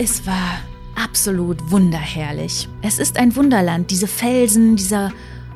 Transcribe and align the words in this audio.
Es 0.00 0.24
war 0.28 0.60
absolut 0.94 1.72
wunderherrlich. 1.72 2.68
Es 2.82 3.00
ist 3.00 3.18
ein 3.18 3.34
Wunderland, 3.34 3.90
diese 3.90 4.06
Felsen, 4.06 4.76
dieser 4.76 5.10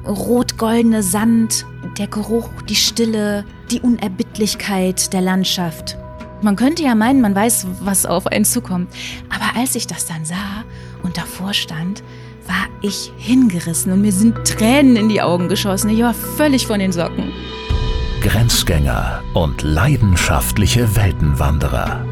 rot-goldene 0.04 1.04
Sand, 1.04 1.64
der 1.96 2.08
Geruch, 2.08 2.50
die 2.68 2.74
Stille, 2.74 3.44
die 3.70 3.78
Unerbittlichkeit 3.78 5.12
der 5.12 5.20
Landschaft. 5.20 5.96
Man 6.42 6.56
könnte 6.56 6.82
ja 6.82 6.96
meinen, 6.96 7.20
man 7.20 7.36
weiß, 7.36 7.68
was 7.82 8.04
auf 8.04 8.26
einen 8.26 8.44
zukommt. 8.44 8.92
Aber 9.30 9.56
als 9.56 9.76
ich 9.76 9.86
das 9.86 10.06
dann 10.06 10.24
sah 10.24 10.64
und 11.04 11.16
davor 11.16 11.54
stand, 11.54 12.02
war 12.48 12.66
ich 12.80 13.12
hingerissen 13.16 13.92
und 13.92 14.00
mir 14.00 14.10
sind 14.10 14.44
Tränen 14.44 14.96
in 14.96 15.08
die 15.08 15.22
Augen 15.22 15.48
geschossen. 15.48 15.88
Ich 15.90 16.02
war 16.02 16.14
völlig 16.14 16.66
von 16.66 16.80
den 16.80 16.90
Socken. 16.90 17.30
Grenzgänger 18.22 19.22
und 19.34 19.62
leidenschaftliche 19.62 20.96
Weltenwanderer 20.96 22.11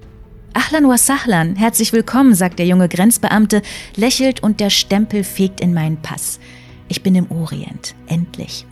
Ahlan 0.53 0.89
wa 0.89 0.97
sahlan, 0.97 1.55
herzlich 1.55 1.93
willkommen, 1.93 2.35
sagt 2.35 2.59
der 2.59 2.65
junge 2.65 2.89
Grenzbeamte, 2.89 3.61
lächelt 3.95 4.43
und 4.43 4.59
der 4.59 4.69
Stempel 4.69 5.23
fegt 5.23 5.61
in 5.61 5.73
meinen 5.73 6.01
Pass. 6.01 6.41
Ich 6.89 7.03
bin 7.03 7.15
im 7.15 7.31
Orient, 7.31 7.95
endlich. 8.07 8.65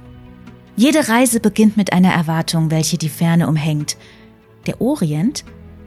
Jede 0.76 1.08
Reise 1.08 1.39
beginnt 1.39 1.78
mit 1.78 1.94
einer 1.94 2.12
Erwartung, 2.12 2.70
welche 2.70 2.98
die 2.98 3.08
Ferne 3.08 3.48
umhängt. 3.48 3.95
Der 4.66 4.81
Orient 4.81 5.45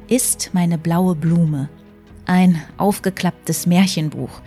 ist 0.09 0.51
meine 0.55 0.79
blaue 0.79 1.15
Blume. 1.15 1.69
Ein 2.25 2.63
aufgeklapptes 2.79 3.67
Märchenbuch. 3.67 4.41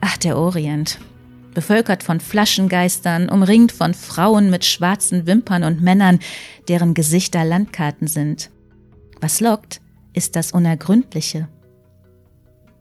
Ach, 0.00 0.16
der 0.16 0.36
Orient. 0.36 0.98
Bevölkert 1.54 2.02
von 2.02 2.18
Flaschengeistern, 2.18 3.28
umringt 3.28 3.70
von 3.70 3.94
Frauen 3.94 4.50
mit 4.50 4.64
schwarzen 4.64 5.26
Wimpern 5.26 5.62
und 5.62 5.80
Männern, 5.80 6.18
deren 6.68 6.94
Gesichter 6.94 7.44
Landkarten 7.44 8.08
sind. 8.08 8.50
Was 9.20 9.40
lockt? 9.40 9.80
Ist 10.16 10.34
das 10.34 10.52
Unergründliche. 10.52 11.48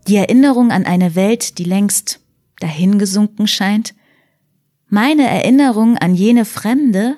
Die 0.08 0.16
Erinnerung 0.16 0.72
an 0.72 0.86
eine 0.86 1.16
Welt, 1.16 1.58
die 1.58 1.64
längst 1.64 2.22
dahingesunken 2.59 3.47
scheint. 3.47 3.94
Meine 4.88 5.28
Erinnerung 5.28 5.97
an 5.97 6.16
jene 6.16 6.45
Fremde 6.45 7.17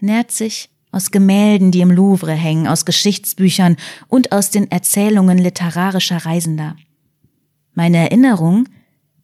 nährt 0.00 0.32
sich 0.32 0.70
aus 0.90 1.10
Gemälden, 1.10 1.70
die 1.70 1.80
im 1.80 1.90
Louvre 1.90 2.32
hängen, 2.32 2.66
aus 2.66 2.84
Geschichtsbüchern 2.84 3.76
und 4.08 4.32
aus 4.32 4.50
den 4.50 4.70
Erzählungen 4.70 5.38
literarischer 5.38 6.18
Reisender. 6.26 6.76
Meine 7.74 7.98
Erinnerung 7.98 8.68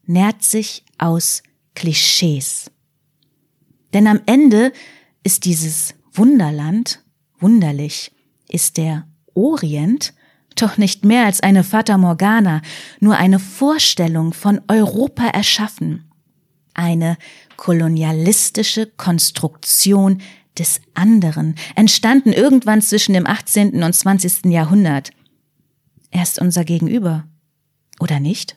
nährt 0.07 0.43
sich 0.43 0.85
aus 0.97 1.43
Klischees. 1.75 2.71
Denn 3.93 4.07
am 4.07 4.21
Ende 4.27 4.73
ist 5.25 5.45
dieses 5.45 5.95
Wunderland 6.13 7.05
wunderlich, 7.39 8.13
ist 8.49 8.77
der 8.77 9.07
Orient 9.35 10.15
doch 10.63 10.77
nicht 10.77 11.05
mehr 11.05 11.25
als 11.27 11.41
eine 11.41 11.65
Fata 11.65 11.99
Morgana, 11.99 12.63
nur 13.01 13.17
eine 13.17 13.39
Vorstellung 13.39 14.33
von 14.33 14.61
Europa 14.69 15.27
erschaffen. 15.27 16.11
Eine 16.75 17.17
kolonialistische 17.57 18.87
Konstruktion 18.87 20.21
des 20.59 20.81
anderen, 20.95 21.55
entstanden 21.77 22.33
irgendwann 22.33 22.83
zwischen 22.83 23.13
dem 23.13 23.27
18. 23.27 23.83
und 23.83 23.93
20. 23.93 24.47
Jahrhundert. 24.47 25.11
Er 26.11 26.23
ist 26.23 26.41
unser 26.41 26.65
Gegenüber. 26.65 27.25
Oder 28.01 28.21
nicht? 28.21 28.57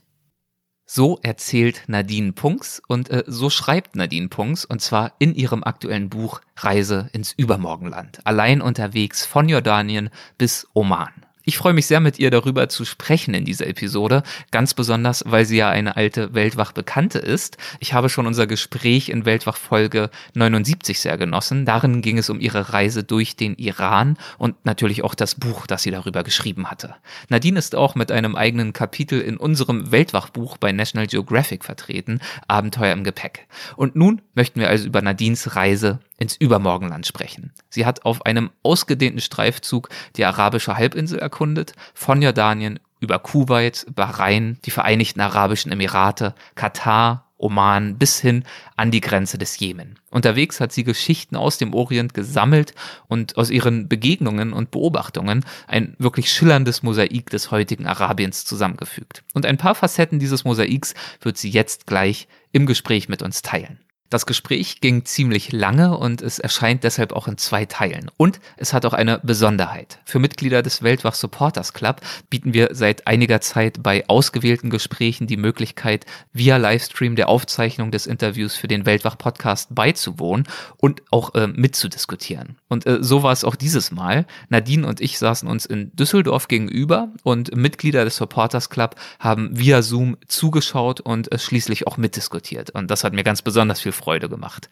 So 0.85 1.19
erzählt 1.23 1.83
Nadine 1.87 2.33
Punks 2.33 2.81
und 2.85 3.09
äh, 3.09 3.23
so 3.25 3.49
schreibt 3.49 3.95
Nadine 3.95 4.27
Punks 4.27 4.65
und 4.65 4.81
zwar 4.81 5.13
in 5.19 5.33
ihrem 5.35 5.63
aktuellen 5.63 6.09
Buch 6.09 6.41
Reise 6.57 7.09
ins 7.13 7.31
Übermorgenland. 7.31 8.19
Allein 8.25 8.61
unterwegs 8.61 9.25
von 9.25 9.47
Jordanien 9.47 10.09
bis 10.37 10.67
Oman. 10.73 11.13
Ich 11.43 11.57
freue 11.57 11.73
mich 11.73 11.87
sehr, 11.87 11.99
mit 11.99 12.19
ihr 12.19 12.29
darüber 12.29 12.69
zu 12.69 12.85
sprechen 12.85 13.33
in 13.33 13.45
dieser 13.45 13.65
Episode, 13.65 14.21
ganz 14.51 14.75
besonders, 14.75 15.23
weil 15.25 15.45
sie 15.45 15.57
ja 15.57 15.69
eine 15.69 15.95
alte 15.95 16.35
Weltwach-Bekannte 16.35 17.17
ist. 17.17 17.57
Ich 17.79 17.93
habe 17.93 18.09
schon 18.09 18.27
unser 18.27 18.45
Gespräch 18.45 19.09
in 19.09 19.25
Weltwach 19.25 19.57
Folge 19.57 20.11
79 20.35 20.99
sehr 20.99 21.17
genossen. 21.17 21.65
Darin 21.65 22.01
ging 22.01 22.19
es 22.19 22.29
um 22.29 22.39
ihre 22.39 22.73
Reise 22.73 23.03
durch 23.03 23.35
den 23.35 23.55
Iran 23.55 24.17
und 24.37 24.65
natürlich 24.65 25.03
auch 25.03 25.15
das 25.15 25.33
Buch, 25.33 25.65
das 25.65 25.81
sie 25.81 25.91
darüber 25.91 26.23
geschrieben 26.23 26.69
hatte. 26.69 26.95
Nadine 27.29 27.57
ist 27.57 27.75
auch 27.75 27.95
mit 27.95 28.11
einem 28.11 28.35
eigenen 28.35 28.71
Kapitel 28.71 29.19
in 29.19 29.37
unserem 29.37 29.91
Weltwach-Buch 29.91 30.57
bei 30.57 30.71
National 30.71 31.07
Geographic 31.07 31.65
vertreten, 31.65 32.19
Abenteuer 32.47 32.93
im 32.93 33.03
Gepäck. 33.03 33.47
Und 33.75 33.95
nun 33.95 34.21
möchten 34.35 34.59
wir 34.59 34.69
also 34.69 34.85
über 34.85 35.01
Nadines 35.01 35.55
Reise 35.55 35.99
ins 36.21 36.35
Übermorgenland 36.35 37.07
sprechen. 37.07 37.51
Sie 37.69 37.83
hat 37.83 38.05
auf 38.05 38.27
einem 38.27 38.51
ausgedehnten 38.61 39.21
Streifzug 39.21 39.89
die 40.17 40.23
arabische 40.23 40.77
Halbinsel 40.77 41.17
erkundet, 41.17 41.73
von 41.95 42.21
Jordanien 42.21 42.79
über 42.99 43.17
Kuwait, 43.17 43.87
Bahrain, 43.95 44.59
die 44.63 44.69
Vereinigten 44.69 45.19
Arabischen 45.19 45.71
Emirate, 45.71 46.35
Katar, 46.53 47.25
Oman 47.39 47.97
bis 47.97 48.19
hin 48.19 48.43
an 48.75 48.91
die 48.91 49.01
Grenze 49.01 49.39
des 49.39 49.57
Jemen. 49.57 49.97
Unterwegs 50.11 50.59
hat 50.59 50.71
sie 50.71 50.83
Geschichten 50.83 51.35
aus 51.35 51.57
dem 51.57 51.73
Orient 51.73 52.13
gesammelt 52.13 52.75
und 53.07 53.35
aus 53.35 53.49
ihren 53.49 53.89
Begegnungen 53.89 54.53
und 54.53 54.69
Beobachtungen 54.69 55.43
ein 55.67 55.95
wirklich 55.97 56.31
schillerndes 56.31 56.83
Mosaik 56.83 57.31
des 57.31 57.49
heutigen 57.49 57.87
Arabiens 57.87 58.45
zusammengefügt. 58.45 59.23
Und 59.33 59.47
ein 59.47 59.57
paar 59.57 59.73
Facetten 59.73 60.19
dieses 60.19 60.43
Mosaiks 60.43 60.93
wird 61.21 61.39
sie 61.39 61.49
jetzt 61.49 61.87
gleich 61.87 62.27
im 62.51 62.67
Gespräch 62.67 63.09
mit 63.09 63.23
uns 63.23 63.41
teilen. 63.41 63.79
Das 64.11 64.25
Gespräch 64.25 64.81
ging 64.81 65.05
ziemlich 65.05 65.53
lange 65.53 65.97
und 65.97 66.21
es 66.21 66.37
erscheint 66.37 66.83
deshalb 66.83 67.13
auch 67.13 67.29
in 67.29 67.37
zwei 67.37 67.63
Teilen. 67.63 68.11
Und 68.17 68.41
es 68.57 68.73
hat 68.73 68.85
auch 68.85 68.91
eine 68.91 69.19
Besonderheit. 69.23 69.99
Für 70.03 70.19
Mitglieder 70.19 70.61
des 70.61 70.83
Weltwach 70.83 71.13
Supporters 71.13 71.71
Club 71.71 72.01
bieten 72.29 72.53
wir 72.53 72.71
seit 72.73 73.07
einiger 73.07 73.39
Zeit 73.39 73.81
bei 73.81 74.03
ausgewählten 74.09 74.69
Gesprächen 74.69 75.27
die 75.27 75.37
Möglichkeit, 75.37 76.05
via 76.33 76.57
Livestream 76.57 77.15
der 77.15 77.29
Aufzeichnung 77.29 77.89
des 77.89 78.05
Interviews 78.05 78.53
für 78.57 78.67
den 78.67 78.85
Weltwach 78.85 79.17
Podcast 79.17 79.73
beizuwohnen 79.73 80.45
und 80.75 81.03
auch 81.09 81.33
äh, 81.33 81.47
mitzudiskutieren. 81.47 82.57
Und 82.67 82.85
äh, 82.85 82.97
so 82.99 83.23
war 83.23 83.31
es 83.31 83.45
auch 83.45 83.55
dieses 83.55 83.91
Mal. 83.91 84.25
Nadine 84.49 84.85
und 84.85 84.99
ich 84.99 85.19
saßen 85.19 85.47
uns 85.47 85.65
in 85.65 85.95
Düsseldorf 85.95 86.49
gegenüber 86.49 87.07
und 87.23 87.55
Mitglieder 87.55 88.03
des 88.03 88.17
Supporters 88.17 88.69
Club 88.69 88.95
haben 89.19 89.57
via 89.57 89.81
Zoom 89.81 90.17
zugeschaut 90.27 90.99
und 90.99 91.31
äh, 91.31 91.39
schließlich 91.39 91.87
auch 91.87 91.95
mitdiskutiert. 91.95 92.71
Und 92.71 92.91
das 92.91 93.05
hat 93.05 93.13
mir 93.13 93.23
ganz 93.23 93.41
besonders 93.41 93.79
viel 93.79 93.93
Freude 94.01 94.29
gemacht. 94.29 94.69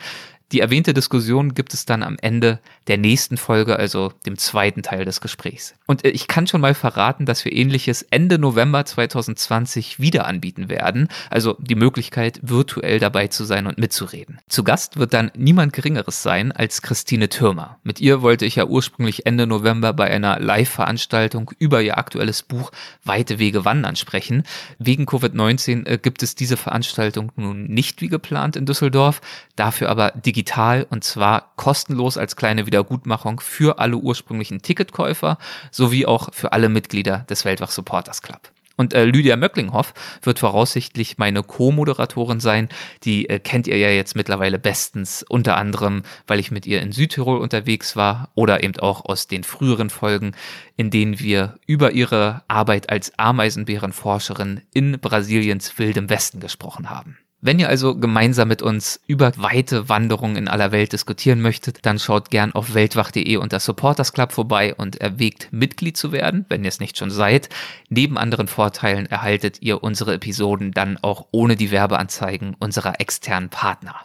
Die 0.52 0.62
erwähnte 0.62 0.96
Diskussion 0.96 1.54
gibt 1.54 1.76
es 1.76 1.86
dann 1.86 2.02
am 2.02 2.18
Ende 2.20 2.60
der 2.88 2.98
nächsten 2.98 3.38
Folge, 3.38 3.78
also 3.78 4.12
dem 4.26 4.38
zweiten 4.38 4.82
Teil 4.82 5.06
des 5.06 5.22
Gesprächs. 5.22 5.76
Und 5.86 6.04
äh, 6.04 6.10
ich 6.10 6.28
kann 6.28 6.48
schon 6.48 6.62
mal 6.62 6.74
verraten, 6.74 7.28
dass 7.28 7.46
wir 7.46 7.54
ähnliches 7.54 8.02
Ende 8.02 8.40
November 8.40 8.84
2020 8.84 10.00
wieder 10.00 10.26
anbieten 10.26 10.68
werden, 10.68 11.08
also 11.30 11.56
die 11.60 11.76
Möglichkeit, 11.76 12.40
virtuell 12.42 13.00
dabei 13.00 13.28
zu 13.28 13.44
sein 13.44 13.68
und 13.68 13.78
mitzureden. 13.78 14.40
Zu 14.48 14.64
Gast 14.64 14.98
wird 14.98 15.14
dann 15.14 15.32
niemand 15.36 15.72
Geringeres 15.74 16.24
sein 16.24 16.52
als 16.52 16.82
Christine 16.82 17.30
Türmer. 17.30 17.78
Mit 17.84 18.02
ihr 18.02 18.24
wollte 18.24 18.46
ich 18.48 18.56
ja 18.56 18.66
ursprünglich 18.66 19.28
Ende 19.28 19.46
November 19.46 19.94
bei 19.94 20.10
einer 20.10 20.40
Live-Veranstaltung 20.40 21.52
über 21.60 21.84
ihr 21.84 22.00
aktuelles 22.00 22.42
Buch 22.42 22.72
Weite 23.04 23.38
Wege 23.38 23.66
wandern 23.66 23.96
sprechen. 23.96 24.44
Wegen 24.80 25.06
Covid-19 25.06 25.86
äh, 25.86 26.00
gibt 26.00 26.24
es 26.24 26.34
diese 26.34 26.58
Veranstaltung 26.58 27.32
nun 27.36 27.66
nicht 27.66 28.02
wie 28.02 28.08
geplant 28.08 28.56
in 28.56 28.66
Düsseldorf, 28.66 29.22
dafür 29.56 29.90
aber 29.90 30.12
digital 30.12 30.39
digital 30.40 30.88
und 30.90 31.04
zwar 31.04 31.52
kostenlos 31.58 32.18
als 32.18 32.38
kleine 32.38 32.66
Wiedergutmachung 32.66 33.42
für 33.42 33.78
alle 33.80 33.98
ursprünglichen 33.98 34.62
Ticketkäufer 34.62 35.38
sowie 35.70 36.06
auch 36.06 36.34
für 36.34 36.54
alle 36.54 36.70
Mitglieder 36.70 37.26
des 37.30 37.44
Weltwach 37.44 37.72
Supporters 37.72 38.22
Club. 38.22 38.40
Und 38.78 38.94
äh, 38.94 39.04
Lydia 39.04 39.36
Möcklinghoff 39.36 39.94
wird 40.22 40.40
voraussichtlich 40.40 41.18
meine 41.18 41.44
Co-Moderatorin 41.44 42.40
sein. 42.40 42.70
Die 43.04 43.30
äh, 43.30 43.40
kennt 43.40 43.68
ihr 43.68 43.78
ja 43.78 43.90
jetzt 43.90 44.16
mittlerweile 44.16 44.58
bestens, 44.58 45.26
unter 45.28 45.58
anderem, 45.58 46.04
weil 46.28 46.40
ich 46.40 46.52
mit 46.52 46.66
ihr 46.66 46.82
in 46.82 46.94
Südtirol 46.94 47.40
unterwegs 47.40 47.98
war 47.98 48.30
oder 48.36 48.64
eben 48.64 48.80
auch 48.80 49.04
aus 49.04 49.28
den 49.28 49.44
früheren 49.44 49.90
Folgen, 49.90 50.32
in 50.78 50.90
denen 50.90 51.20
wir 51.20 51.56
über 51.68 51.92
ihre 51.92 52.44
Arbeit 52.48 52.90
als 52.90 53.12
Ameisenbärenforscherin 53.20 54.62
in 54.74 54.98
Brasiliens 55.02 55.78
wildem 55.78 56.10
Westen 56.10 56.40
gesprochen 56.40 56.90
haben. 56.90 57.18
Wenn 57.42 57.58
ihr 57.58 57.70
also 57.70 57.96
gemeinsam 57.96 58.50
mit 58.50 58.62
uns 58.62 59.00
über 59.08 59.32
weite 59.38 59.88
Wanderungen 59.88 60.36
in 60.36 60.48
aller 60.50 60.74
Welt 60.74 60.92
diskutieren 60.92 61.40
möchtet, 61.40 61.86
dann 61.86 61.98
schaut 61.98 62.32
gern 62.32 62.52
auf 62.52 62.74
weltwach.de 62.74 63.38
unter 63.38 63.62
Supporters 63.62 64.12
Club 64.12 64.34
vorbei 64.34 64.76
und 64.76 65.00
erwägt 65.00 65.48
Mitglied 65.52 65.96
zu 65.96 66.12
werden, 66.12 66.46
wenn 66.50 66.66
ihr 66.66 66.68
es 66.68 66.82
nicht 66.82 66.98
schon 66.98 67.12
seid. 67.12 67.48
Neben 67.88 68.18
anderen 68.18 68.50
Vorteilen 68.50 69.06
erhaltet 69.06 69.62
ihr 69.62 69.82
unsere 69.82 70.16
Episoden 70.16 70.72
dann 70.74 70.98
auch 71.02 71.28
ohne 71.32 71.56
die 71.56 71.72
Werbeanzeigen 71.72 72.58
unserer 72.60 73.00
externen 73.00 73.48
Partner. 73.48 73.96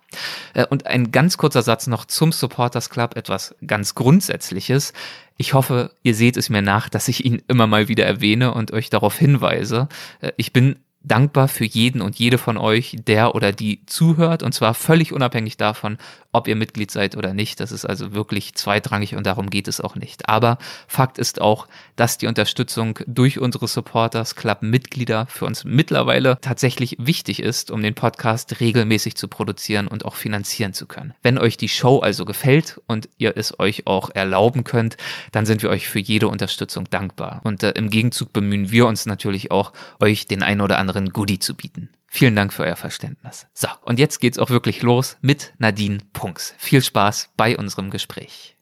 Äh, 0.55 0.67
und 0.67 0.87
ein 0.87 1.11
ganz 1.11 1.37
kurzer 1.37 1.63
Satz 1.63 1.89
noch 1.89 2.05
zum 2.05 2.31
Supporters 2.31 2.89
Club, 2.89 3.17
etwas 3.17 3.57
ganz 3.67 3.97
Grundsätzliches. 3.97 4.93
Ich 5.37 5.55
hoffe, 5.55 5.91
ihr 6.05 6.15
seht 6.15 6.37
es 6.37 6.51
mir 6.51 6.63
nach, 6.63 6.89
dass 6.89 7.09
ich 7.09 7.25
ihn 7.25 7.43
immer 7.49 7.67
mal 7.67 7.89
wieder 7.89 8.07
erwähne 8.07 8.55
und 8.55 8.73
euch 8.73 8.91
darauf 8.91 9.19
hinweise. 9.19 9.89
Äh, 10.21 10.31
ich 10.37 10.53
bin 10.53 10.77
dankbar 11.05 11.49
für 11.49 11.65
jeden 11.65 12.01
und 12.03 12.19
jede 12.19 12.39
von 12.39 12.57
euch, 12.57 12.97
der 13.07 13.35
oder 13.35 13.53
die 13.53 13.85
zuhört 13.87 14.43
und 14.43 14.53
zwar 14.53 14.75
völlig 14.75 15.13
unabhängig 15.13 15.57
davon, 15.57 15.99
ob 16.35 16.49
ihr 16.49 16.57
Mitglied 16.57 16.91
seid 16.91 17.17
oder 17.17 17.33
nicht. 17.33 17.61
Das 17.61 17.71
ist 17.71 17.85
also 17.85 18.13
wirklich 18.13 18.55
zweitrangig 18.55 19.15
und 19.15 19.25
darum 19.27 19.51
geht 19.51 19.69
es 19.69 19.81
auch 19.81 19.95
nicht. 19.95 20.29
Aber 20.29 20.59
Fakt 20.89 21.19
ist 21.19 21.41
auch, 21.41 21.69
dass 21.95 22.19
die 22.19 22.27
Unterstützung 22.27 22.99
durch 23.07 23.39
unsere 23.39 23.69
Supporters 23.69 24.35
Club 24.35 24.63
Mitglieder 24.63 25.27
für 25.27 25.45
uns 25.45 25.65
mittlerweile 25.65 26.39
tatsächlich 26.41 26.97
wichtig 26.99 27.41
ist, 27.41 27.71
um 27.71 27.83
den 27.83 27.95
Podcast 27.95 28.61
regelmäßig 28.61 29.15
zu 29.17 29.29
produzieren 29.29 29.87
und 29.87 30.05
auch 30.05 30.17
finanzieren 30.17 30.73
zu 30.73 30.87
können. 30.87 31.15
Wenn 31.23 31.39
euch 31.39 31.57
die 31.57 31.69
Show 31.69 32.01
also 32.01 32.25
gefällt 32.25 32.81
und 32.89 33.09
ihr 33.17 33.37
es 33.37 33.59
euch 33.61 33.87
auch 33.87 34.11
erlauben 34.11 34.65
könnt, 34.65 34.97
dann 35.31 35.47
sind 35.47 35.63
wir 35.63 35.71
euch 35.71 35.89
für 35.89 36.01
jede 36.01 36.29
Unterstützung 36.29 36.91
dankbar. 36.91 37.41
Und 37.45 37.63
äh, 37.63 37.71
im 37.73 37.91
Gegenzug 37.91 38.33
bemühen 38.33 38.73
wir 38.73 38.87
uns 38.87 39.07
natürlich 39.07 39.51
auch, 39.51 39.73
euch 40.01 40.27
den 40.27 40.43
ein 40.43 40.61
oder 40.61 40.79
anderen 40.79 40.94
Goodie 41.03 41.39
zu 41.39 41.55
bieten. 41.55 41.91
Vielen 42.07 42.37
Dank 42.37 42.53
für 42.53 42.63
euer 42.63 42.77
Verständnis. 42.77 43.47
So, 43.55 43.69
und 43.83 43.99
jetzt 43.99 44.21
geht's 44.21 44.39
auch 44.39 44.51
wirklich 44.51 44.83
los 44.83 45.17
mit 45.21 45.53
Nadine 45.59 45.99
Punks. 46.13 46.55
Viel 46.59 46.83
Spaß 46.83 47.31
bei 47.37 47.57
unserem 47.59 47.91
Gespräch. 47.91 48.55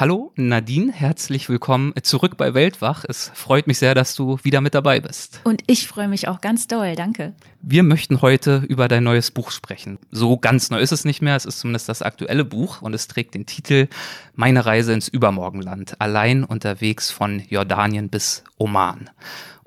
Hallo 0.00 0.32
Nadine, 0.36 0.92
herzlich 0.92 1.48
willkommen 1.48 1.92
zurück 2.04 2.36
bei 2.36 2.54
Weltwach. 2.54 3.04
Es 3.08 3.32
freut 3.34 3.66
mich 3.66 3.78
sehr, 3.78 3.96
dass 3.96 4.14
du 4.14 4.38
wieder 4.44 4.60
mit 4.60 4.74
dabei 4.74 5.00
bist. 5.00 5.40
Und 5.42 5.62
ich 5.66 5.88
freue 5.88 6.06
mich 6.06 6.28
auch 6.28 6.40
ganz 6.40 6.68
doll, 6.68 6.94
danke. 6.94 7.34
Wir 7.62 7.82
möchten 7.82 8.22
heute 8.22 8.58
über 8.68 8.86
dein 8.86 9.02
neues 9.02 9.32
Buch 9.32 9.50
sprechen. 9.50 9.98
So 10.12 10.36
ganz 10.36 10.70
neu 10.70 10.78
ist 10.78 10.92
es 10.92 11.04
nicht 11.04 11.20
mehr, 11.20 11.34
es 11.34 11.46
ist 11.46 11.58
zumindest 11.58 11.88
das 11.88 12.02
aktuelle 12.02 12.44
Buch 12.44 12.80
und 12.80 12.94
es 12.94 13.08
trägt 13.08 13.34
den 13.34 13.46
Titel 13.46 13.88
Meine 14.36 14.66
Reise 14.66 14.92
ins 14.92 15.08
Übermorgenland, 15.08 16.00
allein 16.00 16.44
unterwegs 16.44 17.10
von 17.10 17.42
Jordanien 17.48 18.08
bis 18.08 18.44
Oman. 18.56 19.10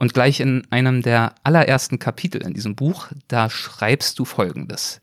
Und 0.02 0.16
gleich 0.16 0.40
in 0.40 0.64
einem 0.72 1.04
der 1.04 1.36
allerersten 1.44 2.00
Kapitel 2.00 2.42
in 2.42 2.56
diesem 2.56 2.76
Buch, 2.76 3.10
da 3.28 3.52
schreibst 3.52 4.18
du 4.18 4.26
Folgendes. 4.26 5.00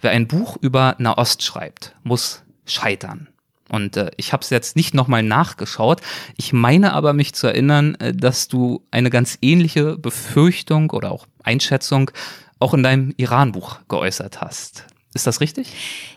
Wer 0.00 0.12
ein 0.12 0.26
Buch 0.26 0.56
über 0.62 0.94
Nahost 0.96 1.42
schreibt, 1.42 1.94
muss 2.02 2.44
scheitern. 2.64 3.28
Und 3.68 3.98
äh, 3.98 4.10
ich 4.16 4.32
habe 4.32 4.42
es 4.42 4.48
jetzt 4.48 4.74
nicht 4.74 4.94
nochmal 4.94 5.22
nachgeschaut. 5.22 6.00
Ich 6.38 6.54
meine 6.54 6.94
aber 6.94 7.12
mich 7.12 7.34
zu 7.34 7.46
erinnern, 7.46 7.96
äh, 7.96 8.14
dass 8.14 8.48
du 8.48 8.82
eine 8.90 9.10
ganz 9.10 9.36
ähnliche 9.42 9.98
Befürchtung 9.98 10.92
oder 10.92 11.12
auch 11.12 11.26
Einschätzung 11.42 12.10
auch 12.58 12.72
in 12.72 12.82
deinem 12.82 13.12
Iran-Buch 13.18 13.80
geäußert 13.86 14.40
hast. 14.40 14.86
Ist 15.18 15.26
das 15.26 15.40
richtig? 15.40 15.66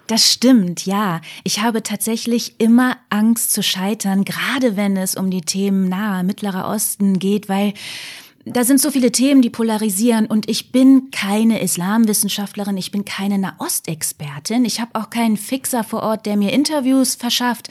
Das 0.06 0.31
stimmt, 0.31 0.86
ja. 0.86 1.21
Ich 1.44 1.59
habe 1.62 1.81
tatsächlich 1.81 2.59
immer 2.59 2.98
Angst 3.09 3.51
zu 3.51 3.63
scheitern, 3.63 4.25
gerade 4.25 4.77
wenn 4.77 4.95
es 4.95 5.15
um 5.15 5.31
die 5.31 5.42
Themen 5.42 5.89
nahe 5.89 6.24
Mittlerer 6.24 6.69
Osten 6.69 7.18
geht, 7.18 7.50
weil 7.50 7.74
da 8.45 8.63
sind 8.63 8.80
so 8.80 8.92
viele 8.92 9.12
Themen, 9.12 9.42
die 9.42 9.50
polarisieren 9.50 10.27
und 10.27 10.48
ich 10.48 10.71
bin 10.71 11.09
keine 11.09 11.62
Islamwissenschaftlerin, 11.62 12.77
ich 12.77 12.92
bin 12.92 13.06
keine 13.06 13.39
Nahostexpertin, 13.39 14.65
ich 14.65 14.80
habe 14.80 14.92
auch 14.94 15.09
keinen 15.09 15.38
Fixer 15.38 15.83
vor 15.83 16.03
Ort, 16.03 16.27
der 16.27 16.38
mir 16.38 16.53
Interviews 16.53 17.15
verschafft. 17.15 17.69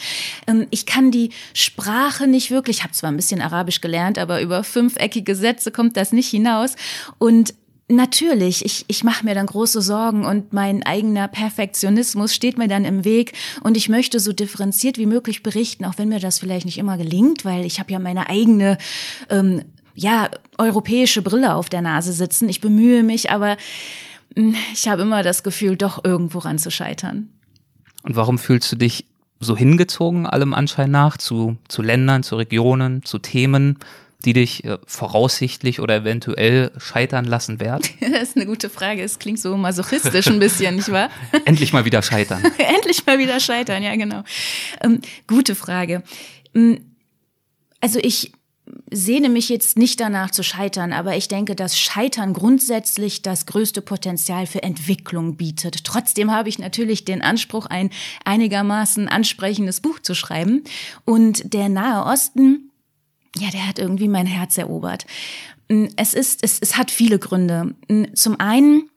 Ähm, 0.49 0.67
ich 0.71 0.85
kann 0.85 1.13
die 1.13 1.31
Sprache 1.55 2.27
nicht 2.27 2.51
wirklich, 2.51 2.79
ich 2.79 2.83
habe 2.83 2.93
zwar 2.93 3.13
ein 3.13 3.17
bisschen 3.17 3.41
Arabisch 3.41 3.81
gelernt, 3.81 4.19
aber 4.19 4.43
über 4.43 4.65
fünfeckige 4.65 5.37
Sätze 5.37 5.71
kommt 5.71 5.97
das 5.97 6.13
nicht 6.13 6.29
hinaus 6.29 6.75
und 7.19 7.55
Natürlich, 7.93 8.65
ich, 8.65 8.85
ich 8.87 9.03
mache 9.03 9.25
mir 9.25 9.35
dann 9.35 9.47
große 9.47 9.83
Sorgen 9.83 10.25
und 10.25 10.53
mein 10.53 10.85
eigener 10.85 11.27
Perfektionismus 11.27 12.33
steht 12.33 12.57
mir 12.57 12.69
dann 12.69 12.85
im 12.85 13.05
Weg 13.05 13.33
und 13.65 13.77
ich 13.77 13.89
möchte 13.89 14.21
so 14.21 14.33
differenziert 14.33 14.97
wie 14.97 15.07
möglich 15.07 15.43
berichten, 15.43 15.85
auch 15.85 15.99
wenn 15.99 16.09
mir 16.09 16.21
das 16.21 16.39
vielleicht 16.39 16.67
nicht 16.67 16.79
immer 16.79 16.97
gelingt, 16.97 17.45
weil 17.45 17.65
ich 17.67 17.81
habe 17.81 17.91
ja 17.91 17.99
meine 17.99 18.31
eigene 18.31 18.79
ähm, 19.29 19.65
ja 19.97 20.31
europäische 20.57 21.21
Brille 21.21 21.57
auf 21.57 21.69
der 21.69 21.83
Nase 21.83 22.13
sitzen. 22.13 22.49
Ich 22.49 22.61
bemühe 22.61 23.03
mich, 23.03 23.33
aber 23.33 23.57
hm, 24.37 24.55
ich 24.73 24.87
habe 24.87 25.03
immer 25.03 25.25
das 25.25 25.43
Gefühl, 25.43 25.77
doch 25.77 26.05
irgendwo 26.05 26.39
ran 26.39 26.59
zu 26.61 26.71
scheitern. 26.71 27.29
Und 28.05 28.15
warum 28.15 28.39
fühlst 28.39 28.71
du 28.71 28.77
dich 28.77 29.07
so 29.41 29.57
hingezogen, 29.57 30.27
allem 30.27 30.55
Anschein 30.55 30.93
nach, 30.93 31.17
zu, 31.17 31.57
zu 31.67 31.83
Ländern, 31.83 32.23
zu 32.23 32.37
Regionen, 32.37 33.03
zu 33.03 33.19
Themen, 33.19 33.79
die 34.25 34.33
dich 34.33 34.65
äh, 34.65 34.79
voraussichtlich 34.87 35.81
oder 35.81 35.97
eventuell 35.97 36.73
scheitern 36.79 37.25
lassen 37.25 37.61
werden? 37.61 37.83
Das 38.11 38.31
ist 38.31 38.37
eine 38.37 38.47
gute 38.47 38.69
Frage. 38.69 39.03
Es 39.03 39.19
klingt 39.19 39.39
so 39.39 39.57
masochistisch 39.57 40.27
ein 40.27 40.41
bisschen, 40.41 40.77
nicht 40.77 40.91
wahr? 40.91 41.11
Endlich 41.45 41.73
mal 41.73 41.85
wieder 41.85 42.03
scheitern. 42.03 42.43
Endlich 42.59 43.07
mal 43.07 43.19
wieder 43.19 43.41
scheitern, 43.41 43.83
ja 43.83 43.95
genau. 43.97 44.25
Ähm, 44.83 45.01
gute 45.27 45.55
Frage. 45.55 46.03
Hm, 46.55 46.81
also 47.81 47.99
ich 48.03 48.33
sehne 48.91 49.29
mich 49.29 49.49
jetzt 49.49 49.79
nicht 49.79 50.01
danach 50.01 50.31
zu 50.31 50.43
scheitern, 50.43 50.93
aber 50.93 51.17
ich 51.17 51.29
denke, 51.29 51.55
dass 51.55 51.79
Scheitern 51.79 52.33
grundsätzlich 52.33 53.23
das 53.23 53.47
größte 53.47 53.83
Potenzial 53.83 54.47
für 54.47 54.63
Entwicklung 54.63 55.37
bietet. 55.37 55.85
Trotzdem 55.85 56.31
habe 56.31 56.49
ich 56.49 56.59
natürlich 56.59 57.05
den 57.05 57.23
Anspruch, 57.23 57.67
ein 57.67 57.91
einigermaßen 58.25 59.09
ansprechendes 59.09 59.81
Buch 59.81 60.01
zu 60.01 60.15
schreiben. 60.15 60.65
Und 61.05 61.53
der 61.55 61.69
Nahe 61.69 62.05
Osten, 62.05 62.70
ja, 63.41 63.51
der 63.51 63.67
hat 63.67 63.79
irgendwie 63.79 64.09
mein 64.09 64.27
Herz 64.27 64.59
erobert. 64.59 65.07
Es 65.97 66.15
ist, 66.15 66.43
es, 66.43 66.59
es 66.61 66.77
hat 66.77 66.91
viele 66.91 67.19
Gründe. 67.19 67.75
Zum 68.15 68.39
einen 68.41 68.91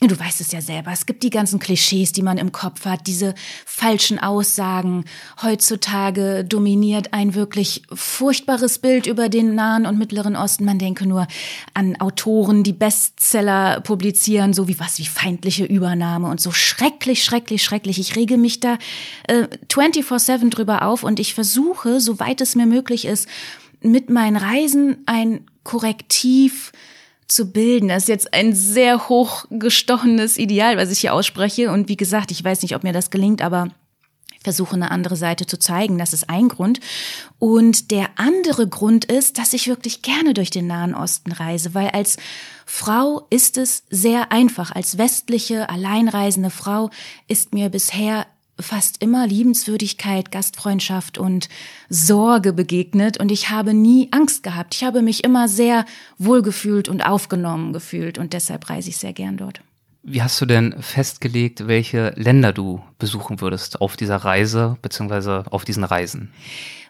Du 0.00 0.16
weißt 0.16 0.40
es 0.40 0.52
ja 0.52 0.60
selber, 0.60 0.92
es 0.92 1.06
gibt 1.06 1.24
die 1.24 1.30
ganzen 1.30 1.58
Klischees, 1.58 2.12
die 2.12 2.22
man 2.22 2.38
im 2.38 2.52
Kopf 2.52 2.84
hat, 2.84 3.08
diese 3.08 3.34
falschen 3.66 4.20
Aussagen. 4.20 5.04
Heutzutage 5.42 6.44
dominiert 6.44 7.12
ein 7.12 7.34
wirklich 7.34 7.82
furchtbares 7.92 8.78
Bild 8.78 9.08
über 9.08 9.28
den 9.28 9.56
Nahen 9.56 9.86
und 9.86 9.98
Mittleren 9.98 10.36
Osten. 10.36 10.64
Man 10.64 10.78
denke 10.78 11.04
nur 11.04 11.26
an 11.74 12.00
Autoren, 12.00 12.62
die 12.62 12.72
Bestseller 12.72 13.80
publizieren, 13.80 14.54
so 14.54 14.68
wie 14.68 14.78
was 14.78 15.00
wie 15.00 15.06
feindliche 15.06 15.64
Übernahme 15.64 16.28
und 16.28 16.40
so 16.40 16.52
schrecklich, 16.52 17.24
schrecklich, 17.24 17.64
schrecklich. 17.64 17.98
Ich 17.98 18.14
rege 18.14 18.36
mich 18.36 18.60
da 18.60 18.78
äh, 19.26 19.48
24/7 19.68 20.50
drüber 20.50 20.82
auf 20.82 21.02
und 21.02 21.18
ich 21.18 21.34
versuche, 21.34 21.98
soweit 21.98 22.40
es 22.40 22.54
mir 22.54 22.66
möglich 22.66 23.04
ist, 23.04 23.26
mit 23.80 24.10
meinen 24.10 24.36
Reisen 24.36 24.98
ein 25.06 25.46
Korrektiv 25.64 26.72
zu 27.28 27.52
bilden. 27.52 27.88
Das 27.88 28.04
ist 28.04 28.08
jetzt 28.08 28.34
ein 28.34 28.54
sehr 28.54 29.08
hochgestochenes 29.08 30.38
Ideal, 30.38 30.76
was 30.76 30.90
ich 30.90 31.00
hier 31.00 31.14
ausspreche. 31.14 31.70
Und 31.70 31.88
wie 31.88 31.96
gesagt, 31.96 32.30
ich 32.30 32.42
weiß 32.42 32.62
nicht, 32.62 32.74
ob 32.74 32.84
mir 32.84 32.92
das 32.92 33.10
gelingt, 33.10 33.42
aber 33.42 33.68
ich 34.38 34.44
versuche 34.44 34.76
eine 34.76 34.90
andere 34.90 35.16
Seite 35.16 35.46
zu 35.46 35.58
zeigen. 35.58 35.98
Das 35.98 36.12
ist 36.12 36.30
ein 36.30 36.48
Grund. 36.48 36.80
Und 37.38 37.90
der 37.90 38.08
andere 38.16 38.66
Grund 38.68 39.04
ist, 39.04 39.36
dass 39.36 39.52
ich 39.52 39.68
wirklich 39.68 40.00
gerne 40.02 40.32
durch 40.32 40.50
den 40.50 40.66
Nahen 40.66 40.94
Osten 40.94 41.32
reise, 41.32 41.74
weil 41.74 41.88
als 41.88 42.16
Frau 42.64 43.26
ist 43.30 43.58
es 43.58 43.82
sehr 43.90 44.32
einfach. 44.32 44.74
Als 44.74 44.96
westliche, 44.96 45.68
alleinreisende 45.68 46.50
Frau 46.50 46.90
ist 47.26 47.52
mir 47.52 47.68
bisher 47.68 48.26
fast 48.60 49.02
immer 49.02 49.26
Liebenswürdigkeit, 49.26 50.30
Gastfreundschaft 50.30 51.18
und 51.18 51.48
Sorge 51.88 52.52
begegnet 52.52 53.18
und 53.18 53.30
ich 53.30 53.50
habe 53.50 53.74
nie 53.74 54.08
Angst 54.10 54.42
gehabt. 54.42 54.74
Ich 54.74 54.84
habe 54.84 55.02
mich 55.02 55.24
immer 55.24 55.48
sehr 55.48 55.84
wohlgefühlt 56.18 56.88
und 56.88 57.02
aufgenommen 57.02 57.72
gefühlt 57.72 58.18
und 58.18 58.32
deshalb 58.32 58.68
reise 58.68 58.90
ich 58.90 58.96
sehr 58.96 59.12
gern 59.12 59.36
dort. 59.36 59.60
Wie 60.02 60.22
hast 60.22 60.40
du 60.40 60.46
denn 60.46 60.80
festgelegt, 60.80 61.66
welche 61.66 62.12
Länder 62.16 62.52
du 62.52 62.82
besuchen 62.98 63.40
würdest 63.40 63.80
auf 63.80 63.96
dieser 63.96 64.16
Reise 64.16 64.76
bzw. 64.80 65.48
auf 65.50 65.64
diesen 65.64 65.84
Reisen? 65.84 66.32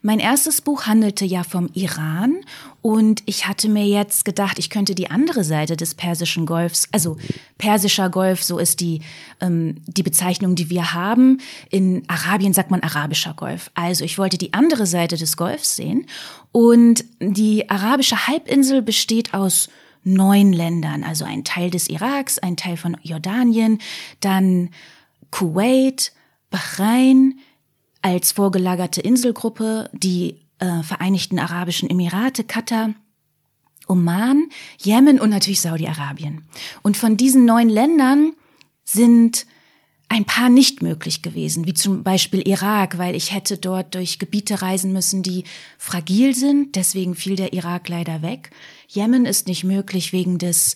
Mein 0.02 0.20
erstes 0.20 0.60
Buch 0.60 0.86
handelte 0.86 1.24
ja 1.24 1.42
vom 1.42 1.70
Iran 1.74 2.36
und 2.82 3.22
ich 3.26 3.48
hatte 3.48 3.68
mir 3.68 3.84
jetzt 3.84 4.24
gedacht, 4.24 4.58
ich 4.60 4.70
könnte 4.70 4.94
die 4.94 5.10
andere 5.10 5.42
Seite 5.42 5.76
des 5.76 5.94
Persischen 5.94 6.46
Golfs, 6.46 6.88
also 6.92 7.16
Persischer 7.56 8.08
Golf, 8.08 8.44
so 8.44 8.58
ist 8.58 8.80
die, 8.80 9.00
ähm, 9.40 9.82
die 9.86 10.04
Bezeichnung, 10.04 10.54
die 10.54 10.70
wir 10.70 10.94
haben. 10.94 11.40
In 11.70 12.04
Arabien 12.06 12.52
sagt 12.52 12.70
man 12.70 12.80
arabischer 12.80 13.34
Golf. 13.34 13.72
Also 13.74 14.04
ich 14.04 14.18
wollte 14.18 14.38
die 14.38 14.54
andere 14.54 14.86
Seite 14.86 15.16
des 15.16 15.36
Golfs 15.36 15.74
sehen 15.74 16.06
und 16.52 17.04
die 17.18 17.68
arabische 17.68 18.28
Halbinsel 18.28 18.82
besteht 18.82 19.34
aus 19.34 19.68
neun 20.14 20.52
Ländern, 20.52 21.04
also 21.04 21.24
ein 21.24 21.44
Teil 21.44 21.70
des 21.70 21.88
Iraks, 21.88 22.38
ein 22.38 22.56
Teil 22.56 22.76
von 22.76 22.96
Jordanien, 23.02 23.78
dann 24.20 24.70
Kuwait, 25.30 26.12
Bahrain 26.50 27.38
als 28.02 28.32
vorgelagerte 28.32 29.00
Inselgruppe, 29.00 29.90
die 29.92 30.40
äh, 30.58 30.82
Vereinigten 30.82 31.38
Arabischen 31.38 31.90
Emirate, 31.90 32.44
Katar, 32.44 32.94
Oman, 33.86 34.48
Jemen 34.78 35.18
und 35.20 35.30
natürlich 35.30 35.60
Saudi-Arabien. 35.60 36.44
Und 36.82 36.96
von 36.96 37.16
diesen 37.16 37.44
neun 37.44 37.68
Ländern 37.68 38.32
sind 38.84 39.46
ein 40.08 40.24
paar 40.24 40.48
nicht 40.48 40.82
möglich 40.82 41.22
gewesen, 41.22 41.66
wie 41.66 41.74
zum 41.74 42.02
Beispiel 42.02 42.46
Irak, 42.48 42.96
weil 42.98 43.14
ich 43.14 43.34
hätte 43.34 43.58
dort 43.58 43.94
durch 43.94 44.18
Gebiete 44.18 44.62
reisen 44.62 44.92
müssen, 44.92 45.22
die 45.22 45.44
fragil 45.76 46.34
sind. 46.34 46.76
Deswegen 46.76 47.14
fiel 47.14 47.36
der 47.36 47.52
Irak 47.52 47.88
leider 47.88 48.22
weg. 48.22 48.50
Jemen 48.86 49.26
ist 49.26 49.48
nicht 49.48 49.64
möglich 49.64 50.12
wegen 50.12 50.38
des 50.38 50.74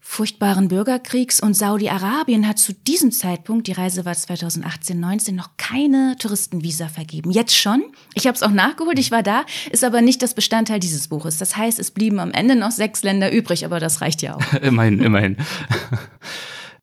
furchtbaren 0.00 0.68
Bürgerkriegs 0.68 1.38
und 1.38 1.52
Saudi-Arabien 1.54 2.48
hat 2.48 2.58
zu 2.58 2.72
diesem 2.72 3.12
Zeitpunkt, 3.12 3.66
die 3.66 3.72
Reise 3.72 4.06
war 4.06 4.14
2018, 4.14 4.98
19, 4.98 5.36
noch 5.36 5.50
keine 5.58 6.16
Touristenvisa 6.18 6.88
vergeben. 6.88 7.30
Jetzt 7.30 7.54
schon. 7.54 7.84
Ich 8.14 8.26
habe 8.26 8.34
es 8.34 8.42
auch 8.42 8.50
nachgeholt, 8.50 8.98
ich 8.98 9.10
war 9.10 9.22
da, 9.22 9.44
ist 9.70 9.84
aber 9.84 10.00
nicht 10.00 10.22
das 10.22 10.32
Bestandteil 10.32 10.80
dieses 10.80 11.08
Buches. 11.08 11.36
Das 11.36 11.58
heißt, 11.58 11.78
es 11.78 11.90
blieben 11.90 12.20
am 12.20 12.30
Ende 12.32 12.56
noch 12.56 12.70
sechs 12.70 13.02
Länder 13.02 13.30
übrig, 13.30 13.66
aber 13.66 13.80
das 13.80 14.00
reicht 14.00 14.22
ja 14.22 14.36
auch. 14.36 14.52
immerhin, 14.62 15.00
immerhin. 15.00 15.36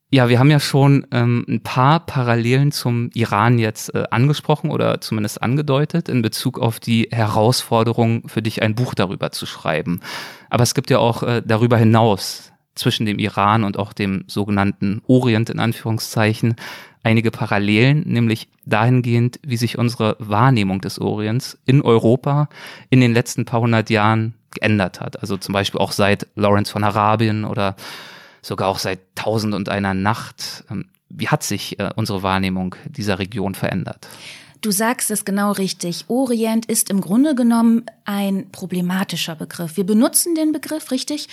Ja, 0.08 0.28
wir 0.28 0.38
haben 0.38 0.52
ja 0.52 0.60
schon 0.60 1.04
ähm, 1.10 1.44
ein 1.48 1.62
paar 1.62 1.98
Parallelen 1.98 2.70
zum 2.70 3.10
Iran 3.14 3.58
jetzt 3.58 3.92
äh, 3.92 4.04
angesprochen 4.10 4.70
oder 4.70 5.00
zumindest 5.00 5.42
angedeutet 5.42 6.08
in 6.08 6.22
Bezug 6.22 6.60
auf 6.60 6.78
die 6.78 7.08
Herausforderung 7.10 8.28
für 8.28 8.40
dich 8.40 8.62
ein 8.62 8.76
Buch 8.76 8.94
darüber 8.94 9.32
zu 9.32 9.46
schreiben. 9.46 10.00
Aber 10.48 10.62
es 10.62 10.74
gibt 10.74 10.90
ja 10.90 10.98
auch 10.98 11.24
äh, 11.24 11.42
darüber 11.44 11.76
hinaus 11.76 12.52
zwischen 12.76 13.04
dem 13.04 13.18
Iran 13.18 13.64
und 13.64 13.80
auch 13.80 13.92
dem 13.92 14.22
sogenannten 14.28 15.02
Orient 15.08 15.50
in 15.50 15.58
Anführungszeichen 15.58 16.54
einige 17.02 17.32
Parallelen, 17.32 18.04
nämlich 18.06 18.48
dahingehend, 18.64 19.40
wie 19.44 19.56
sich 19.56 19.76
unsere 19.76 20.16
Wahrnehmung 20.20 20.80
des 20.80 21.00
Orients 21.00 21.58
in 21.66 21.82
Europa 21.82 22.48
in 22.90 23.00
den 23.00 23.12
letzten 23.12 23.44
paar 23.44 23.60
hundert 23.60 23.90
Jahren 23.90 24.34
geändert 24.52 25.00
hat. 25.00 25.20
Also 25.20 25.36
zum 25.36 25.52
Beispiel 25.52 25.80
auch 25.80 25.90
seit 25.90 26.28
Lawrence 26.36 26.70
von 26.70 26.84
Arabien 26.84 27.44
oder 27.44 27.74
sogar 28.46 28.68
auch 28.68 28.78
seit 28.78 29.00
Tausend 29.16 29.54
und 29.54 29.68
einer 29.68 29.94
Nacht. 29.94 30.64
Ähm, 30.70 30.86
wie 31.08 31.28
hat 31.28 31.42
sich 31.42 31.78
äh, 31.78 31.90
unsere 31.96 32.22
Wahrnehmung 32.22 32.76
dieser 32.86 33.18
Region 33.18 33.54
verändert? 33.54 34.08
Du 34.60 34.70
sagst 34.70 35.10
es 35.10 35.24
genau 35.24 35.52
richtig. 35.52 36.04
Orient 36.08 36.66
ist 36.66 36.90
im 36.90 37.00
Grunde 37.00 37.34
genommen 37.34 37.84
ein 38.06 38.50
problematischer 38.50 39.34
Begriff. 39.34 39.76
Wir 39.76 39.84
benutzen 39.84 40.34
den 40.34 40.52
Begriff, 40.52 40.90
richtig? 40.92 41.28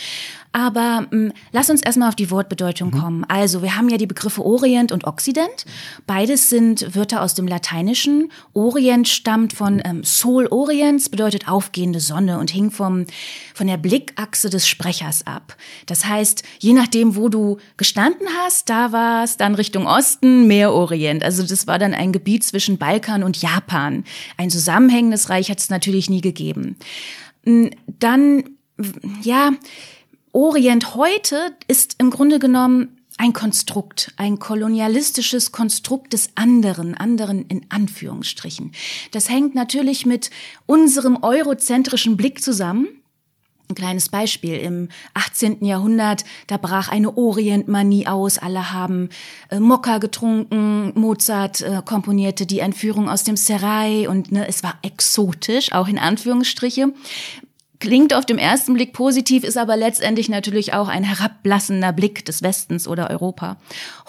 Aber 0.51 1.01
mh, 1.01 1.11
hm, 1.11 1.33
lass 1.51 1.69
uns 1.69 1.81
erstmal 1.81 2.09
auf 2.09 2.15
die 2.15 2.31
Wortbedeutung 2.31 2.89
mhm. 2.89 2.99
kommen. 2.99 3.25
Also, 3.27 3.61
wir 3.61 3.77
haben 3.77 3.89
ja 3.89 3.97
die 3.97 4.07
Begriffe 4.07 4.43
Orient 4.43 4.91
und 4.91 5.05
Occident. 5.05 5.65
Beides 6.07 6.49
sind 6.49 6.95
Wörter 6.95 7.21
aus 7.21 7.35
dem 7.35 7.47
Lateinischen. 7.47 8.31
Orient 8.53 9.07
stammt 9.07 9.53
von 9.53 9.81
ähm, 9.85 10.03
Sol 10.03 10.47
Orients, 10.47 11.09
bedeutet 11.09 11.47
aufgehende 11.47 11.99
Sonne 11.99 12.39
und 12.39 12.49
hing 12.49 12.71
vom, 12.71 13.05
von 13.53 13.67
der 13.67 13.77
Blickachse 13.77 14.49
des 14.49 14.67
Sprechers 14.67 15.25
ab. 15.27 15.55
Das 15.85 16.05
heißt, 16.05 16.43
je 16.59 16.73
nachdem, 16.73 17.15
wo 17.15 17.29
du 17.29 17.57
gestanden 17.77 18.27
hast, 18.39 18.69
da 18.69 18.91
war 18.91 19.23
es 19.23 19.37
dann 19.37 19.55
Richtung 19.55 19.85
Osten, 19.85 20.47
mehr 20.47 20.73
Orient. 20.73 21.23
Also, 21.23 21.43
das 21.43 21.67
war 21.67 21.77
dann 21.77 21.93
ein 21.93 22.11
Gebiet 22.11 22.43
zwischen 22.43 22.79
Balkan 22.79 23.12
und 23.21 23.39
Japan. 23.39 24.05
Ein 24.37 24.49
zusammenhängendes 24.49 25.29
Reich 25.29 25.51
hat 25.51 25.59
es 25.59 25.69
natürlich 25.69 26.09
nie 26.09 26.21
gegeben. 26.21 26.77
Hm, 27.43 27.69
dann, 27.99 28.45
ja, 29.21 29.51
Orient 30.31 30.95
heute 30.95 31.55
ist 31.67 31.97
im 31.99 32.09
Grunde 32.09 32.39
genommen 32.39 32.97
ein 33.17 33.33
Konstrukt, 33.33 34.11
ein 34.17 34.39
kolonialistisches 34.39 35.51
Konstrukt 35.51 36.13
des 36.13 36.29
anderen, 36.35 36.95
anderen 36.95 37.45
in 37.47 37.65
Anführungsstrichen. 37.69 38.71
Das 39.11 39.29
hängt 39.29 39.53
natürlich 39.53 40.05
mit 40.05 40.31
unserem 40.65 41.21
eurozentrischen 41.21 42.17
Blick 42.17 42.41
zusammen. 42.41 42.87
Ein 43.69 43.75
kleines 43.75 44.09
Beispiel. 44.09 44.55
Im 44.55 44.89
18. 45.13 45.63
Jahrhundert, 45.63 46.25
da 46.47 46.57
brach 46.57 46.89
eine 46.89 47.17
Orientmanie 47.17 48.07
aus. 48.07 48.37
Alle 48.37 48.73
haben 48.73 49.09
äh, 49.49 49.59
Mokka 49.59 49.99
getrunken. 49.99 50.91
Mozart 50.99 51.61
äh, 51.61 51.81
komponierte 51.83 52.45
die 52.45 52.59
Entführung 52.59 53.09
aus 53.09 53.23
dem 53.23 53.37
Serai 53.37 54.09
und 54.09 54.31
ne, 54.31 54.47
es 54.47 54.63
war 54.63 54.75
exotisch, 54.81 55.71
auch 55.71 55.87
in 55.87 55.97
Anführungsstriche 55.97 56.93
klingt 57.83 58.13
auf 58.13 58.25
dem 58.25 58.37
ersten 58.37 58.75
Blick 58.75 58.93
positiv, 58.93 59.43
ist 59.43 59.57
aber 59.57 59.75
letztendlich 59.75 60.29
natürlich 60.29 60.73
auch 60.73 60.87
ein 60.87 61.03
herablassender 61.03 61.91
Blick 61.91 62.23
des 62.23 62.41
Westens 62.41 62.87
oder 62.87 63.09
Europa. 63.09 63.57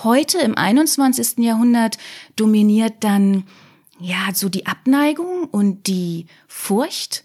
Heute 0.05 0.39
im 0.39 0.57
21. 0.57 1.39
Jahrhundert 1.39 1.99
dominiert 2.37 2.95
dann 3.01 3.43
ja 3.99 4.29
so 4.33 4.49
die 4.49 4.67
Abneigung 4.67 5.49
und 5.51 5.89
die 5.89 6.27
Furcht 6.47 7.25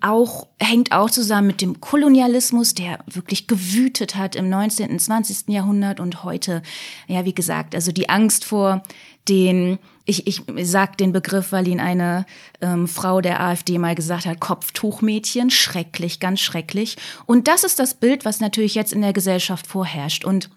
auch 0.00 0.48
hängt 0.58 0.92
auch 0.92 1.10
zusammen 1.10 1.46
mit 1.46 1.60
dem 1.60 1.80
Kolonialismus, 1.80 2.74
der 2.74 2.98
wirklich 3.06 3.46
gewütet 3.46 4.16
hat 4.16 4.34
im 4.34 4.48
19. 4.48 4.90
und 4.90 5.00
20. 5.00 5.48
Jahrhundert 5.48 6.00
und 6.00 6.24
heute, 6.24 6.62
ja, 7.06 7.24
wie 7.24 7.34
gesagt, 7.34 7.74
also 7.74 7.92
die 7.92 8.08
Angst 8.08 8.44
vor 8.44 8.82
den 9.28 9.78
ich, 10.04 10.26
ich 10.26 10.42
sag 10.62 10.98
den 10.98 11.12
Begriff, 11.12 11.52
weil 11.52 11.68
ihn 11.68 11.78
eine 11.78 12.26
ähm, 12.60 12.88
Frau 12.88 13.20
der 13.20 13.40
AfD 13.40 13.78
mal 13.78 13.94
gesagt 13.94 14.26
hat, 14.26 14.40
Kopftuchmädchen, 14.40 15.50
schrecklich, 15.50 16.18
ganz 16.18 16.40
schrecklich. 16.40 16.96
Und 17.26 17.46
das 17.46 17.62
ist 17.62 17.78
das 17.78 17.94
Bild, 17.94 18.24
was 18.24 18.40
natürlich 18.40 18.74
jetzt 18.74 18.92
in 18.92 19.02
der 19.02 19.12
Gesellschaft 19.12 19.66
vorherrscht. 19.66 20.24
Und 20.24 20.50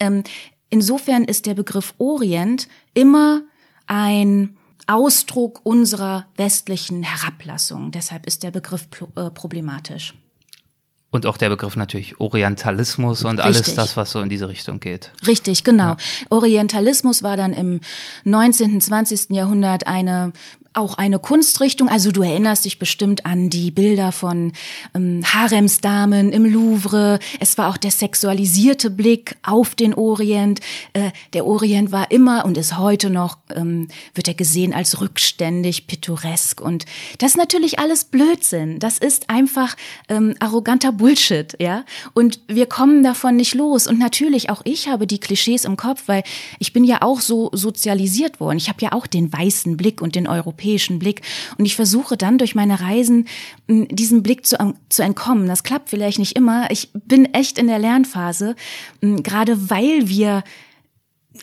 ähm, 0.00 0.24
insofern 0.68 1.24
ist 1.24 1.46
der 1.46 1.54
Begriff 1.54 1.94
Orient 1.98 2.66
immer 2.92 3.42
ein 3.86 4.56
Ausdruck 4.90 5.60
unserer 5.64 6.26
westlichen 6.36 7.02
Herablassung. 7.02 7.90
Deshalb 7.92 8.26
ist 8.26 8.42
der 8.42 8.50
Begriff 8.50 8.88
äh, 9.16 9.30
problematisch. 9.30 10.14
Und 11.12 11.26
auch 11.26 11.36
der 11.36 11.48
Begriff 11.48 11.74
natürlich 11.74 12.20
Orientalismus 12.20 13.24
und 13.24 13.40
Richtig. 13.40 13.44
alles 13.44 13.74
das, 13.74 13.96
was 13.96 14.12
so 14.12 14.20
in 14.20 14.28
diese 14.28 14.48
Richtung 14.48 14.78
geht. 14.78 15.10
Richtig, 15.26 15.64
genau. 15.64 15.90
Ja. 15.90 15.96
Orientalismus 16.30 17.24
war 17.24 17.36
dann 17.36 17.52
im 17.52 17.80
19., 18.24 18.80
20. 18.80 19.30
Jahrhundert 19.30 19.88
eine 19.88 20.32
auch 20.72 20.94
eine 20.94 21.18
Kunstrichtung. 21.18 21.88
Also 21.88 22.12
du 22.12 22.22
erinnerst 22.22 22.64
dich 22.64 22.78
bestimmt 22.78 23.26
an 23.26 23.50
die 23.50 23.72
Bilder 23.72 24.12
von 24.12 24.52
ähm, 24.94 25.22
Haremsdamen 25.24 26.30
im 26.30 26.44
Louvre. 26.44 27.18
Es 27.40 27.58
war 27.58 27.68
auch 27.68 27.76
der 27.76 27.90
sexualisierte 27.90 28.88
Blick 28.88 29.36
auf 29.42 29.74
den 29.74 29.94
Orient. 29.94 30.60
Äh, 30.92 31.10
der 31.32 31.44
Orient 31.44 31.90
war 31.90 32.12
immer 32.12 32.44
und 32.44 32.56
ist 32.56 32.78
heute 32.78 33.10
noch, 33.10 33.38
ähm, 33.54 33.88
wird 34.14 34.28
er 34.28 34.34
gesehen 34.34 34.72
als 34.72 35.00
rückständig, 35.00 35.88
pittoresk. 35.88 36.60
Und 36.60 36.84
das 37.18 37.32
ist 37.32 37.36
natürlich 37.36 37.80
alles 37.80 38.04
Blödsinn. 38.04 38.78
Das 38.78 38.98
ist 38.98 39.28
einfach 39.28 39.74
ähm, 40.08 40.36
arroganter 40.38 40.92
Bullshit, 40.92 41.56
ja. 41.58 41.84
Und 42.14 42.40
wir 42.46 42.66
kommen 42.66 43.02
davon 43.02 43.34
nicht 43.34 43.54
los. 43.54 43.88
Und 43.88 43.98
natürlich 43.98 44.50
auch 44.50 44.62
ich 44.64 44.86
habe 44.86 45.08
die 45.08 45.18
Klischees 45.18 45.64
im 45.64 45.76
Kopf, 45.76 46.04
weil 46.06 46.22
ich 46.60 46.72
bin 46.72 46.84
ja 46.84 47.02
auch 47.02 47.20
so 47.20 47.50
sozialisiert 47.52 48.38
worden. 48.38 48.58
Ich 48.58 48.68
habe 48.68 48.80
ja 48.82 48.92
auch 48.92 49.08
den 49.08 49.32
weißen 49.32 49.76
Blick 49.76 50.00
und 50.00 50.14
den 50.14 50.28
europäischen 50.28 50.59
europäischen 50.60 50.98
Blick. 50.98 51.22
Und 51.58 51.64
ich 51.64 51.76
versuche 51.76 52.16
dann 52.16 52.38
durch 52.38 52.54
meine 52.54 52.80
Reisen 52.80 53.26
diesem 53.68 54.22
Blick 54.22 54.46
zu, 54.46 54.56
zu 54.88 55.02
entkommen. 55.02 55.46
Das 55.46 55.62
klappt 55.62 55.88
vielleicht 55.90 56.18
nicht 56.18 56.36
immer. 56.36 56.70
Ich 56.70 56.90
bin 56.92 57.26
echt 57.32 57.58
in 57.58 57.66
der 57.66 57.78
Lernphase, 57.78 58.54
gerade 59.00 59.70
weil 59.70 60.08
wir 60.08 60.42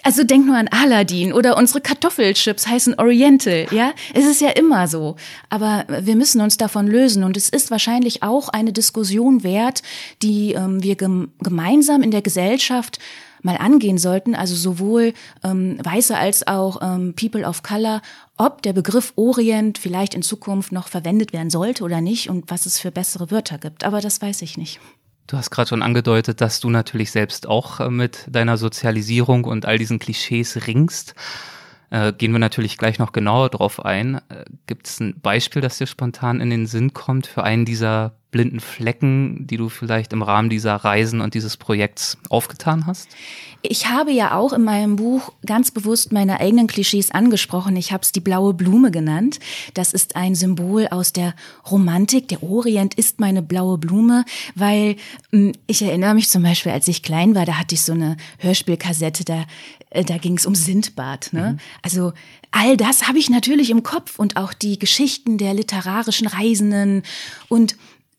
also 0.03 0.23
denk 0.23 0.45
nur 0.45 0.57
an 0.57 0.67
Aladdin 0.67 1.33
oder 1.33 1.57
unsere 1.57 1.81
Kartoffelchips 1.81 2.67
heißen 2.67 2.99
Oriental, 2.99 3.65
ja? 3.71 3.93
Es 4.13 4.25
ist 4.25 4.41
ja 4.41 4.49
immer 4.49 4.87
so. 4.87 5.15
Aber 5.49 5.85
wir 5.87 6.15
müssen 6.15 6.41
uns 6.41 6.57
davon 6.57 6.87
lösen 6.87 7.23
und 7.23 7.37
es 7.37 7.49
ist 7.49 7.71
wahrscheinlich 7.71 8.21
auch 8.21 8.49
eine 8.49 8.73
Diskussion 8.73 9.43
wert, 9.43 9.81
die 10.21 10.53
ähm, 10.53 10.83
wir 10.83 10.95
gem 10.95 11.29
gemeinsam 11.39 12.03
in 12.03 12.11
der 12.11 12.21
Gesellschaft 12.21 12.99
mal 13.41 13.57
angehen 13.57 13.97
sollten, 13.97 14.35
also 14.35 14.55
sowohl 14.55 15.13
ähm, 15.43 15.77
Weiße 15.83 16.17
als 16.17 16.47
auch 16.47 16.81
ähm, 16.81 17.13
People 17.15 17.45
of 17.45 17.63
Color, 17.63 18.01
ob 18.37 18.61
der 18.61 18.73
Begriff 18.73 19.13
Orient 19.15 19.77
vielleicht 19.77 20.13
in 20.13 20.21
Zukunft 20.21 20.71
noch 20.71 20.87
verwendet 20.87 21.33
werden 21.33 21.49
sollte 21.49 21.83
oder 21.83 22.01
nicht 22.01 22.29
und 22.29 22.49
was 22.49 22.65
es 22.65 22.79
für 22.79 22.91
bessere 22.91 23.31
Wörter 23.31 23.57
gibt. 23.57 23.83
Aber 23.83 24.01
das 24.01 24.21
weiß 24.21 24.41
ich 24.41 24.57
nicht. 24.57 24.79
Du 25.27 25.35
hast 25.35 25.49
gerade 25.49 25.67
schon 25.67 25.83
angedeutet, 25.83 26.39
dass 26.39 26.61
du 26.61 26.69
natürlich 26.69 27.11
selbst 27.11 27.47
auch 27.47 27.81
äh, 27.81 27.89
mit 27.89 28.25
deiner 28.29 28.57
Sozialisierung 28.57 29.43
und 29.43 29.65
all 29.65 29.77
diesen 29.77 29.99
Klischees 29.99 30.67
ringst. 30.67 31.15
Äh, 31.89 32.11
gehen 32.13 32.33
wir 32.33 32.39
natürlich 32.39 32.77
gleich 32.77 32.99
noch 32.99 33.13
genauer 33.13 33.49
drauf 33.49 33.83
ein. 33.85 34.15
Äh, 34.29 34.45
Gibt 34.65 34.87
es 34.87 34.99
ein 34.99 35.19
Beispiel, 35.21 35.61
das 35.61 35.77
dir 35.77 35.87
spontan 35.87 36.41
in 36.41 36.49
den 36.49 36.67
Sinn 36.67 36.93
kommt 36.93 37.27
für 37.27 37.43
einen 37.43 37.63
dieser 37.63 38.13
blinden 38.31 38.59
Flecken, 38.59 39.47
die 39.47 39.57
du 39.57 39.69
vielleicht 39.69 40.11
im 40.11 40.21
Rahmen 40.21 40.49
dieser 40.49 40.75
Reisen 40.75 41.21
und 41.21 41.33
dieses 41.33 41.55
Projekts 41.55 42.17
aufgetan 42.29 42.85
hast? 42.87 43.09
Ich 43.61 43.87
habe 43.87 44.11
ja 44.11 44.35
auch 44.35 44.53
in 44.53 44.63
meinem 44.63 44.95
Buch 44.95 45.33
ganz 45.45 45.71
bewusst 45.71 46.11
meine 46.11 46.39
eigenen 46.39 46.67
Klischees 46.67 47.11
angesprochen. 47.11 47.75
Ich 47.75 47.91
habe 47.91 48.03
es 48.03 48.11
die 48.11 48.19
blaue 48.19 48.53
Blume 48.53 48.91
genannt. 48.91 49.39
Das 49.73 49.93
ist 49.93 50.15
ein 50.15 50.35
Symbol 50.35 50.87
aus 50.87 51.11
der 51.11 51.33
Romantik. 51.69 52.27
Der 52.27 52.43
Orient 52.43 52.93
ist 52.93 53.19
meine 53.19 53.41
blaue 53.41 53.77
Blume, 53.77 54.25
weil 54.55 54.95
hm, 55.31 55.53
ich 55.65 55.81
erinnere 55.81 56.13
mich 56.13 56.29
zum 56.29 56.43
Beispiel, 56.43 56.71
als 56.71 56.87
ich 56.87 57.03
klein 57.03 57.35
war, 57.35 57.45
da 57.45 57.57
hatte 57.57 57.75
ich 57.75 57.81
so 57.81 57.93
eine 57.93 58.17
Hörspielkassette, 58.39 59.25
da, 59.25 59.45
äh, 59.89 60.03
da 60.03 60.17
ging 60.17 60.37
es 60.37 60.45
um 60.45 60.55
Sindbad. 60.55 61.33
Ne? 61.33 61.53
Mhm. 61.53 61.59
Also 61.81 62.13
all 62.51 62.77
das 62.77 63.07
habe 63.07 63.17
ich 63.17 63.29
natürlich 63.29 63.69
im 63.69 63.83
Kopf 63.83 64.19
und 64.19 64.37
auch 64.37 64.53
die 64.53 64.79
Geschichten 64.79 65.37
der 65.37 65.53
literarischen 65.53 66.27
Reisenden 66.27 67.03
und 67.49 67.75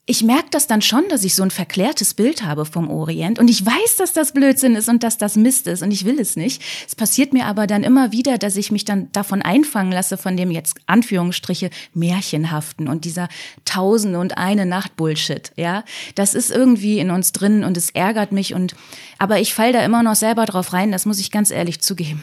ich 0.09 0.25
merke 0.25 0.49
das 0.51 0.67
dann 0.67 0.81
schon, 0.81 1.07
dass 1.11 1.23
ich 1.23 1.35
so 1.35 1.43
ein 1.43 1.51
verklärtes 1.51 2.15
Bild 2.15 2.43
habe 2.43 2.65
vom 2.65 2.91
Orient 2.91 3.39
und 3.39 3.49
ich 3.49 3.65
weiß, 3.65 3.97
dass 3.99 4.15
das 4.15 4.33
Blödsinn 4.33 4.75
ist 4.75 4.89
und 4.89 5.03
dass 5.03 5.19
das 5.19 5.37
Mist 5.37 5.67
ist 5.67 5.83
und 5.83 5.91
ich 5.91 6.07
will 6.07 6.19
es 6.19 6.35
nicht. 6.35 6.63
Es 6.87 6.95
passiert 6.95 7.35
mir 7.35 7.45
aber 7.45 7.67
dann 7.67 7.85
immer 7.85 8.11
wieder, 8.11 8.39
dass 8.39 8.57
ich 8.57 8.73
mich 8.73 8.87
dann 8.87 9.13
davon 9.13 9.43
einfangen 9.43 9.93
lasse 9.93 10.17
von 10.17 10.35
dem 10.35 10.51
jetzt 10.51 10.79
Anführungsstriche 10.87 11.69
Märchenhaften 11.93 12.89
und 12.89 13.05
dieser 13.05 13.29
Tausende 13.67 14.19
und 14.19 14.39
eine 14.39 14.65
Nacht 14.65 14.97
Bullshit, 14.97 15.53
ja. 15.57 15.85
Das 16.15 16.33
ist 16.33 16.51
irgendwie 16.51 17.01
in 17.01 17.11
uns 17.11 17.33
drin 17.33 17.63
und 17.63 17.77
es 17.77 17.91
ärgert 17.91 18.33
mich 18.33 18.55
und, 18.55 18.75
aber 19.19 19.41
ich 19.41 19.53
fall 19.53 19.75
da 19.75 19.85
immer 19.85 20.03
noch 20.03 20.15
selber 20.15 20.47
drauf 20.47 20.73
rein, 20.73 20.91
das 20.91 21.05
muss 21.05 21.21
ich 21.21 21.31
ganz 21.31 21.51
ehrlich 21.51 21.83
zugeben. 21.83 22.23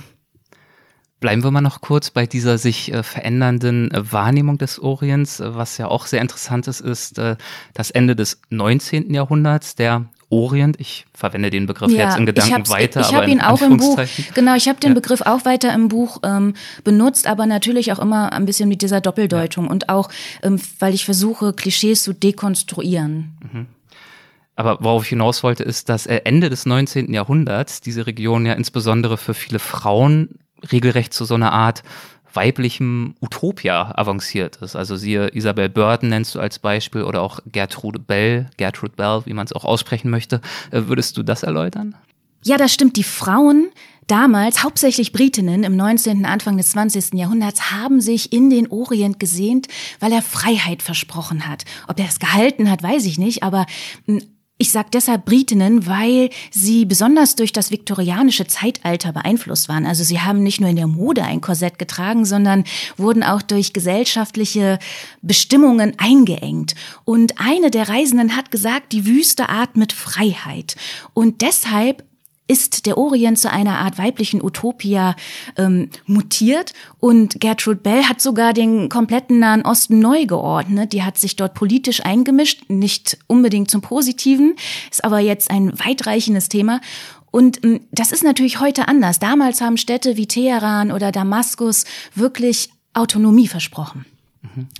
Bleiben 1.20 1.44
wir 1.44 1.52
mal 1.52 1.62
noch 1.62 1.82
kurz 1.82 2.10
bei 2.10 2.26
dieser 2.26 2.58
sich 2.58 2.94
äh, 2.94 3.02
verändernden 3.02 3.90
äh, 3.92 4.12
Wahrnehmung 4.12 4.58
des 4.58 4.80
Orients. 4.80 5.40
Äh, 5.40 5.56
was 5.56 5.78
ja 5.78 5.88
auch 5.88 6.08
sehr 6.08 6.22
interessant 6.22 6.68
ist, 6.68 6.82
ist 6.82 7.20
das 7.74 7.92
Ende 7.92 8.16
des 8.16 8.42
19. 8.50 9.14
Jahrhunderts, 9.14 9.76
der 9.76 10.06
Orient, 10.30 10.80
ich 10.80 11.06
verwende 11.14 11.50
den 11.50 11.68
Begriff 11.68 11.92
ja, 11.92 12.06
jetzt 12.06 12.18
in 12.18 12.26
Gedanken 12.26 12.64
ich 12.64 12.70
weiter. 12.70 13.02
Ich 13.02 13.14
habe 13.14 13.30
ihn 13.30 13.42
auch 13.42 13.62
im 13.62 13.78
Buch, 13.78 14.00
genau, 14.34 14.56
ich 14.56 14.68
habe 14.68 14.80
den 14.80 14.92
ja. 14.92 14.96
Begriff 14.96 15.22
auch 15.22 15.46
weiter 15.46 15.74
im 15.74 15.88
Buch 15.88 16.20
ähm, 16.24 16.56
benutzt, 16.84 17.28
aber 17.28 17.46
natürlich 17.46 17.92
auch 17.94 18.00
immer 18.00 18.34
ein 18.34 18.46
bisschen 18.46 18.68
mit 18.68 18.82
dieser 18.82 19.02
Doppeldeutung 19.02 19.66
ja. 19.66 19.72
und 19.72 19.90
auch, 19.90 20.10
ähm, 20.42 20.60
weil 20.80 20.94
ich 20.94 21.06
versuche, 21.06 21.54
Klischees 21.54 22.04
zu 22.04 22.14
dekonstruieren. 22.14 23.38
Mhm. 23.52 23.66
Aber 24.56 24.78
worauf 24.82 25.04
ich 25.04 25.10
hinaus 25.10 25.44
wollte, 25.44 25.64
ist, 25.64 25.90
dass 25.90 26.06
Ende 26.06 26.50
des 26.50 26.66
19. 26.66 27.14
Jahrhunderts 27.14 27.82
diese 27.82 28.08
Region 28.08 28.46
ja 28.46 28.54
insbesondere 28.54 29.18
für 29.18 29.34
viele 29.34 29.60
Frauen 29.60 30.40
regelrecht 30.72 31.14
zu 31.14 31.26
so 31.26 31.36
einer 31.36 31.52
Art 31.52 31.84
weiblichem 32.36 33.16
Utopia 33.22 33.94
avanciert 33.96 34.58
ist. 34.58 34.76
Also 34.76 34.98
siehe 34.98 35.30
Isabel 35.34 35.70
Burton 35.70 36.10
nennst 36.10 36.36
du 36.36 36.40
als 36.40 36.60
Beispiel 36.60 37.04
oder 37.04 37.22
auch 37.22 37.40
Gertrude 37.46 38.00
Bell, 38.00 38.50
Gertrude 38.58 38.94
Bell, 38.96 39.22
wie 39.26 39.34
man 39.34 39.46
es 39.46 39.54
auch 39.54 39.64
aussprechen 39.64 40.10
möchte. 40.10 40.42
Äh, 40.72 40.84
würdest 40.88 41.18
du 41.18 41.24
das 41.24 41.44
erläutern? 41.44 41.96
Ja, 42.44 42.58
das 42.58 42.74
stimmt. 42.74 42.98
Die 42.98 43.04
Frauen 43.04 43.70
damals, 44.08 44.64
hauptsächlich 44.64 45.12
Britinnen 45.12 45.64
im 45.64 45.76
19., 45.76 46.26
Anfang 46.26 46.58
des 46.58 46.72
20. 46.72 47.14
Jahrhunderts, 47.14 47.72
haben 47.72 48.02
sich 48.02 48.32
in 48.32 48.50
den 48.50 48.70
Orient 48.70 49.20
gesehnt, 49.20 49.68
weil 50.00 50.12
er 50.12 50.22
Freiheit 50.22 50.84
versprochen 50.84 51.48
hat. 51.48 51.64
Ob 51.88 52.00
er 52.00 52.08
es 52.08 52.20
gehalten 52.20 52.70
hat, 52.70 52.84
weiß 52.84 53.06
ich 53.06 53.18
nicht, 53.18 53.42
aber 53.42 53.66
hm, 54.06 54.22
ich 54.58 54.72
sage 54.72 54.88
deshalb 54.94 55.26
Britinnen, 55.26 55.86
weil 55.86 56.30
sie 56.50 56.86
besonders 56.86 57.36
durch 57.36 57.52
das 57.52 57.72
viktorianische 57.72 58.48
Zeitalter 58.48 59.12
beeinflusst 59.12 59.68
waren. 59.68 59.86
Also 59.86 60.06
sie 60.06 60.22
haben 60.22 60.44
nicht 60.44 60.62
nur 60.62 60.70
in 60.70 60.78
der 60.78 60.88
Mode 60.88 61.24
ein 61.24 61.42
Korsett 61.42 61.78
getragen, 61.78 62.24
sondern 62.24 62.64
wurden 62.96 63.22
auch 63.22 63.42
durch 63.42 63.74
gesellschaftliche 63.74 64.80
Bestimmungen 65.22 65.94
eingeengt. 65.98 66.76
Und 67.04 67.40
eine 67.40 67.70
der 67.70 67.90
Reisenden 67.90 68.38
hat 68.38 68.50
gesagt, 68.50 68.94
die 68.94 69.06
Wüste 69.06 69.50
atmet 69.50 69.92
Freiheit. 69.92 70.78
Und 71.14 71.42
deshalb 71.42 72.06
ist 72.48 72.86
der 72.86 72.98
Orient 72.98 73.40
zu 73.40 73.52
einer 73.52 73.80
Art 73.80 73.98
weiblichen 73.98 74.44
Utopia 74.44 75.16
ähm, 75.58 75.90
mutiert 76.06 76.74
und 77.00 77.40
Gertrude 77.40 77.80
Bell 77.80 78.04
hat 78.04 78.22
sogar 78.22 78.54
den 78.54 78.90
kompletten 78.90 79.40
Nahen 79.40 79.64
Osten 79.64 80.00
neu 80.00 80.25
geordnet. 80.25 80.94
Die 80.94 81.04
hat 81.04 81.18
sich 81.18 81.36
dort 81.36 81.56
politisch 81.56 82.06
eingemischt, 82.06 82.70
nicht 82.70 83.18
unbedingt 83.28 83.72
zum 83.72 83.82
Positiven, 83.82 84.56
ist 84.92 85.04
aber 85.04 85.20
jetzt 85.20 85.50
ein 85.50 85.78
weitreichendes 85.80 86.50
Thema. 86.50 86.82
Und 87.32 87.64
ähm, 87.64 87.82
das 87.92 88.12
ist 88.12 88.24
natürlich 88.24 88.60
heute 88.60 88.88
anders. 88.88 89.20
Damals 89.20 89.62
haben 89.62 89.78
Städte 89.78 90.16
wie 90.16 90.28
Teheran 90.28 90.92
oder 90.92 91.12
Damaskus 91.12 91.86
wirklich 92.14 92.70
Autonomie 92.94 93.48
versprochen. 93.48 94.06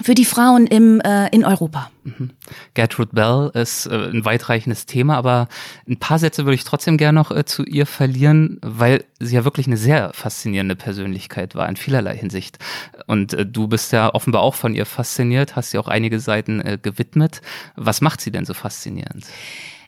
Für 0.01 0.13
die 0.13 0.25
Frauen 0.25 0.67
im, 0.67 1.01
äh, 1.01 1.27
in 1.29 1.45
Europa. 1.45 1.89
Mhm. 2.03 2.31
Gertrude 2.74 3.13
Bell 3.13 3.51
ist 3.53 3.88
äh, 3.88 4.10
ein 4.10 4.25
weitreichendes 4.25 4.86
Thema, 4.86 5.15
aber 5.17 5.48
ein 5.88 5.98
paar 5.98 6.19
Sätze 6.19 6.45
würde 6.45 6.55
ich 6.55 6.63
trotzdem 6.63 6.98
gerne 6.98 7.19
noch 7.19 7.31
äh, 7.31 7.45
zu 7.45 7.63
ihr 7.63 7.86
verlieren, 7.86 8.60
weil 8.62 9.03
sie 9.19 9.36
ja 9.36 9.43
wirklich 9.43 9.67
eine 9.67 9.77
sehr 9.77 10.12
faszinierende 10.13 10.75
Persönlichkeit 10.75 11.55
war 11.55 11.67
in 11.67 11.75
vielerlei 11.75 12.17
Hinsicht. 12.17 12.60
Und 13.07 13.34
äh, 13.34 13.45
du 13.45 13.67
bist 13.67 13.91
ja 13.91 14.13
offenbar 14.13 14.41
auch 14.41 14.55
von 14.55 14.75
ihr 14.75 14.86
fasziniert, 14.86 15.55
hast 15.55 15.74
ihr 15.74 15.79
auch 15.79 15.88
einige 15.88 16.19
Seiten 16.19 16.62
äh, 16.62 16.77
gewidmet. 16.81 17.41
Was 17.75 18.01
macht 18.01 18.22
sie 18.22 18.31
denn 18.31 18.45
so 18.45 18.53
faszinierend? 18.53 19.25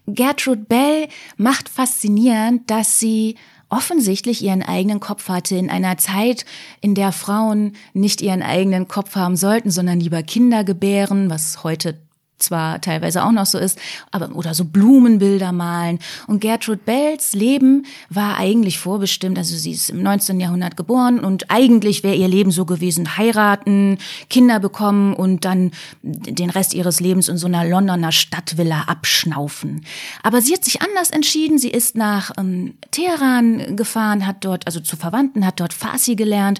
Gertrude 0.07 0.62
Bell 0.62 1.07
macht 1.36 1.67
faszinierend, 1.67 2.72
dass 2.72 3.00
sie 3.00 3.36
offensichtlich 3.69 4.43
ihren 4.43 4.63
eigenen 4.63 5.00
Kopf 5.00 5.29
hatte 5.29 5.55
in 5.55 5.70
einer 5.70 5.98
Zeit, 5.98 6.46
in 6.81 6.96
der 6.96 7.11
Frauen 7.11 7.74
nicht 7.94 8.22
ihren 8.22 8.44
eigenen 8.44 8.87
Kopf 8.87 9.15
haben 9.15 9.35
sollten, 9.35 9.72
sondern 9.72 10.00
lieber 10.00 10.24
Kinder 10.24 10.63
gebären, 10.63 11.29
was 11.29 11.63
heute 11.63 12.00
zwar 12.37 12.81
teilweise 12.81 13.23
auch 13.23 13.31
noch 13.31 13.45
so 13.45 13.57
ist, 13.57 13.79
aber 14.11 14.35
oder 14.35 14.53
so 14.53 14.65
Blumenbilder 14.65 15.51
malen. 15.51 16.00
Und 16.27 16.39
Gertrude 16.39 16.79
Bells 16.83 17.33
Leben 17.33 17.85
war 18.09 18.37
eigentlich 18.37 18.79
vorbestimmt. 18.79 19.37
Also 19.37 19.55
sie 19.55 19.71
ist 19.71 19.89
im 19.89 20.03
19. 20.03 20.39
Jahrhundert 20.39 20.77
geboren 20.77 21.19
und 21.19 21.50
eigentlich 21.50 22.03
wäre 22.03 22.15
ihr 22.15 22.27
Leben 22.27 22.51
so 22.51 22.65
gewesen: 22.65 23.17
heiraten, 23.17 23.97
Kinder 24.29 24.59
bekommen 24.59 25.13
und 25.13 25.45
dann 25.45 25.71
den 26.01 26.50
Rest 26.50 26.73
ihres 26.73 27.00
Lebens 27.00 27.27
in 27.27 27.37
so 27.37 27.47
einer 27.47 27.65
Londoner 27.65 28.11
Stadtvilla 28.11 28.83
abschnaufen. 28.87 29.85
Aber 30.23 30.41
sie 30.41 30.53
hat 30.53 30.65
sich 30.65 30.81
anders 30.81 31.09
entschieden. 31.09 31.57
Sie 31.57 31.71
ist 31.71 31.95
nach 31.95 32.31
ähm, 32.37 32.75
Teheran 32.91 33.75
gefahren, 33.75 34.25
hat 34.27 34.45
dort 34.45 34.67
also 34.67 34.79
zu 34.79 34.95
Verwandten, 34.95 35.45
hat 35.45 35.59
dort 35.59 35.73
Farsi 35.73 36.15
gelernt 36.15 36.59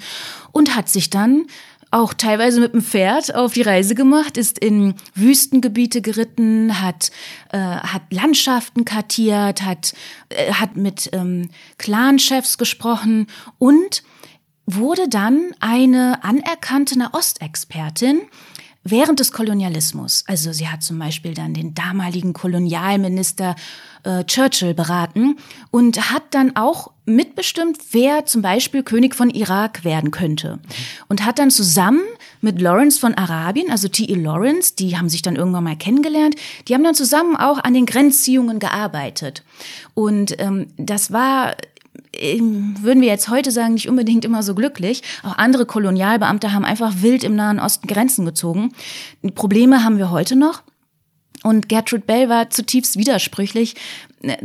und 0.51 0.75
hat 0.75 0.89
sich 0.89 1.09
dann 1.09 1.45
auch 1.91 2.13
teilweise 2.13 2.60
mit 2.60 2.73
dem 2.73 2.82
Pferd 2.82 3.34
auf 3.34 3.54
die 3.54 3.62
Reise 3.62 3.95
gemacht, 3.95 4.38
ist 4.38 4.60
in 4.60 4.95
Wüstengebiete 5.15 6.02
geritten, 6.02 6.82
hat, 6.82 7.12
äh, 7.52 7.58
hat 7.58 8.02
Landschaften 8.12 8.86
kartiert, 8.86 9.63
hat, 9.63 9.93
äh, 10.30 10.54
hat 10.54 10.76
mit 10.76 11.10
ähm, 11.13 11.50
Clanchefs 11.78 12.58
gesprochen 12.58 13.28
und 13.58 14.04
wurde 14.65 15.08
dann 15.08 15.52
eine 15.60 16.23
anerkannte 16.23 17.00
Nahostexpertin 17.00 18.19
während 18.89 19.19
des 19.19 19.32
Kolonialismus. 19.32 20.23
Also 20.28 20.52
sie 20.52 20.67
hat 20.67 20.84
zum 20.84 21.00
Beispiel 21.00 21.34
dann 21.34 21.54
den 21.54 21.73
damaligen 21.73 22.34
Kolonialminister 22.34 23.56
äh, 24.04 24.23
Churchill 24.23 24.73
beraten 24.73 25.38
und 25.71 26.12
hat 26.12 26.23
dann 26.32 26.56
auch 26.56 26.91
mitbestimmt, 27.06 27.78
wer 27.91 28.26
zum 28.26 28.41
Beispiel 28.41 28.84
König 28.84 29.15
von 29.15 29.30
Irak 29.30 29.84
werden 29.84 30.12
könnte. 30.12 30.60
Und 31.08 31.26
hat 31.26 31.39
dann 31.39 31.52
zusammen 31.52 32.02
mit 32.41 32.62
Lawrence 32.62 33.00
von 33.00 33.13
Arabien, 33.15 33.71
also 33.71 33.88
T.E. 33.88 34.13
Lawrence, 34.13 34.76
die 34.76 34.97
haben 34.97 35.10
sich 35.10 35.21
dann 35.21 35.36
irgendwann 35.36 35.63
mal 35.63 35.78
kennengelernt, 35.78 36.36
die 36.67 36.73
haben 36.73 36.84
dann 36.84 36.95
zusammen 36.95 37.36
auch 37.36 37.63
an 37.63 37.73
den 37.73 37.86
Grenzziehungen 37.86 38.60
gearbeitet. 38.60 39.43
Und 39.93 40.39
ähm, 40.39 40.67
das 40.78 41.12
war 41.12 41.56
würden 42.81 43.01
wir 43.01 43.07
jetzt 43.07 43.29
heute 43.29 43.51
sagen, 43.51 43.73
nicht 43.73 43.89
unbedingt 43.89 44.25
immer 44.25 44.43
so 44.43 44.55
glücklich. 44.55 45.03
Auch 45.23 45.38
andere 45.38 45.65
Kolonialbeamte 45.65 46.53
haben 46.53 46.65
einfach 46.65 47.01
wild 47.01 47.23
im 47.23 47.36
Nahen 47.36 47.60
Osten 47.60 47.88
Grenzen 47.88 48.25
gezogen. 48.25 48.73
Probleme 49.36 49.83
haben 49.83 49.97
wir 49.97 50.12
heute 50.12 50.36
noch. 50.36 50.63
Und 51.43 51.69
Gertrude 51.69 52.03
Bell 52.03 52.29
war 52.29 52.49
zutiefst 52.49 52.97
widersprüchlich. 52.97 53.75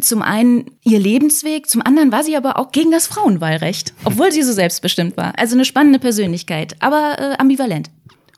Zum 0.01 0.23
einen 0.23 0.67
ihr 0.85 0.99
Lebensweg, 0.99 1.69
zum 1.69 1.81
anderen 1.83 2.13
war 2.13 2.23
sie 2.23 2.37
aber 2.37 2.59
auch 2.59 2.71
gegen 2.71 2.91
das 2.91 3.07
Frauenwahlrecht, 3.07 3.95
obwohl 4.05 4.31
sie 4.31 4.43
so 4.43 4.53
selbstbestimmt 4.53 5.17
war. 5.17 5.39
Also 5.39 5.57
eine 5.57 5.65
spannende 5.65 5.99
Persönlichkeit, 5.99 6.77
aber 6.81 7.17
äh, 7.19 7.35
ambivalent. 7.39 7.91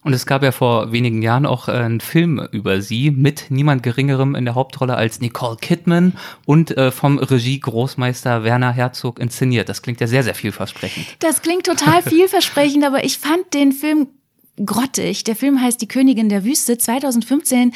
Und 0.04 0.12
es 0.12 0.26
gab 0.26 0.42
ja 0.42 0.52
vor 0.52 0.92
wenigen 0.92 1.22
Jahren 1.22 1.46
auch 1.46 1.68
äh, 1.68 1.72
einen 1.72 2.00
Film 2.00 2.46
über 2.52 2.82
sie 2.82 3.10
mit 3.10 3.46
niemand 3.48 3.82
Geringerem 3.82 4.34
in 4.34 4.44
der 4.44 4.54
Hauptrolle 4.54 4.96
als 4.96 5.20
Nicole 5.20 5.56
Kidman 5.56 6.12
und 6.44 6.76
äh, 6.76 6.90
vom 6.90 7.18
Regie-Großmeister 7.18 8.44
Werner 8.44 8.72
Herzog 8.72 9.18
inszeniert. 9.18 9.70
Das 9.70 9.80
klingt 9.80 10.00
ja 10.00 10.06
sehr, 10.06 10.22
sehr 10.22 10.34
vielversprechend. 10.34 11.06
Das 11.20 11.40
klingt 11.40 11.64
total 11.64 12.02
vielversprechend, 12.06 12.84
aber 12.84 13.02
ich 13.02 13.18
fand 13.18 13.54
den 13.54 13.72
Film 13.72 14.08
grottig. 14.64 15.24
Der 15.24 15.36
Film 15.36 15.60
heißt 15.60 15.80
Die 15.80 15.88
Königin 15.88 16.28
der 16.28 16.44
Wüste. 16.44 16.78
2015 16.78 17.72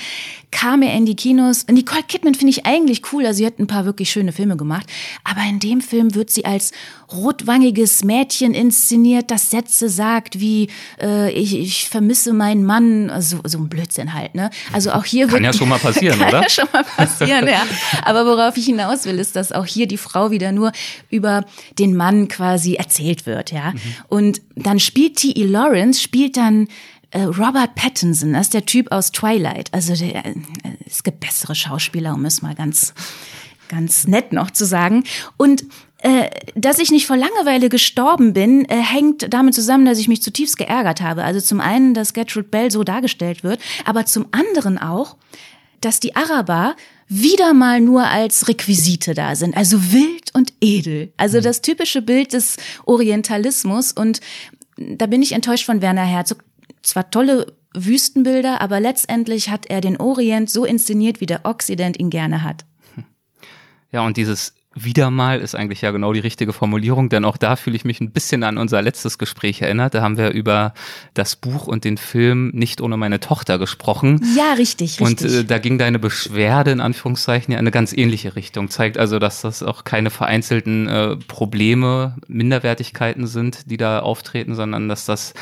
kam 0.50 0.82
er 0.82 0.94
in 0.94 1.06
die 1.06 1.16
Kinos. 1.16 1.66
Nicole 1.66 2.02
Kidman 2.02 2.34
finde 2.34 2.50
ich 2.50 2.66
eigentlich 2.66 3.12
cool. 3.12 3.26
Also 3.26 3.38
sie 3.38 3.46
hat 3.46 3.58
ein 3.58 3.66
paar 3.66 3.84
wirklich 3.84 4.10
schöne 4.10 4.32
Filme 4.32 4.56
gemacht. 4.56 4.86
Aber 5.24 5.40
in 5.48 5.58
dem 5.58 5.80
Film 5.80 6.14
wird 6.14 6.30
sie 6.30 6.44
als 6.44 6.72
rotwangiges 7.12 8.04
Mädchen 8.04 8.54
inszeniert, 8.54 9.30
das 9.30 9.50
Sätze 9.50 9.88
sagt 9.88 10.40
wie 10.40 10.68
äh, 11.00 11.30
ich, 11.32 11.56
ich 11.56 11.88
vermisse 11.88 12.32
meinen 12.32 12.64
Mann. 12.64 13.10
Also, 13.10 13.40
so 13.44 13.58
ein 13.58 13.68
Blödsinn 13.68 14.12
halt. 14.12 14.34
Ne? 14.34 14.50
Also 14.72 14.92
auch 14.92 15.04
hier 15.04 15.26
kann 15.26 15.34
wird, 15.34 15.44
ja 15.44 15.52
schon 15.52 15.68
mal 15.68 15.78
passieren, 15.78 16.18
kann 16.18 16.28
oder? 16.28 16.42
Ja 16.42 16.50
schon 16.50 16.68
mal 16.72 16.84
passieren, 16.84 17.48
ja. 17.48 17.62
Aber 18.04 18.26
worauf 18.26 18.56
ich 18.56 18.66
hinaus 18.66 19.04
will, 19.06 19.18
ist, 19.18 19.36
dass 19.36 19.52
auch 19.52 19.66
hier 19.66 19.86
die 19.86 19.96
Frau 19.96 20.30
wieder 20.30 20.52
nur 20.52 20.72
über 21.10 21.44
den 21.78 21.96
Mann 21.96 22.28
quasi 22.28 22.74
erzählt 22.74 23.26
wird, 23.26 23.52
ja. 23.52 23.72
Mhm. 23.72 23.80
Und 24.08 24.42
dann 24.56 24.78
spielt 24.78 25.16
T.E. 25.16 25.44
Lawrence 25.44 26.00
spielt 26.00 26.36
dann 26.36 26.68
äh, 27.10 27.22
Robert 27.22 27.74
Pattinson, 27.74 28.34
das 28.34 28.48
ist 28.48 28.54
der 28.54 28.66
Typ 28.66 28.92
aus 28.92 29.12
Twilight. 29.12 29.72
Also 29.72 29.94
der, 29.94 30.26
äh, 30.26 30.34
es 30.86 31.02
gibt 31.02 31.20
bessere 31.20 31.54
Schauspieler, 31.54 32.14
um 32.14 32.24
es 32.24 32.42
mal 32.42 32.54
ganz, 32.54 32.92
ganz 33.68 34.06
nett 34.06 34.32
noch 34.32 34.50
zu 34.50 34.66
sagen. 34.66 35.04
Und 35.36 35.64
äh, 36.00 36.30
dass 36.54 36.78
ich 36.78 36.90
nicht 36.90 37.06
vor 37.06 37.16
Langeweile 37.16 37.68
gestorben 37.68 38.32
bin, 38.32 38.64
äh, 38.66 38.76
hängt 38.76 39.32
damit 39.32 39.54
zusammen, 39.54 39.84
dass 39.84 39.98
ich 39.98 40.06
mich 40.06 40.22
zutiefst 40.22 40.56
geärgert 40.56 41.00
habe. 41.00 41.24
Also 41.24 41.40
zum 41.40 41.60
einen, 41.60 41.92
dass 41.92 42.12
Gertrude 42.12 42.48
Bell 42.48 42.70
so 42.70 42.84
dargestellt 42.84 43.42
wird, 43.42 43.60
aber 43.84 44.06
zum 44.06 44.26
anderen 44.30 44.78
auch, 44.78 45.16
dass 45.80 45.98
die 45.98 46.14
Araber 46.14 46.76
wieder 47.08 47.52
mal 47.52 47.80
nur 47.80 48.04
als 48.04 48.48
Requisite 48.48 49.14
da 49.14 49.34
sind, 49.34 49.56
also 49.56 49.92
wild 49.92 50.34
und 50.34 50.52
edel. 50.60 51.12
Also 51.16 51.40
das 51.40 51.62
typische 51.62 52.02
Bild 52.02 52.32
des 52.32 52.56
Orientalismus 52.84 53.92
und 53.92 54.20
da 54.76 55.06
bin 55.06 55.22
ich 55.22 55.32
enttäuscht 55.32 55.66
von 55.66 55.82
Werner 55.82 56.04
Herzog. 56.04 56.44
Zwar 56.82 57.10
tolle 57.10 57.54
Wüstenbilder, 57.74 58.60
aber 58.60 58.78
letztendlich 58.78 59.50
hat 59.50 59.66
er 59.66 59.80
den 59.80 59.96
Orient 59.96 60.48
so 60.48 60.64
inszeniert, 60.64 61.20
wie 61.20 61.26
der 61.26 61.44
Occident 61.44 61.98
ihn 61.98 62.10
gerne 62.10 62.44
hat. 62.44 62.64
Ja, 63.90 64.04
und 64.04 64.16
dieses 64.16 64.54
wieder 64.84 65.10
mal 65.10 65.40
ist 65.40 65.54
eigentlich 65.54 65.82
ja 65.82 65.90
genau 65.90 66.12
die 66.12 66.20
richtige 66.20 66.52
Formulierung, 66.52 67.08
denn 67.08 67.24
auch 67.24 67.36
da 67.36 67.56
fühle 67.56 67.76
ich 67.76 67.84
mich 67.84 68.00
ein 68.00 68.10
bisschen 68.10 68.42
an 68.42 68.58
unser 68.58 68.82
letztes 68.82 69.18
Gespräch 69.18 69.62
erinnert. 69.62 69.94
Da 69.94 70.02
haben 70.02 70.16
wir 70.16 70.30
über 70.30 70.74
das 71.14 71.36
Buch 71.36 71.66
und 71.66 71.84
den 71.84 71.96
Film 71.96 72.50
nicht 72.54 72.80
ohne 72.80 72.96
meine 72.96 73.20
Tochter 73.20 73.58
gesprochen. 73.58 74.20
Ja, 74.36 74.54
richtig, 74.54 75.00
richtig. 75.00 75.00
Und 75.00 75.22
äh, 75.22 75.44
da 75.44 75.58
ging 75.58 75.78
deine 75.78 75.98
Beschwerde 75.98 76.70
in 76.70 76.80
Anführungszeichen 76.80 77.52
ja 77.52 77.58
in 77.58 77.64
eine 77.64 77.70
ganz 77.70 77.92
ähnliche 77.92 78.36
Richtung. 78.36 78.70
Zeigt 78.70 78.98
also, 78.98 79.18
dass 79.18 79.40
das 79.42 79.62
auch 79.62 79.84
keine 79.84 80.10
vereinzelten 80.10 80.88
äh, 80.88 81.16
Probleme, 81.16 82.16
Minderwertigkeiten 82.26 83.26
sind, 83.26 83.70
die 83.70 83.76
da 83.76 84.00
auftreten, 84.00 84.54
sondern 84.54 84.88
dass 84.88 85.04
das 85.04 85.34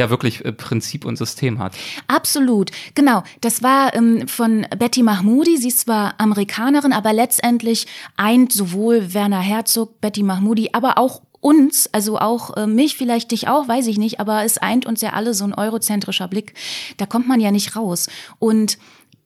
ja 0.00 0.10
wirklich 0.10 0.44
äh, 0.44 0.52
Prinzip 0.52 1.04
und 1.04 1.16
System 1.16 1.58
hat. 1.58 1.74
Absolut, 2.08 2.70
genau. 2.94 3.22
Das 3.40 3.62
war 3.62 3.94
ähm, 3.94 4.26
von 4.26 4.66
Betty 4.76 5.02
Mahmoudi. 5.02 5.58
Sie 5.58 5.68
ist 5.68 5.80
zwar 5.80 6.14
Amerikanerin, 6.18 6.92
aber 6.92 7.12
letztendlich 7.12 7.86
eint 8.16 8.52
sowohl 8.52 8.79
Werner 8.88 9.40
Herzog, 9.40 10.00
Betty 10.00 10.22
Mahmoudi, 10.22 10.70
aber 10.72 10.98
auch 10.98 11.22
uns, 11.40 11.88
also 11.92 12.18
auch 12.18 12.56
äh, 12.56 12.66
mich, 12.66 12.96
vielleicht 12.96 13.30
dich 13.30 13.48
auch, 13.48 13.66
weiß 13.66 13.86
ich 13.86 13.98
nicht, 13.98 14.20
aber 14.20 14.44
es 14.44 14.58
eint 14.58 14.86
uns 14.86 15.00
ja 15.00 15.10
alle 15.14 15.34
so 15.34 15.44
ein 15.44 15.54
eurozentrischer 15.54 16.28
Blick. 16.28 16.54
Da 16.98 17.06
kommt 17.06 17.28
man 17.28 17.40
ja 17.40 17.50
nicht 17.50 17.76
raus. 17.76 18.08
Und 18.38 18.78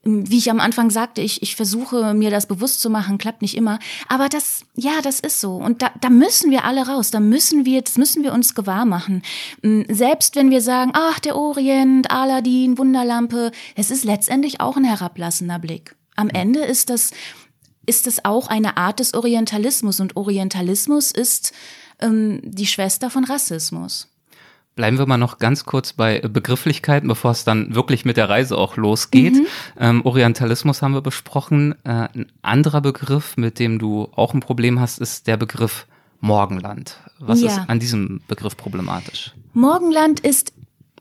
wie 0.05 0.39
ich 0.39 0.51
am 0.51 0.61
Anfang 0.61 0.91
sagte, 0.91 1.23
ich, 1.23 1.43
ich 1.43 1.57
versuche 1.57 2.15
mir 2.15 2.31
das 2.31 2.47
bewusst 2.47 2.81
zu 2.81 2.91
machen, 2.91 3.17
klappt 3.17 3.43
nicht 3.43 3.57
immer. 3.57 3.79
Aber 4.07 4.29
das, 4.29 4.65
ja, 4.77 5.01
das 5.03 5.19
ist 5.19 5.41
so. 5.41 5.57
Und 5.57 5.83
da, 5.83 5.91
da 6.01 6.11
müssen 6.11 6.51
wir 6.51 6.65
alle 6.65 6.87
raus. 6.87 7.11
Da 7.11 7.21
müssen 7.21 7.65
wir, 7.65 7.81
das 7.81 7.97
müssen 7.97 8.23
wir 8.23 8.33
uns 8.33 8.55
gewahr 8.55 8.85
machen. 8.85 9.23
Hm, 9.63 9.87
selbst 9.89 10.37
wenn 10.37 10.51
wir 10.51 10.61
sagen, 10.61 10.93
ach, 10.95 11.19
der 11.21 11.37
Orient, 11.37 12.11
Aladdin, 12.11 12.77
Wunderlampe, 12.77 13.51
es 13.77 13.91
ist 13.91 14.05
letztendlich 14.05 14.61
auch 14.61 14.77
ein 14.77 14.85
herablassender 14.85 15.59
Blick. 15.59 15.97
Am 16.17 16.29
Ende 16.29 16.61
ist 16.61 16.91
das, 16.91 17.11
ist 17.87 18.07
das 18.07 18.25
auch 18.25 18.49
eine 18.49 18.77
Art 18.77 19.01
des 19.01 19.15
Orientalismus. 19.15 20.01
Und 20.01 20.17
Orientalismus 20.17 21.11
ist 21.11 21.53
ähm, 22.01 22.41
die 22.43 22.67
Schwester 22.67 23.11
von 23.11 23.25
Rassismus. 23.25 24.09
Bleiben 24.77 24.99
wir 24.99 25.07
mal 25.07 25.19
noch 25.19 25.39
ganz 25.39 25.65
kurz 25.65 25.93
bei 25.93 26.19
Begrifflichkeiten, 26.19 27.09
bevor 27.09 27.31
es 27.31 27.45
dann 27.45 27.77
wirklich 27.77 28.05
mit 28.05 28.17
der 28.17 28.29
Reise 28.29 28.59
auch 28.59 28.77
losgeht. 28.77 29.35
Mhm. 29.35 29.47
Ähm, 29.79 30.05
Orientalismus 30.05 30.83
haben 30.83 30.95
wir 30.95 31.01
besprochen. 31.01 31.77
Äh, 31.85 32.09
ein 32.13 32.27
anderer 32.43 32.81
Begriff, 32.81 33.37
mit 33.37 33.61
dem 33.61 33.79
du 33.79 34.09
auch 34.17 34.35
ein 34.35 34.41
Problem 34.41 34.81
hast, 34.81 34.99
ist 34.99 35.29
der 35.29 35.37
Begriff 35.37 35.87
Morgenland. 36.21 36.99
Was 37.21 37.41
ja. 37.41 37.49
ist 37.49 37.61
an 37.69 37.79
diesem 37.79 38.21
Begriff 38.27 38.57
problematisch? 38.57 39.33
Morgenland 39.53 40.19
ist 40.21 40.53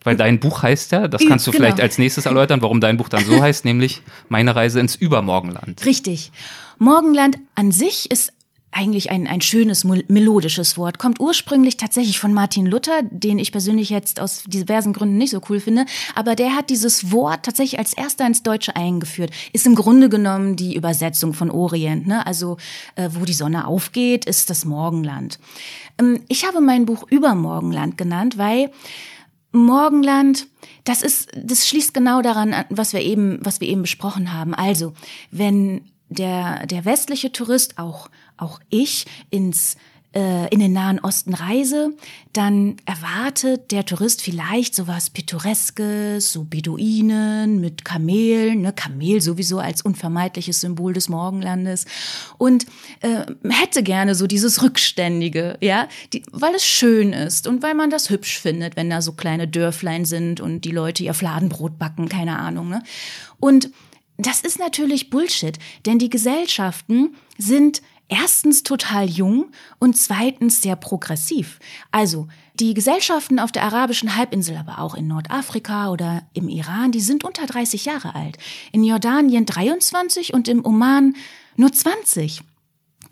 weil 0.04 0.16
dein 0.16 0.40
Buch 0.40 0.64
heißt 0.64 0.92
ja, 0.92 1.08
das 1.08 1.22
kannst 1.28 1.48
du 1.48 1.52
genau. 1.52 1.64
vielleicht 1.64 1.82
als 1.82 1.98
nächstes 1.98 2.26
erläutern, 2.26 2.62
warum 2.62 2.82
dein 2.82 2.98
Buch 2.98 3.10
dann 3.10 3.26
so 3.26 3.42
heißt, 3.42 3.66
nämlich 3.66 4.02
Meine 4.30 4.56
Reise 4.56 4.80
ins 4.80 4.96
Übermorgenland. 4.96 5.86
Richtig. 5.86 6.32
Morgenland 6.78 7.38
an 7.56 7.72
sich 7.72 8.12
ist 8.12 8.34
eigentlich 8.74 9.12
ein, 9.12 9.28
ein 9.28 9.42
schönes, 9.42 9.84
melodisches 9.84 10.78
Wort. 10.78 11.00
Kommt 11.00 11.20
ursprünglich 11.20 11.78
tatsächlich 11.78 12.20
von 12.20 12.34
Martin 12.34 12.66
Luther, 12.66 13.02
den 13.04 13.40
ich 13.40 13.52
persönlich 13.52 13.90
jetzt 13.90 14.20
aus 14.20 14.44
diversen 14.46 14.94
Gründen 14.94 15.18
nicht 15.18 15.32
so 15.32 15.42
cool 15.50 15.60
finde. 15.60 15.86
Aber 16.16 16.36
der 16.36 16.56
hat 16.56 16.70
dieses 16.70 17.12
Wort 17.12 17.44
tatsächlich 17.44 17.80
als 17.80 17.94
erster 17.94 18.26
ins 18.26 18.44
Deutsche 18.44 18.76
eingeführt. 18.76 19.32
Ist 19.54 19.66
im 19.66 19.76
Grunde 19.76 20.10
genommen 20.10 20.56
die 20.56 20.76
Übersetzung 20.76 21.34
von 21.34 21.52
Orient. 21.52 22.08
Ne? 22.08 22.26
Also 22.26 22.58
äh, 22.96 23.10
wo 23.12 23.26
die 23.26 23.34
Sonne 23.34 23.68
aufgeht, 23.68 24.26
ist 24.26 24.50
das 24.50 24.66
Morgenland. 24.66 25.40
Ähm, 26.00 26.22
ich 26.28 26.46
habe 26.46 26.62
mein 26.62 26.86
Buch 26.86 27.06
Übermorgenland 27.10 27.98
genannt, 27.98 28.38
weil 28.38 28.72
Morgenland, 29.54 30.48
das 30.84 31.02
ist, 31.02 31.30
das 31.36 31.68
schließt 31.68 31.94
genau 31.94 32.22
daran 32.22 32.54
an, 32.54 32.66
was 32.70 32.92
wir 32.92 33.02
eben, 33.02 33.40
was 33.42 33.62
wir 33.62 33.68
eben 33.70 33.84
besprochen 33.84 34.34
haben. 34.34 34.54
Also, 34.54 34.94
wenn 35.32 35.86
der, 36.10 36.66
der 36.66 36.86
westliche 36.86 37.32
Tourist, 37.32 37.78
auch, 37.78 38.10
auch 38.36 38.60
ich, 38.70 39.06
ins 39.30 39.78
äh, 40.14 40.48
in 40.50 40.60
den 40.60 40.74
Nahen 40.74 41.00
Osten 41.00 41.34
reise, 41.34 41.94
dann 42.34 42.78
erwartet 42.86 43.72
der 43.72 43.86
Tourist 43.86 44.22
vielleicht 44.22 44.76
sowas 44.76 45.10
Pittoreskes, 45.10 46.32
so 46.32 46.44
Beduinen 46.44 47.60
mit 47.60 47.84
Kamelen, 47.84 48.62
ne, 48.62 48.74
Kamel 48.74 49.22
sowieso 49.22 49.60
als 49.60 49.82
unvermeidliches 49.82 50.62
Symbol 50.62 50.94
des 50.94 51.10
Morgenlandes 51.10 51.86
und 52.38 52.66
äh, 53.02 53.26
hätte 53.50 53.84
gerne 53.84 54.16
so 54.16 54.28
dieses 54.28 54.62
Rückständige, 54.62 55.58
ja, 55.62 55.88
die, 56.14 56.24
weil 56.32 56.56
es 56.56 56.66
schön 56.66 57.14
ist 57.14 57.48
und 57.48 57.64
weil 57.64 57.74
man 57.74 57.90
das 57.90 58.10
hübsch 58.10 58.40
findet, 58.40 58.76
wenn 58.76 58.90
da 58.90 59.02
so 59.02 59.14
kleine 59.14 59.48
Dörflein 59.48 60.06
sind 60.06 60.42
und 60.42 60.62
die 60.62 60.72
Leute 60.72 61.04
ihr 61.04 61.14
Fladenbrot 61.14 61.80
backen, 61.80 62.10
keine 62.10 62.40
Ahnung, 62.40 62.70
ne? 62.70 62.84
Und 63.40 63.70
das 64.18 64.42
ist 64.42 64.60
natürlich 64.60 65.10
Bullshit, 65.10 65.58
denn 65.86 65.98
die 65.98 66.10
Gesellschaften 66.10 67.16
sind 67.38 67.82
erstens 68.08 68.64
total 68.64 69.10
jung 69.10 69.52
und 69.80 69.98
zweitens 69.98 70.62
sehr 70.62 70.76
progressiv. 70.76 71.60
Also 71.92 72.28
die 72.60 72.74
Gesellschaften 72.74 73.40
auf 73.40 73.52
der 73.52 73.64
arabischen 73.64 74.16
Halbinsel, 74.16 74.58
aber 74.58 74.80
auch 74.80 74.96
in 74.96 75.08
Nordafrika 75.08 75.90
oder 75.90 76.24
im 76.34 76.50
Iran, 76.50 76.92
die 76.92 77.02
sind 77.02 77.24
unter 77.24 77.46
30 77.46 77.86
Jahre 77.86 78.14
alt. 78.16 78.38
In 78.72 78.84
Jordanien 78.84 79.46
23 79.46 80.34
und 80.34 80.48
im 80.48 80.66
Oman 80.66 81.16
nur 81.56 81.72
20. 81.72 82.44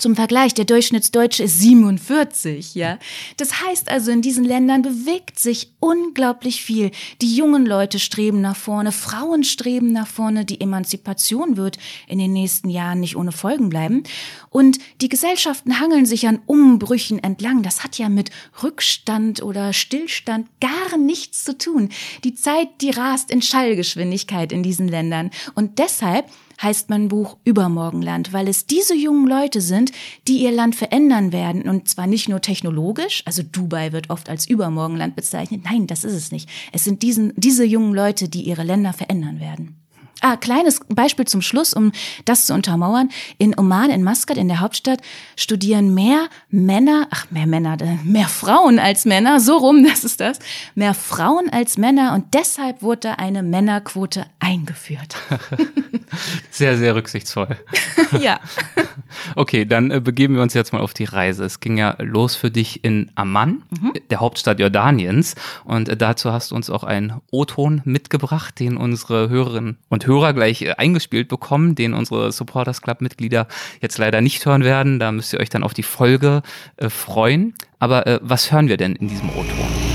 Zum 0.01 0.15
Vergleich, 0.15 0.55
der 0.55 0.65
Durchschnittsdeutsche 0.65 1.43
ist 1.43 1.59
47, 1.59 2.73
ja. 2.73 2.97
Das 3.37 3.61
heißt 3.61 3.87
also, 3.87 4.09
in 4.09 4.23
diesen 4.23 4.43
Ländern 4.43 4.81
bewegt 4.81 5.37
sich 5.37 5.73
unglaublich 5.79 6.63
viel. 6.63 6.89
Die 7.21 7.35
jungen 7.35 7.67
Leute 7.67 7.99
streben 7.99 8.41
nach 8.41 8.55
vorne, 8.55 8.91
Frauen 8.93 9.43
streben 9.43 9.93
nach 9.93 10.07
vorne, 10.07 10.43
die 10.43 10.59
Emanzipation 10.59 11.55
wird 11.55 11.77
in 12.07 12.17
den 12.17 12.33
nächsten 12.33 12.71
Jahren 12.71 12.99
nicht 12.99 13.15
ohne 13.15 13.31
Folgen 13.31 13.69
bleiben. 13.69 14.01
Und 14.49 14.79
die 15.01 15.09
Gesellschaften 15.09 15.79
hangeln 15.79 16.07
sich 16.07 16.27
an 16.27 16.41
Umbrüchen 16.47 17.23
entlang. 17.23 17.61
Das 17.61 17.83
hat 17.83 17.99
ja 17.99 18.09
mit 18.09 18.31
Rückstand 18.63 19.43
oder 19.43 19.71
Stillstand 19.71 20.47
gar 20.59 20.97
nichts 20.97 21.43
zu 21.43 21.55
tun. 21.55 21.89
Die 22.23 22.33
Zeit, 22.33 22.69
die 22.81 22.89
rast 22.89 23.29
in 23.29 23.43
Schallgeschwindigkeit 23.43 24.51
in 24.51 24.63
diesen 24.63 24.87
Ländern. 24.87 25.29
Und 25.53 25.77
deshalb 25.77 26.25
heißt 26.61 26.89
mein 26.89 27.07
Buch 27.07 27.37
Übermorgenland, 27.43 28.33
weil 28.33 28.47
es 28.47 28.65
diese 28.65 28.95
jungen 28.95 29.27
Leute 29.27 29.61
sind, 29.61 29.91
die 30.27 30.43
ihr 30.43 30.51
Land 30.51 30.75
verändern 30.75 31.31
werden. 31.31 31.67
Und 31.67 31.87
zwar 31.87 32.07
nicht 32.07 32.29
nur 32.29 32.41
technologisch, 32.41 33.23
also 33.25 33.43
Dubai 33.43 33.91
wird 33.91 34.09
oft 34.09 34.29
als 34.29 34.47
Übermorgenland 34.47 35.15
bezeichnet. 35.15 35.61
Nein, 35.65 35.87
das 35.87 36.03
ist 36.03 36.13
es 36.13 36.31
nicht. 36.31 36.49
Es 36.71 36.83
sind 36.83 37.01
diesen, 37.01 37.33
diese 37.35 37.65
jungen 37.65 37.93
Leute, 37.93 38.29
die 38.29 38.43
ihre 38.43 38.63
Länder 38.63 38.93
verändern 38.93 39.39
werden. 39.39 39.81
Ah, 40.23 40.37
kleines 40.37 40.79
Beispiel 40.87 41.25
zum 41.25 41.41
Schluss, 41.41 41.73
um 41.73 41.91
das 42.25 42.45
zu 42.45 42.53
untermauern. 42.53 43.09
In 43.39 43.57
Oman, 43.57 43.89
in 43.89 44.03
Maskat, 44.03 44.37
in 44.37 44.47
der 44.47 44.59
Hauptstadt, 44.59 45.01
studieren 45.35 45.95
mehr 45.95 46.27
Männer, 46.49 47.07
ach, 47.09 47.25
mehr 47.31 47.47
Männer, 47.47 47.75
mehr 48.03 48.27
Frauen 48.27 48.77
als 48.77 49.05
Männer, 49.05 49.39
so 49.39 49.57
rum, 49.57 49.83
das 49.89 50.03
ist 50.03 50.19
das, 50.19 50.37
mehr 50.75 50.93
Frauen 50.93 51.49
als 51.51 51.79
Männer 51.79 52.13
und 52.13 52.35
deshalb 52.35 52.83
wurde 52.83 53.17
eine 53.17 53.41
Männerquote 53.41 54.27
eingeführt. 54.37 55.15
sehr, 56.51 56.77
sehr 56.77 56.93
rücksichtsvoll. 56.93 57.57
ja. 58.21 58.39
Okay, 59.35 59.65
dann 59.65 59.89
äh, 59.89 60.01
begeben 60.01 60.35
wir 60.35 60.43
uns 60.43 60.53
jetzt 60.53 60.71
mal 60.71 60.81
auf 60.81 60.93
die 60.93 61.05
Reise. 61.05 61.45
Es 61.45 61.61
ging 61.61 61.77
ja 61.77 61.95
los 61.97 62.35
für 62.35 62.51
dich 62.51 62.83
in 62.83 63.09
Amman, 63.15 63.63
mhm. 63.71 63.93
der 64.11 64.19
Hauptstadt 64.19 64.59
Jordaniens 64.59 65.33
und 65.65 65.89
äh, 65.89 65.97
dazu 65.97 66.31
hast 66.31 66.51
du 66.51 66.55
uns 66.55 66.69
auch 66.69 66.83
einen 66.83 67.21
O-Ton 67.31 67.81
mitgebracht, 67.85 68.59
den 68.59 68.77
unsere 68.77 69.27
Hörerinnen 69.27 69.79
und 69.89 70.05
Hörer 70.05 70.10
Hörer 70.11 70.33
gleich 70.33 70.61
äh, 70.61 70.73
eingespielt 70.77 71.27
bekommen, 71.27 71.75
den 71.75 71.93
unsere 71.93 72.31
Supporters 72.31 72.81
Club 72.81 73.01
Mitglieder 73.01 73.47
jetzt 73.81 73.97
leider 73.97 74.21
nicht 74.21 74.45
hören 74.45 74.63
werden. 74.63 74.99
Da 74.99 75.11
müsst 75.11 75.33
ihr 75.33 75.39
euch 75.39 75.49
dann 75.49 75.63
auf 75.63 75.73
die 75.73 75.83
Folge 75.83 76.41
äh, 76.77 76.89
freuen. 76.89 77.53
Aber 77.79 78.05
äh, 78.07 78.19
was 78.21 78.51
hören 78.51 78.67
wir 78.67 78.77
denn 78.77 78.95
in 78.95 79.07
diesem 79.07 79.29
O-Ton? 79.29 79.91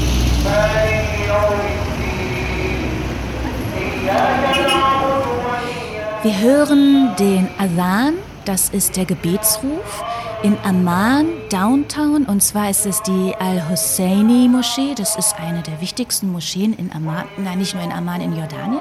Wir 6.23 6.41
hören 6.41 7.15
den 7.21 7.47
Adhan, 7.59 8.15
das 8.45 8.71
ist 8.71 8.97
der 8.97 9.05
Gebetsruf 9.05 10.05
in 10.43 10.57
Amman, 10.65 11.27
Downtown. 11.51 12.25
Und 12.25 12.43
zwar 12.43 12.71
ist 12.71 12.87
es 12.87 13.03
die 13.03 13.35
Al-Husseini 13.39 14.49
Moschee. 14.49 14.95
Das 14.97 15.17
ist 15.17 15.35
eine 15.39 15.63
der 15.63 15.81
wichtigsten 15.81 16.31
Moscheen 16.31 16.73
in 16.75 16.93
Amman, 16.93 17.25
nein, 17.37 17.59
nicht 17.59 17.75
nur 17.75 17.83
in 17.83 17.93
Amman, 17.93 18.21
in 18.21 18.37
Jordanien. 18.37 18.81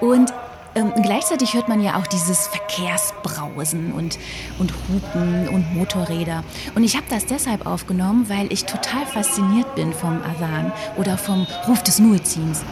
Und 0.00 0.32
ähm, 0.76 0.92
gleichzeitig 1.02 1.54
hört 1.54 1.68
man 1.68 1.80
ja 1.80 1.98
auch 1.98 2.06
dieses 2.06 2.46
Verkehrsbrausen 2.46 3.92
und, 3.92 4.18
und 4.58 4.72
Hupen 4.88 5.48
und 5.48 5.74
Motorräder. 5.74 6.44
Und 6.74 6.84
ich 6.84 6.96
habe 6.96 7.06
das 7.10 7.26
deshalb 7.26 7.66
aufgenommen, 7.66 8.28
weil 8.28 8.52
ich 8.52 8.64
total 8.64 9.06
fasziniert 9.06 9.74
bin 9.74 9.92
vom 9.92 10.20
Adhan 10.22 10.72
oder 10.96 11.18
vom 11.18 11.46
Ruf 11.66 11.82
des 11.82 11.98
Muezzins. 11.98 12.62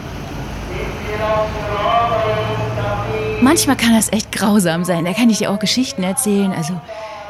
manchmal 3.40 3.77
kann 3.77 3.95
das 3.95 4.12
echt 4.12 4.33
grausam 4.33 4.85
sein. 4.85 5.05
Da 5.05 5.12
kann 5.12 5.31
ich 5.31 5.38
dir 5.38 5.51
auch 5.51 5.59
Geschichten 5.59 6.03
erzählen. 6.03 6.53
Also 6.53 6.81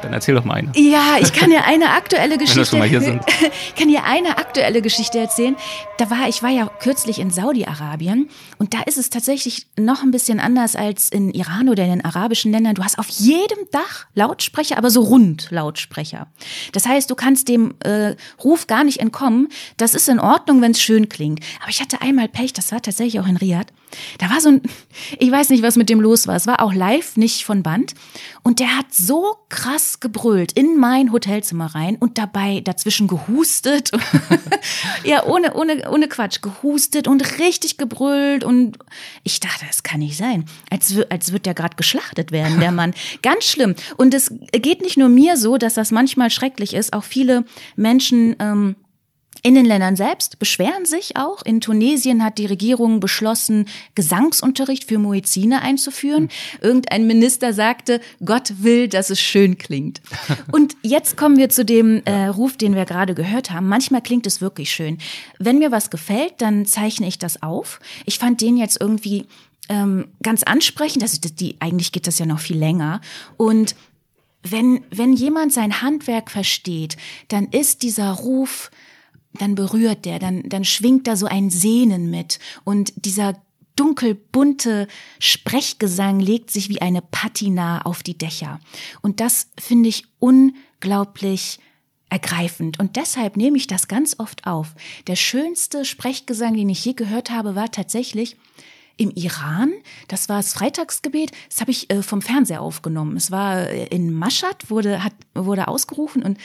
dann 0.05 0.13
erzähl 0.13 0.35
doch 0.35 0.45
mal 0.45 0.55
eine. 0.55 0.73
Ja, 0.77 1.17
ich 1.21 1.33
kann 1.33 1.51
dir 1.51 1.65
eine 1.65 1.91
aktuelle 1.91 2.39
Geschichte. 2.39 2.57
Wenn 2.57 2.61
wir 2.61 2.67
schon 2.67 2.79
mal 2.79 2.89
hier 2.89 3.01
sind. 3.01 3.23
kann 3.77 3.89
dir 3.89 4.05
eine 4.05 4.39
aktuelle 4.39 4.83
Geschichte 4.83 5.19
erzählen. 5.19 5.57
Da 5.99 6.11
war 6.11 6.29
ich 6.29 6.43
war 6.43 6.51
ja 6.51 6.71
kürzlich 6.81 7.19
in 7.19 7.31
Saudi-Arabien 7.31 8.29
und 8.59 8.75
da 8.75 8.83
ist 8.83 8.99
es 8.99 9.11
tatsächlich 9.11 9.67
noch 9.79 10.03
ein 10.03 10.11
bisschen 10.11 10.41
anders 10.41 10.77
als 10.77 11.09
in 11.09 11.31
Iran 11.31 11.69
oder 11.69 11.85
in 11.85 11.91
den 11.91 12.05
arabischen 12.05 12.53
Ländern. 12.53 12.75
Du 12.75 12.85
hast 12.85 12.99
auf 12.99 13.09
jedem 13.09 13.59
Dach 13.71 14.07
Lautsprecher, 14.15 14.79
aber 14.79 14.91
so 14.91 15.03
rund 15.03 15.49
Lautsprecher. 15.51 16.27
Das 16.73 16.87
heißt, 16.87 17.11
du 17.11 17.15
kannst 17.15 17.49
dem 17.49 17.75
äh, 17.81 18.15
Ruf 18.43 18.67
gar 18.67 18.85
nicht 18.85 19.01
entkommen. 19.01 19.49
Das 19.77 19.95
ist 19.95 20.09
in 20.09 20.21
Ordnung, 20.21 20.61
wenn 20.61 20.73
es 20.73 20.83
schön 20.83 21.09
klingt. 21.09 21.41
Aber 21.61 21.71
ich 21.71 21.81
hatte 21.81 22.01
einmal 22.03 22.29
Pech. 22.29 22.53
Das 22.53 22.73
war 22.73 22.83
tatsächlich 22.83 23.21
auch 23.21 23.27
in 23.27 23.37
Riyadh. 23.37 23.73
Da 24.19 24.31
war 24.31 24.41
so 24.41 24.51
ein, 24.51 24.63
ich 25.19 25.31
weiß 25.31 25.51
nicht, 25.51 25.63
was 25.63 25.77
mit 25.77 25.89
dem 25.89 26.01
los 26.01 26.27
war. 26.27 26.37
Es 26.37 26.47
war 26.47 26.63
auch 26.63 26.73
live, 26.73 27.17
nicht 27.17 27.45
von 27.45 27.63
Band. 27.63 27.95
Und 28.43 28.61
der 28.61 28.77
hat 28.77 28.93
so 28.93 29.37
krass 29.49 30.01
gebrüllt 30.01 30.53
in 30.53 30.79
mein 30.79 31.13
Hotelzimmer 31.13 31.75
rein 31.75 31.97
und 31.97 32.19
dabei 32.19 32.61
dazwischen 32.61 33.09
gehustet. 33.09 33.91
ja, 35.05 35.25
ohne, 35.25 35.55
ohne, 35.55 35.91
ohne 35.91 36.09
Quatsch, 36.09 36.43
gehustet 36.43 37.09
und 37.09 37.39
richtig 37.39 37.77
gebrüllt. 37.77 38.45
Und 38.45 38.79
ich 39.23 39.41
dachte, 39.41 39.65
das 39.67 39.83
kann 39.83 40.01
nicht 40.01 40.17
sein. 40.17 40.45
Als, 40.71 40.95
als 41.11 41.33
wird 41.33 41.47
der 41.47 41.55
gerade 41.55 41.77
geschlachtet 41.77 42.33
werden, 42.33 42.61
der 42.61 42.73
Mann. 42.73 42.95
Ganz 43.23 43.45
schlimm. 43.45 43.75
Und 43.97 44.15
es 44.15 44.33
geht 44.53 44.83
nicht 44.83 44.97
nur 44.97 45.09
mir 45.09 45.37
so, 45.37 45.57
dass 45.57 45.75
das 45.75 45.91
manchmal 45.91 46.31
schrecklich 46.31 46.75
ist. 46.75 46.93
Auch 46.93 47.05
viele 47.05 47.45
Menschen, 47.77 48.37
ähm, 48.39 48.77
in 49.45 49.55
den 49.55 49.67
Ländern 49.67 49.95
selbst 49.95 50.39
beschweren 50.39 50.87
sich 50.87 51.19
auch. 51.19 51.43
In 51.43 51.61
Tunesien 51.61 52.25
hat 52.25 52.39
die 52.39 52.47
Regierung 52.47 52.99
beschlossen, 52.99 53.67
Gesangsunterricht 53.95 54.85
für 54.85 54.99
Muezzine 54.99 55.61
einzuführen. 55.61 56.31
Irgendein 56.63 57.07
Minister 57.07 57.53
sagte, 57.53 58.01
Gott 58.25 58.55
will, 58.63 58.89
dass 58.89 59.11
es 59.11 59.21
schön 59.21 59.59
klingt. 59.59 60.01
Und 60.51 60.75
jetzt 60.81 61.19
kommen 61.19 61.37
wir 61.37 61.51
zu 61.51 61.63
dem 61.63 62.01
äh, 62.07 62.25
Ruf, 62.29 62.57
den 62.57 62.75
wir 62.75 62.87
gerade 62.87 63.15
gehört 63.15 63.51
haben. 63.51 63.69
Manchmal 63.69 64.01
klingt 64.01 64.27
es 64.27 64.41
wirklich 64.41 64.73
schön. 64.73 64.97
Wenn 65.39 65.59
mir 65.59 65.71
was 65.71 65.91
gefällt, 65.91 66.33
dann 66.39 66.65
zeichne 66.65 67.07
ich 67.07 67.19
das 67.19 67.43
auf. 67.43 67.81
Ich 68.07 68.19
fand 68.19 68.41
den 68.41 68.57
jetzt 68.57 68.81
irgendwie 68.81 69.27
ähm, 69.69 70.07
ganz 70.23 70.43
ansprechend. 70.43 71.03
Also 71.03 71.19
die, 71.21 71.57
eigentlich 71.61 71.93
geht 71.93 72.07
das 72.07 72.19
ja 72.19 72.25
noch 72.25 72.41
viel 72.41 72.57
länger. 72.57 73.03
Und 73.37 73.77
wenn, 74.43 74.85
wenn 74.91 75.13
jemand 75.13 75.53
sein 75.53 75.83
Handwerk 75.83 76.31
versteht, 76.31 76.97
dann 77.29 77.49
ist 77.49 77.83
dieser 77.83 78.11
Ruf 78.11 78.71
dann 79.39 79.55
berührt 79.55 80.05
der, 80.05 80.19
dann, 80.19 80.43
dann 80.49 80.65
schwingt 80.65 81.07
da 81.07 81.17
so 81.17 81.27
ein 81.27 81.51
Sehnen 81.51 82.11
mit 82.11 82.39
und 82.65 82.93
dieser 82.97 83.35
dunkelbunte 83.77 84.87
Sprechgesang 85.19 86.21
legt 86.21 86.51
sich 86.51 86.69
wie 86.69 86.81
eine 86.81 87.03
Patina 87.03 87.83
auf 87.83 88.03
die 88.03 88.17
Dächer. 88.17 88.61
Und 89.03 89.21
das 89.21 89.49
finde 89.59 89.89
ich 89.89 90.05
unglaublich 90.21 91.59
ergreifend. 92.09 92.79
Und 92.79 92.97
deshalb 92.97 93.37
nehme 93.37 93.57
ich 93.57 93.67
das 93.67 93.89
ganz 93.89 94.17
oft 94.19 94.47
auf. 94.47 94.75
Der 95.09 95.17
schönste 95.17 95.85
Sprechgesang, 95.85 96.55
den 96.55 96.69
ich 96.69 96.85
je 96.85 96.93
gehört 96.93 97.31
habe, 97.31 97.57
war 97.57 97.73
tatsächlich 97.73 98.37
im 98.97 99.11
Iran. 99.11 99.73
Das 100.07 100.29
war 100.29 100.37
das 100.37 100.53
Freitagsgebet. 100.53 101.33
Das 101.49 101.61
habe 101.61 101.73
ich 101.73 101.91
äh, 101.91 102.03
vom 102.03 102.23
Fernseher 102.23 102.61
aufgenommen. 102.61 103.17
Es 103.17 103.33
war 103.33 103.69
äh, 103.69 103.87
in 103.87 104.13
Mashhad, 104.13 104.71
wurde, 104.71 105.03
hat, 105.03 105.15
wurde 105.35 105.67
ausgerufen 105.67 106.23
und 106.23 106.39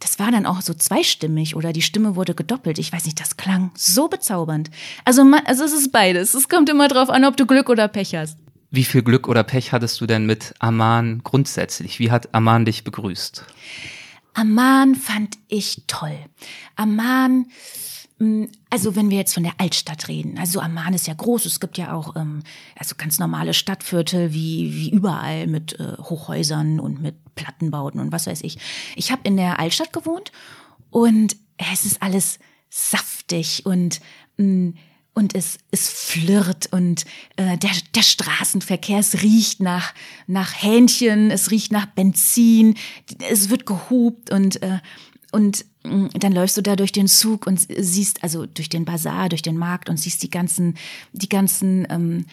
das 0.00 0.18
war 0.18 0.30
dann 0.30 0.46
auch 0.46 0.60
so 0.60 0.74
zweistimmig 0.74 1.56
oder 1.56 1.72
die 1.72 1.82
Stimme 1.82 2.16
wurde 2.16 2.34
gedoppelt. 2.34 2.78
Ich 2.78 2.92
weiß 2.92 3.04
nicht, 3.04 3.20
das 3.20 3.36
klang 3.36 3.70
so 3.74 4.08
bezaubernd. 4.08 4.70
Also, 5.04 5.24
also 5.44 5.64
es 5.64 5.72
ist 5.72 5.92
beides. 5.92 6.34
Es 6.34 6.48
kommt 6.48 6.68
immer 6.68 6.88
drauf 6.88 7.10
an, 7.10 7.24
ob 7.24 7.36
du 7.36 7.46
Glück 7.46 7.68
oder 7.68 7.88
Pech 7.88 8.14
hast. 8.14 8.38
Wie 8.70 8.84
viel 8.84 9.02
Glück 9.02 9.28
oder 9.28 9.44
Pech 9.44 9.72
hattest 9.72 10.00
du 10.00 10.06
denn 10.06 10.26
mit 10.26 10.54
Aman 10.58 11.20
grundsätzlich? 11.22 12.00
Wie 12.00 12.10
hat 12.10 12.34
Aman 12.34 12.64
dich 12.64 12.82
begrüßt? 12.82 13.44
Aman 14.34 14.96
fand 14.96 15.38
ich 15.48 15.84
toll. 15.86 16.18
Aman 16.74 17.46
also 18.70 18.96
wenn 18.96 19.10
wir 19.10 19.18
jetzt 19.18 19.34
von 19.34 19.42
der 19.42 19.54
Altstadt 19.58 20.08
reden, 20.08 20.38
also 20.38 20.60
Amman 20.60 20.94
ist 20.94 21.06
ja 21.06 21.14
groß, 21.14 21.46
es 21.46 21.60
gibt 21.60 21.78
ja 21.78 21.92
auch 21.92 22.16
ähm, 22.16 22.42
also 22.76 22.94
ganz 22.96 23.18
normale 23.18 23.54
Stadtviertel 23.54 24.32
wie, 24.32 24.74
wie 24.74 24.90
überall 24.90 25.46
mit 25.46 25.78
äh, 25.78 25.96
Hochhäusern 25.98 26.80
und 26.80 27.00
mit 27.00 27.16
Plattenbauten 27.34 28.00
und 28.00 28.12
was 28.12 28.26
weiß 28.26 28.42
ich. 28.42 28.58
Ich 28.96 29.10
habe 29.10 29.22
in 29.24 29.36
der 29.36 29.58
Altstadt 29.58 29.92
gewohnt 29.92 30.32
und 30.90 31.36
es 31.56 31.84
ist 31.84 32.02
alles 32.02 32.38
saftig 32.68 33.64
und 33.66 34.00
mh, 34.36 34.46
mm, 34.46 34.74
und 35.14 35.34
es, 35.34 35.58
es 35.70 35.88
flirrt 35.88 36.72
und 36.72 37.04
äh, 37.36 37.56
der, 37.56 37.70
der 37.94 38.02
Straßenverkehr, 38.02 38.98
es 38.98 39.22
riecht 39.22 39.60
nach, 39.60 39.94
nach 40.26 40.60
Hähnchen, 40.60 41.30
es 41.30 41.50
riecht 41.50 41.72
nach 41.72 41.86
Benzin, 41.86 42.74
es 43.30 43.48
wird 43.48 43.64
gehupt 43.64 44.30
und, 44.32 44.60
äh, 44.62 44.80
und 45.30 45.64
mm, 45.64 45.73
dann 45.84 46.32
läufst 46.32 46.56
du 46.56 46.62
da 46.62 46.76
durch 46.76 46.92
den 46.92 47.06
Zug 47.06 47.46
und 47.46 47.60
siehst, 47.68 48.22
also 48.22 48.46
durch 48.46 48.68
den 48.68 48.84
Bazar, 48.84 49.28
durch 49.28 49.42
den 49.42 49.58
Markt 49.58 49.90
und 49.90 49.98
siehst 49.98 50.22
die 50.22 50.30
ganzen, 50.30 50.76
die 51.12 51.28
ganzen 51.28 51.86
ähm, 51.90 52.26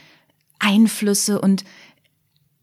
Einflüsse 0.60 1.42
und 1.42 1.66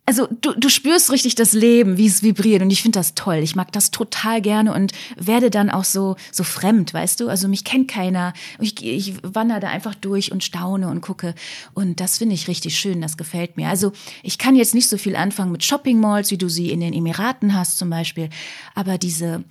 also 0.06 0.26
du, 0.40 0.54
du 0.54 0.70
spürst 0.70 1.10
richtig 1.10 1.34
das 1.34 1.52
Leben, 1.52 1.98
wie 1.98 2.06
es 2.06 2.22
vibriert 2.22 2.62
und 2.62 2.70
ich 2.70 2.80
finde 2.80 2.98
das 2.98 3.14
toll. 3.14 3.40
Ich 3.42 3.54
mag 3.54 3.70
das 3.72 3.90
total 3.90 4.40
gerne 4.40 4.72
und 4.72 4.92
werde 5.18 5.50
dann 5.50 5.68
auch 5.68 5.84
so 5.84 6.16
so 6.32 6.44
fremd, 6.44 6.94
weißt 6.94 7.20
du? 7.20 7.28
Also 7.28 7.46
mich 7.46 7.62
kennt 7.62 7.88
keiner. 7.88 8.32
Ich, 8.58 8.82
ich 8.82 9.16
wandere 9.22 9.60
da 9.60 9.68
einfach 9.68 9.94
durch 9.94 10.32
und 10.32 10.42
staune 10.42 10.88
und 10.88 11.02
gucke 11.02 11.34
und 11.74 12.00
das 12.00 12.16
finde 12.16 12.34
ich 12.34 12.48
richtig 12.48 12.78
schön, 12.78 13.02
das 13.02 13.18
gefällt 13.18 13.58
mir. 13.58 13.68
Also 13.68 13.92
ich 14.22 14.38
kann 14.38 14.56
jetzt 14.56 14.74
nicht 14.74 14.88
so 14.88 14.96
viel 14.96 15.14
anfangen 15.14 15.52
mit 15.52 15.62
Shopping 15.62 16.00
Malls, 16.00 16.30
wie 16.30 16.38
du 16.38 16.48
sie 16.48 16.70
in 16.70 16.80
den 16.80 16.94
Emiraten 16.94 17.52
hast 17.52 17.76
zum 17.76 17.90
Beispiel, 17.90 18.30
aber 18.74 18.96
diese 18.96 19.44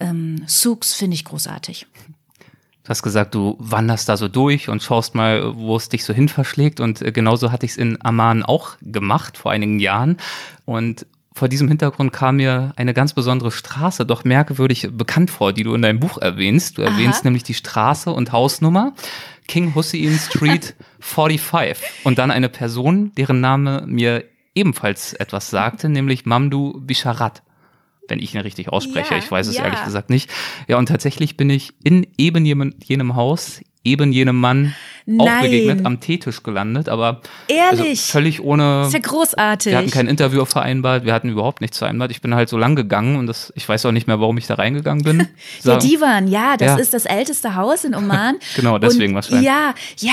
ähm, 0.00 0.44
Souks 0.46 0.94
finde 0.94 1.14
ich 1.14 1.24
großartig. 1.24 1.86
Du 2.84 2.90
hast 2.90 3.02
gesagt, 3.02 3.34
du 3.34 3.56
wanderst 3.58 4.08
da 4.10 4.16
so 4.18 4.28
durch 4.28 4.68
und 4.68 4.82
schaust 4.82 5.14
mal, 5.14 5.56
wo 5.56 5.74
es 5.76 5.88
dich 5.88 6.04
so 6.04 6.12
hin 6.12 6.28
verschlägt. 6.28 6.80
Und 6.80 7.00
äh, 7.00 7.12
genauso 7.12 7.50
hatte 7.50 7.64
ich 7.64 7.72
es 7.72 7.78
in 7.78 7.98
Amman 8.04 8.42
auch 8.42 8.76
gemacht 8.82 9.38
vor 9.38 9.52
einigen 9.52 9.80
Jahren. 9.80 10.18
Und 10.66 11.06
vor 11.32 11.48
diesem 11.48 11.66
Hintergrund 11.68 12.12
kam 12.12 12.36
mir 12.36 12.72
eine 12.76 12.94
ganz 12.94 13.14
besondere 13.14 13.50
Straße 13.50 14.04
doch 14.04 14.24
merkwürdig 14.24 14.90
bekannt 14.92 15.30
vor, 15.30 15.52
die 15.52 15.64
du 15.64 15.74
in 15.74 15.82
deinem 15.82 15.98
Buch 15.98 16.18
erwähnst. 16.18 16.78
Du 16.78 16.82
erwähnst 16.82 17.20
Aha. 17.20 17.24
nämlich 17.24 17.42
die 17.42 17.54
Straße 17.54 18.10
und 18.10 18.32
Hausnummer 18.32 18.92
King 19.48 19.74
Hussein 19.74 20.18
Street 20.18 20.74
45 21.00 22.04
und 22.04 22.18
dann 22.18 22.30
eine 22.30 22.48
Person, 22.48 23.12
deren 23.16 23.40
Name 23.40 23.84
mir 23.86 24.24
ebenfalls 24.54 25.12
etwas 25.14 25.50
sagte, 25.50 25.88
nämlich 25.88 26.24
Mamdu 26.24 26.80
Bisharat 26.80 27.42
wenn 28.08 28.18
ich 28.18 28.34
ihn 28.34 28.40
richtig 28.40 28.68
ausspreche. 28.68 29.14
Ja, 29.14 29.18
ich 29.18 29.30
weiß 29.30 29.46
es 29.46 29.56
ja. 29.56 29.64
ehrlich 29.64 29.84
gesagt 29.84 30.10
nicht. 30.10 30.30
Ja, 30.68 30.78
und 30.78 30.86
tatsächlich 30.86 31.36
bin 31.36 31.50
ich 31.50 31.72
in 31.82 32.06
eben 32.18 32.44
jenem, 32.44 32.74
jenem 32.82 33.16
Haus 33.16 33.60
eben 33.84 34.12
jenem 34.12 34.40
Mann 34.40 34.74
Nein. 35.06 35.28
auch 35.28 35.42
begegnet, 35.42 35.84
am 35.84 36.00
Teetisch 36.00 36.42
gelandet, 36.42 36.88
aber 36.88 37.20
also 37.50 37.82
Ehrlich? 37.82 38.00
Also 38.00 38.12
völlig 38.12 38.42
ohne. 38.42 38.84
ist 38.86 38.94
ja 38.94 39.00
großartig. 39.00 39.72
Wir 39.72 39.78
hatten 39.78 39.90
kein 39.90 40.08
Interview 40.08 40.44
vereinbart, 40.46 41.04
wir 41.04 41.12
hatten 41.12 41.28
überhaupt 41.28 41.60
nichts 41.60 41.76
vereinbart. 41.76 42.10
Ich 42.10 42.22
bin 42.22 42.34
halt 42.34 42.48
so 42.48 42.56
lang 42.56 42.74
gegangen 42.74 43.16
und 43.16 43.26
das, 43.26 43.52
ich 43.54 43.68
weiß 43.68 43.84
auch 43.84 43.92
nicht 43.92 44.06
mehr, 44.06 44.18
warum 44.20 44.38
ich 44.38 44.46
da 44.46 44.54
reingegangen 44.54 45.04
bin. 45.04 45.28
Der 45.64 45.76
Divan, 45.76 46.26
ja, 46.26 46.56
das 46.56 46.68
ja. 46.68 46.76
ist 46.76 46.94
das 46.94 47.04
älteste 47.04 47.54
Haus 47.54 47.84
in 47.84 47.94
Oman. 47.94 48.36
genau, 48.56 48.78
deswegen 48.78 49.14
was 49.14 49.28
Ja, 49.28 49.74
ja, 49.98 50.12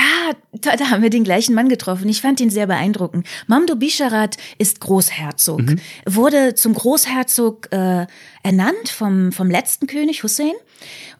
da, 0.52 0.76
da, 0.76 0.90
haben 0.90 1.02
wir 1.02 1.10
den 1.10 1.24
gleichen 1.24 1.54
Mann 1.54 1.70
getroffen. 1.70 2.08
Ich 2.08 2.20
fand 2.20 2.40
ihn 2.40 2.50
sehr 2.50 2.66
beeindruckend. 2.66 3.26
Mamdo 3.46 3.76
Bisharat 3.76 4.36
ist 4.58 4.80
Großherzog, 4.80 5.62
mhm. 5.62 5.80
wurde 6.04 6.54
zum 6.54 6.74
Großherzog 6.74 7.68
äh, 7.72 8.06
ernannt 8.42 8.88
vom, 8.88 9.32
vom 9.32 9.50
letzten 9.50 9.86
König 9.86 10.22
Hussein 10.22 10.52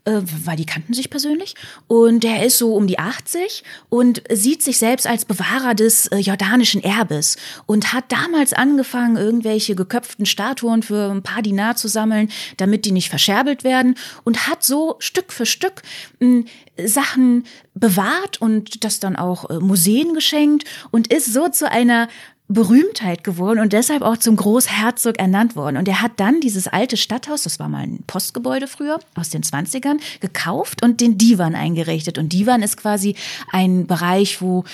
äh, 0.04 0.20
weil 0.44 0.56
die 0.56 0.66
kannten 0.66 0.94
sich 0.94 1.10
persönlich. 1.10 1.54
Und 1.86 2.24
der 2.24 2.44
ist 2.44 2.58
so 2.58 2.74
um 2.74 2.86
die 2.86 2.98
80 2.98 3.61
und 3.88 4.22
sieht 4.30 4.62
sich 4.62 4.78
selbst 4.78 5.06
als 5.06 5.24
Bewahrer 5.24 5.74
des 5.74 6.06
äh, 6.08 6.18
jordanischen 6.18 6.82
Erbes 6.82 7.36
und 7.66 7.92
hat 7.92 8.10
damals 8.10 8.52
angefangen, 8.52 9.16
irgendwelche 9.16 9.74
geköpften 9.74 10.26
Statuen 10.26 10.82
für 10.82 11.10
ein 11.10 11.22
paar 11.22 11.42
Dinar 11.42 11.76
zu 11.76 11.88
sammeln, 11.88 12.30
damit 12.56 12.84
die 12.84 12.92
nicht 12.92 13.08
verscherbelt 13.08 13.64
werden 13.64 13.96
und 14.24 14.46
hat 14.46 14.64
so 14.64 14.96
Stück 14.98 15.32
für 15.32 15.46
Stück 15.46 15.82
mh, 16.20 16.44
Sachen 16.84 17.44
bewahrt 17.74 18.40
und 18.40 18.84
das 18.84 19.00
dann 19.00 19.16
auch 19.16 19.48
äh, 19.50 19.58
Museen 19.58 20.14
geschenkt 20.14 20.64
und 20.90 21.12
ist 21.12 21.32
so 21.32 21.48
zu 21.48 21.70
einer 21.70 22.08
Berühmtheit 22.52 23.24
geworden 23.24 23.58
und 23.58 23.72
deshalb 23.72 24.02
auch 24.02 24.16
zum 24.16 24.36
Großherzog 24.36 25.18
ernannt 25.18 25.56
worden. 25.56 25.76
Und 25.76 25.88
er 25.88 26.02
hat 26.02 26.12
dann 26.16 26.40
dieses 26.40 26.68
alte 26.68 26.96
Stadthaus, 26.96 27.42
das 27.44 27.58
war 27.58 27.68
mal 27.68 27.82
ein 27.82 28.04
Postgebäude 28.06 28.66
früher, 28.66 29.00
aus 29.14 29.30
den 29.30 29.42
20ern, 29.42 30.00
gekauft 30.20 30.82
und 30.84 31.00
den 31.00 31.18
Divan 31.18 31.54
eingerichtet. 31.54 32.18
Und 32.18 32.32
Divan 32.32 32.62
ist 32.62 32.76
quasi 32.76 33.16
ein 33.50 33.86
Bereich, 33.86 34.40
wo 34.40 34.64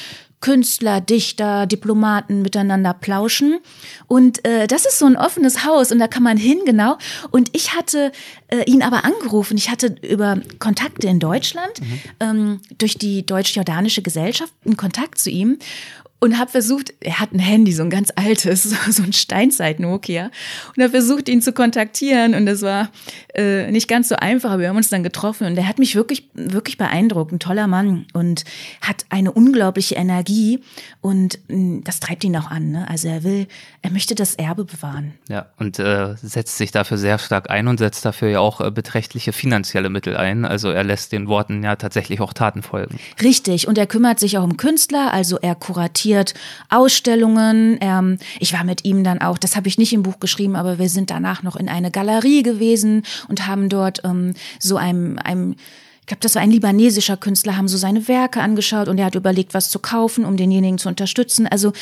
Künstler, 0.41 1.01
Dichter, 1.01 1.67
Diplomaten 1.67 2.43
miteinander 2.43 2.95
plauschen. 2.95 3.59
Und 4.07 4.45
äh, 4.45 4.67
das 4.67 4.87
ist 4.87 4.99
so 4.99 5.07
ein 5.07 5.17
offenes 5.17 5.65
Haus 5.65 5.91
und 5.91 5.99
da 5.99 6.07
kann 6.07 6.23
man 6.23 6.37
hin, 6.37 6.61
genau. 6.65 6.97
Und 7.31 7.51
ich 7.57 7.75
hatte 7.75 8.13
äh, 8.47 8.63
ihn 8.71 8.83
aber 8.83 9.05
angerufen. 9.05 9.57
Ich 9.57 9.71
hatte 9.71 9.97
über 10.03 10.41
Kontakte 10.61 11.09
in 11.09 11.19
Deutschland, 11.19 11.81
mhm. 11.81 12.01
ähm, 12.21 12.61
durch 12.79 12.97
die 12.97 13.27
deutsch-jordanische 13.27 14.03
Gesellschaft, 14.03 14.53
einen 14.65 14.77
Kontakt 14.77 15.19
zu 15.19 15.31
ihm 15.31 15.59
und 16.21 16.39
habe 16.39 16.51
versucht, 16.51 16.95
er 17.01 17.21
hat 17.21 17.33
ein 17.33 17.39
Handy, 17.39 17.73
so 17.73 17.83
ein 17.83 17.91
ganz 17.91 18.13
altes, 18.17 18.65
so 18.91 19.03
ein 19.03 19.13
Steinzeit-Nokia, 19.13 20.31
und 20.77 20.83
habe 20.83 20.91
versucht, 20.91 21.29
ihn 21.29 21.43
zu 21.43 21.53
kontaktieren 21.53 22.35
und 22.35 22.47
das 22.47 22.63
war 22.63 22.91
äh, 23.35 23.71
nicht 23.71 23.89
ganz 23.89 24.09
so 24.09 24.17
einfach, 24.17 24.51
aber 24.51 24.63
wir 24.63 24.69
haben 24.69 24.77
uns 24.77 24.89
dann 24.89 25.03
getroffen 25.03 25.47
und 25.47 25.57
er 25.57 25.69
hat 25.69 25.79
mich 25.79 25.95
wirklich, 25.95 26.29
wirklich 26.35 26.77
beeindruckt, 26.77 27.33
ein 27.33 27.39
toller 27.39 27.67
Mann 27.67 28.07
und 28.15 28.45
hat 28.81 29.05
eine 29.11 29.31
unglaubliche 29.33 29.95
Energie 29.95 30.61
und 31.01 31.39
mh, 31.49 31.55
hm, 31.55 31.85
das 31.85 32.01
treibt 32.01 32.25
ihn 32.25 32.37
auch 32.37 32.51
an. 32.51 32.73
Ne? 32.73 32.89
Also 32.89 33.09
er 33.09 33.23
will, 33.23 33.47
er 33.83 33.91
möchte 33.91 34.15
das 34.15 34.35
Erbe 34.35 34.65
bewahren. 34.65 35.15
Ja, 35.29 35.47
und 35.57 35.79
äh, 35.79 36.15
setzt 36.17 36.59
sich 36.59 36.73
dafür 36.73 36.99
sehr 36.99 37.19
stark 37.19 37.51
ein 37.51 37.69
und 37.69 37.79
setzt 37.79 38.05
dafür 38.05 38.29
ja 38.29 38.41
auch 38.41 38.61
äh, 38.61 38.71
beträchtliche 38.71 39.33
finanzielle 39.33 39.89
Mittel 39.89 40.17
ein. 40.17 40.45
Also 40.45 40.71
er 40.71 40.83
lässt 40.83 41.13
den 41.13 41.29
Worten 41.29 41.63
ja 41.63 41.77
tatsächlich 41.77 42.21
auch 42.21 42.33
Taten 42.33 42.63
folgen. 42.63 42.99
Richtig, 43.23 43.69
und 43.69 43.79
er 43.79 43.87
kümmert 43.87 44.19
sich 44.19 44.37
auch 44.39 44.45
um 44.45 44.57
Künstler, 44.57 45.13
also 45.13 45.39
er 45.39 45.55
kuratiert 45.55 46.08
kuratiert 46.09 46.35
Ausstellungen. 46.69 47.79
Ähm, 47.81 48.19
ich 48.41 48.53
war 48.53 48.65
mit 48.65 48.85
ihm 48.85 49.05
dann 49.05 49.21
auch, 49.21 49.39
das 49.39 49.57
habe 49.57 49.69
ich 49.69 49.79
nicht 49.79 49.93
im 49.93 50.03
Buch 50.03 50.21
geschrieben, 50.21 50.57
aber 50.57 50.79
wir 50.79 50.89
sind 50.89 51.11
danach 51.11 51.43
noch 51.43 51.57
in 51.57 51.69
eine 51.69 51.91
Galerie 51.91 52.43
gewesen 52.43 53.03
und 53.29 53.47
haben 53.47 53.69
dort 53.69 54.01
ähm, 54.05 54.35
so 54.59 54.77
einem, 54.77 55.19
einem 55.19 55.57
glaube, 56.09 56.21
das 56.21 56.35
war 56.35 56.43
ein 56.43 56.51
libanesischer 56.51 57.17
Künstler, 57.17 57.57
haben 57.57 57.69
so 57.69 57.77
seine 57.77 58.09
Werke 58.09 58.41
angeschaut 58.41 58.89
und 58.89 58.99
er 58.99 59.07
hat 59.07 59.15
überlegt, 59.15 59.55
was 59.55 59.71
zu 59.71 59.79
kaufen, 59.79 60.25
um 60.25 60.37
denjenigen 60.37 60.79
zu 60.79 60.89
unterstützen. 60.89 61.47
Also 61.47 61.73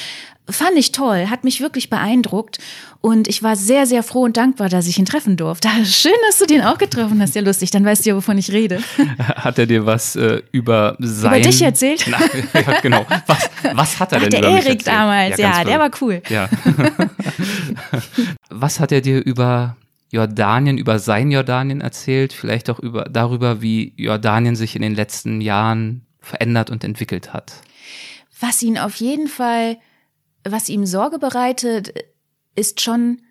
fand 0.48 0.76
ich 0.76 0.92
toll, 0.92 1.28
hat 1.28 1.44
mich 1.44 1.60
wirklich 1.60 1.90
beeindruckt 1.90 2.58
und 3.00 3.28
ich 3.28 3.42
war 3.42 3.56
sehr, 3.56 3.86
sehr 3.86 4.02
froh 4.02 4.22
und 4.22 4.36
dankbar, 4.36 4.68
dass 4.68 4.86
ich 4.86 4.98
ihn 4.98 5.06
treffen 5.06 5.36
durfte. 5.36 5.68
Schön, 5.84 6.12
dass 6.26 6.38
du 6.38 6.46
den 6.46 6.62
auch 6.62 6.78
getroffen 6.78 7.20
hast. 7.20 7.34
Ja, 7.34 7.42
lustig, 7.42 7.70
dann 7.70 7.84
weißt 7.84 8.04
du 8.04 8.10
ja, 8.10 8.16
wovon 8.16 8.38
ich 8.38 8.52
rede. 8.52 8.80
Hat 9.18 9.58
er 9.58 9.66
dir 9.66 9.86
was 9.86 10.16
äh, 10.16 10.42
über 10.52 10.96
sein... 10.98 11.32
Über 11.32 11.40
dich 11.40 11.62
erzählt? 11.62 12.06
Na, 12.10 12.18
ja, 12.60 12.80
genau. 12.80 13.06
Was, 13.26 13.50
was 13.72 14.00
hat 14.00 14.12
er 14.12 14.18
Ach, 14.18 14.22
denn 14.22 14.42
der 14.42 14.50
über 14.50 14.62
Erik 14.62 14.84
damals, 14.84 15.38
ja, 15.38 15.58
ja 15.58 15.64
der 15.64 15.78
war 15.78 15.90
cool. 16.00 16.22
Ja. 16.28 16.48
was 18.50 18.80
hat 18.80 18.92
er 18.92 19.00
dir 19.00 19.24
über 19.24 19.76
Jordanien, 20.10 20.78
über 20.78 20.98
sein 20.98 21.30
Jordanien 21.30 21.80
erzählt, 21.80 22.32
vielleicht 22.32 22.70
auch 22.70 22.78
über, 22.78 23.04
darüber, 23.04 23.62
wie 23.62 23.92
Jordanien 23.96 24.56
sich 24.56 24.76
in 24.76 24.82
den 24.82 24.94
letzten 24.94 25.40
Jahren 25.40 26.06
verändert 26.20 26.70
und 26.70 26.84
entwickelt 26.84 27.32
hat. 27.32 27.52
Was 28.40 28.62
ihn 28.62 28.78
auf 28.78 28.96
jeden 28.96 29.28
Fall, 29.28 29.78
was 30.44 30.68
ihm 30.68 30.86
Sorge 30.86 31.18
bereitet, 31.18 31.92
ist 32.54 32.80
schon 32.80 33.22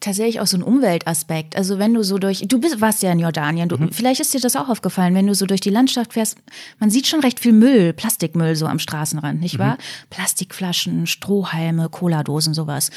tatsächlich 0.00 0.40
auch 0.40 0.46
so 0.46 0.56
ein 0.56 0.62
Umweltaspekt. 0.62 1.56
Also 1.56 1.78
wenn 1.78 1.94
du 1.94 2.02
so 2.02 2.18
durch, 2.18 2.42
du 2.46 2.58
bist, 2.58 2.80
warst 2.80 3.02
ja 3.02 3.12
in 3.12 3.20
Jordanien, 3.20 3.68
du, 3.68 3.76
mhm. 3.76 3.92
vielleicht 3.92 4.20
ist 4.20 4.34
dir 4.34 4.40
das 4.40 4.56
auch 4.56 4.68
aufgefallen, 4.68 5.14
wenn 5.14 5.26
du 5.26 5.34
so 5.34 5.46
durch 5.46 5.60
die 5.60 5.70
Landschaft 5.70 6.14
fährst, 6.14 6.38
man 6.78 6.90
sieht 6.90 7.06
schon 7.06 7.20
recht 7.20 7.40
viel 7.40 7.52
Müll, 7.52 7.92
Plastikmüll 7.92 8.56
so 8.56 8.66
am 8.66 8.78
Straßenrand, 8.78 9.40
nicht 9.40 9.58
wahr? 9.58 9.74
Mhm. 9.74 10.10
Plastikflaschen, 10.10 11.06
Strohhalme, 11.06 11.88
Cola-Dosen, 11.88 12.54
sowas. 12.54 12.90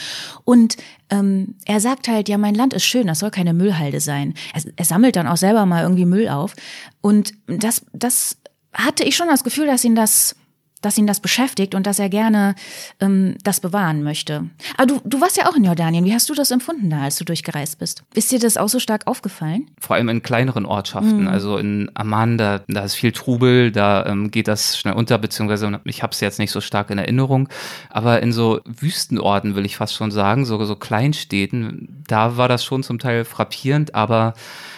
Und 0.45 0.77
ähm, 1.09 1.55
er 1.65 1.79
sagt 1.79 2.07
halt, 2.07 2.29
ja, 2.29 2.37
mein 2.37 2.55
Land 2.55 2.73
ist 2.73 2.85
schön, 2.85 3.07
das 3.07 3.19
soll 3.19 3.31
keine 3.31 3.53
Müllhalde 3.53 3.99
sein. 3.99 4.33
Er, 4.53 4.63
er 4.75 4.85
sammelt 4.85 5.15
dann 5.15 5.27
auch 5.27 5.37
selber 5.37 5.65
mal 5.65 5.83
irgendwie 5.83 6.05
Müll 6.05 6.29
auf. 6.29 6.55
Und 7.01 7.33
das, 7.47 7.85
das 7.93 8.37
hatte 8.73 9.03
ich 9.03 9.15
schon 9.15 9.27
das 9.27 9.43
Gefühl, 9.43 9.67
dass 9.67 9.83
ihn 9.83 9.95
das 9.95 10.35
dass 10.83 10.97
ihn 10.97 11.07
das 11.07 11.19
beschäftigt 11.19 11.73
und 11.75 11.87
dass 11.87 11.97
er 11.97 12.09
gerne 12.09 12.55
ähm, 12.99 13.35
das 13.43 13.59
bewahren 13.59 14.03
möchte. 14.03 14.45
Aber 14.77 14.85
du, 14.85 15.01
du 15.05 15.21
warst 15.21 15.37
ja 15.37 15.47
auch 15.47 15.55
in 15.55 15.63
Jordanien. 15.63 16.05
Wie 16.05 16.13
hast 16.13 16.29
du 16.29 16.33
das 16.33 16.51
empfunden 16.51 16.89
da, 16.89 17.01
als 17.01 17.15
du 17.17 17.25
durchgereist 17.25 17.79
bist? 17.79 18.03
Ist 18.13 18.31
dir 18.31 18.39
das 18.39 18.57
auch 18.57 18.69
so 18.69 18.79
stark 18.79 19.07
aufgefallen? 19.07 19.67
Vor 19.79 19.95
allem 19.95 20.09
in 20.09 20.21
kleineren 20.21 20.65
Ortschaften. 20.65 21.21
Mhm. 21.21 21.27
Also 21.27 21.57
in 21.57 21.89
Amman, 21.93 22.37
da, 22.37 22.61
da 22.67 22.83
ist 22.83 22.95
viel 22.95 23.11
Trubel, 23.11 23.71
da 23.71 24.05
ähm, 24.05 24.29
geht 24.29 24.47
das 24.47 24.77
schnell 24.77 24.93
unter, 24.93 25.17
beziehungsweise 25.17 25.79
ich 25.85 26.03
habe 26.03 26.11
es 26.11 26.19
jetzt 26.19 26.39
nicht 26.39 26.51
so 26.51 26.61
stark 26.61 26.89
in 26.89 26.97
Erinnerung. 26.97 27.49
Aber 27.89 28.21
in 28.21 28.31
so 28.31 28.59
Wüstenorten, 28.65 29.55
will 29.55 29.65
ich 29.65 29.77
fast 29.77 29.95
schon 29.95 30.11
sagen, 30.11 30.45
so, 30.45 30.63
so 30.65 30.75
Kleinstädten, 30.75 32.03
da 32.07 32.37
war 32.37 32.47
das 32.47 32.63
schon 32.65 32.83
zum 32.83 32.99
Teil 32.99 33.25
frappierend, 33.25 33.95
aber 33.95 34.33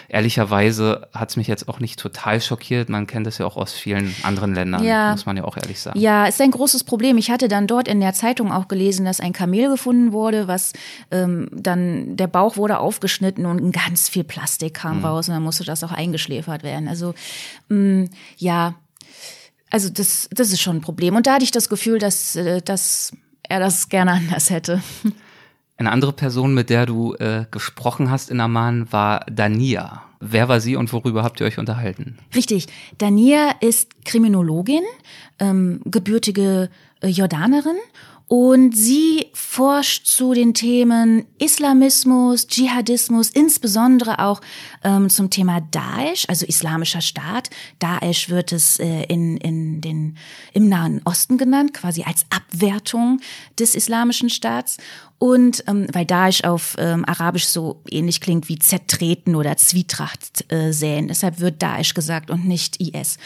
ehrlicherweise 0.07 1.07
hat 1.13 1.29
es 1.29 1.37
mich 1.37 1.47
jetzt 1.47 1.67
auch 1.67 1.79
nicht 1.79 1.99
total 1.99 2.41
schockiert. 2.41 2.89
Man 2.89 3.07
kennt 3.07 3.27
das 3.27 3.37
ja 3.37 3.45
auch 3.45 3.57
aus 3.57 3.73
vielen 3.73 4.15
anderen 4.23 4.53
Ländern, 4.53 4.83
ja. 4.83 5.11
muss 5.11 5.25
man 5.25 5.37
ja 5.37 5.43
auch 5.43 5.57
ehrlich 5.57 5.79
sagen. 5.79 5.99
Ja, 5.99 6.25
ist 6.25 6.41
ein 6.41 6.51
großes 6.51 6.83
Problem. 6.83 7.17
Ich 7.17 7.31
hatte 7.31 7.47
dann 7.47 7.67
dort 7.67 7.87
in 7.87 7.99
der 7.99 8.13
Zeitung 8.13 8.51
auch 8.51 8.67
gelesen, 8.67 9.05
dass 9.05 9.19
ein 9.19 9.33
Kamel 9.33 9.69
gefunden 9.69 10.11
wurde, 10.11 10.47
was 10.47 10.73
ähm, 11.11 11.49
dann, 11.51 12.15
der 12.17 12.27
Bauch 12.27 12.57
wurde 12.57 12.79
aufgeschnitten 12.79 13.45
und 13.45 13.71
ganz 13.71 14.09
viel 14.09 14.23
Plastik 14.23 14.75
kam 14.75 14.99
mhm. 14.99 15.05
raus 15.05 15.27
und 15.27 15.35
dann 15.35 15.43
musste 15.43 15.63
das 15.63 15.83
auch 15.83 15.91
eingeschläfert 15.91 16.63
werden. 16.63 16.87
Also 16.87 17.13
mh, 17.69 17.77
mm, 17.77 18.09
ja, 18.37 18.75
also 19.69 19.89
das, 19.89 20.29
das 20.31 20.51
ist 20.51 20.61
schon 20.61 20.77
ein 20.77 20.81
Problem. 20.81 21.15
Und 21.15 21.27
da 21.27 21.33
hatte 21.33 21.43
ich 21.43 21.51
das 21.51 21.69
Gefühl, 21.69 21.99
dass, 21.99 22.35
äh, 22.35 22.61
dass 22.61 23.11
er 23.43 23.59
das 23.59 23.89
gerne 23.89 24.11
anders 24.11 24.49
hätte. 24.49 24.81
Eine 25.77 25.91
andere 25.91 26.13
Person, 26.13 26.53
mit 26.53 26.69
der 26.69 26.85
du 26.85 27.15
äh, 27.15 27.45
gesprochen 27.51 28.09
hast 28.09 28.29
in 28.29 28.39
Amman, 28.39 28.91
war 28.91 29.25
Dania. 29.29 30.03
Wer 30.21 30.47
war 30.47 30.61
sie 30.61 30.75
und 30.77 30.91
worüber 30.93 31.23
habt 31.23 31.41
ihr 31.41 31.45
euch 31.45 31.59
unterhalten? 31.59 32.17
Richtig. 32.33 32.67
Dania 32.97 33.51
ist 33.59 34.05
Kriminologin, 34.05 34.83
ähm, 35.39 35.81
gebürtige 35.85 36.69
äh, 37.01 37.07
Jordanerin 37.07 37.75
und 38.27 38.75
sie 38.75 39.27
forscht 39.33 40.07
zu 40.07 40.33
den 40.33 40.55
Themen 40.55 41.25
Islamismus, 41.37 42.47
Dschihadismus, 42.47 43.29
insbesondere 43.29 44.17
auch 44.17 44.41
ähm, 44.83 45.09
zum 45.09 45.29
Thema 45.29 45.61
Daesh, 45.61 46.25
also 46.27 46.45
Islamischer 46.47 47.01
Staat. 47.01 47.51
Daesh 47.77 48.29
wird 48.29 48.51
es 48.51 48.79
äh, 48.79 49.03
in, 49.03 49.37
in 49.37 49.79
den, 49.81 50.17
im 50.53 50.67
Nahen 50.69 51.01
Osten 51.05 51.37
genannt, 51.37 51.75
quasi 51.75 52.03
als 52.03 52.25
Abwertung 52.31 53.19
des 53.59 53.75
Islamischen 53.75 54.31
Staats. 54.31 54.77
Und 55.17 55.63
ähm, 55.67 55.87
weil 55.93 56.05
Daesh 56.05 56.43
auf 56.43 56.75
ähm, 56.77 57.05
Arabisch 57.05 57.45
so 57.45 57.81
ähnlich 57.89 58.19
klingt 58.19 58.49
wie 58.49 58.59
zertreten 58.59 59.35
oder 59.35 59.55
Zwietracht 59.55 60.51
äh, 60.51 60.73
säen, 60.73 61.07
deshalb 61.07 61.39
wird 61.39 61.61
Daesh 61.61 61.93
gesagt 61.93 62.29
und 62.29 62.45
nicht 62.45 62.81
IS. 62.81 63.17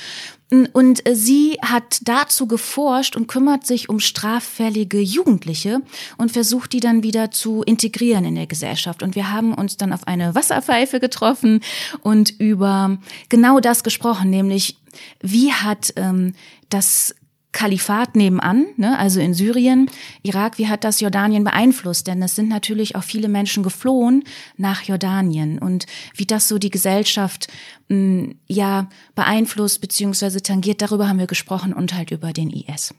Und 0.73 1.07
äh, 1.07 1.15
sie 1.15 1.57
hat 1.61 1.99
dazu 2.03 2.47
geforscht 2.47 3.15
und 3.15 3.27
kümmert 3.27 3.67
sich 3.67 3.89
um 3.89 3.99
straffällige 3.99 4.99
Jugendliche 4.99 5.81
und 6.17 6.31
versucht 6.31 6.73
die 6.73 6.79
dann 6.79 7.03
wieder 7.03 7.31
zu 7.31 7.61
integrieren 7.63 8.25
in 8.25 8.35
der 8.35 8.47
Gesellschaft. 8.47 9.03
Und 9.03 9.15
wir 9.15 9.31
haben 9.31 9.53
uns 9.53 9.77
dann 9.77 9.93
auf 9.93 10.07
eine 10.07 10.33
Wasserpfeife 10.33 10.99
getroffen 10.99 11.61
und 12.01 12.39
über 12.39 12.97
genau 13.29 13.59
das 13.59 13.83
gesprochen, 13.83 14.29
nämlich 14.29 14.77
wie 15.21 15.51
hat 15.51 15.93
ähm, 15.97 16.33
das 16.69 17.15
Kalifat 17.51 18.15
nebenan, 18.15 18.67
ne, 18.77 18.97
also 18.99 19.19
in 19.19 19.33
Syrien, 19.33 19.89
Irak, 20.21 20.59
wie 20.59 20.67
hat 20.67 20.83
das 20.83 20.99
Jordanien 20.99 21.43
beeinflusst? 21.43 22.05
Denn 22.05 22.21
es 22.21 22.35
sind 22.35 22.47
natürlich 22.47 22.95
auch 22.95 23.03
viele 23.03 23.27
Menschen 23.27 23.63
geflohen 23.63 24.23
nach 24.55 24.83
Jordanien 24.83 25.57
und 25.57 25.87
wie 26.15 26.27
das 26.27 26.47
so 26.47 26.59
die 26.59 26.69
Gesellschaft 26.69 27.47
mh, 27.87 27.95
hm, 27.95 28.35
ja 28.47 28.87
beeinflusst 29.15 29.81
beziehungsweise 29.81 30.43
tangiert, 30.43 30.81
darüber 30.81 31.09
haben 31.09 31.17
wir 31.17 31.27
gesprochen 31.27 31.73
und 31.73 31.95
halt 31.95 32.11
über 32.11 32.33
den 32.33 32.51
IS. 32.51 32.93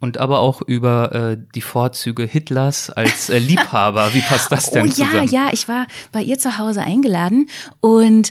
Und 0.00 0.18
aber 0.18 0.38
auch 0.38 0.62
über 0.62 1.12
äh, 1.12 1.38
die 1.56 1.60
Vorzüge 1.60 2.24
Hitlers 2.24 2.90
als 2.90 3.30
äh, 3.30 3.38
Liebhaber. 3.38 4.14
Wie 4.14 4.20
passt 4.20 4.52
das 4.52 4.70
denn 4.70 4.86
oh, 4.86 4.90
zusammen? 4.90 5.28
Ja, 5.28 5.46
ja, 5.46 5.52
ich 5.52 5.66
war 5.66 5.88
bei 6.12 6.22
ihr 6.22 6.38
zu 6.38 6.56
Hause 6.56 6.82
eingeladen 6.82 7.48
und 7.80 8.30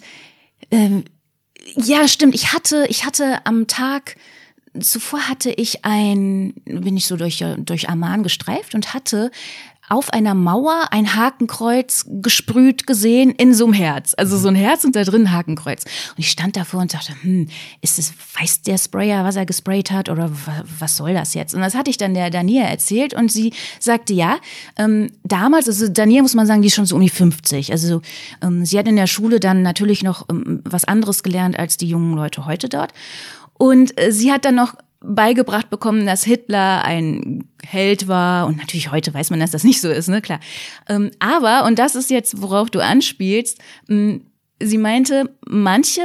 ähm, 0.71 1.03
ja, 1.75 2.07
stimmt. 2.07 2.35
Ich 2.35 2.53
hatte, 2.53 2.85
ich 2.87 3.05
hatte 3.05 3.45
am 3.45 3.67
Tag 3.67 4.15
zuvor 4.81 5.27
hatte 5.27 5.51
ich 5.51 5.85
ein, 5.85 6.53
bin 6.65 6.97
ich 6.97 7.07
so 7.07 7.17
durch, 7.17 7.43
durch 7.57 7.89
Amman 7.89 8.23
gestreift 8.23 8.75
und 8.75 8.93
hatte 8.93 9.31
auf 9.89 10.11
einer 10.11 10.33
Mauer 10.33 10.87
ein 10.91 11.15
Hakenkreuz 11.15 12.05
gesprüht 12.07 12.87
gesehen 12.87 13.31
in 13.31 13.53
so 13.53 13.65
einem 13.65 13.73
Herz. 13.73 14.13
Also 14.17 14.37
so 14.37 14.49
ein 14.49 14.55
Herz 14.55 14.83
und 14.83 14.95
da 14.95 15.03
drin 15.03 15.23
ein 15.23 15.31
Hakenkreuz. 15.31 15.85
Und 15.85 16.19
ich 16.19 16.29
stand 16.29 16.57
davor 16.57 16.81
und 16.81 16.93
dachte, 16.93 17.13
hm, 17.21 17.47
ist 17.81 17.97
es, 17.97 18.13
weiß 18.37 18.63
der 18.63 18.77
Sprayer, 18.77 19.23
was 19.23 19.37
er 19.37 19.45
gesprayt 19.45 19.91
hat 19.91 20.09
oder 20.09 20.29
was 20.79 20.97
soll 20.97 21.13
das 21.13 21.33
jetzt? 21.33 21.53
Und 21.53 21.61
das 21.61 21.73
hatte 21.73 21.89
ich 21.89 21.97
dann 21.97 22.13
der 22.13 22.29
Dania 22.29 22.63
erzählt 22.63 23.13
und 23.13 23.31
sie 23.31 23.53
sagte, 23.79 24.13
ja, 24.13 24.37
ähm, 24.77 25.09
damals, 25.23 25.67
also 25.67 25.87
Dania 25.87 26.21
muss 26.21 26.35
man 26.35 26.47
sagen, 26.47 26.61
die 26.61 26.67
ist 26.67 26.75
schon 26.75 26.85
so 26.85 26.95
um 26.95 27.01
die 27.01 27.09
50. 27.09 27.71
Also 27.71 28.01
ähm, 28.41 28.65
sie 28.65 28.77
hat 28.77 28.87
in 28.89 28.97
der 28.97 29.07
Schule 29.07 29.39
dann 29.39 29.61
natürlich 29.61 30.03
noch 30.03 30.27
ähm, 30.29 30.61
was 30.65 30.83
anderes 30.83 31.23
gelernt 31.23 31.57
als 31.57 31.77
die 31.77 31.87
jungen 31.87 32.13
Leute 32.13 32.45
heute 32.45 32.67
dort. 32.67 32.91
Und 33.57 33.99
äh, 33.99 34.11
sie 34.11 34.31
hat 34.31 34.45
dann 34.45 34.55
noch 34.55 34.75
beigebracht 34.99 35.69
bekommen, 35.69 36.05
dass 36.05 36.23
Hitler 36.23 36.83
ein 36.83 37.47
Held 37.63 38.07
war. 38.07 38.47
Und 38.47 38.57
natürlich 38.57 38.91
heute 38.91 39.13
weiß 39.13 39.29
man, 39.29 39.39
dass 39.39 39.51
das 39.51 39.63
nicht 39.63 39.81
so 39.81 39.89
ist, 39.89 40.07
ne, 40.07 40.21
klar. 40.21 40.39
Ähm, 40.89 41.11
aber, 41.19 41.65
und 41.65 41.79
das 41.79 41.95
ist 41.95 42.09
jetzt, 42.09 42.41
worauf 42.41 42.69
du 42.69 42.83
anspielst, 42.83 43.59
hm, 43.87 44.25
sie 44.61 44.77
meinte, 44.77 45.35
manche 45.47 46.01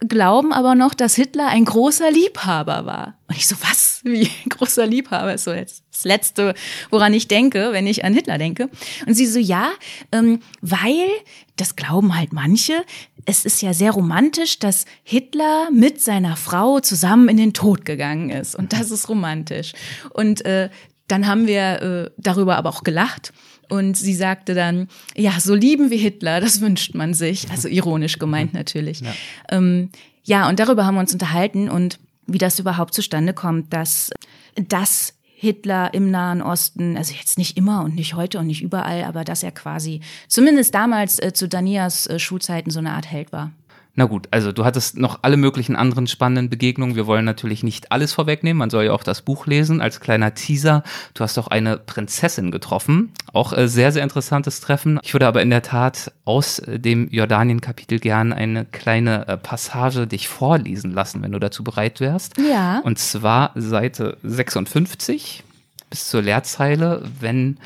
glauben 0.00 0.52
aber 0.52 0.74
noch, 0.74 0.94
dass 0.94 1.14
Hitler 1.14 1.48
ein 1.48 1.64
großer 1.64 2.10
Liebhaber 2.10 2.84
war. 2.84 3.18
Und 3.28 3.36
ich 3.36 3.46
so, 3.46 3.56
was? 3.62 4.00
Wie 4.04 4.30
ein 4.44 4.50
großer 4.50 4.86
Liebhaber 4.86 5.34
ist 5.34 5.44
so 5.44 5.52
jetzt 5.52 5.84
das 5.90 6.04
Letzte, 6.04 6.54
woran 6.90 7.14
ich 7.14 7.28
denke, 7.28 7.72
wenn 7.72 7.86
ich 7.86 8.04
an 8.04 8.12
Hitler 8.12 8.38
denke. 8.38 8.68
Und 9.06 9.14
sie 9.14 9.26
so, 9.26 9.38
ja, 9.38 9.70
ähm, 10.12 10.40
weil, 10.60 11.08
das 11.56 11.74
glauben 11.74 12.16
halt 12.16 12.32
manche, 12.32 12.84
es 13.26 13.44
ist 13.44 13.60
ja 13.60 13.74
sehr 13.74 13.90
romantisch, 13.90 14.58
dass 14.58 14.86
Hitler 15.02 15.68
mit 15.72 16.00
seiner 16.00 16.36
Frau 16.36 16.80
zusammen 16.80 17.28
in 17.28 17.36
den 17.36 17.52
Tod 17.52 17.84
gegangen 17.84 18.30
ist. 18.30 18.54
Und 18.54 18.72
das 18.72 18.90
ist 18.90 19.08
romantisch. 19.08 19.72
Und 20.10 20.44
äh, 20.44 20.70
dann 21.08 21.26
haben 21.26 21.46
wir 21.46 21.82
äh, 21.82 22.10
darüber 22.16 22.56
aber 22.56 22.70
auch 22.70 22.84
gelacht. 22.84 23.32
Und 23.68 23.96
sie 23.96 24.14
sagte 24.14 24.54
dann, 24.54 24.88
ja, 25.16 25.32
so 25.40 25.54
lieben 25.54 25.90
wie 25.90 25.96
Hitler, 25.96 26.40
das 26.40 26.60
wünscht 26.60 26.94
man 26.94 27.14
sich. 27.14 27.50
Also 27.50 27.68
ironisch 27.68 28.18
gemeint 28.18 28.54
natürlich. 28.54 29.00
Ja, 29.00 29.12
ähm, 29.50 29.90
ja 30.22 30.48
und 30.48 30.60
darüber 30.60 30.86
haben 30.86 30.94
wir 30.94 31.00
uns 31.00 31.12
unterhalten 31.12 31.68
und 31.68 31.98
wie 32.28 32.38
das 32.38 32.58
überhaupt 32.58 32.94
zustande 32.94 33.34
kommt, 33.34 33.72
dass 33.72 34.10
das 34.54 35.14
Hitler 35.38 35.92
im 35.92 36.10
Nahen 36.10 36.40
Osten, 36.40 36.96
also 36.96 37.12
jetzt 37.12 37.36
nicht 37.36 37.58
immer 37.58 37.84
und 37.84 37.94
nicht 37.94 38.14
heute 38.14 38.38
und 38.38 38.46
nicht 38.46 38.62
überall, 38.62 39.04
aber 39.04 39.22
dass 39.22 39.42
er 39.42 39.52
quasi 39.52 40.00
zumindest 40.28 40.74
damals 40.74 41.18
äh, 41.18 41.34
zu 41.34 41.46
Danias 41.46 42.06
äh, 42.06 42.18
Schulzeiten 42.18 42.70
so 42.70 42.78
eine 42.78 42.92
Art 42.92 43.04
Held 43.04 43.32
war. 43.32 43.52
Na 43.98 44.04
gut, 44.04 44.28
also 44.30 44.52
du 44.52 44.66
hattest 44.66 44.98
noch 44.98 45.20
alle 45.22 45.38
möglichen 45.38 45.74
anderen 45.74 46.06
spannenden 46.06 46.50
Begegnungen. 46.50 46.96
Wir 46.96 47.06
wollen 47.06 47.24
natürlich 47.24 47.62
nicht 47.62 47.90
alles 47.90 48.12
vorwegnehmen. 48.12 48.58
Man 48.58 48.68
soll 48.68 48.84
ja 48.84 48.92
auch 48.92 49.02
das 49.02 49.22
Buch 49.22 49.46
lesen 49.46 49.80
als 49.80 50.00
kleiner 50.00 50.34
Teaser. 50.34 50.82
Du 51.14 51.24
hast 51.24 51.38
auch 51.38 51.48
eine 51.48 51.78
Prinzessin 51.78 52.50
getroffen. 52.50 53.12
Auch 53.32 53.54
äh, 53.54 53.68
sehr, 53.68 53.92
sehr 53.92 54.02
interessantes 54.02 54.60
Treffen. 54.60 55.00
Ich 55.02 55.14
würde 55.14 55.26
aber 55.26 55.40
in 55.40 55.48
der 55.48 55.62
Tat 55.62 56.12
aus 56.26 56.60
dem 56.66 57.08
Jordanien-Kapitel 57.08 57.98
gern 57.98 58.34
eine 58.34 58.66
kleine 58.66 59.26
äh, 59.28 59.38
Passage 59.38 60.06
dich 60.06 60.28
vorlesen 60.28 60.92
lassen, 60.92 61.22
wenn 61.22 61.32
du 61.32 61.38
dazu 61.38 61.64
bereit 61.64 62.00
wärst. 62.00 62.34
Ja. 62.38 62.80
Und 62.80 62.98
zwar 62.98 63.52
Seite 63.54 64.18
56 64.22 65.42
bis 65.88 66.10
zur 66.10 66.20
Leerzeile, 66.20 67.02
wenn 67.20 67.56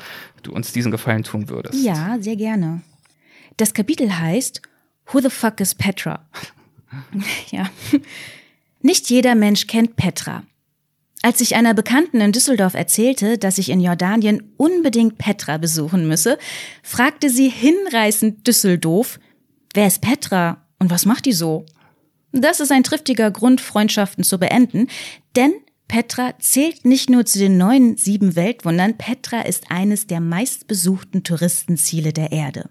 du 0.43 0.53
uns 0.53 0.71
diesen 0.71 0.91
Gefallen 0.91 1.23
tun 1.23 1.49
würdest. 1.49 1.83
Ja, 1.83 2.17
sehr 2.21 2.37
gerne. 2.37 2.81
Das 3.57 3.73
Kapitel 3.73 4.17
heißt 4.17 4.61
Who 5.11 5.19
the 5.21 5.29
fuck 5.29 5.59
is 5.59 5.75
Petra? 5.75 6.25
ja. 7.51 7.69
Nicht 8.81 9.09
jeder 9.09 9.35
Mensch 9.35 9.67
kennt 9.67 9.95
Petra. 9.95 10.43
Als 11.23 11.39
ich 11.39 11.55
einer 11.55 11.75
Bekannten 11.75 12.19
in 12.19 12.31
Düsseldorf 12.31 12.73
erzählte, 12.73 13.37
dass 13.37 13.59
ich 13.59 13.69
in 13.69 13.79
Jordanien 13.79 14.53
unbedingt 14.57 15.19
Petra 15.19 15.57
besuchen 15.57 16.07
müsse, 16.07 16.39
fragte 16.81 17.29
sie 17.29 17.49
hinreißend 17.49 18.47
Düsseldorf, 18.47 19.19
wer 19.73 19.85
ist 19.85 20.01
Petra 20.01 20.65
und 20.79 20.89
was 20.89 21.05
macht 21.05 21.25
die 21.25 21.33
so? 21.33 21.65
Das 22.31 22.59
ist 22.59 22.71
ein 22.71 22.83
triftiger 22.83 23.29
Grund, 23.29 23.61
Freundschaften 23.61 24.23
zu 24.23 24.39
beenden, 24.39 24.87
denn 25.35 25.53
Petra 25.87 26.33
zählt 26.39 26.85
nicht 26.85 27.09
nur 27.09 27.25
zu 27.25 27.37
den 27.37 27.57
neuen 27.57 27.97
sieben 27.97 28.35
Weltwundern, 28.35 28.97
Petra 28.97 29.41
ist 29.41 29.69
eines 29.69 30.07
der 30.07 30.21
meistbesuchten 30.21 31.23
Touristenziele 31.23 32.13
der 32.13 32.31
Erde. 32.31 32.69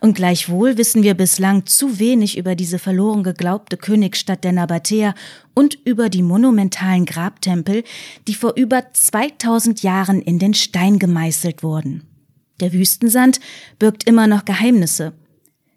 Und 0.00 0.14
gleichwohl 0.14 0.78
wissen 0.78 1.02
wir 1.02 1.14
bislang 1.14 1.66
zu 1.66 1.98
wenig 1.98 2.38
über 2.38 2.54
diese 2.54 2.78
verloren 2.78 3.22
geglaubte 3.22 3.76
Königsstadt 3.76 4.44
der 4.44 4.52
Nabatäer 4.52 5.14
und 5.54 5.78
über 5.84 6.08
die 6.08 6.22
monumentalen 6.22 7.06
Grabtempel, 7.06 7.84
die 8.28 8.34
vor 8.34 8.54
über 8.56 8.92
2000 8.92 9.82
Jahren 9.82 10.20
in 10.20 10.38
den 10.38 10.54
Stein 10.54 10.98
gemeißelt 10.98 11.62
wurden. 11.62 12.04
Der 12.60 12.72
Wüstensand 12.72 13.40
birgt 13.78 14.04
immer 14.04 14.26
noch 14.26 14.44
Geheimnisse. 14.44 15.12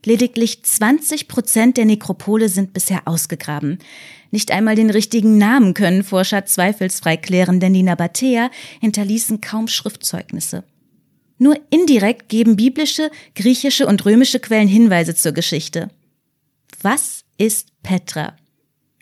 Lediglich 0.05 0.63
20 0.63 1.27
Prozent 1.27 1.75
der 1.75 1.85
Nekropole 1.85 2.47
sind 2.47 2.73
bisher 2.73 3.01
ausgegraben. 3.05 3.79
Nicht 4.31 4.51
einmal 4.51 4.75
den 4.75 4.89
richtigen 4.89 5.37
Namen 5.37 5.73
können 5.73 6.03
Forscher 6.03 6.45
zweifelsfrei 6.45 7.17
klären, 7.17 7.59
denn 7.59 7.73
die 7.73 7.83
Nabatäer 7.83 8.49
hinterließen 8.79 9.41
kaum 9.41 9.67
Schriftzeugnisse. 9.67 10.63
Nur 11.39 11.55
indirekt 11.69 12.29
geben 12.29 12.55
biblische, 12.55 13.09
griechische 13.33 13.87
und 13.87 14.05
römische 14.05 14.39
Quellen 14.39 14.67
Hinweise 14.67 15.15
zur 15.15 15.31
Geschichte. 15.31 15.89
Was 16.81 17.23
ist 17.37 17.69
Petra? 17.81 18.33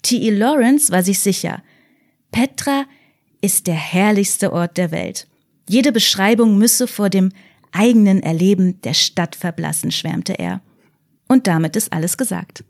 T.E. 0.04 0.30
Lawrence 0.30 0.92
war 0.92 1.04
sich 1.04 1.20
sicher. 1.20 1.62
Petra 2.32 2.86
ist 3.42 3.68
der 3.68 3.76
herrlichste 3.76 4.54
Ort 4.54 4.78
der 4.78 4.92
Welt. 4.92 5.28
Jede 5.68 5.92
Beschreibung 5.92 6.58
müsse 6.58 6.88
vor 6.88 7.10
dem 7.10 7.32
eigenen 7.72 8.22
Erleben 8.22 8.80
der 8.82 8.94
Stadt 8.94 9.36
verblassen, 9.36 9.92
schwärmte 9.92 10.34
er. 10.34 10.62
Und 11.28 11.48
damit 11.48 11.76
ist 11.76 11.92
alles 11.92 12.18
gesagt. 12.18 12.64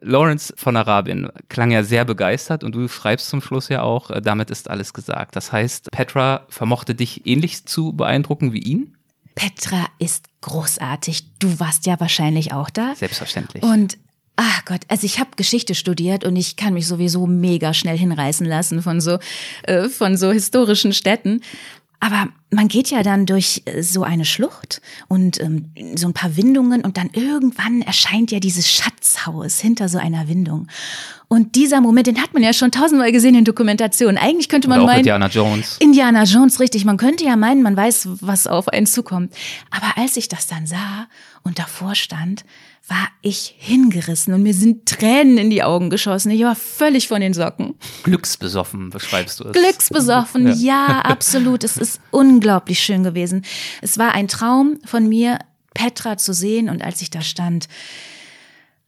Lawrence 0.00 0.52
von 0.56 0.76
Arabien 0.76 1.28
klang 1.48 1.70
ja 1.70 1.84
sehr 1.84 2.04
begeistert 2.04 2.64
und 2.64 2.74
du 2.74 2.88
schreibst 2.88 3.28
zum 3.28 3.40
Schluss 3.40 3.68
ja 3.68 3.82
auch, 3.82 4.10
äh, 4.10 4.20
damit 4.20 4.50
ist 4.50 4.68
alles 4.68 4.92
gesagt. 4.92 5.36
Das 5.36 5.52
heißt, 5.52 5.90
Petra 5.92 6.44
vermochte 6.48 6.94
dich 6.94 7.26
ähnlich 7.26 7.64
zu 7.66 7.92
beeindrucken 7.92 8.52
wie 8.52 8.58
ihn? 8.58 8.96
Petra 9.34 9.86
ist 9.98 10.26
großartig. 10.40 11.24
Du 11.38 11.60
warst 11.60 11.86
ja 11.86 11.98
wahrscheinlich 12.00 12.52
auch 12.52 12.70
da. 12.70 12.94
Selbstverständlich. 12.94 13.62
Und 13.62 13.98
Ach 14.36 14.64
Gott, 14.64 14.80
also 14.88 15.04
ich 15.04 15.20
habe 15.20 15.30
Geschichte 15.36 15.74
studiert 15.74 16.24
und 16.24 16.36
ich 16.36 16.56
kann 16.56 16.72
mich 16.72 16.86
sowieso 16.86 17.26
mega 17.26 17.74
schnell 17.74 17.98
hinreißen 17.98 18.46
lassen 18.46 18.82
von 18.82 19.00
so 19.00 19.18
äh, 19.64 19.90
von 19.90 20.16
so 20.16 20.32
historischen 20.32 20.94
Städten. 20.94 21.42
Aber 22.00 22.28
man 22.50 22.66
geht 22.66 22.90
ja 22.90 23.04
dann 23.04 23.26
durch 23.26 23.62
äh, 23.66 23.82
so 23.82 24.02
eine 24.02 24.24
Schlucht 24.24 24.80
und 25.06 25.40
ähm, 25.40 25.70
so 25.94 26.08
ein 26.08 26.14
paar 26.14 26.36
Windungen 26.36 26.82
und 26.82 26.96
dann 26.96 27.10
irgendwann 27.12 27.82
erscheint 27.82 28.32
ja 28.32 28.40
dieses 28.40 28.68
Schatzhaus 28.68 29.60
hinter 29.60 29.88
so 29.88 29.98
einer 29.98 30.26
Windung. 30.26 30.66
Und 31.32 31.54
dieser 31.54 31.80
Moment, 31.80 32.06
den 32.06 32.20
hat 32.20 32.34
man 32.34 32.42
ja 32.42 32.52
schon 32.52 32.70
tausendmal 32.70 33.10
gesehen 33.10 33.34
in 33.34 33.46
Dokumentationen. 33.46 34.18
Eigentlich 34.18 34.50
könnte 34.50 34.68
man 34.68 34.80
Oder 34.80 34.84
auch 34.84 34.88
meinen. 34.88 34.98
Indiana 34.98 35.28
Jones. 35.28 35.78
Indiana 35.78 36.24
Jones, 36.24 36.60
richtig. 36.60 36.84
Man 36.84 36.98
könnte 36.98 37.24
ja 37.24 37.36
meinen, 37.36 37.62
man 37.62 37.74
weiß, 37.74 38.06
was 38.20 38.46
auf 38.46 38.68
einen 38.68 38.84
zukommt. 38.84 39.32
Aber 39.70 39.96
als 39.96 40.18
ich 40.18 40.28
das 40.28 40.46
dann 40.46 40.66
sah 40.66 41.06
und 41.42 41.58
davor 41.58 41.94
stand, 41.94 42.44
war 42.86 43.08
ich 43.22 43.54
hingerissen 43.56 44.34
und 44.34 44.42
mir 44.42 44.52
sind 44.52 44.84
Tränen 44.84 45.38
in 45.38 45.48
die 45.48 45.62
Augen 45.62 45.88
geschossen. 45.88 46.30
Ich 46.32 46.42
war 46.42 46.54
völlig 46.54 47.08
von 47.08 47.22
den 47.22 47.32
Socken. 47.32 47.76
Glücksbesoffen 48.02 48.90
beschreibst 48.90 49.40
du 49.40 49.44
es. 49.44 49.52
Glücksbesoffen, 49.52 50.48
ja, 50.60 50.86
ja 50.86 50.98
absolut. 50.98 51.64
Es 51.64 51.78
ist 51.78 51.98
unglaublich 52.10 52.80
schön 52.80 53.04
gewesen. 53.04 53.42
Es 53.80 53.96
war 53.96 54.12
ein 54.12 54.28
Traum 54.28 54.80
von 54.84 55.08
mir, 55.08 55.38
Petra 55.72 56.18
zu 56.18 56.34
sehen 56.34 56.68
und 56.68 56.82
als 56.82 57.00
ich 57.00 57.08
da 57.08 57.22
stand, 57.22 57.68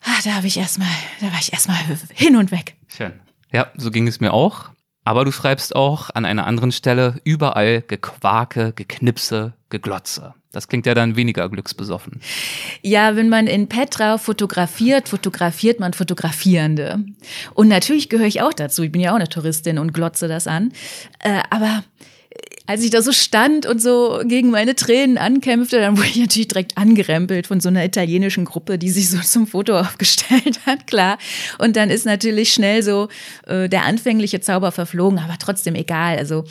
Ah, 0.04 0.20
da 0.22 0.34
habe 0.34 0.46
ich 0.46 0.56
erstmal, 0.58 0.88
da 1.20 1.26
war 1.26 1.38
ich 1.40 1.52
erstmal 1.52 1.78
hin 2.12 2.36
und 2.36 2.50
weg. 2.50 2.76
Schön. 2.88 3.12
Ja, 3.52 3.70
so 3.76 3.90
ging 3.90 4.06
es 4.06 4.20
mir 4.20 4.32
auch. 4.32 4.70
Aber 5.04 5.24
du 5.24 5.32
schreibst 5.32 5.76
auch 5.76 6.10
an 6.14 6.24
einer 6.24 6.46
anderen 6.46 6.72
Stelle 6.72 7.20
überall 7.24 7.82
Gequake, 7.82 8.72
Geknipse, 8.74 9.52
Geglotze. 9.68 10.34
Das 10.50 10.68
klingt 10.68 10.86
ja 10.86 10.94
dann 10.94 11.16
weniger 11.16 11.48
glücksbesoffen. 11.48 12.20
Ja, 12.80 13.16
wenn 13.16 13.28
man 13.28 13.46
in 13.46 13.68
Petra 13.68 14.18
fotografiert, 14.18 15.08
fotografiert 15.08 15.80
man 15.80 15.92
Fotografierende. 15.92 17.04
Und 17.54 17.68
natürlich 17.68 18.08
gehöre 18.08 18.26
ich 18.26 18.40
auch 18.40 18.54
dazu. 18.54 18.82
Ich 18.82 18.92
bin 18.92 19.00
ja 19.00 19.10
auch 19.10 19.16
eine 19.16 19.28
Touristin 19.28 19.78
und 19.78 19.92
glotze 19.92 20.28
das 20.28 20.46
an. 20.46 20.72
Äh, 21.18 21.42
aber 21.50 21.82
als 22.66 22.82
ich 22.82 22.90
da 22.90 23.02
so 23.02 23.12
stand 23.12 23.66
und 23.66 23.80
so 23.80 24.22
gegen 24.24 24.50
meine 24.50 24.74
Tränen 24.74 25.18
ankämpfte, 25.18 25.80
dann 25.80 25.98
wurde 25.98 26.08
ich 26.08 26.16
natürlich 26.16 26.48
direkt 26.48 26.78
angerempelt 26.78 27.46
von 27.46 27.60
so 27.60 27.68
einer 27.68 27.84
italienischen 27.84 28.46
Gruppe, 28.46 28.78
die 28.78 28.90
sich 28.90 29.10
so 29.10 29.18
zum 29.20 29.46
Foto 29.46 29.78
aufgestellt 29.80 30.60
hat, 30.64 30.86
klar. 30.86 31.18
Und 31.58 31.76
dann 31.76 31.90
ist 31.90 32.06
natürlich 32.06 32.52
schnell 32.52 32.82
so 32.82 33.08
äh, 33.46 33.68
der 33.68 33.84
anfängliche 33.84 34.40
Zauber 34.40 34.72
verflogen, 34.72 35.18
aber 35.18 35.36
trotzdem 35.38 35.74
egal. 35.74 36.16
Also 36.16 36.44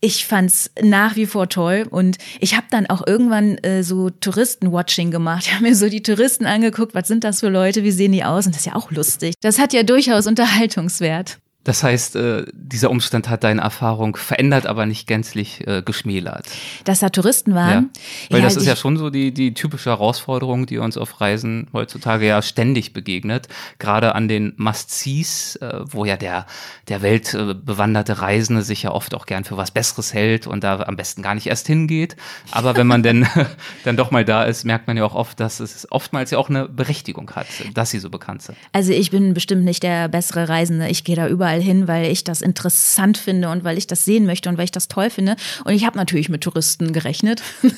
ich 0.00 0.26
fand's 0.26 0.70
nach 0.80 1.16
wie 1.16 1.26
vor 1.26 1.48
toll 1.48 1.86
und 1.90 2.18
ich 2.38 2.54
habe 2.54 2.66
dann 2.70 2.86
auch 2.86 3.04
irgendwann 3.04 3.58
äh, 3.58 3.82
so 3.82 4.10
Touristen-Watching 4.10 5.10
gemacht. 5.10 5.46
Ich 5.46 5.52
habe 5.52 5.64
mir 5.64 5.74
so 5.74 5.88
die 5.88 6.02
Touristen 6.02 6.46
angeguckt, 6.46 6.94
was 6.94 7.08
sind 7.08 7.24
das 7.24 7.40
für 7.40 7.48
Leute, 7.48 7.82
wie 7.82 7.90
sehen 7.90 8.12
die 8.12 8.22
aus 8.22 8.46
und 8.46 8.54
das 8.54 8.60
ist 8.60 8.66
ja 8.66 8.76
auch 8.76 8.90
lustig. 8.90 9.34
Das 9.40 9.58
hat 9.58 9.72
ja 9.72 9.82
durchaus 9.82 10.26
Unterhaltungswert. 10.26 11.38
Das 11.66 11.82
heißt, 11.82 12.14
äh, 12.14 12.44
dieser 12.52 12.90
Umstand 12.90 13.28
hat 13.28 13.42
deine 13.42 13.60
Erfahrung 13.60 14.14
verändert, 14.14 14.66
aber 14.66 14.86
nicht 14.86 15.08
gänzlich 15.08 15.66
äh, 15.66 15.82
geschmälert. 15.82 16.46
Dass 16.84 17.00
da 17.00 17.08
Touristen 17.08 17.56
waren? 17.56 17.90
Ja. 18.28 18.30
Weil 18.30 18.38
ja, 18.38 18.44
das 18.44 18.54
ist 18.54 18.66
ja 18.66 18.76
schon 18.76 18.96
so 18.96 19.10
die, 19.10 19.34
die 19.34 19.52
typische 19.52 19.90
Herausforderung, 19.90 20.66
die 20.66 20.78
uns 20.78 20.96
auf 20.96 21.20
Reisen 21.20 21.66
heutzutage 21.72 22.24
ja 22.24 22.40
ständig 22.40 22.92
begegnet. 22.92 23.48
Gerade 23.80 24.14
an 24.14 24.28
den 24.28 24.52
Must-Sees, 24.56 25.56
äh, 25.56 25.80
wo 25.84 26.04
ja 26.04 26.16
der, 26.16 26.46
der 26.86 27.02
weltbewanderte 27.02 28.20
Reisende 28.20 28.62
sich 28.62 28.84
ja 28.84 28.92
oft 28.92 29.12
auch 29.12 29.26
gern 29.26 29.42
für 29.42 29.56
was 29.56 29.72
Besseres 29.72 30.14
hält 30.14 30.46
und 30.46 30.62
da 30.62 30.78
am 30.82 30.94
besten 30.94 31.20
gar 31.20 31.34
nicht 31.34 31.48
erst 31.48 31.66
hingeht. 31.66 32.14
Aber 32.52 32.76
wenn 32.76 32.86
man 32.86 33.02
denn 33.02 33.26
dann 33.84 33.96
doch 33.96 34.12
mal 34.12 34.24
da 34.24 34.44
ist, 34.44 34.64
merkt 34.64 34.86
man 34.86 34.96
ja 34.96 35.04
auch 35.04 35.16
oft, 35.16 35.40
dass 35.40 35.58
es 35.58 35.90
oftmals 35.90 36.30
ja 36.30 36.38
auch 36.38 36.48
eine 36.48 36.68
Berechtigung 36.68 37.28
hat, 37.32 37.48
dass 37.74 37.90
sie 37.90 37.98
so 37.98 38.08
bekannt 38.08 38.42
sind. 38.42 38.56
Also 38.70 38.92
ich 38.92 39.10
bin 39.10 39.34
bestimmt 39.34 39.64
nicht 39.64 39.82
der 39.82 40.06
bessere 40.06 40.48
Reisende. 40.48 40.86
Ich 40.86 41.02
gehe 41.02 41.16
da 41.16 41.26
überall 41.26 41.55
überall 41.56 41.62
hin, 41.62 41.88
weil 41.88 42.10
ich 42.10 42.24
das 42.24 42.42
interessant 42.42 43.18
finde 43.18 43.48
und 43.48 43.64
weil 43.64 43.78
ich 43.78 43.86
das 43.86 44.04
sehen 44.04 44.26
möchte 44.26 44.48
und 44.48 44.58
weil 44.58 44.64
ich 44.64 44.72
das 44.72 44.88
toll 44.88 45.10
finde. 45.10 45.36
Und 45.64 45.72
ich 45.72 45.86
habe 45.86 45.96
natürlich 45.96 46.28
mit 46.28 46.42
Touristen 46.42 46.92
gerechnet. 46.92 47.42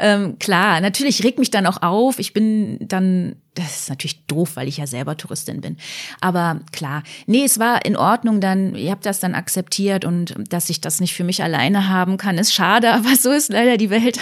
ähm, 0.00 0.38
klar, 0.38 0.80
natürlich 0.80 1.22
regt 1.24 1.38
mich 1.38 1.50
dann 1.50 1.66
auch 1.66 1.82
auf. 1.82 2.18
Ich 2.18 2.32
bin 2.32 2.78
dann 2.80 3.36
das 3.54 3.82
ist 3.82 3.90
natürlich 3.90 4.24
doof, 4.24 4.52
weil 4.54 4.66
ich 4.66 4.78
ja 4.78 4.86
selber 4.86 5.14
Touristin 5.18 5.60
bin. 5.60 5.76
Aber 6.22 6.60
klar, 6.72 7.02
nee, 7.26 7.44
es 7.44 7.58
war 7.58 7.84
in 7.84 7.98
Ordnung 7.98 8.40
dann, 8.40 8.74
ihr 8.74 8.90
habt 8.90 9.04
das 9.04 9.20
dann 9.20 9.34
akzeptiert 9.34 10.06
und 10.06 10.34
dass 10.48 10.70
ich 10.70 10.80
das 10.80 11.00
nicht 11.00 11.12
für 11.12 11.22
mich 11.22 11.42
alleine 11.42 11.90
haben 11.90 12.16
kann, 12.16 12.38
ist 12.38 12.54
schade, 12.54 12.90
aber 12.94 13.14
so 13.14 13.30
ist 13.30 13.52
leider 13.52 13.76
die 13.76 13.90
Welt. 13.90 14.20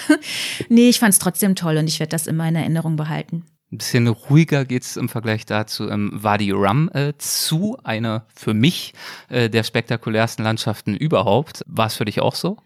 nee, 0.68 0.88
ich 0.88 0.98
fand 0.98 1.12
es 1.12 1.20
trotzdem 1.20 1.54
toll 1.54 1.76
und 1.76 1.86
ich 1.86 2.00
werde 2.00 2.10
das 2.10 2.26
immer 2.26 2.48
in 2.48 2.56
Erinnerung 2.56 2.96
behalten. 2.96 3.44
Ein 3.72 3.78
bisschen 3.78 4.08
ruhiger 4.08 4.64
geht's 4.64 4.96
im 4.96 5.08
Vergleich 5.08 5.46
dazu 5.46 5.88
im 5.88 6.10
Wadi 6.12 6.50
Rum 6.50 6.90
äh, 6.92 7.12
zu, 7.18 7.78
eine 7.84 8.24
für 8.34 8.52
mich 8.52 8.94
äh, 9.28 9.48
der 9.48 9.62
spektakulärsten 9.62 10.44
Landschaften 10.44 10.96
überhaupt. 10.96 11.62
War 11.66 11.86
es 11.86 11.94
für 11.94 12.04
dich 12.04 12.20
auch 12.20 12.34
so? 12.34 12.56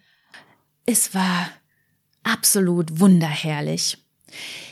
Es 0.86 1.14
war 1.14 1.50
absolut 2.22 3.00
wunderherrlich. 3.00 3.98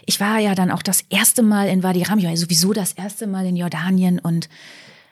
Ich 0.07 0.20
war 0.20 0.39
ja 0.39 0.55
dann 0.55 0.70
auch 0.70 0.83
das 0.83 1.03
erste 1.11 1.43
Mal 1.43 1.68
in 1.68 1.83
Wadi 1.83 2.03
Ram, 2.03 2.18
ja 2.18 2.35
sowieso 2.35 2.72
das 2.72 2.95
erste 2.95 3.26
Mal 3.26 3.47
in 3.47 3.57
Jordanien 3.57 4.18
und 4.18 4.49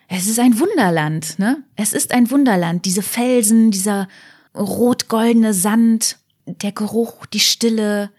es 0.08 0.26
ist 0.26 0.40
ein 0.40 0.58
Wunderland, 0.58 1.38
ne? 1.38 1.62
Es 1.76 1.92
ist 1.92 2.12
ein 2.12 2.30
Wunderland. 2.32 2.84
Diese 2.84 3.02
Felsen, 3.02 3.70
dieser 3.70 4.08
rot-goldene 4.56 5.54
Sand, 5.54 6.18
der 6.46 6.72
Geruch, 6.72 7.26
die 7.26 7.38
Stille, 7.38 8.10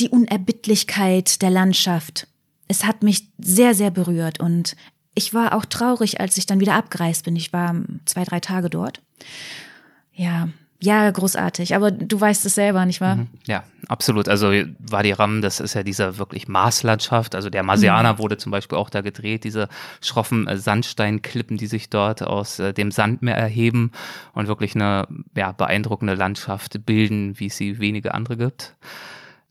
die 0.00 0.08
Unerbittlichkeit 0.08 1.42
der 1.42 1.50
Landschaft. 1.50 2.26
Es 2.68 2.84
hat 2.84 3.02
mich 3.02 3.28
sehr, 3.38 3.74
sehr 3.74 3.90
berührt 3.90 4.40
und 4.40 4.76
ich 5.14 5.32
war 5.32 5.54
auch 5.54 5.64
traurig, 5.64 6.20
als 6.20 6.36
ich 6.36 6.46
dann 6.46 6.60
wieder 6.60 6.74
abgereist 6.74 7.24
bin. 7.24 7.36
Ich 7.36 7.52
war 7.52 7.74
zwei, 8.04 8.24
drei 8.24 8.40
Tage 8.40 8.68
dort. 8.68 9.00
Ja, 10.12 10.48
ja, 10.78 11.10
großartig. 11.10 11.74
Aber 11.74 11.90
du 11.90 12.20
weißt 12.20 12.44
es 12.44 12.54
selber, 12.54 12.84
nicht 12.84 13.00
wahr? 13.00 13.16
Mhm. 13.16 13.28
Ja, 13.46 13.64
absolut. 13.88 14.28
Also 14.28 14.52
Wadi 14.78 15.12
Ram, 15.12 15.40
das 15.40 15.58
ist 15.58 15.74
ja 15.74 15.82
diese 15.82 16.18
wirklich 16.18 16.48
Marslandschaft. 16.48 17.34
Also 17.34 17.48
der 17.48 17.62
Marsianer 17.62 18.14
mhm. 18.14 18.18
wurde 18.18 18.36
zum 18.36 18.52
Beispiel 18.52 18.76
auch 18.76 18.90
da 18.90 19.00
gedreht, 19.00 19.44
diese 19.44 19.68
schroffen 20.02 20.46
äh, 20.46 20.58
Sandsteinklippen, 20.58 21.56
die 21.56 21.66
sich 21.66 21.88
dort 21.88 22.22
aus 22.22 22.58
äh, 22.58 22.74
dem 22.74 22.90
Sandmeer 22.90 23.36
erheben 23.36 23.92
und 24.34 24.48
wirklich 24.48 24.74
eine 24.74 25.08
ja, 25.34 25.52
beeindruckende 25.52 26.14
Landschaft 26.14 26.84
bilden, 26.84 27.38
wie 27.40 27.46
es 27.46 27.56
sie 27.56 27.78
wenige 27.78 28.12
andere 28.12 28.36
gibt. 28.36 28.74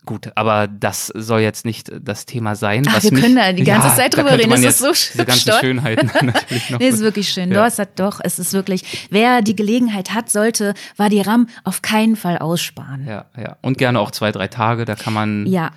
Gut, 0.06 0.32
aber 0.36 0.68
das 0.68 1.08
soll 1.08 1.40
jetzt 1.40 1.66
nicht 1.66 1.92
das 2.00 2.26
Thema 2.26 2.56
sein. 2.56 2.84
Ach, 2.88 3.02
wir 3.02 3.12
mich, 3.12 3.24
können 3.24 3.36
da 3.36 3.52
die 3.52 3.64
ganze 3.64 3.88
ja, 3.88 3.96
Zeit 3.96 4.16
drüber 4.16 4.38
reden. 4.38 4.52
Das 4.52 4.62
ist 4.62 4.78
so 4.78 4.92
diese 4.92 5.26
ganzen 5.26 5.52
Schönheiten 5.60 6.12
natürlich 6.26 6.70
noch. 6.70 6.80
nee, 6.80 6.90
ist 6.90 7.00
wirklich 7.00 7.30
schön. 7.30 7.52
Ja. 7.52 7.66
Hat 7.66 8.00
doch, 8.00 8.20
es 8.24 8.38
ist 8.38 8.54
wirklich, 8.54 9.08
wer 9.10 9.42
die 9.42 9.56
Gelegenheit 9.56 10.14
hat, 10.14 10.30
sollte 10.30 10.76
Wadi 10.96 11.22
Ram 11.22 11.48
auf 11.64 11.82
keinen 11.82 12.16
Fall 12.16 12.38
aussparen. 12.38 13.08
Ja, 13.08 13.26
ja. 13.36 13.58
Und 13.62 13.80
gerne 13.80 14.00
auch 14.00 14.12
zwei, 14.12 14.32
drei 14.32 14.48
Tage, 14.48 14.86
da 14.86 14.94
kann 14.94 15.14
man 15.14 15.48
ja. 15.48 15.72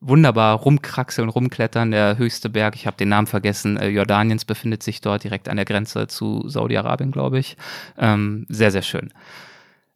wunderbar 0.00 0.56
rumkraxeln, 0.58 1.28
rumklettern. 1.28 1.90
Der 1.90 2.18
höchste 2.18 2.48
Berg, 2.48 2.76
ich 2.76 2.86
habe 2.86 2.96
den 2.96 3.08
Namen 3.08 3.26
vergessen, 3.26 3.76
äh, 3.76 3.88
Jordaniens 3.88 4.44
befindet 4.44 4.84
sich 4.84 5.00
dort 5.00 5.24
direkt 5.24 5.48
an 5.48 5.56
der 5.56 5.64
Grenze 5.64 6.06
zu 6.06 6.44
Saudi-Arabien, 6.46 7.10
glaube 7.10 7.40
ich. 7.40 7.56
Ähm, 7.98 8.46
sehr, 8.48 8.70
sehr 8.70 8.82
schön. 8.82 9.12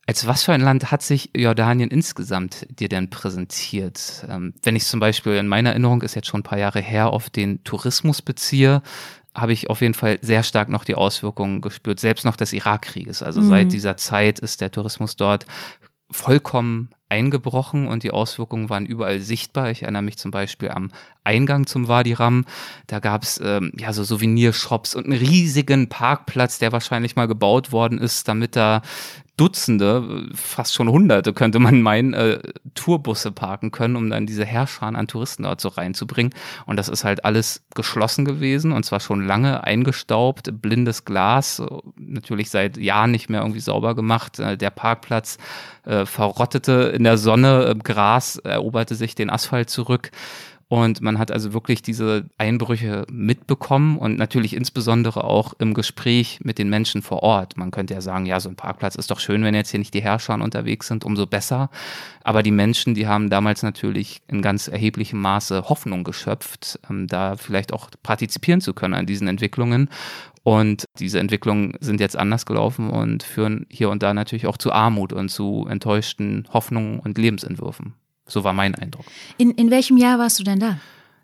Als 0.08 0.24
was 0.26 0.44
für 0.44 0.52
ein 0.52 0.60
Land 0.60 0.92
hat 0.92 1.02
sich 1.02 1.30
Jordanien 1.36 1.90
insgesamt 1.90 2.66
dir 2.70 2.88
denn 2.88 3.10
präsentiert? 3.10 4.24
Ähm, 4.28 4.54
wenn 4.62 4.76
ich 4.76 4.86
zum 4.86 5.00
Beispiel 5.00 5.34
in 5.34 5.48
meiner 5.48 5.70
Erinnerung, 5.70 6.02
ist 6.02 6.14
jetzt 6.14 6.28
schon 6.28 6.40
ein 6.40 6.44
paar 6.44 6.58
Jahre 6.58 6.80
her, 6.80 7.10
auf 7.10 7.28
den 7.28 7.64
Tourismus 7.64 8.22
beziehe, 8.22 8.82
habe 9.34 9.52
ich 9.52 9.68
auf 9.68 9.80
jeden 9.80 9.94
Fall 9.94 10.18
sehr 10.22 10.44
stark 10.44 10.68
noch 10.68 10.84
die 10.84 10.94
Auswirkungen 10.94 11.60
gespürt, 11.60 11.98
selbst 11.98 12.24
noch 12.24 12.36
des 12.36 12.52
Irakkrieges. 12.52 13.22
Also 13.22 13.40
mhm. 13.40 13.48
seit 13.48 13.72
dieser 13.72 13.96
Zeit 13.96 14.38
ist 14.38 14.60
der 14.60 14.70
Tourismus 14.70 15.16
dort 15.16 15.44
vollkommen 16.10 16.90
eingebrochen 17.08 17.86
und 17.86 18.02
die 18.02 18.10
Auswirkungen 18.10 18.68
waren 18.68 18.86
überall 18.86 19.20
sichtbar. 19.20 19.70
Ich 19.70 19.82
erinnere 19.82 20.02
mich 20.02 20.18
zum 20.18 20.30
Beispiel 20.30 20.70
am 20.70 20.90
Eingang 21.24 21.66
zum 21.66 21.88
Wadi 21.88 22.14
Ram. 22.14 22.44
Da 22.86 22.98
gab 22.98 23.22
es 23.22 23.40
ähm, 23.42 23.72
ja 23.76 23.92
so 23.92 24.02
Souvenirshops 24.02 24.94
und 24.94 25.06
einen 25.06 25.18
riesigen 25.18 25.88
Parkplatz, 25.88 26.58
der 26.58 26.72
wahrscheinlich 26.72 27.14
mal 27.14 27.28
gebaut 27.28 27.70
worden 27.70 27.98
ist, 27.98 28.26
damit 28.28 28.56
da 28.56 28.82
Dutzende, 29.36 30.28
fast 30.34 30.74
schon 30.74 30.88
Hunderte, 30.88 31.34
könnte 31.34 31.58
man 31.58 31.82
meinen, 31.82 32.14
äh, 32.14 32.38
Tourbusse 32.74 33.32
parken 33.32 33.70
können, 33.70 33.96
um 33.96 34.08
dann 34.08 34.26
diese 34.26 34.46
Herrscher 34.46 34.86
an 34.86 35.06
Touristen 35.08 35.42
dort 35.42 35.60
so 35.60 35.68
reinzubringen. 35.68 36.32
Und 36.64 36.76
das 36.76 36.88
ist 36.88 37.04
halt 37.04 37.24
alles 37.24 37.62
geschlossen 37.74 38.24
gewesen 38.24 38.72
und 38.72 38.84
zwar 38.84 39.00
schon 39.00 39.26
lange 39.26 39.62
eingestaubt, 39.64 40.50
blindes 40.62 41.04
Glas, 41.04 41.62
natürlich 41.96 42.48
seit 42.48 42.78
Jahren 42.78 43.10
nicht 43.10 43.28
mehr 43.28 43.40
irgendwie 43.40 43.60
sauber 43.60 43.94
gemacht. 43.94 44.38
Äh, 44.38 44.56
der 44.56 44.70
Parkplatz 44.70 45.36
äh, 45.84 46.06
verrottete 46.06 46.92
in 46.94 47.04
der 47.04 47.18
Sonne, 47.18 47.66
äh, 47.66 47.74
Gras 47.74 48.36
eroberte 48.36 48.94
sich 48.94 49.14
den 49.14 49.28
Asphalt 49.28 49.68
zurück. 49.68 50.10
Und 50.68 51.00
man 51.00 51.20
hat 51.20 51.30
also 51.30 51.52
wirklich 51.52 51.80
diese 51.80 52.28
Einbrüche 52.38 53.06
mitbekommen 53.08 53.98
und 53.98 54.18
natürlich 54.18 54.52
insbesondere 54.52 55.22
auch 55.22 55.54
im 55.60 55.74
Gespräch 55.74 56.40
mit 56.42 56.58
den 56.58 56.68
Menschen 56.68 57.02
vor 57.02 57.22
Ort. 57.22 57.56
Man 57.56 57.70
könnte 57.70 57.94
ja 57.94 58.00
sagen, 58.00 58.26
ja, 58.26 58.40
so 58.40 58.48
ein 58.48 58.56
Parkplatz 58.56 58.96
ist 58.96 59.12
doch 59.12 59.20
schön, 59.20 59.44
wenn 59.44 59.54
jetzt 59.54 59.70
hier 59.70 59.78
nicht 59.78 59.94
die 59.94 60.02
Herrscher 60.02 60.34
unterwegs 60.34 60.88
sind, 60.88 61.04
umso 61.04 61.26
besser. 61.26 61.70
Aber 62.24 62.42
die 62.42 62.50
Menschen, 62.50 62.94
die 62.96 63.06
haben 63.06 63.30
damals 63.30 63.62
natürlich 63.62 64.22
in 64.26 64.42
ganz 64.42 64.66
erheblichem 64.66 65.20
Maße 65.20 65.68
Hoffnung 65.68 66.02
geschöpft, 66.02 66.80
ähm, 66.90 67.06
da 67.06 67.36
vielleicht 67.36 67.72
auch 67.72 67.88
partizipieren 68.02 68.60
zu 68.60 68.74
können 68.74 68.94
an 68.94 69.06
diesen 69.06 69.28
Entwicklungen. 69.28 69.88
Und 70.42 70.84
diese 70.98 71.20
Entwicklungen 71.20 71.74
sind 71.80 72.00
jetzt 72.00 72.16
anders 72.16 72.44
gelaufen 72.44 72.90
und 72.90 73.22
führen 73.22 73.66
hier 73.68 73.90
und 73.90 74.02
da 74.02 74.14
natürlich 74.14 74.48
auch 74.48 74.56
zu 74.56 74.72
Armut 74.72 75.12
und 75.12 75.28
zu 75.28 75.66
enttäuschten 75.68 76.48
Hoffnungen 76.52 76.98
und 76.98 77.18
Lebensentwürfen. 77.18 77.94
So 78.26 78.44
war 78.44 78.52
mein 78.52 78.74
Eindruck. 78.74 79.06
In, 79.38 79.52
in 79.52 79.70
welchem 79.70 79.96
Jahr 79.96 80.18
warst 80.18 80.38
du 80.38 80.44
denn 80.44 80.58
da? 80.58 80.78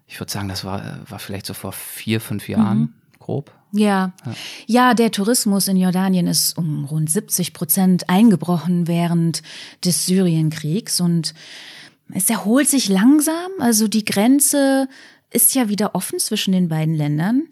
Ich 0.06 0.20
würde 0.20 0.30
sagen, 0.30 0.48
das 0.48 0.64
war, 0.64 0.98
war 1.08 1.18
vielleicht 1.18 1.46
so 1.46 1.54
vor 1.54 1.72
vier, 1.72 2.20
fünf 2.20 2.48
Jahren, 2.48 2.78
mhm. 2.78 2.94
grob. 3.18 3.52
Ja. 3.72 4.12
ja. 4.26 4.32
ja, 4.66 4.94
der 4.94 5.10
Tourismus 5.10 5.66
in 5.68 5.78
Jordanien 5.78 6.26
ist 6.26 6.56
um 6.58 6.84
rund 6.84 7.10
70 7.10 7.54
Prozent 7.54 8.08
eingebrochen 8.10 8.86
während 8.86 9.42
des 9.84 10.06
Syrienkriegs 10.06 11.00
und 11.00 11.34
es 12.12 12.28
erholt 12.28 12.68
sich 12.68 12.88
langsam. 12.88 13.50
Also 13.58 13.88
die 13.88 14.04
Grenze 14.04 14.88
ist 15.32 15.54
ja 15.54 15.68
wieder 15.68 15.94
offen 15.94 16.18
zwischen 16.18 16.52
den 16.52 16.68
beiden 16.68 16.94
Ländern. 16.94 17.48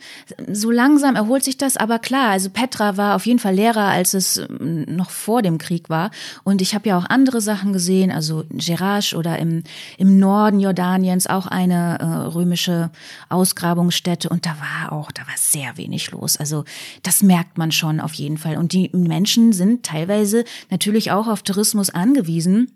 So 0.53 0.71
langsam 0.71 1.17
erholt 1.17 1.45
sich 1.45 1.57
das, 1.57 1.77
aber 1.77 1.99
klar, 1.99 2.31
also 2.31 2.51
Petra 2.51 2.97
war 2.97 3.17
auf 3.17 3.27
jeden 3.27 3.39
Fall 3.39 3.55
leerer, 3.55 3.89
als 3.89 4.15
es 4.15 4.37
ähm, 4.37 4.85
noch 4.89 5.11
vor 5.11 5.43
dem 5.43 5.59
Krieg 5.59 5.89
war. 5.89 6.11
Und 6.45 6.63
ich 6.63 6.75
habe 6.75 6.89
ja 6.89 6.99
auch 6.99 7.07
andere 7.07 7.41
Sachen 7.41 7.73
gesehen, 7.73 8.11
also 8.11 8.45
Gerash 8.51 9.15
oder 9.15 9.39
im, 9.39 9.63
im 9.99 10.19
Norden 10.19 10.61
Jordaniens 10.61 11.27
auch 11.27 11.47
eine 11.47 11.99
äh, 12.01 12.05
römische 12.05 12.91
Ausgrabungsstätte. 13.29 14.29
Und 14.29 14.47
da 14.47 14.57
war 14.61 14.93
auch, 14.93 15.11
da 15.13 15.23
war 15.23 15.35
sehr 15.37 15.77
wenig 15.77 16.11
los. 16.11 16.37
Also 16.37 16.65
das 17.03 17.23
merkt 17.23 17.59
man 17.59 17.73
schon 17.73 18.01
auf 18.01 18.15
jeden 18.15 18.39
Fall. 18.39 18.57
Und 18.57 18.73
die 18.73 18.91
Menschen 18.93 19.53
sind 19.53 19.85
teilweise 19.85 20.45
natürlich 20.71 21.11
auch 21.11 21.27
auf 21.27 21.43
Tourismus 21.43 21.91
angewiesen 21.91 22.71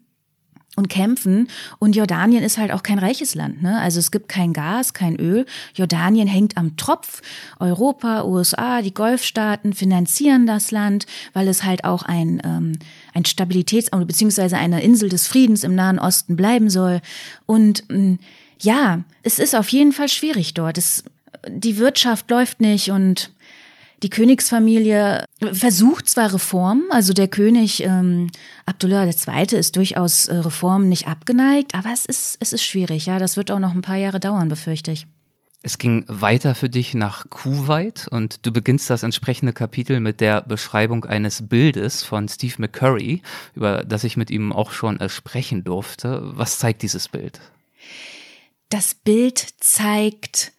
und 0.77 0.89
kämpfen. 0.89 1.49
Und 1.79 1.97
Jordanien 1.97 2.43
ist 2.43 2.59
halt 2.59 2.73
auch 2.73 2.83
kein 2.83 2.99
reiches 2.99 3.35
Land. 3.35 3.63
Ne? 3.63 3.79
Also 3.81 3.99
es 3.99 4.11
gibt 4.11 4.29
kein 4.29 4.53
Gas, 4.53 4.93
kein 4.93 5.17
Öl. 5.17 5.47
Jordanien 5.75 6.29
hängt 6.29 6.57
am 6.57 6.77
Tropf. 6.77 7.23
Europa, 7.61 8.25
USA, 8.25 8.83
die 8.83 8.95
Golfstaaten 8.95 9.73
finanzieren 9.73 10.47
das 10.47 10.71
Land, 10.71 11.07
weil 11.33 11.49
es 11.49 11.65
halt 11.65 11.85
auch 11.85 12.03
ein, 12.03 12.41
ähm, 12.45 12.79
ein 13.13 13.25
Stabilitäts- 13.25 13.95
beziehungsweise 14.05 14.57
eine 14.57 14.83
Insel 14.83 15.09
des 15.09 15.29
Friedens 15.29 15.65
im 15.65 15.75
Nahen 15.75 15.99
Osten 15.99 16.37
bleiben 16.37 16.71
soll. 16.71 17.01
Und 17.47 17.85
ähm, 17.91 18.19
ja, 18.61 19.03
es 19.23 19.39
ist 19.39 19.55
auf 19.55 19.69
jeden 19.69 19.93
Fall 19.93 20.09
schwierig 20.09 20.55
dort. 20.55 20.79
Es, 20.79 21.05
die 21.49 21.79
Wirtschaft 21.79 22.31
läuft 22.31 22.61
nicht 22.61 22.91
und 22.91 23.31
die 24.05 24.11
Königsfamilie 24.11 25.25
versucht 25.53 26.11
zwar 26.11 26.35
Reformen, 26.35 26.85
also 26.91 27.15
der 27.15 27.27
König 27.27 27.83
ähm, 27.83 28.31
Abdullah 28.67 29.07
II. 29.07 29.59
ist 29.59 29.77
durchaus 29.77 30.27
äh, 30.27 30.35
Reformen 30.37 30.91
nicht 30.91 31.09
abgeneigt, 31.09 31.75
aber 31.75 31.89
es 31.91 32.05
ist, 32.05 32.37
es 32.39 32.53
ist 32.53 32.63
schwierig, 32.63 33.07
ja. 33.07 33.19
Das 33.19 33.39
wird 33.39 33.51
auch 33.51 33.59
noch 33.59 33.73
ein 33.73 33.81
paar 33.81 33.97
Jahre 33.97 34.21
dauern, 34.21 34.51
befürchte 34.51 34.93
ich. 34.93 35.07
Es 35.63 35.79
ging 35.79 36.05
weiter 36.07 36.55
für 36.55 36.69
dich 36.69 36.93
nach 36.93 37.31
Kuwait 37.31 38.07
und 38.11 38.45
du 38.45 38.53
beginnst 38.53 38.91
das 38.91 39.05
entsprechende 39.05 39.55
Kapitel 39.55 40.01
mit 40.01 40.21
der 40.21 40.43
Beschreibung 40.43 41.07
eines 41.07 41.49
Bildes 41.49 42.03
von 42.03 42.29
Steve 42.29 42.57
McCurry, 42.59 43.23
über 43.55 43.85
das 43.85 44.05
ich 44.05 44.19
mit 44.19 44.31
ihm 44.31 44.53
auch 44.53 44.73
schon 44.73 45.01
äh, 45.01 45.09
sprechen 45.09 45.65
durfte. 45.65 46.21
Was 46.23 46.59
zeigt 46.59 46.83
dieses 46.83 47.09
Bild? 47.09 47.41
Das 48.69 48.93
Bild 48.93 49.47
zeigt 49.61 50.53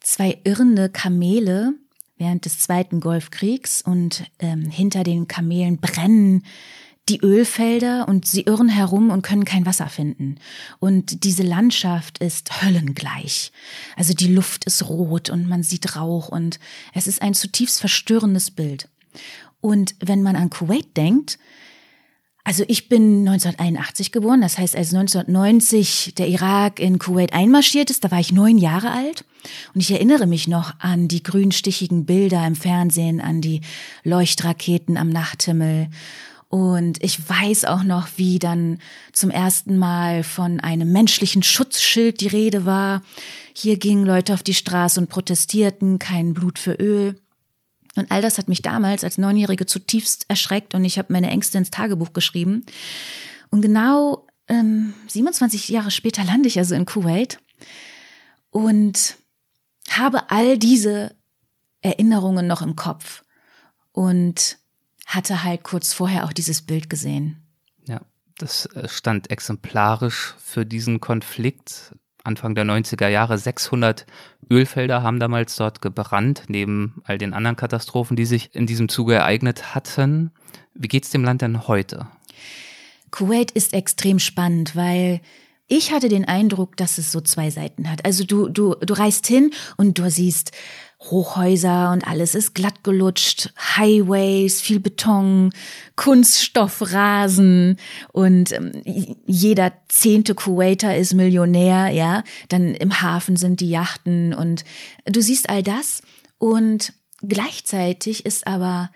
zwei 0.00 0.38
irrende 0.44 0.88
Kamele, 0.88 1.74
während 2.18 2.44
des 2.44 2.58
Zweiten 2.58 3.00
Golfkriegs 3.00 3.82
und 3.82 4.24
ähm, 4.38 4.70
hinter 4.70 5.04
den 5.04 5.28
Kamelen 5.28 5.78
brennen 5.78 6.42
die 7.08 7.20
Ölfelder 7.20 8.08
und 8.08 8.26
sie 8.26 8.42
irren 8.42 8.68
herum 8.68 9.10
und 9.10 9.22
können 9.22 9.44
kein 9.44 9.64
Wasser 9.64 9.88
finden. 9.88 10.36
Und 10.80 11.22
diese 11.22 11.44
Landschaft 11.44 12.18
ist 12.18 12.62
höllengleich. 12.62 13.52
Also 13.96 14.12
die 14.12 14.32
Luft 14.32 14.64
ist 14.64 14.88
rot 14.88 15.30
und 15.30 15.48
man 15.48 15.62
sieht 15.62 15.94
Rauch 15.94 16.28
und 16.28 16.58
es 16.94 17.06
ist 17.06 17.22
ein 17.22 17.34
zutiefst 17.34 17.78
verstörendes 17.78 18.50
Bild. 18.50 18.88
Und 19.60 19.94
wenn 20.00 20.22
man 20.22 20.36
an 20.36 20.50
Kuwait 20.50 20.96
denkt, 20.96 21.38
also 22.46 22.62
ich 22.68 22.88
bin 22.88 23.26
1981 23.26 24.12
geboren, 24.12 24.40
das 24.40 24.56
heißt, 24.56 24.76
als 24.76 24.94
1990 24.94 26.14
der 26.16 26.28
Irak 26.28 26.78
in 26.78 27.00
Kuwait 27.00 27.32
einmarschiert 27.32 27.90
ist, 27.90 28.04
da 28.04 28.12
war 28.12 28.20
ich 28.20 28.30
neun 28.30 28.56
Jahre 28.56 28.92
alt. 28.92 29.24
Und 29.74 29.80
ich 29.80 29.90
erinnere 29.90 30.28
mich 30.28 30.46
noch 30.46 30.72
an 30.78 31.08
die 31.08 31.24
grünstichigen 31.24 32.06
Bilder 32.06 32.46
im 32.46 32.54
Fernsehen, 32.54 33.20
an 33.20 33.40
die 33.40 33.62
Leuchtraketen 34.04 34.96
am 34.96 35.08
Nachthimmel. 35.08 35.88
Und 36.48 37.02
ich 37.02 37.28
weiß 37.28 37.64
auch 37.64 37.82
noch, 37.82 38.06
wie 38.14 38.38
dann 38.38 38.78
zum 39.12 39.30
ersten 39.30 39.76
Mal 39.76 40.22
von 40.22 40.60
einem 40.60 40.92
menschlichen 40.92 41.42
Schutzschild 41.42 42.20
die 42.20 42.28
Rede 42.28 42.64
war. 42.64 43.02
Hier 43.54 43.76
gingen 43.76 44.06
Leute 44.06 44.34
auf 44.34 44.44
die 44.44 44.54
Straße 44.54 45.00
und 45.00 45.08
protestierten, 45.08 45.98
kein 45.98 46.32
Blut 46.32 46.60
für 46.60 46.74
Öl. 46.74 47.16
Und 47.96 48.10
all 48.10 48.22
das 48.22 48.38
hat 48.38 48.48
mich 48.48 48.62
damals 48.62 49.04
als 49.04 49.18
Neunjährige 49.18 49.66
zutiefst 49.66 50.26
erschreckt 50.28 50.74
und 50.74 50.84
ich 50.84 50.98
habe 50.98 51.12
meine 51.12 51.30
Ängste 51.30 51.58
ins 51.58 51.70
Tagebuch 51.70 52.12
geschrieben. 52.12 52.64
Und 53.50 53.62
genau 53.62 54.26
ähm, 54.48 54.94
27 55.08 55.68
Jahre 55.68 55.90
später 55.90 56.24
lande 56.24 56.48
ich 56.48 56.58
also 56.58 56.74
in 56.74 56.86
Kuwait 56.86 57.38
und 58.50 59.16
habe 59.90 60.30
all 60.30 60.58
diese 60.58 61.14
Erinnerungen 61.80 62.46
noch 62.46 62.62
im 62.62 62.76
Kopf 62.76 63.22
und 63.92 64.58
hatte 65.06 65.44
halt 65.44 65.62
kurz 65.62 65.92
vorher 65.92 66.24
auch 66.24 66.32
dieses 66.32 66.62
Bild 66.62 66.90
gesehen. 66.90 67.42
Ja, 67.86 68.00
das 68.38 68.66
äh, 68.66 68.88
stand 68.88 69.30
exemplarisch 69.30 70.34
für 70.38 70.66
diesen 70.66 71.00
Konflikt. 71.00 71.94
Anfang 72.26 72.54
der 72.54 72.64
90er 72.64 73.08
Jahre 73.08 73.38
600 73.38 74.06
Ölfelder 74.50 75.02
haben 75.02 75.20
damals 75.20 75.56
dort 75.56 75.80
gebrannt, 75.80 76.44
neben 76.48 77.02
all 77.04 77.18
den 77.18 77.32
anderen 77.32 77.56
Katastrophen, 77.56 78.16
die 78.16 78.26
sich 78.26 78.54
in 78.54 78.66
diesem 78.66 78.88
Zuge 78.88 79.14
ereignet 79.14 79.74
hatten. 79.74 80.30
Wie 80.74 80.88
geht's 80.88 81.10
dem 81.10 81.24
Land 81.24 81.42
denn 81.42 81.68
heute? 81.68 82.06
Kuwait 83.10 83.50
ist 83.50 83.72
extrem 83.72 84.18
spannend, 84.18 84.76
weil 84.76 85.20
ich 85.68 85.92
hatte 85.92 86.08
den 86.08 86.24
Eindruck, 86.24 86.76
dass 86.76 86.98
es 86.98 87.10
so 87.10 87.20
zwei 87.20 87.50
Seiten 87.50 87.90
hat. 87.90 88.04
Also 88.04 88.24
du, 88.24 88.48
du, 88.48 88.74
du 88.74 88.94
reist 88.94 89.26
hin 89.26 89.50
und 89.76 89.98
du 89.98 90.08
siehst 90.10 90.52
Hochhäuser 91.00 91.92
und 91.92 92.06
alles 92.06 92.34
ist 92.34 92.54
glatt 92.54 92.82
gelutscht, 92.82 93.52
Highways, 93.76 94.60
viel 94.60 94.80
Beton, 94.80 95.50
Kunststoffrasen 95.94 97.76
und 98.12 98.52
ähm, 98.52 98.72
jeder 99.26 99.72
zehnte 99.88 100.34
Kuwaiter 100.34 100.96
ist 100.96 101.14
Millionär, 101.14 101.90
ja. 101.90 102.24
Dann 102.48 102.74
im 102.74 103.02
Hafen 103.02 103.36
sind 103.36 103.60
die 103.60 103.68
Yachten 103.68 104.32
und 104.32 104.64
du 105.04 105.20
siehst 105.20 105.50
all 105.50 105.62
das 105.62 106.02
und 106.38 106.94
gleichzeitig 107.20 108.24
ist 108.24 108.46
aber 108.46 108.90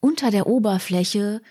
unter 0.00 0.30
der 0.30 0.46
Oberfläche 0.46 1.42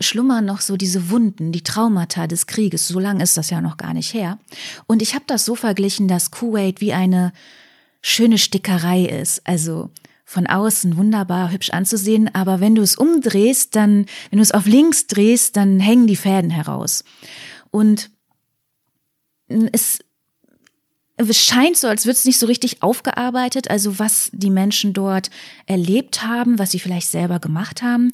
schlummern 0.00 0.44
noch 0.44 0.60
so 0.60 0.76
diese 0.76 1.10
Wunden, 1.10 1.52
die 1.52 1.62
Traumata 1.62 2.26
des 2.26 2.46
Krieges. 2.46 2.86
So 2.88 2.98
lange 2.98 3.22
ist 3.22 3.36
das 3.36 3.50
ja 3.50 3.60
noch 3.60 3.76
gar 3.76 3.94
nicht 3.94 4.12
her. 4.12 4.38
Und 4.86 5.00
ich 5.00 5.14
habe 5.14 5.24
das 5.26 5.44
so 5.44 5.54
verglichen, 5.54 6.06
dass 6.06 6.30
Kuwait 6.30 6.80
wie 6.80 6.92
eine 6.92 7.32
schöne 8.06 8.38
Stickerei 8.38 9.04
ist. 9.04 9.46
Also 9.46 9.90
von 10.24 10.46
außen 10.46 10.96
wunderbar 10.96 11.50
hübsch 11.50 11.70
anzusehen, 11.70 12.32
aber 12.34 12.60
wenn 12.60 12.74
du 12.74 12.82
es 12.82 12.96
umdrehst, 12.96 13.76
dann, 13.76 14.06
wenn 14.30 14.38
du 14.38 14.42
es 14.42 14.52
auf 14.52 14.66
links 14.66 15.06
drehst, 15.06 15.56
dann 15.56 15.80
hängen 15.80 16.06
die 16.06 16.16
Fäden 16.16 16.50
heraus. 16.50 17.04
Und 17.70 18.10
es, 19.48 20.00
es 21.16 21.44
scheint 21.44 21.76
so, 21.76 21.88
als 21.88 22.06
würde 22.06 22.16
es 22.16 22.24
nicht 22.24 22.38
so 22.38 22.46
richtig 22.46 22.82
aufgearbeitet, 22.82 23.70
also 23.70 23.98
was 23.98 24.30
die 24.32 24.50
Menschen 24.50 24.92
dort 24.92 25.30
erlebt 25.66 26.24
haben, 26.24 26.58
was 26.58 26.72
sie 26.72 26.80
vielleicht 26.80 27.08
selber 27.08 27.38
gemacht 27.38 27.82
haben. 27.82 28.10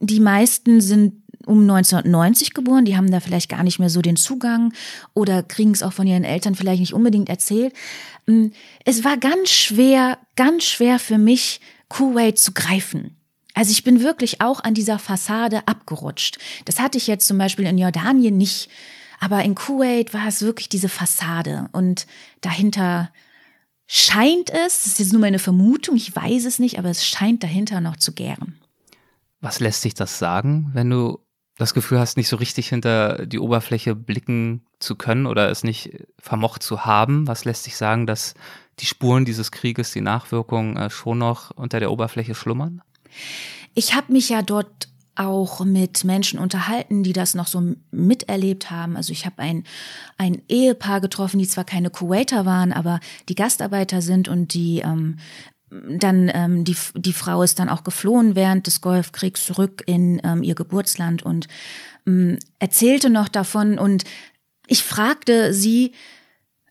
Die 0.00 0.20
meisten 0.20 0.80
sind 0.80 1.22
um 1.46 1.60
1990 1.60 2.54
geboren, 2.54 2.84
die 2.84 2.96
haben 2.96 3.10
da 3.10 3.20
vielleicht 3.20 3.48
gar 3.48 3.62
nicht 3.62 3.78
mehr 3.78 3.90
so 3.90 4.02
den 4.02 4.16
Zugang 4.16 4.72
oder 5.14 5.42
kriegen 5.42 5.70
es 5.70 5.82
auch 5.82 5.92
von 5.92 6.06
ihren 6.06 6.24
Eltern 6.24 6.54
vielleicht 6.54 6.80
nicht 6.80 6.94
unbedingt 6.94 7.28
erzählt. 7.28 7.72
Mm, 8.26 8.48
es 8.84 9.04
war 9.04 9.16
ganz 9.16 9.50
schwer, 9.50 10.18
ganz 10.36 10.64
schwer 10.64 10.98
für 10.98 11.18
mich, 11.18 11.60
Kuwait 11.88 12.38
zu 12.38 12.52
greifen. 12.52 13.16
Also 13.54 13.70
ich 13.70 13.84
bin 13.84 14.02
wirklich 14.02 14.40
auch 14.40 14.60
an 14.60 14.74
dieser 14.74 14.98
Fassade 14.98 15.66
abgerutscht. 15.66 16.38
Das 16.66 16.78
hatte 16.78 16.98
ich 16.98 17.06
jetzt 17.06 17.26
zum 17.26 17.38
Beispiel 17.38 17.64
in 17.66 17.78
Jordanien 17.78 18.36
nicht, 18.36 18.68
aber 19.18 19.42
in 19.44 19.54
Kuwait 19.54 20.12
war 20.12 20.26
es 20.28 20.42
wirklich 20.42 20.68
diese 20.68 20.90
Fassade 20.90 21.68
und 21.72 22.06
dahinter 22.42 23.10
scheint 23.86 24.50
es, 24.50 24.82
das 24.82 24.86
ist 24.86 24.98
jetzt 24.98 25.12
nur 25.12 25.20
meine 25.20 25.38
Vermutung, 25.38 25.96
ich 25.96 26.14
weiß 26.14 26.44
es 26.44 26.58
nicht, 26.58 26.78
aber 26.78 26.90
es 26.90 27.06
scheint 27.06 27.42
dahinter 27.42 27.80
noch 27.80 27.96
zu 27.96 28.12
gären. 28.12 28.58
Was 29.40 29.60
lässt 29.60 29.82
sich 29.82 29.94
das 29.94 30.18
sagen, 30.18 30.70
wenn 30.74 30.90
du 30.90 31.18
das 31.56 31.74
Gefühl 31.74 31.98
hast, 31.98 32.16
nicht 32.16 32.28
so 32.28 32.36
richtig 32.36 32.68
hinter 32.68 33.26
die 33.26 33.38
Oberfläche 33.38 33.94
blicken 33.94 34.66
zu 34.78 34.94
können 34.94 35.26
oder 35.26 35.50
es 35.50 35.64
nicht 35.64 35.90
vermocht 36.18 36.62
zu 36.62 36.84
haben? 36.84 37.26
Was 37.26 37.44
lässt 37.44 37.64
sich 37.64 37.76
sagen, 37.76 38.06
dass 38.06 38.34
die 38.78 38.86
Spuren 38.86 39.24
dieses 39.24 39.50
Krieges, 39.50 39.92
die 39.92 40.02
Nachwirkungen 40.02 40.76
äh, 40.76 40.90
schon 40.90 41.18
noch 41.18 41.50
unter 41.50 41.80
der 41.80 41.90
Oberfläche 41.90 42.34
schlummern? 42.34 42.82
Ich 43.74 43.94
habe 43.94 44.12
mich 44.12 44.28
ja 44.28 44.42
dort 44.42 44.88
auch 45.16 45.64
mit 45.64 46.04
Menschen 46.04 46.38
unterhalten, 46.38 47.02
die 47.02 47.14
das 47.14 47.34
noch 47.34 47.46
so 47.46 47.74
miterlebt 47.90 48.70
haben. 48.70 48.96
Also 48.96 49.12
ich 49.12 49.24
habe 49.24 49.38
ein, 49.38 49.64
ein 50.18 50.42
Ehepaar 50.48 51.00
getroffen, 51.00 51.38
die 51.38 51.48
zwar 51.48 51.64
keine 51.64 51.88
Kuwaiter 51.88 52.44
waren, 52.44 52.72
aber 52.72 53.00
die 53.30 53.34
Gastarbeiter 53.34 54.02
sind 54.02 54.28
und 54.28 54.52
die 54.52 54.80
ähm, 54.80 55.16
dann 55.70 56.30
ähm, 56.32 56.64
die, 56.64 56.76
die 56.94 57.12
Frau 57.12 57.42
ist 57.42 57.58
dann 57.58 57.68
auch 57.68 57.84
geflohen 57.84 58.36
während 58.36 58.66
des 58.66 58.80
Golfkriegs 58.80 59.44
zurück 59.44 59.82
in 59.86 60.20
ähm, 60.24 60.42
ihr 60.42 60.54
Geburtsland 60.54 61.22
und 61.22 61.48
ähm, 62.06 62.38
erzählte 62.58 63.10
noch 63.10 63.28
davon 63.28 63.78
und 63.78 64.04
ich 64.68 64.82
fragte 64.82 65.54
sie, 65.54 65.92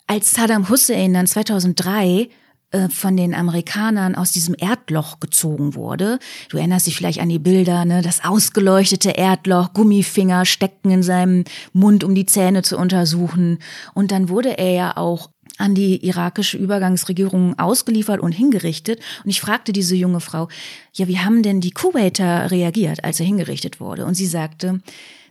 als 0.08 0.32
Saddam 0.32 0.70
Hussein 0.70 1.14
dann 1.14 1.28
2003 1.28 2.30
äh, 2.72 2.90
von 2.90 3.16
den 3.16 3.34
Amerikanern 3.34 4.16
aus 4.16 4.32
diesem 4.32 4.56
Erdloch 4.58 5.20
gezogen 5.20 5.76
wurde. 5.76 6.20
Du 6.50 6.58
erinnerst 6.58 6.88
dich 6.88 6.96
vielleicht 6.96 7.20
an 7.20 7.30
die 7.30 7.40
Bilder, 7.40 7.86
ne? 7.86 8.02
Das 8.02 8.24
ausgeleuchtete 8.24 9.12
Erdloch, 9.12 9.74
Gummifinger 9.74 10.46
steckten 10.46 10.92
in 10.92 11.04
seinem 11.04 11.44
Mund, 11.74 12.04
um 12.04 12.16
die 12.16 12.26
Zähne 12.26 12.64
zu 12.64 12.78
untersuchen. 12.78 13.60
Und 13.94 14.12
dann 14.12 14.30
wurde 14.30 14.58
er 14.58 14.72
ja 14.72 14.98
auch 14.98 15.30
an 15.58 15.76
die 15.76 16.06
irakische 16.06 16.58
Übergangsregierung 16.58 17.58
ausgeliefert 17.58 18.20
und 18.20 18.32
hingerichtet. 18.32 19.00
Und 19.24 19.30
ich 19.30 19.42
fragte 19.42 19.72
diese 19.72 19.96
junge 19.96 20.20
Frau, 20.20 20.50
ja, 20.94 21.08
wie 21.08 21.20
haben 21.20 21.44
denn 21.44 21.62
die 21.62 21.72
Kuwaiter 21.72 22.52
reagiert, 22.52 23.04
als 23.04 23.20
er 23.20 23.26
hingerichtet 23.26 23.80
wurde? 23.80 24.06
Und 24.06 24.16
sie 24.16 24.28
sagte, 24.28 24.82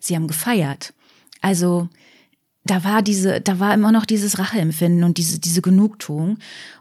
sie 0.01 0.15
haben 0.17 0.29
gefeiert. 0.29 0.95
Also, 1.41 1.89
da 2.65 2.83
war 2.85 3.03
diese, 3.03 3.41
da 3.41 3.61
war 3.61 3.75
immer 3.75 3.93
noch 3.93 4.07
dieses 4.07 4.39
Racheempfinden 4.39 5.05
und 5.05 5.19
diese, 5.19 5.39
diese 5.39 5.61
Genugtuung. 5.61 6.39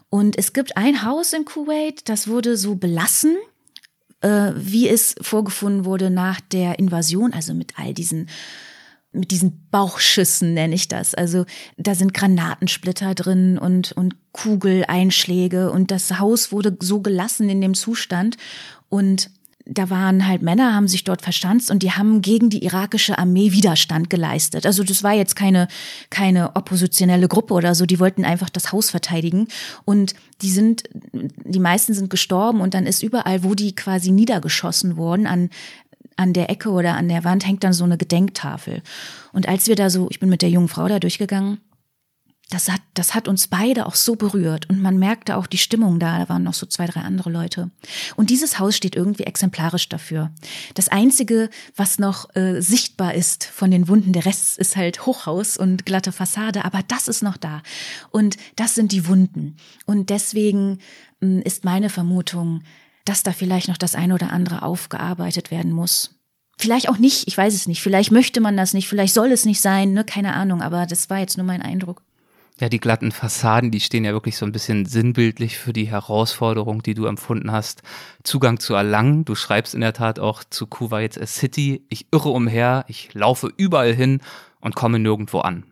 Und 0.08 0.38
es 0.38 0.52
gibt 0.52 0.76
ein 0.76 1.04
Haus 1.04 1.32
in 1.32 1.44
Kuwait, 1.44 2.08
das 2.08 2.28
wurde 2.28 2.56
so 2.56 2.76
belassen, 2.76 3.36
äh, 4.22 4.52
wie 4.56 4.88
es 4.88 5.14
vorgefunden 5.20 5.84
wurde 5.84 6.08
nach 6.08 6.40
der 6.40 6.78
Invasion, 6.78 7.34
also 7.34 7.52
mit 7.52 7.78
all 7.78 7.92
diesen 7.92 8.28
mit 9.14 9.30
diesen 9.30 9.68
Bauchschüssen 9.70 10.54
nenne 10.54 10.74
ich 10.74 10.88
das. 10.88 11.14
Also 11.14 11.44
da 11.76 11.94
sind 11.94 12.14
Granatensplitter 12.14 13.14
drin 13.14 13.58
und, 13.58 13.92
und 13.92 14.16
Kugeleinschläge 14.32 15.70
und 15.70 15.90
das 15.90 16.18
Haus 16.18 16.52
wurde 16.52 16.76
so 16.80 17.00
gelassen 17.00 17.48
in 17.48 17.60
dem 17.60 17.74
Zustand 17.74 18.36
und 18.88 19.30
da 19.66 19.88
waren 19.88 20.26
halt 20.26 20.42
Männer, 20.42 20.74
haben 20.74 20.88
sich 20.88 21.04
dort 21.04 21.22
verstanzt 21.22 21.70
und 21.70 21.82
die 21.82 21.92
haben 21.92 22.20
gegen 22.20 22.50
die 22.50 22.64
irakische 22.64 23.18
Armee 23.18 23.52
Widerstand 23.52 24.10
geleistet. 24.10 24.66
Also 24.66 24.84
das 24.84 25.02
war 25.02 25.12
jetzt 25.12 25.36
keine, 25.36 25.68
keine 26.10 26.54
oppositionelle 26.54 27.28
Gruppe 27.28 27.54
oder 27.54 27.74
so, 27.74 27.86
die 27.86 27.98
wollten 27.98 28.24
einfach 28.24 28.50
das 28.50 28.72
Haus 28.72 28.90
verteidigen 28.90 29.48
und 29.86 30.14
die 30.42 30.50
sind, 30.50 30.84
die 31.12 31.60
meisten 31.60 31.94
sind 31.94 32.10
gestorben 32.10 32.60
und 32.60 32.74
dann 32.74 32.86
ist 32.86 33.02
überall, 33.02 33.42
wo 33.42 33.54
die 33.54 33.74
quasi 33.74 34.10
niedergeschossen 34.10 34.96
wurden, 34.96 35.26
an, 35.26 35.48
an 36.16 36.32
der 36.32 36.50
Ecke 36.50 36.70
oder 36.70 36.94
an 36.94 37.08
der 37.08 37.24
Wand 37.24 37.46
hängt 37.46 37.64
dann 37.64 37.72
so 37.72 37.84
eine 37.84 37.98
Gedenktafel. 37.98 38.82
Und 39.32 39.48
als 39.48 39.66
wir 39.66 39.76
da 39.76 39.90
so, 39.90 40.08
ich 40.10 40.20
bin 40.20 40.28
mit 40.28 40.42
der 40.42 40.50
jungen 40.50 40.68
Frau 40.68 40.86
da 40.88 40.98
durchgegangen, 40.98 41.58
das 42.50 42.70
hat, 42.70 42.82
das 42.92 43.14
hat 43.14 43.26
uns 43.26 43.48
beide 43.48 43.86
auch 43.86 43.94
so 43.94 44.16
berührt 44.16 44.68
und 44.68 44.80
man 44.80 44.98
merkte 44.98 45.36
auch 45.36 45.46
die 45.46 45.58
Stimmung 45.58 45.98
da, 45.98 46.18
da 46.18 46.28
waren 46.28 46.42
noch 46.42 46.54
so 46.54 46.66
zwei, 46.66 46.86
drei 46.86 47.00
andere 47.00 47.30
Leute. 47.30 47.70
Und 48.16 48.28
dieses 48.30 48.58
Haus 48.58 48.76
steht 48.76 48.94
irgendwie 48.94 49.24
exemplarisch 49.24 49.88
dafür. 49.88 50.30
Das 50.74 50.88
Einzige, 50.88 51.48
was 51.74 51.98
noch 51.98 52.34
äh, 52.36 52.60
sichtbar 52.60 53.14
ist 53.14 53.44
von 53.44 53.70
den 53.70 53.88
Wunden, 53.88 54.12
der 54.12 54.26
Rest 54.26 54.58
ist 54.58 54.76
halt 54.76 55.06
Hochhaus 55.06 55.56
und 55.56 55.86
glatte 55.86 56.12
Fassade, 56.12 56.64
aber 56.64 56.80
das 56.86 57.08
ist 57.08 57.22
noch 57.22 57.38
da. 57.38 57.62
Und 58.10 58.36
das 58.56 58.74
sind 58.74 58.92
die 58.92 59.08
Wunden. 59.08 59.56
Und 59.86 60.10
deswegen 60.10 60.78
äh, 61.22 61.40
ist 61.42 61.64
meine 61.64 61.88
Vermutung, 61.88 62.62
dass 63.04 63.22
da 63.22 63.32
vielleicht 63.32 63.68
noch 63.68 63.76
das 63.76 63.94
eine 63.94 64.14
oder 64.14 64.32
andere 64.32 64.62
aufgearbeitet 64.62 65.50
werden 65.50 65.72
muss. 65.72 66.18
Vielleicht 66.56 66.88
auch 66.88 66.98
nicht, 66.98 67.26
ich 67.26 67.36
weiß 67.36 67.54
es 67.54 67.66
nicht. 67.66 67.82
Vielleicht 67.82 68.10
möchte 68.10 68.40
man 68.40 68.56
das 68.56 68.74
nicht, 68.74 68.88
vielleicht 68.88 69.14
soll 69.14 69.32
es 69.32 69.44
nicht 69.44 69.60
sein, 69.60 69.92
ne? 69.92 70.04
keine 70.04 70.34
Ahnung, 70.34 70.62
aber 70.62 70.86
das 70.86 71.10
war 71.10 71.18
jetzt 71.18 71.36
nur 71.36 71.46
mein 71.46 71.62
Eindruck. 71.62 72.02
Ja, 72.60 72.68
die 72.68 72.78
glatten 72.78 73.10
Fassaden, 73.10 73.72
die 73.72 73.80
stehen 73.80 74.04
ja 74.04 74.12
wirklich 74.12 74.36
so 74.36 74.46
ein 74.46 74.52
bisschen 74.52 74.86
sinnbildlich 74.86 75.58
für 75.58 75.72
die 75.72 75.88
Herausforderung, 75.88 76.84
die 76.84 76.94
du 76.94 77.06
empfunden 77.06 77.50
hast, 77.50 77.82
Zugang 78.22 78.60
zu 78.60 78.74
erlangen. 78.74 79.24
Du 79.24 79.34
schreibst 79.34 79.74
in 79.74 79.80
der 79.80 79.92
Tat 79.92 80.20
auch 80.20 80.44
zu 80.44 80.68
Kuwait 80.68 81.14
City, 81.26 81.84
ich 81.88 82.06
irre 82.12 82.28
umher, 82.28 82.84
ich 82.86 83.12
laufe 83.12 83.50
überall 83.56 83.92
hin 83.92 84.20
und 84.60 84.76
komme 84.76 85.00
nirgendwo 85.00 85.40
an. 85.40 85.64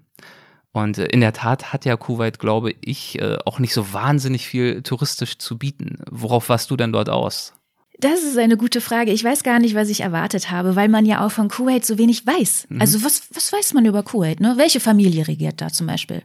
Und 0.73 0.99
äh, 0.99 1.07
in 1.07 1.21
der 1.21 1.33
Tat 1.33 1.73
hat 1.73 1.85
ja 1.85 1.97
Kuwait, 1.97 2.39
glaube 2.39 2.75
ich, 2.81 3.21
äh, 3.21 3.39
auch 3.45 3.59
nicht 3.59 3.75
so 3.75 3.93
wahnsinnig 3.93 4.47
viel 4.47 4.83
touristisch 4.83 5.39
zu 5.39 5.59
bieten. 5.59 5.99
Worauf 6.11 6.49
warst 6.49 6.71
du 6.71 6.77
denn 6.77 6.93
dort 6.93 7.09
aus? 7.09 7.55
Das 7.99 8.23
ist 8.23 8.37
eine 8.37 8.57
gute 8.57 8.81
Frage. 8.81 9.13
Ich 9.13 9.23
weiß 9.23 9.45
gar 9.45 9.61
nicht, 9.61 9.75
was 9.75 9.89
ich 9.89 10.01
erwartet 10.01 10.51
habe, 10.51 10.75
weil 10.75 10.89
man 10.89 11.07
ja 11.07 11.25
auch 11.25 11.31
von 11.31 11.49
Kuwait 11.49 11.85
so 11.85 11.99
wenig 11.99 12.27
weiß. 12.27 12.67
Mhm. 12.69 12.81
Also 12.81 13.05
was, 13.05 13.23
was 13.33 13.53
weiß 13.53 13.75
man 13.75 13.85
über 13.85 14.03
Kuwait? 14.03 14.41
Ne? 14.41 14.55
Welche 14.57 14.81
Familie 14.81 15.29
regiert 15.29 15.61
da 15.61 15.69
zum 15.69 15.87
Beispiel? 15.87 16.23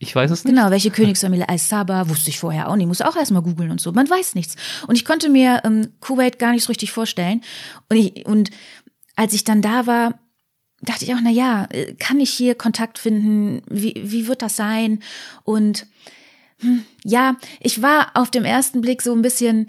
Ich 0.00 0.14
weiß 0.14 0.30
es 0.30 0.44
nicht. 0.44 0.54
Genau, 0.54 0.70
welche 0.70 0.90
Königsfamilie 0.90 1.48
Al-Saba 1.48 2.08
wusste 2.08 2.30
ich 2.30 2.38
vorher 2.38 2.68
auch 2.68 2.76
nicht. 2.76 2.86
Muss 2.86 3.00
auch 3.00 3.16
erstmal 3.16 3.42
googeln 3.42 3.70
und 3.70 3.80
so. 3.80 3.92
Man 3.92 4.08
weiß 4.08 4.34
nichts. 4.34 4.56
Und 4.86 4.96
ich 4.96 5.04
konnte 5.04 5.28
mir 5.28 5.62
ähm, 5.64 5.88
Kuwait 6.00 6.38
gar 6.38 6.52
nicht 6.52 6.64
so 6.64 6.68
richtig 6.68 6.92
vorstellen. 6.92 7.42
Und, 7.88 7.96
ich, 7.96 8.26
und 8.26 8.50
als 9.16 9.32
ich 9.32 9.44
dann 9.44 9.62
da 9.62 9.86
war, 9.86 10.20
dachte 10.82 11.04
ich 11.04 11.14
auch, 11.14 11.20
na 11.22 11.30
ja, 11.30 11.66
äh, 11.70 11.94
kann 11.94 12.20
ich 12.20 12.30
hier 12.30 12.54
Kontakt 12.54 12.98
finden? 12.98 13.62
Wie, 13.68 13.94
wie 13.96 14.26
wird 14.28 14.42
das 14.42 14.56
sein? 14.56 15.00
Und 15.44 15.86
hm, 16.60 16.84
ja, 17.04 17.36
ich 17.60 17.82
war 17.82 18.10
auf 18.14 18.30
dem 18.30 18.44
ersten 18.44 18.80
Blick 18.80 19.02
so 19.02 19.12
ein 19.12 19.22
bisschen 19.22 19.68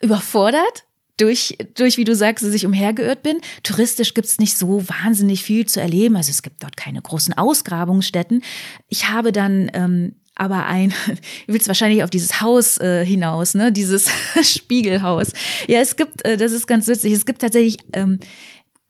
überfordert 0.00 0.84
durch, 1.16 1.56
durch, 1.74 1.96
wie 1.96 2.04
du 2.04 2.14
sagst, 2.14 2.44
dass 2.44 2.54
ich 2.54 2.66
umhergeirrt 2.66 3.22
bin. 3.22 3.40
Touristisch 3.62 4.12
gibt's 4.14 4.38
nicht 4.38 4.56
so 4.56 4.86
wahnsinnig 4.88 5.42
viel 5.42 5.66
zu 5.66 5.80
erleben. 5.80 6.16
Also 6.16 6.30
es 6.30 6.42
gibt 6.42 6.62
dort 6.62 6.76
keine 6.76 7.00
großen 7.00 7.36
Ausgrabungsstätten. 7.36 8.42
Ich 8.88 9.08
habe 9.08 9.32
dann 9.32 9.70
ähm, 9.72 10.16
aber 10.38 10.66
ein, 10.66 10.90
du 11.06 11.14
willst 11.46 11.66
wahrscheinlich 11.66 12.04
auf 12.04 12.10
dieses 12.10 12.40
Haus 12.40 12.78
äh, 12.78 13.04
hinaus, 13.04 13.54
ne? 13.54 13.72
Dieses 13.72 14.10
Spiegelhaus. 14.42 15.32
Ja, 15.66 15.80
es 15.80 15.96
gibt, 15.96 16.24
äh, 16.24 16.36
das 16.36 16.52
ist 16.52 16.66
ganz 16.66 16.86
witzig, 16.86 17.14
es 17.14 17.24
gibt 17.24 17.40
tatsächlich 17.40 17.78
ähm, 17.94 18.20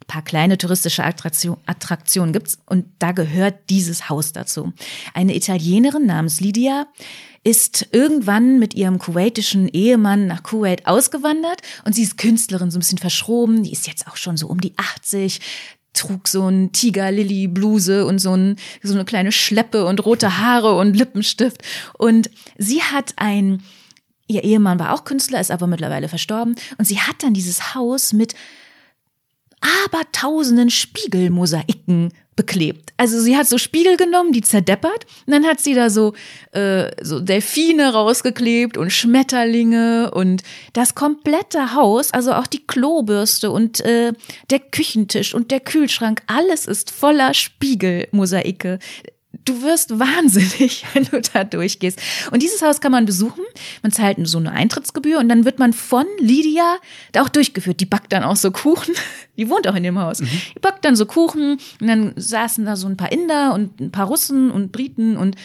paar 0.06 0.22
kleine 0.22 0.58
touristische 0.58 1.04
Attraktion, 1.04 1.56
Attraktionen 1.66 2.32
gibt's 2.32 2.58
und 2.66 2.86
da 2.98 3.12
gehört 3.12 3.70
dieses 3.70 4.08
Haus 4.08 4.32
dazu. 4.32 4.72
Eine 5.14 5.34
Italienerin 5.34 6.06
namens 6.06 6.40
Lydia 6.40 6.86
ist 7.44 7.88
irgendwann 7.92 8.58
mit 8.58 8.74
ihrem 8.74 8.98
kuwaitischen 8.98 9.68
Ehemann 9.68 10.26
nach 10.26 10.42
Kuwait 10.42 10.86
ausgewandert 10.86 11.62
und 11.84 11.94
sie 11.94 12.02
ist 12.02 12.18
Künstlerin, 12.18 12.70
so 12.70 12.78
ein 12.78 12.80
bisschen 12.80 12.98
verschroben. 12.98 13.62
Die 13.62 13.72
ist 13.72 13.86
jetzt 13.86 14.08
auch 14.08 14.16
schon 14.16 14.36
so 14.36 14.48
um 14.48 14.60
die 14.60 14.72
80, 14.76 15.40
trug 15.92 16.28
so 16.28 16.48
ein 16.48 16.72
Tiger-Lily-Bluse 16.72 18.06
und 18.06 18.18
so, 18.18 18.36
ein, 18.36 18.56
so 18.82 18.94
eine 18.94 19.04
kleine 19.04 19.32
Schleppe 19.32 19.86
und 19.86 20.04
rote 20.04 20.38
Haare 20.38 20.76
und 20.76 20.96
Lippenstift. 20.96 21.62
Und 21.98 22.30
sie 22.58 22.82
hat 22.82 23.14
ein, 23.16 23.62
ihr 24.26 24.44
Ehemann 24.44 24.78
war 24.78 24.92
auch 24.92 25.04
Künstler, 25.04 25.40
ist 25.40 25.50
aber 25.50 25.66
mittlerweile 25.66 26.08
verstorben. 26.08 26.56
Und 26.78 26.84
sie 26.84 27.00
hat 27.00 27.22
dann 27.22 27.34
dieses 27.34 27.74
Haus 27.74 28.12
mit 28.12 28.34
abertausenden 29.60 30.70
Spiegelmosaiken 30.70 32.12
beklebt. 32.36 32.92
Also 32.98 33.18
sie 33.18 33.36
hat 33.36 33.48
so 33.48 33.56
Spiegel 33.56 33.96
genommen, 33.96 34.32
die 34.32 34.42
zerdeppert, 34.42 35.06
und 35.26 35.32
dann 35.32 35.46
hat 35.46 35.58
sie 35.58 35.74
da 35.74 35.88
so, 35.88 36.12
äh, 36.52 36.90
so 37.02 37.18
Delfine 37.18 37.92
rausgeklebt 37.92 38.76
und 38.76 38.90
Schmetterlinge 38.90 40.10
und 40.12 40.42
das 40.74 40.94
komplette 40.94 41.74
Haus, 41.74 42.12
also 42.12 42.34
auch 42.34 42.46
die 42.46 42.66
Klobürste 42.66 43.50
und 43.50 43.80
äh, 43.80 44.12
der 44.50 44.60
Küchentisch 44.60 45.34
und 45.34 45.50
der 45.50 45.60
Kühlschrank, 45.60 46.22
alles 46.26 46.66
ist 46.66 46.90
voller 46.90 47.32
Spiegelmosaike 47.32 48.78
du 49.46 49.62
wirst 49.62 49.98
wahnsinnig, 49.98 50.84
wenn 50.92 51.04
du 51.04 51.20
da 51.20 51.44
durchgehst. 51.44 52.00
Und 52.30 52.42
dieses 52.42 52.60
Haus 52.62 52.80
kann 52.80 52.92
man 52.92 53.06
besuchen. 53.06 53.44
Man 53.82 53.92
zahlt 53.92 54.18
so 54.26 54.38
eine 54.38 54.52
Eintrittsgebühr 54.52 55.18
und 55.18 55.28
dann 55.28 55.44
wird 55.44 55.58
man 55.58 55.72
von 55.72 56.04
Lydia 56.18 56.76
da 57.12 57.22
auch 57.22 57.28
durchgeführt. 57.28 57.80
Die 57.80 57.86
backt 57.86 58.12
dann 58.12 58.22
auch 58.22 58.36
so 58.36 58.50
Kuchen. 58.50 58.94
Die 59.36 59.48
wohnt 59.50 59.68
auch 59.68 59.74
in 59.74 59.82
dem 59.82 59.98
Haus. 59.98 60.20
Mhm. 60.20 60.28
Die 60.56 60.60
backt 60.60 60.84
dann 60.84 60.96
so 60.96 61.06
Kuchen 61.06 61.58
und 61.80 61.86
dann 61.86 62.12
saßen 62.16 62.64
da 62.64 62.76
so 62.76 62.86
ein 62.86 62.96
paar 62.96 63.12
Inder 63.12 63.54
und 63.54 63.80
ein 63.80 63.92
paar 63.92 64.06
Russen 64.06 64.50
und 64.50 64.72
Briten 64.72 65.16
und 65.16 65.36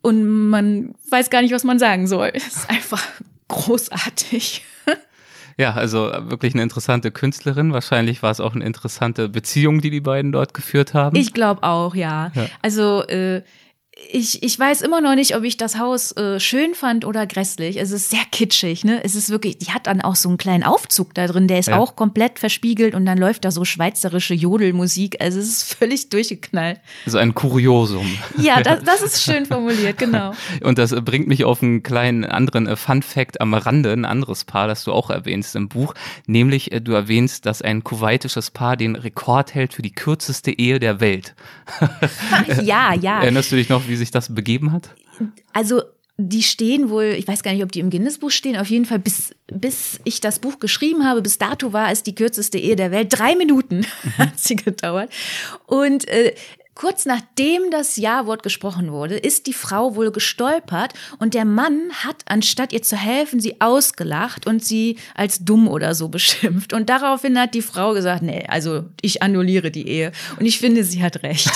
und 0.00 0.50
man 0.50 0.94
weiß 1.08 1.30
gar 1.30 1.40
nicht, 1.40 1.54
was 1.54 1.64
man 1.64 1.78
sagen 1.78 2.06
soll. 2.06 2.30
Es 2.34 2.46
ist 2.48 2.70
einfach 2.70 3.02
großartig. 3.48 4.62
Ja, 5.56 5.74
also 5.74 6.10
wirklich 6.28 6.54
eine 6.54 6.62
interessante 6.62 7.10
Künstlerin. 7.10 7.72
Wahrscheinlich 7.72 8.22
war 8.22 8.30
es 8.30 8.40
auch 8.40 8.54
eine 8.54 8.64
interessante 8.64 9.28
Beziehung, 9.28 9.80
die 9.80 9.90
die 9.90 10.00
beiden 10.00 10.32
dort 10.32 10.54
geführt 10.54 10.94
haben. 10.94 11.16
Ich 11.16 11.32
glaube 11.32 11.62
auch, 11.62 11.94
ja. 11.94 12.32
ja. 12.34 12.46
Also 12.62 13.06
äh, 13.06 13.42
ich, 14.10 14.42
ich 14.42 14.58
weiß 14.58 14.82
immer 14.82 15.00
noch 15.00 15.14
nicht, 15.14 15.36
ob 15.36 15.44
ich 15.44 15.56
das 15.56 15.78
Haus 15.78 16.12
äh, 16.12 16.40
schön 16.40 16.74
fand 16.74 17.04
oder 17.04 17.26
grässlich. 17.26 17.80
Es 17.80 17.90
ist 17.90 18.10
sehr 18.10 18.24
kitschig, 18.32 18.84
ne? 18.84 19.02
Es 19.04 19.14
ist 19.14 19.30
wirklich, 19.30 19.58
die 19.58 19.70
hat 19.72 19.86
dann 19.86 20.00
auch 20.00 20.16
so 20.16 20.28
einen 20.28 20.38
kleinen 20.38 20.64
Aufzug 20.64 21.14
da 21.14 21.26
drin, 21.26 21.46
der 21.46 21.60
ist 21.60 21.68
ja. 21.68 21.78
auch 21.78 21.94
komplett 21.94 22.38
verspiegelt 22.38 22.94
und 22.94 23.06
dann 23.06 23.18
läuft 23.18 23.44
da 23.44 23.50
so 23.50 23.64
schweizerische 23.64 24.34
Jodelmusik. 24.34 25.20
Also 25.20 25.38
es 25.38 25.48
ist 25.48 25.74
völlig 25.78 26.08
durchgeknallt. 26.10 26.80
So 27.06 27.18
ein 27.18 27.34
Kuriosum. 27.34 28.06
Ja, 28.38 28.60
das, 28.62 28.82
das 28.82 29.02
ist 29.02 29.22
schön 29.22 29.46
formuliert, 29.46 29.98
genau. 29.98 30.32
und 30.62 30.78
das 30.78 30.90
bringt 31.04 31.28
mich 31.28 31.44
auf 31.44 31.62
einen 31.62 31.82
kleinen 31.82 32.24
anderen 32.24 32.66
äh, 32.66 32.76
Fun 32.76 33.02
Fact 33.02 33.40
am 33.40 33.54
Rande, 33.54 33.92
ein 33.92 34.04
anderes 34.04 34.44
Paar, 34.44 34.66
das 34.66 34.84
du 34.84 34.92
auch 34.92 35.10
erwähnst 35.10 35.54
im 35.54 35.68
Buch, 35.68 35.94
nämlich 36.26 36.72
äh, 36.72 36.80
du 36.80 36.92
erwähnst, 36.92 37.46
dass 37.46 37.62
ein 37.62 37.84
kuwaitisches 37.84 38.50
Paar 38.50 38.76
den 38.76 38.96
Rekord 38.96 39.54
hält 39.54 39.74
für 39.74 39.82
die 39.82 39.92
kürzeste 39.92 40.50
Ehe 40.50 40.80
der 40.80 41.00
Welt. 41.00 41.34
ja, 42.62 42.94
ja. 42.94 43.20
Erinnerst 43.20 43.52
du 43.52 43.56
dich 43.56 43.68
noch, 43.68 43.83
wie 43.88 43.96
sich 43.96 44.10
das 44.10 44.34
begeben 44.34 44.72
hat? 44.72 44.94
Also 45.52 45.82
die 46.16 46.42
stehen 46.42 46.90
wohl, 46.90 47.14
ich 47.18 47.26
weiß 47.26 47.42
gar 47.42 47.52
nicht, 47.52 47.64
ob 47.64 47.72
die 47.72 47.80
im 47.80 47.90
Guinness-Buch 47.90 48.30
stehen, 48.30 48.56
auf 48.56 48.68
jeden 48.68 48.84
Fall 48.84 49.00
bis, 49.00 49.34
bis 49.48 49.98
ich 50.04 50.20
das 50.20 50.38
Buch 50.38 50.60
geschrieben 50.60 51.04
habe, 51.04 51.22
bis 51.22 51.38
dato 51.38 51.72
war 51.72 51.90
es 51.90 52.04
die 52.04 52.14
kürzeste 52.14 52.56
Ehe 52.56 52.76
der 52.76 52.92
Welt. 52.92 53.08
Drei 53.10 53.34
Minuten 53.34 53.84
hat 54.18 54.38
sie 54.38 54.54
gedauert. 54.54 55.10
Und 55.66 56.06
äh, 56.06 56.34
Kurz 56.74 57.06
nachdem 57.06 57.70
das 57.70 57.96
Ja-Wort 57.96 58.42
gesprochen 58.42 58.90
wurde, 58.90 59.16
ist 59.16 59.46
die 59.46 59.52
Frau 59.52 59.94
wohl 59.94 60.10
gestolpert 60.10 60.92
und 61.18 61.34
der 61.34 61.44
Mann 61.44 61.90
hat, 62.04 62.16
anstatt 62.26 62.72
ihr 62.72 62.82
zu 62.82 62.96
helfen, 62.96 63.38
sie 63.38 63.60
ausgelacht 63.60 64.46
und 64.46 64.64
sie 64.64 64.96
als 65.14 65.44
dumm 65.44 65.68
oder 65.68 65.94
so 65.94 66.08
beschimpft. 66.14 66.72
Und 66.72 66.90
daraufhin 66.90 67.38
hat 67.38 67.54
die 67.54 67.62
Frau 67.62 67.94
gesagt, 67.94 68.22
nee, 68.22 68.44
also 68.48 68.84
ich 69.00 69.22
annulliere 69.22 69.70
die 69.70 69.86
Ehe. 69.86 70.10
Und 70.38 70.46
ich 70.46 70.58
finde, 70.58 70.82
sie 70.84 71.02
hat 71.02 71.22
recht. 71.22 71.50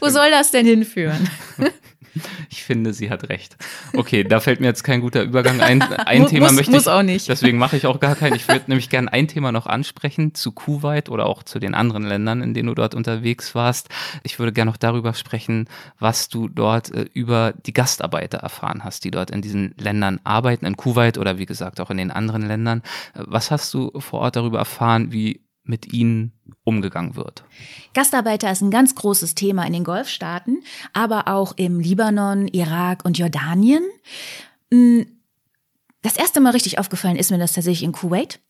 Wo 0.00 0.08
soll 0.08 0.30
das 0.30 0.50
denn 0.50 0.66
hinführen? 0.66 1.30
Ich 2.50 2.64
finde, 2.64 2.92
sie 2.92 3.10
hat 3.10 3.28
recht. 3.28 3.56
Okay, 3.94 4.24
da 4.24 4.40
fällt 4.40 4.60
mir 4.60 4.66
jetzt 4.66 4.82
kein 4.82 5.00
guter 5.00 5.22
Übergang 5.22 5.60
ein. 5.60 5.82
Ein 6.06 6.26
Thema 6.26 6.46
muss, 6.46 6.56
möchte 6.56 6.72
muss 6.72 6.82
ich, 6.82 6.88
auch 6.88 7.02
nicht. 7.02 7.28
deswegen 7.28 7.58
mache 7.58 7.76
ich 7.76 7.86
auch 7.86 8.00
gar 8.00 8.16
keinen. 8.16 8.34
Ich 8.34 8.48
würde 8.48 8.64
nämlich 8.66 8.90
gerne 8.90 9.12
ein 9.12 9.28
Thema 9.28 9.52
noch 9.52 9.66
ansprechen 9.66 10.34
zu 10.34 10.52
Kuwait 10.52 11.08
oder 11.08 11.26
auch 11.26 11.42
zu 11.42 11.58
den 11.58 11.74
anderen 11.74 12.04
Ländern, 12.04 12.42
in 12.42 12.54
denen 12.54 12.68
du 12.68 12.74
dort 12.74 12.94
unterwegs 12.94 13.54
warst. 13.54 13.88
Ich 14.22 14.38
würde 14.38 14.52
gerne 14.52 14.70
noch 14.70 14.76
darüber 14.76 15.14
sprechen, 15.14 15.68
was 15.98 16.28
du 16.28 16.48
dort 16.48 16.92
äh, 16.92 17.06
über 17.12 17.54
die 17.66 17.72
Gastarbeiter 17.72 18.38
erfahren 18.38 18.84
hast, 18.84 19.04
die 19.04 19.10
dort 19.10 19.30
in 19.30 19.42
diesen 19.42 19.74
Ländern 19.78 20.20
arbeiten, 20.24 20.66
in 20.66 20.76
Kuwait 20.76 21.18
oder 21.18 21.38
wie 21.38 21.46
gesagt 21.46 21.80
auch 21.80 21.90
in 21.90 21.96
den 21.96 22.10
anderen 22.10 22.46
Ländern. 22.46 22.82
Äh, 23.14 23.24
was 23.26 23.50
hast 23.50 23.72
du 23.74 23.90
vor 23.98 24.20
Ort 24.20 24.36
darüber 24.36 24.58
erfahren, 24.58 25.12
wie 25.12 25.40
mit 25.64 25.92
ihnen 25.92 26.32
umgegangen 26.70 27.16
wird. 27.16 27.44
Gastarbeiter 27.92 28.50
ist 28.50 28.62
ein 28.62 28.70
ganz 28.70 28.94
großes 28.94 29.34
Thema 29.34 29.66
in 29.66 29.72
den 29.72 29.84
Golfstaaten, 29.84 30.62
aber 30.92 31.28
auch 31.28 31.52
im 31.56 31.80
Libanon, 31.80 32.48
Irak 32.48 33.04
und 33.04 33.18
Jordanien. 33.18 33.82
Hm, 34.72 35.06
das 36.02 36.16
erste 36.16 36.40
Mal 36.40 36.50
richtig 36.50 36.78
aufgefallen 36.78 37.16
ist 37.16 37.30
mir 37.30 37.38
das 37.38 37.52
tatsächlich 37.52 37.82
in 37.82 37.92
Kuwait. 37.92 38.40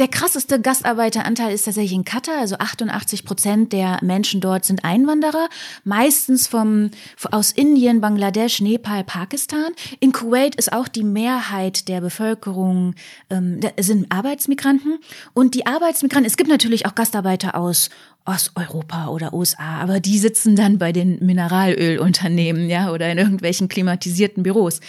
Der 0.00 0.08
krasseste 0.08 0.58
Gastarbeiteranteil 0.58 1.52
ist 1.52 1.64
tatsächlich 1.64 1.92
in 1.92 2.06
Katar. 2.06 2.38
Also 2.38 2.56
88 2.56 3.22
Prozent 3.22 3.74
der 3.74 3.98
Menschen 4.00 4.40
dort 4.40 4.64
sind 4.64 4.82
Einwanderer, 4.82 5.50
meistens 5.84 6.46
vom, 6.46 6.90
aus 7.30 7.52
Indien, 7.52 8.00
Bangladesch, 8.00 8.62
Nepal, 8.62 9.04
Pakistan. 9.04 9.72
In 10.00 10.12
Kuwait 10.12 10.54
ist 10.54 10.72
auch 10.72 10.88
die 10.88 11.04
Mehrheit 11.04 11.86
der 11.86 12.00
Bevölkerung 12.00 12.94
ähm, 13.28 13.60
sind 13.78 14.10
Arbeitsmigranten. 14.10 15.00
Und 15.34 15.54
die 15.54 15.66
Arbeitsmigranten, 15.66 16.26
es 16.26 16.38
gibt 16.38 16.48
natürlich 16.48 16.86
auch 16.86 16.94
Gastarbeiter 16.94 17.54
aus 17.54 17.90
Osteuropa 18.24 19.08
oder 19.08 19.34
USA, 19.34 19.82
aber 19.82 20.00
die 20.00 20.18
sitzen 20.18 20.56
dann 20.56 20.78
bei 20.78 20.92
den 20.92 21.18
Mineralölunternehmen, 21.22 22.70
ja, 22.70 22.90
oder 22.90 23.12
in 23.12 23.18
irgendwelchen 23.18 23.68
klimatisierten 23.68 24.44
Büros. 24.44 24.80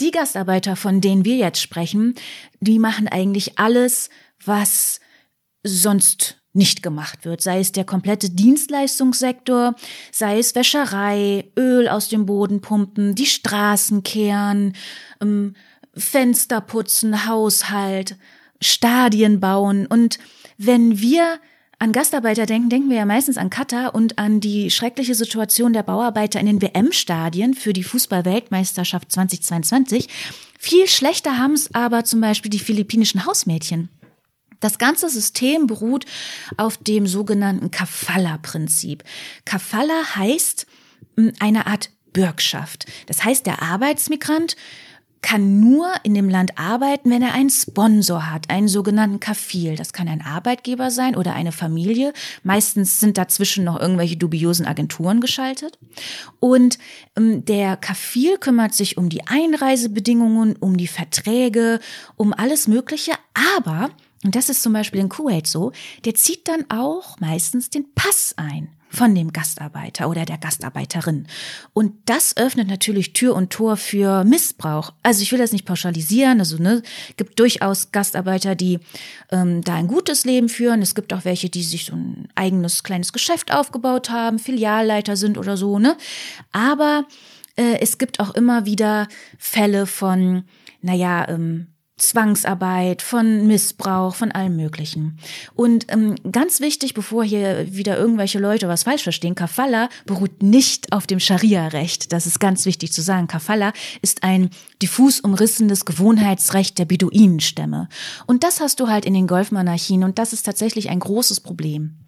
Die 0.00 0.12
Gastarbeiter, 0.12 0.76
von 0.76 1.00
denen 1.00 1.24
wir 1.24 1.36
jetzt 1.36 1.60
sprechen, 1.60 2.14
die 2.60 2.78
machen 2.78 3.08
eigentlich 3.08 3.58
alles, 3.58 4.08
was 4.44 5.00
sonst 5.64 6.38
nicht 6.54 6.82
gemacht 6.82 7.24
wird, 7.24 7.40
sei 7.40 7.60
es 7.60 7.72
der 7.72 7.84
komplette 7.84 8.30
Dienstleistungssektor, 8.30 9.74
sei 10.10 10.38
es 10.38 10.54
Wäscherei, 10.54 11.50
Öl 11.58 11.88
aus 11.88 12.08
dem 12.08 12.26
Boden 12.26 12.60
pumpen, 12.60 13.14
die 13.14 13.26
Straßen 13.26 14.02
kehren, 14.02 14.74
ähm, 15.20 15.54
Fenster 15.94 16.60
putzen, 16.60 17.26
Haushalt, 17.26 18.16
Stadien 18.60 19.40
bauen. 19.40 19.86
Und 19.86 20.18
wenn 20.58 21.00
wir 21.00 21.38
an 21.78 21.92
Gastarbeiter 21.92 22.46
denken, 22.46 22.68
denken 22.68 22.90
wir 22.90 22.98
ja 22.98 23.06
meistens 23.06 23.38
an 23.38 23.50
Katar 23.50 23.94
und 23.94 24.18
an 24.18 24.40
die 24.40 24.70
schreckliche 24.70 25.14
Situation 25.14 25.72
der 25.72 25.82
Bauarbeiter 25.82 26.38
in 26.38 26.46
den 26.46 26.62
WM-Stadien 26.62 27.54
für 27.54 27.72
die 27.72 27.82
Fußball-Weltmeisterschaft 27.82 29.10
2022. 29.10 30.08
Viel 30.58 30.86
schlechter 30.86 31.38
haben 31.38 31.54
es 31.54 31.74
aber 31.74 32.04
zum 32.04 32.20
Beispiel 32.20 32.50
die 32.50 32.60
philippinischen 32.60 33.26
Hausmädchen. 33.26 33.88
Das 34.62 34.78
ganze 34.78 35.10
System 35.10 35.66
beruht 35.66 36.06
auf 36.56 36.78
dem 36.78 37.06
sogenannten 37.06 37.70
Kafala-Prinzip. 37.70 39.04
Kafala 39.44 40.16
heißt 40.16 40.66
hm, 41.18 41.32
eine 41.40 41.66
Art 41.66 41.90
Bürgschaft. 42.12 42.86
Das 43.06 43.24
heißt, 43.24 43.44
der 43.46 43.62
Arbeitsmigrant 43.62 44.56
kann 45.22 45.60
nur 45.60 45.88
in 46.02 46.14
dem 46.14 46.28
Land 46.28 46.58
arbeiten, 46.58 47.10
wenn 47.10 47.22
er 47.22 47.32
einen 47.32 47.48
Sponsor 47.48 48.30
hat, 48.30 48.50
einen 48.50 48.66
sogenannten 48.66 49.20
Kafil. 49.20 49.76
Das 49.76 49.92
kann 49.92 50.08
ein 50.08 50.20
Arbeitgeber 50.20 50.90
sein 50.90 51.14
oder 51.14 51.34
eine 51.34 51.52
Familie. 51.52 52.12
Meistens 52.42 52.98
sind 52.98 53.16
dazwischen 53.18 53.64
noch 53.64 53.80
irgendwelche 53.80 54.16
dubiosen 54.16 54.66
Agenturen 54.66 55.20
geschaltet. 55.20 55.78
Und 56.40 56.78
ähm, 57.16 57.44
der 57.44 57.76
Kafil 57.76 58.36
kümmert 58.38 58.74
sich 58.74 58.98
um 58.98 59.08
die 59.08 59.26
Einreisebedingungen, 59.26 60.56
um 60.56 60.76
die 60.76 60.88
Verträge, 60.88 61.78
um 62.16 62.32
alles 62.32 62.66
Mögliche. 62.66 63.12
Aber 63.56 63.90
und 64.24 64.36
das 64.36 64.48
ist 64.48 64.62
zum 64.62 64.72
Beispiel 64.72 65.00
in 65.00 65.08
Kuwait 65.08 65.46
so, 65.46 65.72
der 66.04 66.14
zieht 66.14 66.46
dann 66.46 66.64
auch 66.68 67.18
meistens 67.20 67.70
den 67.70 67.92
Pass 67.94 68.34
ein 68.36 68.68
von 68.92 69.14
dem 69.14 69.32
Gastarbeiter 69.32 70.08
oder 70.08 70.26
der 70.26 70.36
Gastarbeiterin. 70.36 71.26
Und 71.72 71.94
das 72.04 72.36
öffnet 72.36 72.68
natürlich 72.68 73.14
Tür 73.14 73.34
und 73.34 73.50
Tor 73.50 73.78
für 73.78 74.22
Missbrauch. 74.22 74.92
Also 75.02 75.22
ich 75.22 75.32
will 75.32 75.38
das 75.38 75.52
nicht 75.52 75.64
pauschalisieren. 75.64 76.40
Also 76.40 76.58
ne, 76.58 76.82
gibt 77.16 77.38
durchaus 77.40 77.90
Gastarbeiter, 77.90 78.54
die 78.54 78.80
ähm, 79.30 79.62
da 79.62 79.74
ein 79.74 79.88
gutes 79.88 80.26
Leben 80.26 80.50
führen. 80.50 80.82
Es 80.82 80.94
gibt 80.94 81.14
auch 81.14 81.24
welche, 81.24 81.48
die 81.48 81.62
sich 81.62 81.86
so 81.86 81.94
ein 81.94 82.28
eigenes 82.34 82.82
kleines 82.82 83.14
Geschäft 83.14 83.52
aufgebaut 83.52 84.10
haben, 84.10 84.38
Filialleiter 84.38 85.16
sind 85.16 85.38
oder 85.38 85.56
so. 85.56 85.78
Ne, 85.78 85.96
aber 86.52 87.06
äh, 87.56 87.78
es 87.80 87.96
gibt 87.96 88.20
auch 88.20 88.34
immer 88.34 88.66
wieder 88.66 89.08
Fälle 89.38 89.86
von, 89.86 90.44
naja, 90.82 91.26
ähm, 91.30 91.71
Zwangsarbeit, 92.02 93.00
von 93.00 93.46
Missbrauch, 93.46 94.14
von 94.14 94.32
allem 94.32 94.56
Möglichen. 94.56 95.18
Und 95.54 95.86
ähm, 95.88 96.16
ganz 96.30 96.60
wichtig, 96.60 96.94
bevor 96.94 97.24
hier 97.24 97.72
wieder 97.72 97.96
irgendwelche 97.96 98.38
Leute 98.38 98.68
was 98.68 98.82
falsch 98.82 99.04
verstehen, 99.04 99.34
Kafala 99.34 99.88
beruht 100.04 100.42
nicht 100.42 100.92
auf 100.92 101.06
dem 101.06 101.20
Scharia-Recht. 101.20 102.12
Das 102.12 102.26
ist 102.26 102.40
ganz 102.40 102.66
wichtig 102.66 102.92
zu 102.92 103.02
sagen. 103.02 103.28
Kafala 103.28 103.72
ist 104.02 104.24
ein 104.24 104.50
diffus 104.82 105.20
umrissenes 105.20 105.84
Gewohnheitsrecht 105.84 106.78
der 106.78 106.86
Beduinenstämme. 106.86 107.88
Und 108.26 108.42
das 108.42 108.60
hast 108.60 108.80
du 108.80 108.88
halt 108.88 109.04
in 109.04 109.14
den 109.14 109.28
Golfmonarchien 109.28 110.02
und 110.02 110.18
das 110.18 110.32
ist 110.32 110.42
tatsächlich 110.42 110.90
ein 110.90 110.98
großes 110.98 111.40
Problem. 111.40 111.98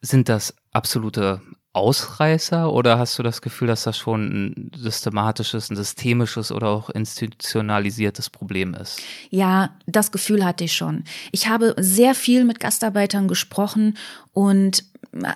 Sind 0.00 0.28
das 0.28 0.54
absolute 0.70 1.40
Ausreißer 1.74 2.70
oder 2.72 2.98
hast 2.98 3.18
du 3.18 3.22
das 3.22 3.40
Gefühl, 3.40 3.68
dass 3.68 3.84
das 3.84 3.96
schon 3.96 4.26
ein 4.26 4.70
systematisches, 4.76 5.70
ein 5.70 5.76
systemisches 5.76 6.52
oder 6.52 6.68
auch 6.68 6.90
institutionalisiertes 6.90 8.28
Problem 8.28 8.74
ist? 8.74 9.00
Ja, 9.30 9.70
das 9.86 10.12
Gefühl 10.12 10.44
hatte 10.44 10.64
ich 10.64 10.74
schon. 10.74 11.04
Ich 11.30 11.48
habe 11.48 11.74
sehr 11.78 12.14
viel 12.14 12.44
mit 12.44 12.60
Gastarbeitern 12.60 13.26
gesprochen 13.26 13.96
und 14.32 14.84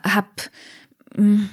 habe 0.04 0.28
hm, 1.14 1.48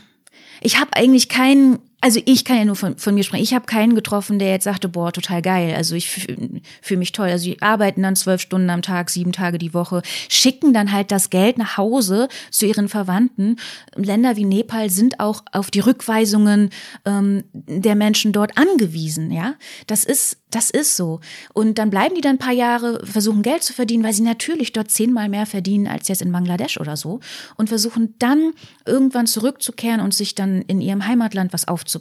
ich 0.61 0.79
habe 0.79 0.93
eigentlich 0.93 1.29
keinen 1.29 1.79
also 2.03 2.19
ich 2.25 2.43
kann 2.43 2.57
ja 2.57 2.65
nur 2.65 2.75
von, 2.75 2.97
von 2.97 3.15
mir 3.15 3.23
sprechen. 3.23 3.43
Ich 3.43 3.53
habe 3.53 3.65
keinen 3.65 3.95
getroffen, 3.95 4.37
der 4.37 4.49
jetzt 4.49 4.65
sagte, 4.65 4.89
boah, 4.89 5.13
total 5.13 5.41
geil. 5.41 5.73
Also 5.73 5.95
ich 5.95 6.09
fühle 6.09 6.99
mich 6.99 7.13
toll. 7.13 7.29
Also 7.29 7.45
die 7.45 7.61
arbeiten 7.61 8.03
dann 8.03 8.17
zwölf 8.17 8.41
Stunden 8.41 8.69
am 8.69 8.81
Tag, 8.81 9.09
sieben 9.09 9.31
Tage 9.31 9.57
die 9.57 9.73
Woche, 9.73 10.01
schicken 10.27 10.73
dann 10.73 10.91
halt 10.91 11.11
das 11.11 11.29
Geld 11.29 11.57
nach 11.57 11.77
Hause 11.77 12.27
zu 12.51 12.65
ihren 12.65 12.89
Verwandten. 12.89 13.55
Länder 13.95 14.35
wie 14.35 14.43
Nepal 14.43 14.89
sind 14.89 15.21
auch 15.21 15.43
auf 15.53 15.71
die 15.71 15.79
Rückweisungen 15.79 16.71
ähm, 17.05 17.45
der 17.53 17.95
Menschen 17.95 18.33
dort 18.33 18.57
angewiesen. 18.57 19.31
Ja, 19.31 19.55
das 19.87 20.03
ist 20.03 20.39
das 20.53 20.69
ist 20.69 20.95
so. 20.95 21.19
Und 21.53 21.79
dann 21.79 21.89
bleiben 21.89 22.15
die 22.15 22.21
dann 22.21 22.35
ein 22.35 22.39
paar 22.39 22.53
Jahre, 22.53 23.03
versuchen 23.05 23.41
Geld 23.41 23.63
zu 23.63 23.73
verdienen, 23.73 24.03
weil 24.03 24.13
sie 24.13 24.21
natürlich 24.21 24.71
dort 24.71 24.91
zehnmal 24.91 25.29
mehr 25.29 25.45
verdienen 25.45 25.87
als 25.87 26.07
jetzt 26.07 26.21
in 26.21 26.31
Bangladesch 26.31 26.79
oder 26.79 26.95
so. 26.95 27.19
Und 27.57 27.69
versuchen 27.69 28.15
dann 28.19 28.53
irgendwann 28.85 29.25
zurückzukehren 29.25 29.99
und 29.99 30.13
sich 30.13 30.35
dann 30.35 30.61
in 30.63 30.81
ihrem 30.81 31.07
Heimatland 31.07 31.53
was 31.53 31.67
aufzubauen. 31.67 31.92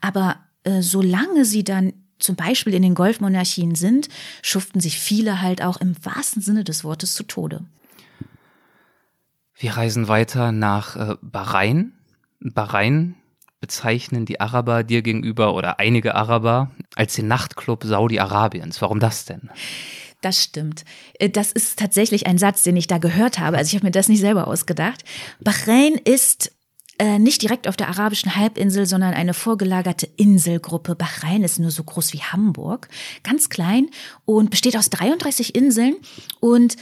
Aber 0.00 0.36
äh, 0.64 0.82
solange 0.82 1.44
sie 1.44 1.64
dann 1.64 1.92
zum 2.18 2.36
Beispiel 2.36 2.74
in 2.74 2.82
den 2.82 2.94
Golfmonarchien 2.94 3.74
sind, 3.74 4.08
schuften 4.42 4.80
sich 4.80 4.98
viele 4.98 5.42
halt 5.42 5.62
auch 5.62 5.80
im 5.80 5.94
wahrsten 6.04 6.40
Sinne 6.40 6.64
des 6.64 6.84
Wortes 6.84 7.14
zu 7.14 7.24
Tode. 7.24 7.64
Wir 9.56 9.76
reisen 9.76 10.08
weiter 10.08 10.52
nach 10.52 10.96
äh, 10.96 11.16
Bahrain. 11.20 11.92
Bahrain 12.40 13.14
bezeichnen 13.60 14.26
die 14.26 14.40
Araber 14.40 14.82
dir 14.82 15.02
gegenüber 15.02 15.54
oder 15.54 15.78
einige 15.78 16.14
Araber 16.14 16.72
als 16.96 17.14
den 17.14 17.28
Nachtclub 17.28 17.84
Saudi-Arabiens. 17.84 18.82
Warum 18.82 18.98
das 18.98 19.24
denn? 19.24 19.50
Das 20.20 20.42
stimmt. 20.42 20.84
Äh, 21.18 21.30
das 21.30 21.52
ist 21.52 21.78
tatsächlich 21.78 22.26
ein 22.26 22.38
Satz, 22.38 22.62
den 22.62 22.76
ich 22.76 22.86
da 22.86 22.98
gehört 22.98 23.38
habe. 23.38 23.58
Also 23.58 23.68
ich 23.68 23.74
habe 23.74 23.86
mir 23.86 23.92
das 23.92 24.08
nicht 24.08 24.20
selber 24.20 24.48
ausgedacht. 24.48 25.04
Bahrain 25.40 25.94
ist 25.94 26.52
äh, 27.02 27.18
nicht 27.18 27.42
direkt 27.42 27.66
auf 27.66 27.76
der 27.76 27.88
arabischen 27.88 28.36
Halbinsel, 28.36 28.86
sondern 28.86 29.12
eine 29.12 29.34
vorgelagerte 29.34 30.08
Inselgruppe. 30.16 30.94
Bahrain 30.94 31.42
ist 31.42 31.58
nur 31.58 31.72
so 31.72 31.82
groß 31.82 32.12
wie 32.12 32.22
Hamburg, 32.22 32.88
ganz 33.24 33.48
klein 33.48 33.88
und 34.24 34.50
besteht 34.50 34.76
aus 34.76 34.88
33 34.88 35.56
Inseln. 35.56 35.96
Und 36.38 36.76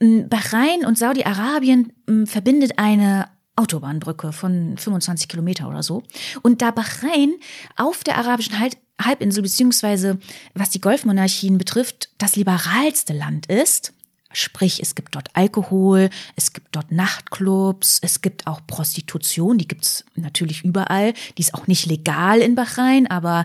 Bahrain 0.00 0.84
und 0.84 0.98
Saudi-Arabien 0.98 1.92
verbindet 2.24 2.80
eine 2.80 3.28
Autobahnbrücke 3.54 4.32
von 4.32 4.76
25 4.76 5.28
Kilometer 5.28 5.68
oder 5.68 5.84
so. 5.84 6.02
Und 6.42 6.62
da 6.62 6.72
Bahrain 6.72 7.34
auf 7.76 8.02
der 8.02 8.18
arabischen 8.18 8.56
Halbinsel, 9.00 9.44
beziehungsweise 9.44 10.18
was 10.52 10.70
die 10.70 10.80
Golfmonarchien 10.80 11.58
betrifft, 11.58 12.10
das 12.18 12.34
liberalste 12.34 13.12
Land 13.12 13.46
ist, 13.46 13.92
Sprich, 14.32 14.80
es 14.80 14.94
gibt 14.94 15.14
dort 15.14 15.28
Alkohol, 15.34 16.08
es 16.36 16.52
gibt 16.52 16.68
dort 16.72 16.92
Nachtclubs, 16.92 17.98
es 18.02 18.20
gibt 18.20 18.46
auch 18.46 18.60
Prostitution, 18.66 19.58
die 19.58 19.66
gibt's 19.66 20.04
natürlich 20.14 20.64
überall. 20.64 21.14
Die 21.36 21.42
ist 21.42 21.54
auch 21.54 21.66
nicht 21.66 21.86
legal 21.86 22.40
in 22.40 22.54
Bahrain, 22.54 23.06
aber 23.08 23.44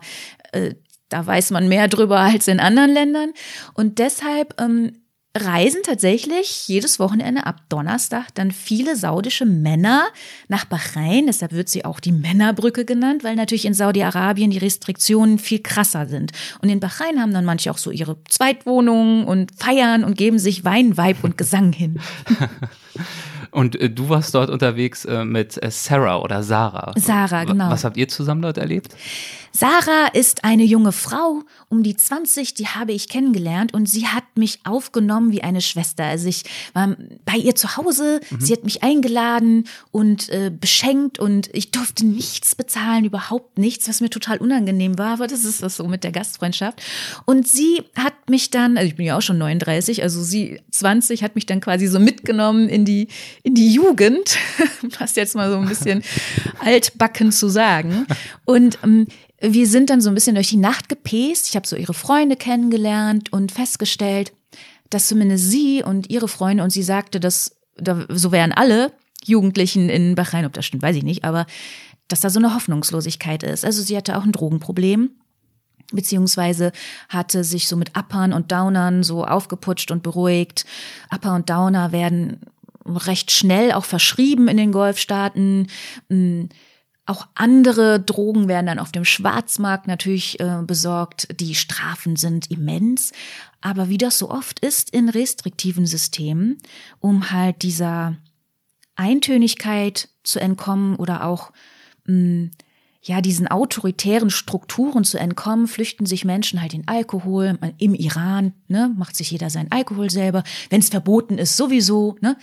äh, 0.51 0.75
da 1.09 1.25
weiß 1.25 1.51
man 1.51 1.67
mehr 1.67 1.87
drüber 1.87 2.19
als 2.19 2.47
in 2.47 2.59
anderen 2.59 2.91
Ländern. 2.91 3.33
Und 3.73 3.99
deshalb 3.99 4.59
ähm, 4.61 4.93
reisen 5.35 5.81
tatsächlich 5.83 6.67
jedes 6.67 6.99
Wochenende 6.99 7.45
ab 7.45 7.61
Donnerstag 7.67 8.33
dann 8.35 8.51
viele 8.51 8.95
saudische 8.95 9.45
Männer 9.45 10.05
nach 10.47 10.65
Bahrain. 10.65 11.27
Deshalb 11.27 11.51
wird 11.51 11.67
sie 11.67 11.83
auch 11.83 11.99
die 11.99 12.13
Männerbrücke 12.13 12.85
genannt, 12.85 13.23
weil 13.23 13.35
natürlich 13.35 13.65
in 13.65 13.73
Saudi-Arabien 13.73 14.51
die 14.51 14.57
Restriktionen 14.57 15.37
viel 15.37 15.59
krasser 15.59 16.07
sind. 16.07 16.31
Und 16.61 16.69
in 16.69 16.79
Bahrain 16.79 17.19
haben 17.19 17.33
dann 17.33 17.45
manche 17.45 17.69
auch 17.69 17.77
so 17.77 17.91
ihre 17.91 18.17
Zweitwohnungen 18.29 19.25
und 19.25 19.51
feiern 19.57 20.03
und 20.03 20.17
geben 20.17 20.39
sich 20.39 20.63
Wein, 20.63 20.95
Weib 20.97 21.23
und 21.23 21.37
Gesang 21.37 21.73
hin. 21.73 21.99
Und 23.51 23.79
äh, 23.79 23.89
du 23.89 24.09
warst 24.09 24.35
dort 24.35 24.49
unterwegs 24.49 25.05
äh, 25.05 25.23
mit 25.23 25.63
äh, 25.63 25.71
Sarah 25.71 26.17
oder 26.17 26.43
Sarah. 26.43 26.91
Sarah, 26.97 27.45
genau. 27.45 27.69
Was 27.69 27.85
habt 27.85 27.95
ihr 27.95 28.09
zusammen 28.09 28.41
dort 28.41 28.57
erlebt? 28.57 28.93
Sarah 29.55 30.07
ist 30.11 30.43
eine 30.43 30.65
junge 30.65 30.91
Frau, 30.91 31.43
um 31.69 31.81
die 31.81 31.95
20, 31.95 32.55
die 32.55 32.67
habe 32.67 32.91
ich 32.91 33.07
kennengelernt 33.07 33.73
und 33.73 33.87
sie 33.87 34.05
hat 34.05 34.25
mich 34.35 34.59
aufgenommen 34.65 35.31
wie 35.31 35.43
eine 35.43 35.61
Schwester. 35.61 36.03
Also 36.03 36.27
ich 36.27 36.43
war 36.73 36.97
bei 37.23 37.37
ihr 37.37 37.55
zu 37.55 37.77
Hause, 37.77 38.19
mhm. 38.29 38.41
sie 38.41 38.51
hat 38.51 38.65
mich 38.65 38.83
eingeladen 38.83 39.63
und 39.91 40.27
äh, 40.27 40.51
beschenkt 40.51 41.19
und 41.19 41.49
ich 41.53 41.71
durfte 41.71 42.05
nichts 42.05 42.53
bezahlen, 42.53 43.05
überhaupt 43.05 43.57
nichts, 43.57 43.87
was 43.87 44.01
mir 44.01 44.09
total 44.09 44.39
unangenehm 44.39 44.97
war, 44.97 45.13
aber 45.13 45.27
das 45.27 45.45
ist 45.45 45.63
das 45.63 45.77
so 45.77 45.87
mit 45.87 46.03
der 46.03 46.11
Gastfreundschaft. 46.11 46.81
Und 47.23 47.47
sie 47.47 47.83
hat 47.95 48.29
mich 48.29 48.51
dann, 48.51 48.75
also 48.75 48.89
ich 48.89 48.97
bin 48.97 49.05
ja 49.05 49.17
auch 49.17 49.21
schon 49.21 49.37
39, 49.37 50.03
also 50.03 50.21
sie 50.21 50.59
20 50.71 51.23
hat 51.23 51.35
mich 51.35 51.45
dann 51.45 51.61
quasi 51.61 51.87
so 51.87 52.01
mitgenommen 52.01 52.67
in 52.67 52.83
die 52.83 53.07
in 53.43 53.55
die 53.55 53.71
Jugend, 53.71 54.37
passt 54.91 55.15
jetzt 55.15 55.33
mal 55.33 55.49
so 55.49 55.57
ein 55.57 55.69
bisschen 55.69 56.03
altbacken 56.59 57.31
zu 57.31 57.47
sagen. 57.47 58.05
Und 58.43 58.79
ähm, 58.83 59.07
wir 59.53 59.67
sind 59.67 59.89
dann 59.89 60.01
so 60.01 60.09
ein 60.09 60.15
bisschen 60.15 60.35
durch 60.35 60.49
die 60.49 60.57
Nacht 60.57 60.89
gepäst. 60.89 61.49
Ich 61.49 61.55
habe 61.55 61.67
so 61.67 61.75
ihre 61.75 61.93
Freunde 61.93 62.35
kennengelernt 62.35 63.31
und 63.31 63.51
festgestellt, 63.51 64.33
dass 64.89 65.07
zumindest 65.07 65.49
sie 65.49 65.83
und 65.83 66.09
ihre 66.09 66.27
Freunde, 66.27 66.63
und 66.63 66.69
sie 66.69 66.83
sagte, 66.83 67.19
dass 67.19 67.55
da, 67.77 68.05
so 68.09 68.31
wären 68.31 68.51
alle 68.51 68.91
Jugendlichen 69.23 69.89
in 69.89 70.15
Bahrain, 70.15 70.45
ob 70.45 70.53
das 70.53 70.65
stimmt, 70.65 70.83
weiß 70.83 70.95
ich 70.95 71.03
nicht, 71.03 71.23
aber 71.23 71.45
dass 72.07 72.19
da 72.19 72.29
so 72.29 72.39
eine 72.39 72.53
Hoffnungslosigkeit 72.53 73.43
ist. 73.43 73.65
Also 73.65 73.81
sie 73.81 73.97
hatte 73.97 74.17
auch 74.17 74.23
ein 74.23 74.31
Drogenproblem 74.31 75.09
beziehungsweise 75.91 76.71
hatte 77.09 77.43
sich 77.43 77.67
so 77.67 77.75
mit 77.75 77.97
Uppern 77.97 78.33
und 78.33 78.51
Downern 78.51 79.03
so 79.03 79.23
aufgeputscht 79.23 79.91
und 79.91 80.03
beruhigt. 80.03 80.65
Upper 81.11 81.35
und 81.35 81.49
Downer 81.49 81.91
werden 81.91 82.41
recht 82.85 83.31
schnell 83.31 83.71
auch 83.71 83.85
verschrieben 83.85 84.47
in 84.47 84.57
den 84.57 84.71
Golfstaaten. 84.71 85.67
Auch 87.07 87.27
andere 87.35 87.99
Drogen 87.99 88.47
werden 88.47 88.65
dann 88.65 88.79
auf 88.79 88.91
dem 88.91 89.05
Schwarzmarkt 89.05 89.87
natürlich 89.87 90.39
äh, 90.39 90.61
besorgt. 90.65 91.39
Die 91.39 91.53
Strafen 91.53 92.15
sind 92.15 92.49
immens. 92.49 93.11
Aber 93.61 93.89
wie 93.89 93.99
das 93.99 94.17
so 94.17 94.31
oft 94.31 94.59
ist 94.59 94.89
in 94.89 95.09
restriktiven 95.09 95.85
Systemen, 95.85 96.57
um 96.99 97.31
halt 97.31 97.61
dieser 97.61 98.15
Eintönigkeit 98.95 100.09
zu 100.23 100.39
entkommen 100.39 100.95
oder 100.95 101.25
auch 101.25 101.51
mh, 102.05 102.13
hm, 102.13 102.51
ja, 103.07 103.21
diesen 103.21 103.47
autoritären 103.47 104.31
Strukturen 104.31 105.03
zu 105.03 105.19
entkommen, 105.19 105.67
flüchten 105.67 106.07
sich 106.07 106.25
Menschen 106.25 106.59
halt 106.59 106.73
in 106.73 106.87
Alkohol. 106.87 107.59
Im 107.77 107.93
Iran 107.93 108.53
ne, 108.67 108.91
macht 108.97 109.15
sich 109.15 109.29
jeder 109.29 109.51
sein 109.51 109.71
Alkohol 109.71 110.09
selber. 110.09 110.43
Wenn 110.71 110.79
es 110.79 110.89
verboten 110.89 111.37
ist, 111.37 111.55
sowieso. 111.55 112.15
Ne? 112.21 112.35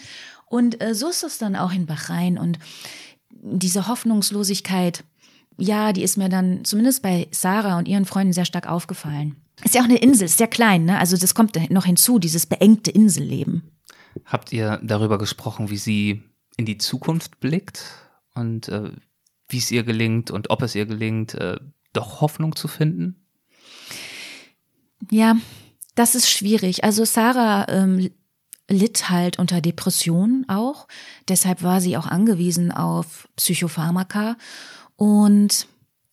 Und 0.47 0.81
äh, 0.81 0.95
so 0.95 1.09
ist 1.09 1.25
es 1.25 1.39
dann 1.39 1.57
auch 1.57 1.73
in 1.73 1.87
Bahrain. 1.87 2.39
Und 2.39 2.61
diese 3.43 3.89
Hoffnungslosigkeit, 3.89 5.05
ja, 5.59 5.93
die 5.93 6.03
ist 6.03 6.17
mir 6.17 6.29
dann 6.29 6.65
zumindest 6.65 7.03
bei 7.03 7.29
Sarah 7.31 7.79
und 7.79 7.89
ihren 7.89 8.07
Freunden 8.07 8.33
sehr 8.33 8.45
stark 8.45 8.69
aufgefallen. 8.69 9.37
Ist 9.63 9.75
ja 9.75 9.83
auch 9.83 9.87
eine 9.87 9.99
Insel, 9.99 10.25
ist 10.25 10.39
sehr 10.39 10.49
klein, 10.49 10.87
ne? 10.87 10.99
Also 10.99 11.17
das 11.17 11.35
kommt 11.35 11.57
noch 11.71 11.85
hinzu, 11.85 12.19
dieses 12.19 12.47
beengte 12.47 12.91
Inselleben. 12.91 13.71
Habt 14.25 14.53
ihr 14.53 14.81
darüber 14.83 15.19
gesprochen, 15.19 15.71
wie 15.71 15.77
sie 15.77 16.23
in 16.57 16.65
die 16.65 16.79
Zukunft 16.79 17.41
blickt 17.41 17.85
und 18.35 18.69
äh, 18.69 18.93
wie 19.49 19.59
es 19.59 19.71
ihr 19.71 19.85
gelingt 19.85 20.31
und 20.31 20.51
ob 20.51 20.63
es 20.63 20.75
ihr 20.75 20.87
gelingt, 20.87 21.35
äh, 21.35 21.59
doch 21.93 22.21
Hoffnung 22.21 22.57
zu 22.57 22.69
finden? 22.69 23.27
Ja, 25.11 25.37
das 25.95 26.15
ist 26.15 26.31
schwierig. 26.31 26.85
Also 26.85 27.05
Sarah 27.05 27.67
ähm, 27.69 28.11
litt 28.73 29.11
halt 29.11 29.39
unter 29.39 29.61
Depressionen 29.61 30.49
auch. 30.49 30.89
Deshalb 31.29 31.63
war 31.63 31.81
sie 31.81 31.97
auch 31.97 32.07
angewiesen 32.07 32.73
auf 32.73 33.29
Psychopharmaka. 33.37 34.37
Und 34.97 35.67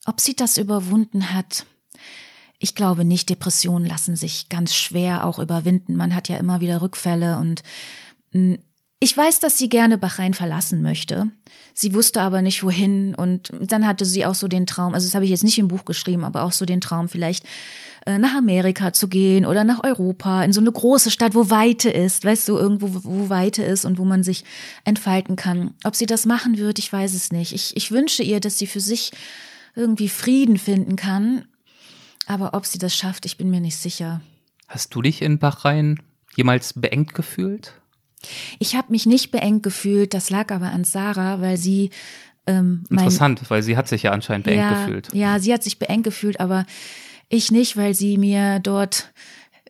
ob 0.06 0.20
sie 0.20 0.34
das 0.34 0.56
überwunden 0.56 1.32
hat, 1.34 1.66
ich 2.58 2.74
glaube 2.74 3.04
nicht, 3.04 3.30
Depressionen 3.30 3.86
lassen 3.86 4.16
sich 4.16 4.48
ganz 4.48 4.74
schwer 4.74 5.24
auch 5.24 5.38
überwinden. 5.38 5.96
Man 5.96 6.14
hat 6.14 6.28
ja 6.28 6.36
immer 6.36 6.60
wieder 6.60 6.82
Rückfälle 6.82 7.38
und 7.38 7.62
hm, 8.32 8.58
ich 9.02 9.16
weiß, 9.16 9.40
dass 9.40 9.56
sie 9.56 9.70
gerne 9.70 9.96
Bahrain 9.96 10.34
verlassen 10.34 10.82
möchte. 10.82 11.30
Sie 11.72 11.94
wusste 11.94 12.20
aber 12.20 12.42
nicht 12.42 12.62
wohin 12.62 13.14
und 13.14 13.50
dann 13.58 13.86
hatte 13.86 14.04
sie 14.04 14.26
auch 14.26 14.34
so 14.34 14.46
den 14.46 14.66
Traum, 14.66 14.92
also 14.92 15.06
das 15.06 15.14
habe 15.14 15.24
ich 15.24 15.30
jetzt 15.30 15.42
nicht 15.42 15.58
im 15.58 15.68
Buch 15.68 15.86
geschrieben, 15.86 16.22
aber 16.22 16.42
auch 16.42 16.52
so 16.52 16.66
den 16.66 16.82
Traum 16.82 17.08
vielleicht 17.08 17.46
nach 18.06 18.34
Amerika 18.34 18.92
zu 18.92 19.08
gehen 19.08 19.44
oder 19.44 19.64
nach 19.64 19.84
Europa, 19.84 20.42
in 20.42 20.52
so 20.52 20.60
eine 20.60 20.72
große 20.72 21.10
Stadt, 21.10 21.34
wo 21.34 21.50
Weite 21.50 21.90
ist, 21.90 22.24
weißt 22.24 22.48
du, 22.48 22.56
irgendwo, 22.56 23.04
wo 23.04 23.28
Weite 23.28 23.62
ist 23.62 23.84
und 23.84 23.98
wo 23.98 24.04
man 24.04 24.22
sich 24.22 24.44
entfalten 24.84 25.36
kann. 25.36 25.74
Ob 25.84 25.94
sie 25.94 26.06
das 26.06 26.26
machen 26.26 26.58
wird, 26.58 26.78
ich 26.78 26.92
weiß 26.92 27.14
es 27.14 27.30
nicht. 27.30 27.52
Ich, 27.52 27.76
ich 27.76 27.90
wünsche 27.90 28.22
ihr, 28.22 28.40
dass 28.40 28.58
sie 28.58 28.66
für 28.66 28.80
sich 28.80 29.12
irgendwie 29.74 30.08
Frieden 30.08 30.58
finden 30.58 30.96
kann. 30.96 31.44
Aber 32.26 32.54
ob 32.54 32.64
sie 32.66 32.78
das 32.78 32.94
schafft, 32.94 33.26
ich 33.26 33.36
bin 33.36 33.50
mir 33.50 33.60
nicht 33.60 33.76
sicher. 33.76 34.20
Hast 34.68 34.94
du 34.94 35.02
dich 35.02 35.20
in 35.20 35.38
Bahrain 35.38 36.00
jemals 36.36 36.74
beengt 36.74 37.14
gefühlt? 37.14 37.74
Ich 38.58 38.76
habe 38.76 38.92
mich 38.92 39.06
nicht 39.06 39.30
beengt 39.30 39.62
gefühlt, 39.62 40.14
das 40.14 40.30
lag 40.30 40.52
aber 40.52 40.70
an 40.70 40.84
Sarah, 40.84 41.40
weil 41.40 41.56
sie 41.56 41.90
ähm, 42.46 42.84
Interessant, 42.88 43.42
weil 43.48 43.62
sie 43.62 43.76
hat 43.76 43.88
sich 43.88 44.04
ja 44.04 44.12
anscheinend 44.12 44.44
beengt 44.44 44.60
ja, 44.60 44.84
gefühlt. 44.84 45.08
Ja, 45.12 45.38
sie 45.38 45.52
hat 45.52 45.62
sich 45.62 45.78
beengt 45.78 46.04
gefühlt, 46.04 46.40
aber 46.40 46.66
ich 47.30 47.50
nicht, 47.50 47.78
weil 47.78 47.94
sie 47.94 48.18
mir 48.18 48.58
dort 48.58 49.10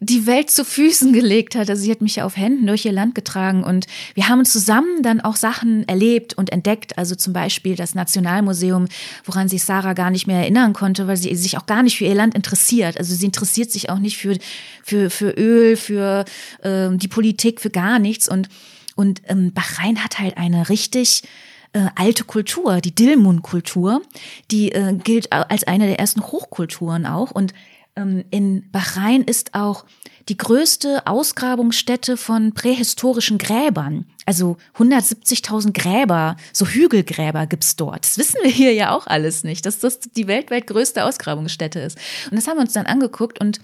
die 0.02 0.26
Welt 0.26 0.50
zu 0.50 0.64
Füßen 0.64 1.12
gelegt 1.12 1.54
hat. 1.54 1.68
Also 1.68 1.82
sie 1.82 1.90
hat 1.90 2.00
mich 2.00 2.16
ja 2.16 2.24
auf 2.24 2.38
Händen 2.38 2.66
durch 2.66 2.86
ihr 2.86 2.92
Land 2.92 3.14
getragen 3.14 3.62
und 3.62 3.86
wir 4.14 4.28
haben 4.28 4.46
zusammen 4.46 5.02
dann 5.02 5.20
auch 5.20 5.36
Sachen 5.36 5.86
erlebt 5.86 6.32
und 6.32 6.50
entdeckt. 6.50 6.96
Also 6.96 7.14
zum 7.14 7.34
Beispiel 7.34 7.76
das 7.76 7.94
Nationalmuseum, 7.94 8.88
woran 9.26 9.50
sich 9.50 9.62
Sarah 9.62 9.92
gar 9.92 10.10
nicht 10.10 10.26
mehr 10.26 10.38
erinnern 10.38 10.72
konnte, 10.72 11.06
weil 11.06 11.18
sie 11.18 11.34
sich 11.36 11.58
auch 11.58 11.66
gar 11.66 11.82
nicht 11.82 11.98
für 11.98 12.06
ihr 12.06 12.14
Land 12.14 12.34
interessiert. 12.34 12.96
Also 12.96 13.14
sie 13.14 13.26
interessiert 13.26 13.70
sich 13.70 13.90
auch 13.90 13.98
nicht 13.98 14.16
für, 14.16 14.38
für, 14.82 15.10
für 15.10 15.32
Öl, 15.32 15.76
für 15.76 16.24
ähm, 16.64 16.98
die 16.98 17.08
Politik, 17.08 17.60
für 17.60 17.70
gar 17.70 17.98
nichts. 17.98 18.26
Und, 18.26 18.48
und 18.96 19.20
ähm, 19.28 19.52
Bahrain 19.52 20.02
hat 20.02 20.18
halt 20.18 20.38
eine 20.38 20.70
richtig 20.70 21.24
äh, 21.72 21.86
alte 21.94 22.24
Kultur, 22.24 22.80
die 22.80 22.94
Dilmun-Kultur, 22.94 24.02
die 24.50 24.72
äh, 24.72 24.94
gilt 24.94 25.32
als 25.32 25.64
eine 25.64 25.86
der 25.86 25.98
ersten 25.98 26.22
Hochkulturen 26.22 27.06
auch. 27.06 27.30
Und 27.30 27.54
ähm, 27.96 28.24
in 28.30 28.70
Bahrain 28.70 29.22
ist 29.22 29.54
auch 29.54 29.84
die 30.28 30.36
größte 30.36 31.06
Ausgrabungsstätte 31.06 32.16
von 32.16 32.52
prähistorischen 32.52 33.38
Gräbern. 33.38 34.06
Also 34.26 34.58
170.000 34.78 35.72
Gräber, 35.72 36.36
so 36.52 36.66
Hügelgräber 36.66 37.46
gibt's 37.46 37.74
dort. 37.76 38.04
Das 38.04 38.18
wissen 38.18 38.38
wir 38.42 38.50
hier 38.50 38.72
ja 38.72 38.94
auch 38.94 39.06
alles 39.06 39.42
nicht, 39.44 39.66
dass 39.66 39.80
das 39.80 40.00
die 40.00 40.28
weltweit 40.28 40.66
größte 40.66 41.04
Ausgrabungsstätte 41.04 41.80
ist. 41.80 41.98
Und 42.30 42.36
das 42.36 42.46
haben 42.46 42.56
wir 42.56 42.62
uns 42.62 42.74
dann 42.74 42.86
angeguckt 42.86 43.40
und 43.40 43.60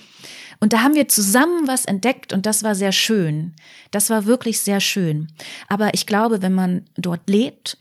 und 0.59 0.73
da 0.73 0.83
haben 0.83 0.95
wir 0.95 1.07
zusammen 1.07 1.69
was 1.69 1.85
entdeckt 1.85 2.33
und 2.33 2.47
das 2.47 2.63
war 2.63 2.75
sehr 2.75 2.93
schön. 2.93 3.53
Das 3.91 4.09
war 4.09 4.25
wirklich 4.25 4.61
sehr 4.61 4.81
schön. 4.81 5.29
Aber 5.69 5.93
ich 5.93 6.07
glaube, 6.07 6.41
wenn 6.41 6.55
man 6.55 6.87
dort 6.97 7.29
lebt, 7.29 7.77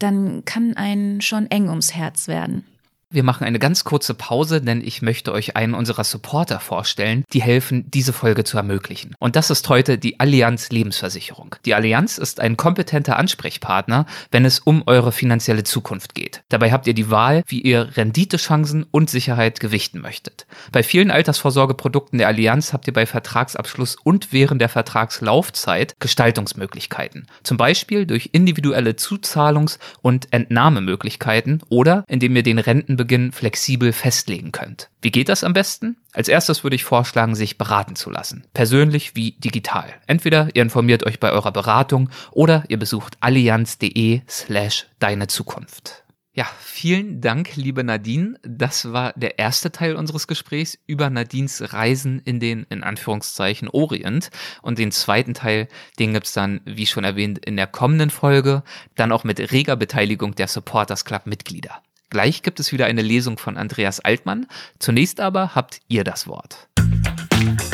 dann 0.00 0.44
kann 0.44 0.76
einen 0.76 1.20
schon 1.20 1.46
eng 1.50 1.68
ums 1.68 1.94
Herz 1.94 2.26
werden. 2.26 2.64
Wir 3.12 3.24
machen 3.24 3.42
eine 3.42 3.58
ganz 3.58 3.82
kurze 3.82 4.14
Pause, 4.14 4.60
denn 4.60 4.80
ich 4.80 5.02
möchte 5.02 5.32
euch 5.32 5.56
einen 5.56 5.74
unserer 5.74 6.04
Supporter 6.04 6.60
vorstellen, 6.60 7.24
die 7.32 7.42
helfen, 7.42 7.90
diese 7.90 8.12
Folge 8.12 8.44
zu 8.44 8.56
ermöglichen. 8.56 9.16
Und 9.18 9.34
das 9.34 9.50
ist 9.50 9.68
heute 9.68 9.98
die 9.98 10.20
Allianz 10.20 10.70
Lebensversicherung. 10.70 11.56
Die 11.64 11.74
Allianz 11.74 12.18
ist 12.18 12.38
ein 12.38 12.56
kompetenter 12.56 13.18
Ansprechpartner, 13.18 14.06
wenn 14.30 14.44
es 14.44 14.60
um 14.60 14.84
eure 14.86 15.10
finanzielle 15.10 15.64
Zukunft 15.64 16.14
geht. 16.14 16.44
Dabei 16.50 16.70
habt 16.70 16.86
ihr 16.86 16.94
die 16.94 17.10
Wahl, 17.10 17.42
wie 17.48 17.60
ihr 17.60 17.96
Renditechancen 17.96 18.86
und 18.92 19.10
Sicherheit 19.10 19.58
gewichten 19.58 20.00
möchtet. 20.00 20.46
Bei 20.70 20.84
vielen 20.84 21.10
Altersvorsorgeprodukten 21.10 22.18
der 22.18 22.28
Allianz 22.28 22.72
habt 22.72 22.86
ihr 22.86 22.92
bei 22.92 23.06
Vertragsabschluss 23.06 23.96
und 24.04 24.32
während 24.32 24.60
der 24.60 24.68
Vertragslaufzeit 24.68 25.96
Gestaltungsmöglichkeiten. 25.98 27.26
Zum 27.42 27.56
Beispiel 27.56 28.06
durch 28.06 28.30
individuelle 28.30 28.92
Zuzahlungs- 28.92 29.80
und 30.00 30.32
Entnahmemöglichkeiten 30.32 31.60
oder 31.70 32.04
indem 32.06 32.36
ihr 32.36 32.44
den 32.44 32.60
Renten 32.60 32.99
Beginn 33.00 33.32
flexibel 33.32 33.94
festlegen 33.94 34.52
könnt. 34.52 34.90
Wie 35.00 35.10
geht 35.10 35.30
das 35.30 35.42
am 35.42 35.54
besten? 35.54 35.96
Als 36.12 36.28
erstes 36.28 36.64
würde 36.64 36.76
ich 36.76 36.84
vorschlagen, 36.84 37.34
sich 37.34 37.56
beraten 37.56 37.96
zu 37.96 38.10
lassen. 38.10 38.44
Persönlich 38.52 39.16
wie 39.16 39.32
digital. 39.38 39.88
Entweder 40.06 40.50
ihr 40.52 40.60
informiert 40.60 41.06
euch 41.06 41.18
bei 41.18 41.32
eurer 41.32 41.50
Beratung 41.50 42.10
oder 42.30 42.64
ihr 42.68 42.78
besucht 42.78 43.16
allianz.de 43.20 44.20
slash 44.28 44.84
deine 44.98 45.28
Zukunft. 45.28 46.04
Ja, 46.34 46.46
vielen 46.60 47.22
Dank, 47.22 47.56
liebe 47.56 47.82
Nadine. 47.84 48.38
Das 48.42 48.92
war 48.92 49.14
der 49.16 49.38
erste 49.38 49.72
Teil 49.72 49.96
unseres 49.96 50.26
Gesprächs 50.26 50.78
über 50.86 51.08
Nadines 51.08 51.72
Reisen 51.72 52.20
in 52.20 52.38
den, 52.38 52.66
in 52.68 52.82
Anführungszeichen, 52.82 53.68
Orient. 53.68 54.30
Und 54.60 54.78
den 54.78 54.92
zweiten 54.92 55.32
Teil, 55.32 55.68
den 55.98 56.12
gibt's 56.12 56.32
dann, 56.32 56.60
wie 56.66 56.86
schon 56.86 57.04
erwähnt, 57.04 57.38
in 57.46 57.56
der 57.56 57.66
kommenden 57.66 58.10
Folge, 58.10 58.62
dann 58.94 59.10
auch 59.10 59.24
mit 59.24 59.40
reger 59.52 59.76
Beteiligung 59.76 60.34
der 60.34 60.48
Supporters 60.48 61.06
Club 61.06 61.26
Mitglieder. 61.26 61.82
Gleich 62.10 62.42
gibt 62.42 62.58
es 62.58 62.72
wieder 62.72 62.86
eine 62.86 63.02
Lesung 63.02 63.38
von 63.38 63.56
Andreas 63.56 64.00
Altmann. 64.00 64.46
Zunächst 64.80 65.20
aber 65.20 65.54
habt 65.54 65.80
ihr 65.86 66.02
das 66.02 66.26
Wort. 66.26 66.68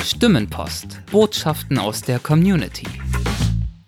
Stimmenpost. 0.05 1.01
Botschaften 1.11 1.79
aus 1.79 2.03
der 2.03 2.19
Community. 2.19 2.87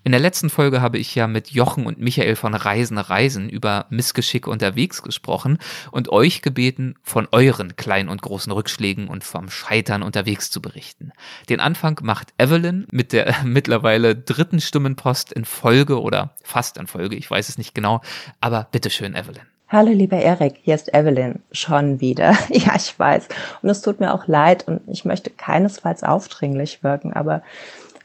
In 0.04 0.12
der 0.12 0.22
letzten 0.22 0.48
Folge 0.48 0.80
habe 0.80 0.96
ich 0.96 1.14
ja 1.14 1.26
mit 1.26 1.50
Jochen 1.50 1.84
und 1.84 1.98
Michael 1.98 2.34
von 2.34 2.54
Reisen 2.54 2.96
Reisen 2.96 3.50
über 3.50 3.84
Missgeschick 3.90 4.46
unterwegs 4.46 5.02
gesprochen 5.02 5.58
und 5.90 6.08
euch 6.08 6.40
gebeten, 6.40 6.94
von 7.02 7.28
euren 7.30 7.76
kleinen 7.76 8.08
und 8.08 8.22
großen 8.22 8.50
Rückschlägen 8.50 9.08
und 9.08 9.24
vom 9.24 9.50
Scheitern 9.50 10.02
unterwegs 10.02 10.50
zu 10.50 10.62
berichten. 10.62 11.12
Den 11.50 11.60
Anfang 11.60 12.00
macht 12.02 12.32
Evelyn 12.38 12.86
mit 12.90 13.12
der 13.12 13.36
mittlerweile 13.44 14.16
dritten 14.16 14.62
Stimmenpost 14.62 15.30
in 15.30 15.44
Folge 15.44 16.00
oder 16.00 16.34
fast 16.42 16.78
in 16.78 16.86
Folge, 16.86 17.16
ich 17.16 17.30
weiß 17.30 17.50
es 17.50 17.58
nicht 17.58 17.74
genau, 17.74 18.00
aber 18.40 18.66
bitteschön, 18.72 19.14
Evelyn. 19.14 19.57
Hallo 19.70 19.90
lieber 19.90 20.16
Erik, 20.16 20.60
hier 20.62 20.76
ist 20.76 20.94
Evelyn 20.94 21.42
schon 21.52 22.00
wieder. 22.00 22.34
Ja, 22.48 22.74
ich 22.74 22.98
weiß. 22.98 23.28
Und 23.60 23.68
es 23.68 23.82
tut 23.82 24.00
mir 24.00 24.14
auch 24.14 24.26
leid 24.26 24.66
und 24.66 24.80
ich 24.86 25.04
möchte 25.04 25.28
keinesfalls 25.28 26.04
aufdringlich 26.04 26.82
wirken, 26.82 27.12
aber 27.12 27.42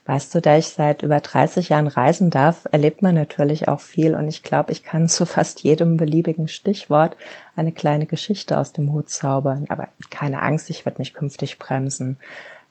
weißt 0.05 0.35
du, 0.35 0.41
da 0.41 0.57
ich 0.57 0.67
seit 0.67 1.03
über 1.03 1.21
30 1.21 1.69
Jahren 1.69 1.87
reisen 1.87 2.31
darf, 2.31 2.67
erlebt 2.73 3.01
man 3.01 3.15
natürlich 3.15 3.69
auch 3.69 3.79
viel 3.79 4.13
und 4.13 4.27
ich 4.27 4.43
glaube, 4.43 4.73
ich 4.73 4.83
kann 4.83 5.07
zu 5.07 5.25
fast 5.25 5.61
jedem 5.63 5.95
beliebigen 5.95 6.49
Stichwort 6.49 7.15
eine 7.55 7.71
kleine 7.71 8.07
Geschichte 8.07 8.57
aus 8.57 8.73
dem 8.73 8.91
Hut 8.91 9.09
zaubern. 9.09 9.65
Aber 9.69 9.87
keine 10.09 10.41
Angst, 10.41 10.69
ich 10.69 10.85
werde 10.85 10.99
mich 10.99 11.13
künftig 11.13 11.59
bremsen. 11.59 12.17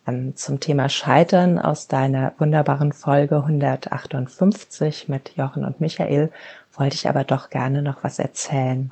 Ähm, 0.07 0.37
zum 0.37 0.61
Thema 0.61 0.91
Scheitern 0.91 1.59
aus 1.59 1.89
deiner 1.89 2.35
wunderbaren 2.37 2.93
Folge 2.93 3.37
158 3.37 5.09
mit 5.09 5.35
Jochen 5.37 5.65
und 5.65 5.81
Michael 5.81 6.31
wollte 6.75 6.97
ich 6.97 7.09
aber 7.09 7.25
doch 7.25 7.51
gerne 7.51 7.83
noch 7.83 8.05
was 8.05 8.19
erzählen. 8.19 8.91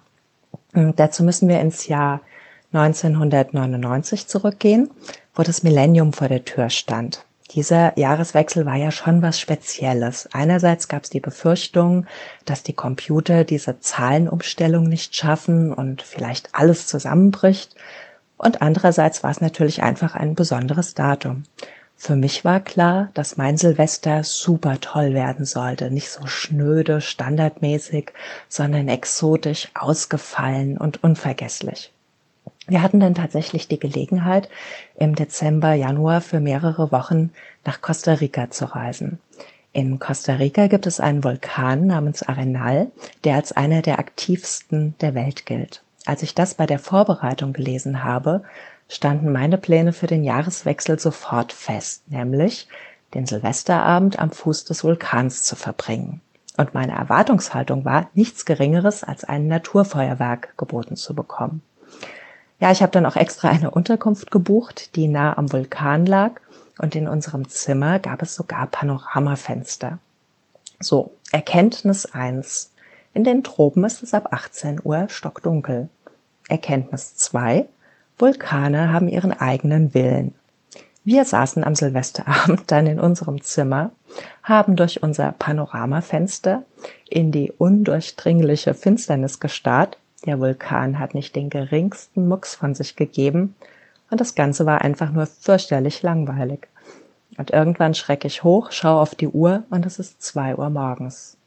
Und 0.74 0.98
dazu 1.00 1.22
müssen 1.22 1.48
wir 1.48 1.60
ins 1.60 1.86
Jahr 1.86 2.20
1999 2.72 4.26
zurückgehen, 4.26 4.90
wo 5.34 5.42
das 5.42 5.62
Millennium 5.62 6.12
vor 6.12 6.28
der 6.28 6.44
Tür 6.44 6.70
stand. 6.70 7.24
Dieser 7.52 7.98
Jahreswechsel 7.98 8.64
war 8.64 8.76
ja 8.76 8.92
schon 8.92 9.22
was 9.22 9.40
Spezielles. 9.40 10.28
Einerseits 10.32 10.86
gab 10.86 11.02
es 11.02 11.10
die 11.10 11.18
Befürchtung, 11.18 12.06
dass 12.44 12.62
die 12.62 12.74
Computer 12.74 13.42
diese 13.42 13.80
Zahlenumstellung 13.80 14.84
nicht 14.84 15.16
schaffen 15.16 15.72
und 15.72 16.02
vielleicht 16.02 16.54
alles 16.54 16.86
zusammenbricht. 16.86 17.74
Und 18.36 18.62
andererseits 18.62 19.24
war 19.24 19.32
es 19.32 19.40
natürlich 19.40 19.82
einfach 19.82 20.14
ein 20.14 20.36
besonderes 20.36 20.94
Datum. 20.94 21.42
Für 22.02 22.16
mich 22.16 22.46
war 22.46 22.60
klar, 22.60 23.10
dass 23.12 23.36
mein 23.36 23.58
Silvester 23.58 24.24
super 24.24 24.80
toll 24.80 25.12
werden 25.12 25.44
sollte. 25.44 25.90
Nicht 25.90 26.08
so 26.08 26.26
schnöde, 26.26 27.02
standardmäßig, 27.02 28.12
sondern 28.48 28.88
exotisch, 28.88 29.68
ausgefallen 29.74 30.78
und 30.78 31.04
unvergesslich. 31.04 31.92
Wir 32.66 32.80
hatten 32.80 33.00
dann 33.00 33.14
tatsächlich 33.14 33.68
die 33.68 33.78
Gelegenheit, 33.78 34.48
im 34.96 35.14
Dezember, 35.14 35.74
Januar 35.74 36.22
für 36.22 36.40
mehrere 36.40 36.90
Wochen 36.90 37.32
nach 37.66 37.82
Costa 37.82 38.14
Rica 38.14 38.50
zu 38.50 38.64
reisen. 38.74 39.18
In 39.74 39.98
Costa 39.98 40.36
Rica 40.36 40.68
gibt 40.68 40.86
es 40.86 41.00
einen 41.00 41.22
Vulkan 41.22 41.86
namens 41.86 42.22
Arenal, 42.22 42.90
der 43.24 43.34
als 43.34 43.52
einer 43.52 43.82
der 43.82 43.98
aktivsten 43.98 44.94
der 45.02 45.14
Welt 45.14 45.44
gilt. 45.44 45.82
Als 46.06 46.22
ich 46.22 46.34
das 46.34 46.54
bei 46.54 46.64
der 46.64 46.78
Vorbereitung 46.78 47.52
gelesen 47.52 48.04
habe, 48.04 48.42
standen 48.90 49.32
meine 49.32 49.56
Pläne 49.56 49.92
für 49.92 50.08
den 50.08 50.24
Jahreswechsel 50.24 50.98
sofort 50.98 51.52
fest, 51.52 52.02
nämlich 52.08 52.68
den 53.14 53.24
Silvesterabend 53.24 54.18
am 54.18 54.32
Fuß 54.32 54.64
des 54.64 54.82
Vulkans 54.82 55.44
zu 55.44 55.54
verbringen. 55.54 56.20
Und 56.56 56.74
meine 56.74 56.92
Erwartungshaltung 56.92 57.84
war, 57.84 58.10
nichts 58.14 58.44
Geringeres 58.44 59.04
als 59.04 59.24
ein 59.24 59.46
Naturfeuerwerk 59.46 60.58
geboten 60.58 60.96
zu 60.96 61.14
bekommen. 61.14 61.62
Ja, 62.58 62.72
ich 62.72 62.82
habe 62.82 62.92
dann 62.92 63.06
auch 63.06 63.16
extra 63.16 63.48
eine 63.48 63.70
Unterkunft 63.70 64.30
gebucht, 64.30 64.96
die 64.96 65.06
nah 65.06 65.38
am 65.38 65.52
Vulkan 65.52 66.04
lag 66.04 66.32
und 66.78 66.94
in 66.96 67.08
unserem 67.08 67.48
Zimmer 67.48 68.00
gab 68.00 68.22
es 68.22 68.34
sogar 68.34 68.66
Panoramafenster. 68.66 69.98
So, 70.80 71.12
Erkenntnis 71.30 72.06
eins: 72.06 72.72
In 73.14 73.22
den 73.22 73.44
Tropen 73.44 73.84
ist 73.84 74.02
es 74.02 74.14
ab 74.14 74.32
18 74.32 74.80
Uhr 74.82 75.06
stockdunkel. 75.08 75.88
Erkenntnis 76.48 77.14
zwei: 77.14 77.66
Vulkane 78.20 78.92
haben 78.92 79.08
ihren 79.08 79.32
eigenen 79.32 79.94
Willen. 79.94 80.34
Wir 81.04 81.24
saßen 81.24 81.64
am 81.64 81.74
Silvesterabend 81.74 82.70
dann 82.70 82.86
in 82.86 83.00
unserem 83.00 83.40
Zimmer, 83.40 83.92
haben 84.42 84.76
durch 84.76 85.02
unser 85.02 85.32
Panoramafenster 85.32 86.62
in 87.08 87.32
die 87.32 87.52
undurchdringliche 87.52 88.74
Finsternis 88.74 89.40
gestarrt. 89.40 89.96
Der 90.26 90.38
Vulkan 90.38 90.98
hat 90.98 91.14
nicht 91.14 91.34
den 91.34 91.48
geringsten 91.48 92.28
Mucks 92.28 92.54
von 92.54 92.74
sich 92.74 92.96
gegeben 92.96 93.54
und 94.10 94.20
das 94.20 94.34
Ganze 94.34 94.66
war 94.66 94.82
einfach 94.82 95.10
nur 95.12 95.26
fürchterlich 95.26 96.02
langweilig. 96.02 96.68
Und 97.38 97.52
irgendwann 97.52 97.94
schrecke 97.94 98.26
ich 98.26 98.44
hoch, 98.44 98.70
schaue 98.70 99.00
auf 99.00 99.14
die 99.14 99.28
Uhr 99.28 99.62
und 99.70 99.86
es 99.86 99.98
ist 99.98 100.20
zwei 100.20 100.56
Uhr 100.56 100.68
morgens. 100.68 101.38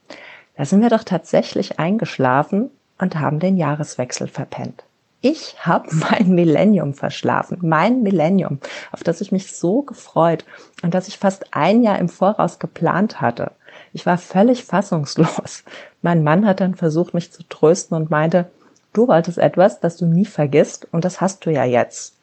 Da 0.58 0.66
sind 0.66 0.82
wir 0.82 0.90
doch 0.90 1.04
tatsächlich 1.04 1.78
eingeschlafen 1.78 2.72
und 2.98 3.20
haben 3.20 3.40
den 3.40 3.58
Jahreswechsel 3.58 4.28
verpennt. 4.28 4.84
Ich 5.26 5.66
habe 5.66 5.88
mein 5.92 6.36
Millennium 6.36 6.94
verschlafen, 6.94 7.58
mein 7.62 8.04
Millennium, 8.04 8.60
auf 8.92 9.04
das 9.04 9.22
ich 9.22 9.32
mich 9.32 9.56
so 9.56 9.82
gefreut 9.82 10.44
und 10.84 10.94
das 10.94 11.08
ich 11.08 11.18
fast 11.18 11.46
ein 11.56 11.82
Jahr 11.82 11.98
im 11.98 12.10
Voraus 12.10 12.60
geplant 12.60 13.22
hatte. 13.22 13.52
Ich 13.94 14.06
war 14.06 14.18
völlig 14.18 14.66
fassungslos. 14.66 15.64
Mein 16.02 16.24
Mann 16.24 16.46
hat 16.46 16.60
dann 16.60 16.76
versucht, 16.76 17.14
mich 17.14 17.32
zu 17.32 17.42
trösten 17.48 17.96
und 17.96 18.12
meinte, 18.12 18.52
du 18.92 19.08
wolltest 19.08 19.38
etwas, 19.38 19.80
das 19.80 19.96
du 19.96 20.06
nie 20.06 20.26
vergisst 20.26 20.90
und 20.92 21.06
das 21.06 21.22
hast 21.22 21.46
du 21.46 21.52
ja 21.52 21.64
jetzt. 21.64 22.18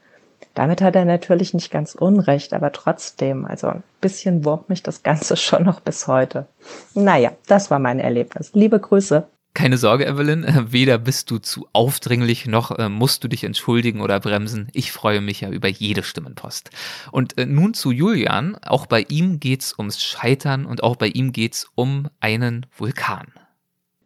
Damit 0.52 0.82
hat 0.82 0.94
er 0.94 1.06
natürlich 1.06 1.54
nicht 1.54 1.70
ganz 1.70 1.94
unrecht, 1.94 2.52
aber 2.52 2.70
trotzdem, 2.70 3.46
also 3.46 3.68
ein 3.68 3.82
bisschen 4.02 4.44
wurmt 4.44 4.68
mich 4.68 4.82
das 4.82 5.02
Ganze 5.02 5.36
schon 5.38 5.64
noch 5.64 5.80
bis 5.80 6.06
heute. 6.06 6.46
Naja, 6.92 7.32
das 7.46 7.70
war 7.70 7.78
mein 7.78 7.98
Erlebnis. 7.98 8.50
Liebe 8.52 8.78
Grüße. 8.78 9.26
Keine 9.52 9.78
Sorge, 9.78 10.06
Evelyn, 10.06 10.46
weder 10.70 10.98
bist 10.98 11.30
du 11.30 11.38
zu 11.38 11.66
aufdringlich, 11.72 12.46
noch 12.46 12.78
äh, 12.78 12.88
musst 12.88 13.24
du 13.24 13.28
dich 13.28 13.42
entschuldigen 13.42 14.00
oder 14.00 14.20
bremsen. 14.20 14.68
Ich 14.72 14.92
freue 14.92 15.20
mich 15.20 15.40
ja 15.40 15.50
über 15.50 15.68
jede 15.68 16.02
Stimmenpost. 16.04 16.70
Und 17.10 17.36
äh, 17.36 17.46
nun 17.46 17.74
zu 17.74 17.90
Julian. 17.90 18.56
Auch 18.62 18.86
bei 18.86 19.04
ihm 19.08 19.40
geht's 19.40 19.76
ums 19.76 20.02
Scheitern 20.02 20.66
und 20.66 20.82
auch 20.84 20.96
bei 20.96 21.08
ihm 21.08 21.32
geht's 21.32 21.66
um 21.74 22.08
einen 22.20 22.66
Vulkan. 22.76 23.26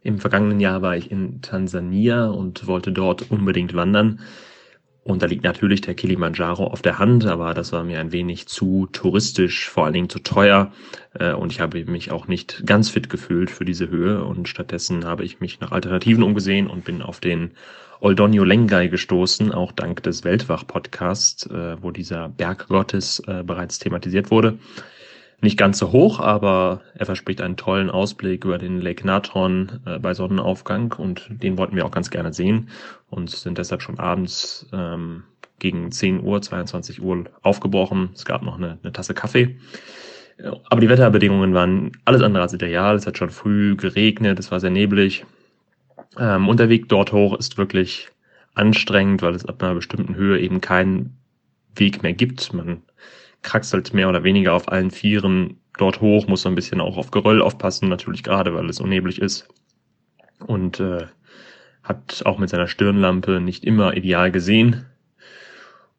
Im 0.00 0.18
vergangenen 0.18 0.60
Jahr 0.60 0.82
war 0.82 0.96
ich 0.96 1.10
in 1.10 1.40
Tansania 1.40 2.26
und 2.26 2.66
wollte 2.66 2.92
dort 2.92 3.30
unbedingt 3.30 3.74
wandern. 3.74 4.20
Und 5.04 5.22
da 5.22 5.26
liegt 5.26 5.44
natürlich 5.44 5.82
der 5.82 5.94
Kilimanjaro 5.94 6.66
auf 6.66 6.80
der 6.80 6.98
Hand, 6.98 7.26
aber 7.26 7.52
das 7.52 7.72
war 7.72 7.84
mir 7.84 8.00
ein 8.00 8.10
wenig 8.10 8.46
zu 8.48 8.88
touristisch, 8.90 9.68
vor 9.68 9.84
allen 9.84 9.92
Dingen 9.92 10.08
zu 10.08 10.18
teuer. 10.18 10.72
Äh, 11.12 11.34
und 11.34 11.52
ich 11.52 11.60
habe 11.60 11.84
mich 11.84 12.10
auch 12.10 12.26
nicht 12.26 12.66
ganz 12.66 12.88
fit 12.88 13.10
gefühlt 13.10 13.50
für 13.50 13.66
diese 13.66 13.90
Höhe. 13.90 14.24
Und 14.24 14.48
stattdessen 14.48 15.04
habe 15.04 15.22
ich 15.24 15.40
mich 15.40 15.60
nach 15.60 15.72
Alternativen 15.72 16.24
umgesehen 16.24 16.68
und 16.68 16.84
bin 16.84 17.02
auf 17.02 17.20
den 17.20 17.50
Oldonio 18.00 18.44
Lengai 18.44 18.88
gestoßen, 18.88 19.52
auch 19.52 19.72
dank 19.72 20.02
des 20.02 20.24
Weltwach-Podcasts, 20.24 21.46
äh, 21.46 21.76
wo 21.82 21.90
dieser 21.90 22.30
Berg 22.30 22.68
Gottes 22.68 23.20
äh, 23.26 23.42
bereits 23.44 23.78
thematisiert 23.78 24.30
wurde. 24.30 24.58
Nicht 25.44 25.58
ganz 25.58 25.78
so 25.78 25.92
hoch, 25.92 26.20
aber 26.20 26.80
er 26.94 27.04
verspricht 27.04 27.42
einen 27.42 27.58
tollen 27.58 27.90
Ausblick 27.90 28.46
über 28.46 28.56
den 28.56 28.80
Lake 28.80 29.06
Natron 29.06 29.80
äh, 29.84 29.98
bei 29.98 30.14
Sonnenaufgang 30.14 30.94
und 30.96 31.26
den 31.28 31.58
wollten 31.58 31.76
wir 31.76 31.84
auch 31.84 31.90
ganz 31.90 32.08
gerne 32.08 32.32
sehen 32.32 32.70
und 33.10 33.28
sind 33.28 33.58
deshalb 33.58 33.82
schon 33.82 33.98
abends 33.98 34.66
ähm, 34.72 35.24
gegen 35.58 35.92
10 35.92 36.22
Uhr, 36.22 36.40
22 36.40 37.02
Uhr 37.02 37.24
aufgebrochen. 37.42 38.08
Es 38.14 38.24
gab 38.24 38.40
noch 38.40 38.56
eine, 38.56 38.78
eine 38.82 38.92
Tasse 38.94 39.12
Kaffee. 39.12 39.58
Aber 40.70 40.80
die 40.80 40.88
Wetterbedingungen 40.88 41.52
waren 41.52 41.92
alles 42.06 42.22
andere 42.22 42.44
als 42.44 42.54
ideal. 42.54 42.96
Es 42.96 43.06
hat 43.06 43.18
schon 43.18 43.28
früh 43.28 43.76
geregnet, 43.76 44.38
es 44.38 44.50
war 44.50 44.60
sehr 44.60 44.70
neblig. 44.70 45.26
Ähm, 46.18 46.48
und 46.48 46.58
der 46.58 46.70
Weg 46.70 46.88
dort 46.88 47.12
hoch 47.12 47.38
ist 47.38 47.58
wirklich 47.58 48.08
anstrengend, 48.54 49.20
weil 49.20 49.34
es 49.34 49.44
ab 49.44 49.62
einer 49.62 49.74
bestimmten 49.74 50.14
Höhe 50.14 50.40
eben 50.40 50.62
keinen 50.62 51.18
Weg 51.76 52.02
mehr 52.02 52.14
gibt. 52.14 52.54
Man 52.54 52.80
kraxelt 53.44 53.94
mehr 53.94 54.08
oder 54.08 54.24
weniger 54.24 54.54
auf 54.54 54.70
allen 54.70 54.90
Vieren 54.90 55.60
dort 55.78 56.00
hoch, 56.00 56.26
muss 56.26 56.42
so 56.42 56.48
ein 56.48 56.54
bisschen 56.54 56.80
auch 56.80 56.96
auf 56.96 57.12
Geröll 57.12 57.40
aufpassen, 57.40 57.88
natürlich 57.88 58.24
gerade, 58.24 58.54
weil 58.54 58.68
es 58.68 58.80
unneblig 58.80 59.20
ist. 59.20 59.48
Und 60.44 60.80
äh, 60.80 61.06
hat 61.84 62.22
auch 62.24 62.38
mit 62.38 62.48
seiner 62.48 62.66
Stirnlampe 62.66 63.40
nicht 63.40 63.64
immer 63.64 63.96
ideal 63.96 64.32
gesehen. 64.32 64.86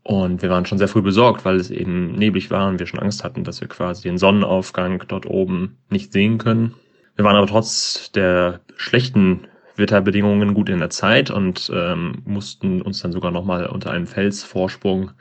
Und 0.03 0.41
wir 0.41 0.49
waren 0.49 0.65
schon 0.65 0.77
sehr 0.77 0.87
früh 0.87 1.01
besorgt, 1.01 1.45
weil 1.45 1.55
es 1.55 1.71
eben 1.71 2.11
neblig 2.13 2.51
war 2.51 2.67
und 2.67 2.79
wir 2.79 2.85
schon 2.85 2.99
Angst 2.99 3.23
hatten, 3.23 3.43
dass 3.43 3.61
wir 3.61 3.67
quasi 3.67 4.03
den 4.03 4.17
Sonnenaufgang 4.17 5.03
dort 5.07 5.25
oben 5.25 5.77
nicht 5.89 6.11
sehen 6.11 6.37
können. 6.37 6.75
Wir 7.15 7.25
waren 7.25 7.35
aber 7.35 7.47
trotz 7.47 8.11
der 8.11 8.61
schlechten 8.75 9.47
Wetterbedingungen 9.77 10.53
gut 10.53 10.69
in 10.69 10.79
der 10.79 10.89
Zeit 10.89 11.31
und 11.31 11.71
ähm, 11.73 12.21
mussten 12.25 12.81
uns 12.81 13.01
dann 13.01 13.11
sogar 13.11 13.31
nochmal 13.31 13.67
unter 13.67 13.91
einem 13.91 14.07
Felsvorsprung 14.07 15.11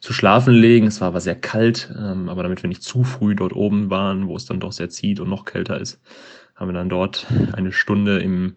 zu 0.00 0.12
schlafen 0.12 0.54
legen. 0.54 0.86
Es 0.86 1.00
war 1.00 1.08
aber 1.08 1.20
sehr 1.20 1.34
kalt, 1.34 1.92
ähm, 1.98 2.28
aber 2.28 2.42
damit 2.42 2.62
wir 2.62 2.68
nicht 2.68 2.82
zu 2.82 3.04
früh 3.04 3.34
dort 3.34 3.52
oben 3.52 3.90
waren, 3.90 4.28
wo 4.28 4.36
es 4.36 4.46
dann 4.46 4.60
doch 4.60 4.72
sehr 4.72 4.88
zieht 4.88 5.20
und 5.20 5.28
noch 5.28 5.44
kälter 5.44 5.80
ist, 5.80 6.00
haben 6.54 6.68
wir 6.68 6.74
dann 6.74 6.88
dort 6.88 7.26
eine 7.52 7.72
Stunde 7.72 8.18
im, 8.18 8.56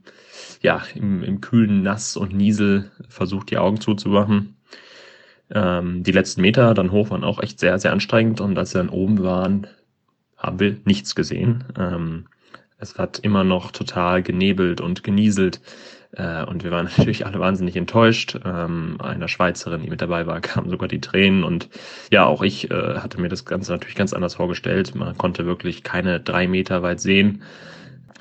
ja, 0.61 0.81
im, 0.95 1.23
im 1.23 1.41
kühlen 1.41 1.83
Nass 1.83 2.17
und 2.17 2.33
Niesel 2.33 2.91
versucht, 3.09 3.51
die 3.51 3.57
Augen 3.57 3.79
zuzumachen. 3.79 4.55
Ähm, 5.53 6.03
die 6.03 6.11
letzten 6.11 6.41
Meter 6.41 6.73
dann 6.73 6.91
hoch 6.91 7.09
waren 7.09 7.23
auch 7.23 7.41
echt 7.41 7.59
sehr, 7.59 7.77
sehr 7.79 7.91
anstrengend 7.91 8.41
und 8.41 8.57
als 8.57 8.73
wir 8.73 8.79
dann 8.79 8.89
oben 8.89 9.21
waren, 9.21 9.67
haben 10.37 10.59
wir 10.59 10.77
nichts 10.85 11.13
gesehen. 11.15 11.65
Ähm, 11.77 12.25
es 12.77 12.97
hat 12.97 13.19
immer 13.19 13.43
noch 13.43 13.71
total 13.71 14.23
genebelt 14.23 14.81
und 14.81 15.03
genieselt. 15.03 15.61
Äh, 16.13 16.43
und 16.45 16.63
wir 16.63 16.71
waren 16.71 16.85
natürlich 16.97 17.25
alle 17.25 17.39
wahnsinnig 17.39 17.75
enttäuscht. 17.75 18.39
Ähm, 18.45 18.97
einer 19.01 19.27
Schweizerin, 19.27 19.81
die 19.83 19.89
mit 19.89 20.01
dabei 20.01 20.27
war, 20.27 20.41
kamen 20.41 20.69
sogar 20.69 20.87
die 20.87 21.01
Tränen. 21.01 21.43
Und 21.43 21.69
ja, 22.11 22.25
auch 22.25 22.41
ich 22.41 22.71
äh, 22.71 22.95
hatte 22.99 23.19
mir 23.19 23.29
das 23.29 23.45
Ganze 23.45 23.71
natürlich 23.71 23.95
ganz 23.95 24.13
anders 24.13 24.35
vorgestellt. 24.35 24.95
Man 24.95 25.17
konnte 25.17 25.45
wirklich 25.45 25.83
keine 25.83 26.19
drei 26.19 26.47
Meter 26.47 26.81
weit 26.83 26.99
sehen. 26.99 27.43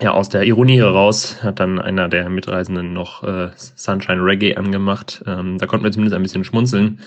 Ja, 0.03 0.12
aus 0.12 0.30
der 0.30 0.45
Ironie 0.45 0.78
heraus 0.78 1.43
hat 1.43 1.61
dann 1.61 1.78
einer 1.78 2.09
der 2.09 2.30
Mitreisenden 2.30 2.95
noch 2.95 3.22
äh, 3.22 3.51
Sunshine 3.57 4.24
Reggae 4.24 4.57
angemacht. 4.57 5.22
Ähm, 5.26 5.59
da 5.59 5.66
konnten 5.66 5.84
wir 5.84 5.93
zumindest 5.93 6.16
ein 6.16 6.22
bisschen 6.22 6.45
schmunzeln. 6.45 7.01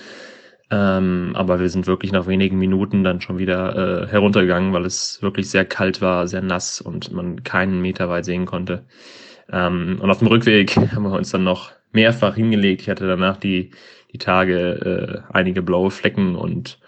Ähm, 0.70 1.32
aber 1.34 1.60
wir 1.60 1.68
sind 1.68 1.86
wirklich 1.86 2.12
nach 2.12 2.26
wenigen 2.26 2.58
Minuten 2.58 3.04
dann 3.04 3.20
schon 3.20 3.38
wieder 3.38 4.04
äh, 4.04 4.06
heruntergegangen, 4.08 4.72
weil 4.72 4.86
es 4.86 5.20
wirklich 5.22 5.50
sehr 5.50 5.64
kalt 5.64 6.00
war, 6.00 6.28
sehr 6.28 6.40
nass 6.40 6.80
und 6.80 7.12
man 7.12 7.42
keinen 7.42 7.80
Meter 7.82 8.08
weit 8.08 8.24
sehen 8.24 8.46
konnte. 8.46 8.84
Ähm, 9.50 9.98
und 10.00 10.10
auf 10.10 10.18
dem 10.18 10.28
Rückweg 10.28 10.76
haben 10.94 11.04
wir 11.04 11.12
uns 11.12 11.30
dann 11.30 11.44
noch 11.44 11.72
mehrfach 11.92 12.34
hingelegt. 12.34 12.82
Ich 12.82 12.88
hatte 12.88 13.06
danach 13.06 13.36
die, 13.36 13.70
die 14.12 14.18
Tage 14.18 15.24
äh, 15.30 15.32
einige 15.32 15.62
blaue 15.62 15.90
Flecken 15.90 16.36
und 16.36 16.78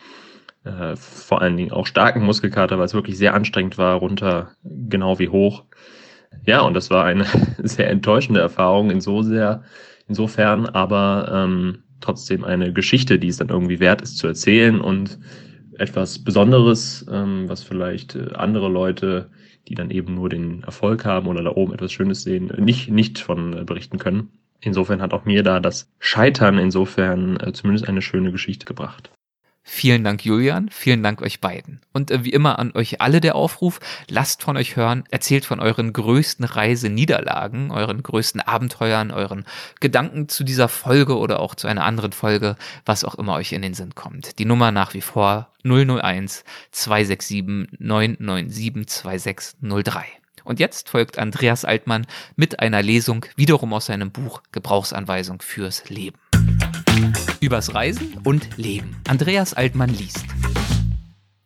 äh, 0.65 0.97
vor 0.97 1.43
allen 1.43 1.57
Dingen 1.57 1.73
auch 1.73 1.87
starken 1.87 2.25
Muskelkater, 2.25 2.79
weil 2.79 2.87
es 2.87 2.95
wirklich 2.95 3.17
sehr 3.17 3.35
anstrengend 3.35 3.79
war, 3.79 3.97
runter 3.97 4.51
genau 4.65 5.19
wie 5.19 5.29
hoch. 5.29 5.65
Ja, 6.45 6.61
und 6.61 6.75
das 6.75 6.91
war 6.91 7.05
eine 7.05 7.27
sehr 7.63 7.89
enttäuschende 7.89 8.41
Erfahrung 8.41 8.91
in 8.91 9.01
so 9.01 9.23
sehr, 9.23 9.63
insofern, 10.09 10.67
aber 10.67 11.31
ähm, 11.33 11.83
trotzdem 12.01 12.45
eine 12.45 12.73
Geschichte, 12.73 13.19
die 13.19 13.29
es 13.29 13.39
dann 13.39 13.49
irgendwie 13.49 13.81
wert 13.81 14.03
ist 14.03 14.19
zu 14.19 14.27
erzählen 14.27 14.81
und 14.81 15.19
etwas 15.79 16.19
Besonderes, 16.19 17.07
ähm, 17.11 17.49
was 17.49 17.63
vielleicht 17.63 18.15
äh, 18.15 18.33
andere 18.35 18.69
Leute 18.69 19.31
die 19.69 19.75
dann 19.75 19.91
eben 19.91 20.15
nur 20.15 20.29
den 20.29 20.63
Erfolg 20.63 21.05
haben 21.05 21.27
oder 21.27 21.43
da 21.43 21.51
oben 21.51 21.73
etwas 21.73 21.93
Schönes 21.93 22.23
sehen, 22.23 22.53
nicht, 22.59 22.89
nicht 22.91 23.19
von 23.19 23.57
äh, 23.57 23.65
berichten 23.65 23.99
können. 23.99 24.31
Insofern 24.61 25.03
hat 25.03 25.13
auch 25.13 25.25
mir 25.25 25.43
da 25.43 25.61
das 25.61 25.91
Scheitern 25.99 26.59
insofern 26.59 27.39
äh, 27.39 27.53
zumindest 27.53 27.89
eine 27.89 28.03
schöne 28.03 28.33
Geschichte 28.33 28.67
gebracht. 28.67 29.11
Vielen 29.69 30.05
Dank, 30.05 30.25
Julian. 30.25 30.69
Vielen 30.71 31.03
Dank 31.03 31.21
euch 31.21 31.41
beiden. 31.41 31.81
Und 31.93 32.13
äh, 32.13 32.23
wie 32.23 32.31
immer 32.31 32.61
an 32.61 32.71
euch 32.77 33.01
alle 33.01 33.21
der 33.21 33.35
Aufruf, 33.35 33.81
lasst 34.09 34.45
von 34.45 34.57
euch 34.57 34.77
hören, 34.77 35.03
erzählt 35.11 35.45
von 35.45 35.59
euren 35.59 35.93
größten 35.93 36.45
Reiseniederlagen, 36.45 37.73
euren 37.73 38.01
größten 38.01 38.41
Abenteuern, 38.41 39.11
euren 39.11 39.45
Gedanken 39.81 40.29
zu 40.29 40.45
dieser 40.45 40.69
Folge 40.69 41.19
oder 41.19 41.41
auch 41.41 41.57
zu 41.57 41.67
einer 41.67 41.85
anderen 41.85 42.13
Folge, 42.13 42.55
was 42.85 43.05
auch 43.05 43.17
immer 43.17 43.35
euch 43.35 43.53
in 43.53 43.61
den 43.61 43.75
Sinn 43.75 43.97
kommt. 43.97 44.39
Die 44.39 44.45
Nummer 44.45 44.71
nach 44.71 44.95
wie 44.95 45.01
vor 45.01 45.49
001 45.65 46.45
267 46.71 47.81
997 47.81 48.87
2603. 48.87 50.05
Und 50.45 50.61
jetzt 50.61 50.89
folgt 50.89 51.19
Andreas 51.19 51.65
Altmann 51.65 52.07
mit 52.37 52.61
einer 52.61 52.83
Lesung 52.83 53.27
wiederum 53.35 53.75
aus 53.75 53.87
seinem 53.87 54.13
Buch 54.13 54.43
Gebrauchsanweisung 54.53 55.43
fürs 55.43 55.89
Leben. 55.91 56.19
Übers 57.47 57.75
Reisen 57.75 58.19
und 58.25 58.57
Leben. 58.57 58.97
Andreas 59.07 59.55
Altmann 59.55 59.91
liest. 59.91 60.27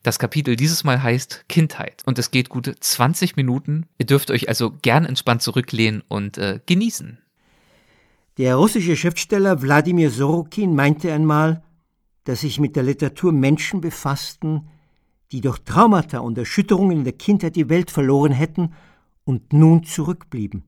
Das 0.02 0.18
Kapitel 0.18 0.56
dieses 0.56 0.82
Mal 0.82 1.02
heißt 1.02 1.44
Kindheit 1.46 2.02
und 2.06 2.18
es 2.18 2.30
geht 2.30 2.48
gute 2.48 2.74
20 2.74 3.36
Minuten. 3.36 3.84
Ihr 3.98 4.06
dürft 4.06 4.30
euch 4.30 4.48
also 4.48 4.70
gern 4.80 5.04
entspannt 5.04 5.42
zurücklehnen 5.42 6.02
und 6.08 6.38
äh, 6.38 6.58
genießen. 6.64 7.18
Der 8.38 8.56
russische 8.56 8.96
Schriftsteller 8.96 9.60
Wladimir 9.60 10.10
Sorokin 10.10 10.74
meinte 10.74 11.12
einmal, 11.12 11.62
dass 12.24 12.40
sich 12.40 12.58
mit 12.58 12.76
der 12.76 12.82
Literatur 12.84 13.32
Menschen 13.32 13.82
befassten, 13.82 14.70
die 15.32 15.42
durch 15.42 15.58
Traumata 15.58 16.20
und 16.20 16.38
Erschütterungen 16.38 16.96
in 16.96 17.04
der 17.04 17.12
Kindheit 17.12 17.56
die 17.56 17.68
Welt 17.68 17.90
verloren 17.90 18.32
hätten 18.32 18.72
und 19.24 19.52
nun 19.52 19.84
zurückblieben. 19.84 20.64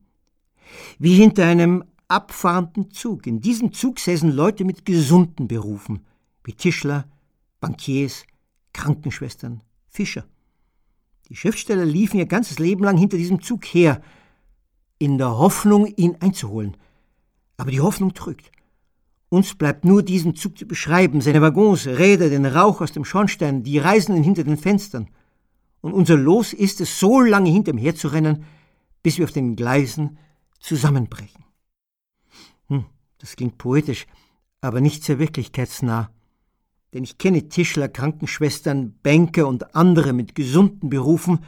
Wie 0.99 1.15
hinter 1.15 1.47
einem 1.47 1.83
abfahrenden 2.13 2.91
Zug. 2.91 3.27
In 3.27 3.41
diesem 3.41 3.73
Zug 3.73 3.99
säßen 3.99 4.31
Leute 4.31 4.65
mit 4.65 4.85
gesunden 4.85 5.47
Berufen, 5.47 6.05
wie 6.43 6.53
Tischler, 6.53 7.05
Bankiers, 7.59 8.25
Krankenschwestern, 8.71 9.61
Fischer. 9.89 10.25
Die 11.29 11.35
Schriftsteller 11.35 11.85
liefen 11.85 12.19
ihr 12.19 12.25
ganzes 12.25 12.59
Leben 12.59 12.83
lang 12.83 12.97
hinter 12.97 13.17
diesem 13.17 13.41
Zug 13.41 13.65
her, 13.65 14.01
in 14.99 15.17
der 15.17 15.37
Hoffnung, 15.37 15.87
ihn 15.87 16.17
einzuholen. 16.19 16.77
Aber 17.57 17.71
die 17.71 17.81
Hoffnung 17.81 18.13
trügt. 18.13 18.51
Uns 19.29 19.55
bleibt 19.55 19.83
nur 19.83 20.03
diesen 20.03 20.35
Zug 20.35 20.57
zu 20.57 20.67
beschreiben, 20.67 21.19
seine 21.19 21.41
Waggons, 21.41 21.87
Räder, 21.87 22.29
den 22.29 22.45
Rauch 22.45 22.81
aus 22.81 22.91
dem 22.91 23.03
Schornstein, 23.03 23.63
die 23.63 23.79
Reisenden 23.79 24.23
hinter 24.23 24.43
den 24.43 24.57
Fenstern. 24.57 25.09
Und 25.81 25.93
unser 25.93 26.17
Los 26.17 26.53
ist 26.53 26.79
es, 26.81 26.99
so 26.99 27.19
lange 27.19 27.49
hinter 27.49 27.71
ihm 27.71 27.79
herzurennen, 27.79 28.45
bis 29.01 29.17
wir 29.17 29.25
auf 29.25 29.31
den 29.31 29.55
Gleisen 29.55 30.19
zusammenbrechen. 30.59 31.42
Das 33.23 33.37
klingt 33.37 33.57
poetisch, 33.57 34.05
aber 34.59 34.81
nicht 34.81 35.05
sehr 35.05 35.17
wirklichkeitsnah. 35.17 36.11
Denn 36.93 37.05
ich 37.05 37.17
kenne 37.17 37.47
Tischler, 37.47 37.87
Krankenschwestern, 37.87 38.95
Banker 39.01 39.47
und 39.47 39.77
andere 39.77 40.11
mit 40.11 40.35
gesunden 40.35 40.89
Berufen, 40.89 41.39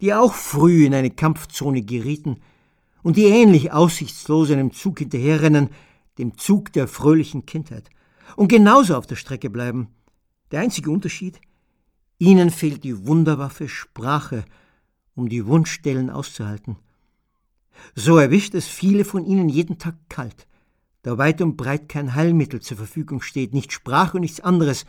die 0.00 0.14
auch 0.14 0.32
früh 0.32 0.86
in 0.86 0.94
eine 0.94 1.10
Kampfzone 1.10 1.82
gerieten 1.82 2.36
und 3.02 3.16
die 3.16 3.24
ähnlich 3.24 3.72
aussichtslos 3.72 4.52
einem 4.52 4.72
Zug 4.72 5.00
hinterherrennen, 5.00 5.70
dem 6.18 6.38
Zug 6.38 6.72
der 6.72 6.86
fröhlichen 6.86 7.46
Kindheit, 7.46 7.90
und 8.36 8.46
genauso 8.46 8.94
auf 8.94 9.08
der 9.08 9.16
Strecke 9.16 9.50
bleiben. 9.50 9.88
Der 10.52 10.60
einzige 10.60 10.92
Unterschied, 10.92 11.40
ihnen 12.18 12.50
fehlt 12.50 12.84
die 12.84 13.08
Wunderwaffe 13.08 13.68
Sprache, 13.68 14.44
um 15.16 15.28
die 15.28 15.46
Wunschstellen 15.46 16.10
auszuhalten. 16.10 16.76
So 17.96 18.18
erwischt 18.18 18.54
es 18.54 18.68
viele 18.68 19.04
von 19.04 19.26
ihnen 19.26 19.48
jeden 19.48 19.78
Tag 19.80 19.96
kalt, 20.08 20.46
da 21.04 21.18
weit 21.18 21.42
und 21.42 21.58
breit 21.58 21.90
kein 21.90 22.14
Heilmittel 22.14 22.60
zur 22.62 22.78
Verfügung 22.78 23.20
steht, 23.20 23.52
nicht 23.52 23.72
Sprache 23.72 24.16
und 24.16 24.22
nichts 24.22 24.40
anderes, 24.40 24.86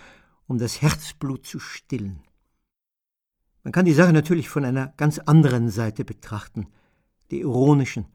um 0.47 0.57
das 0.57 0.81
Herzblut 0.81 1.45
zu 1.45 1.59
stillen. 1.59 2.21
Man 3.63 3.73
kann 3.73 3.85
die 3.85 3.93
Sache 3.93 4.13
natürlich 4.13 4.47
von 4.47 4.63
einer 4.63 4.93
ganz 4.95 5.19
anderen 5.19 5.69
Seite 5.69 6.05
betrachten, 6.05 6.67
der 7.31 7.39
ironischen, 7.39 8.05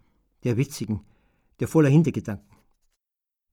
der 0.44 0.56
witzigen, 0.56 1.00
der 1.60 1.68
voller 1.68 1.90
Hintergedanken. 1.90 2.56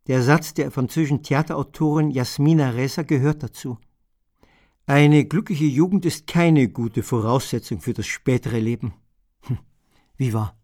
Der 0.08 0.24
Satz 0.24 0.54
der 0.54 0.72
französischen 0.72 1.24
Theaterautorin 1.24 2.10
Jasmina 2.10 2.70
Reza 2.70 3.04
gehört 3.04 3.44
dazu. 3.44 3.78
Eine 4.86 5.26
glückliche 5.26 5.66
Jugend 5.66 6.06
ist 6.06 6.26
keine 6.26 6.70
gute 6.70 7.04
Voraussetzung 7.04 7.82
für 7.82 7.94
das 7.94 8.08
spätere 8.08 8.60
Leben. 8.60 8.94
Hm, 9.42 9.60
wie 10.16 10.32
wahr 10.32 10.58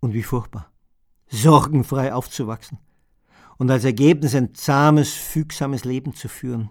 und 0.00 0.14
wie 0.14 0.22
furchtbar. 0.22 0.72
Sorgenfrei 1.28 2.14
aufzuwachsen, 2.14 2.78
und 3.60 3.70
als 3.70 3.84
Ergebnis 3.84 4.34
ein 4.34 4.54
zahmes, 4.54 5.12
fügsames 5.12 5.84
Leben 5.84 6.14
zu 6.14 6.28
führen. 6.28 6.70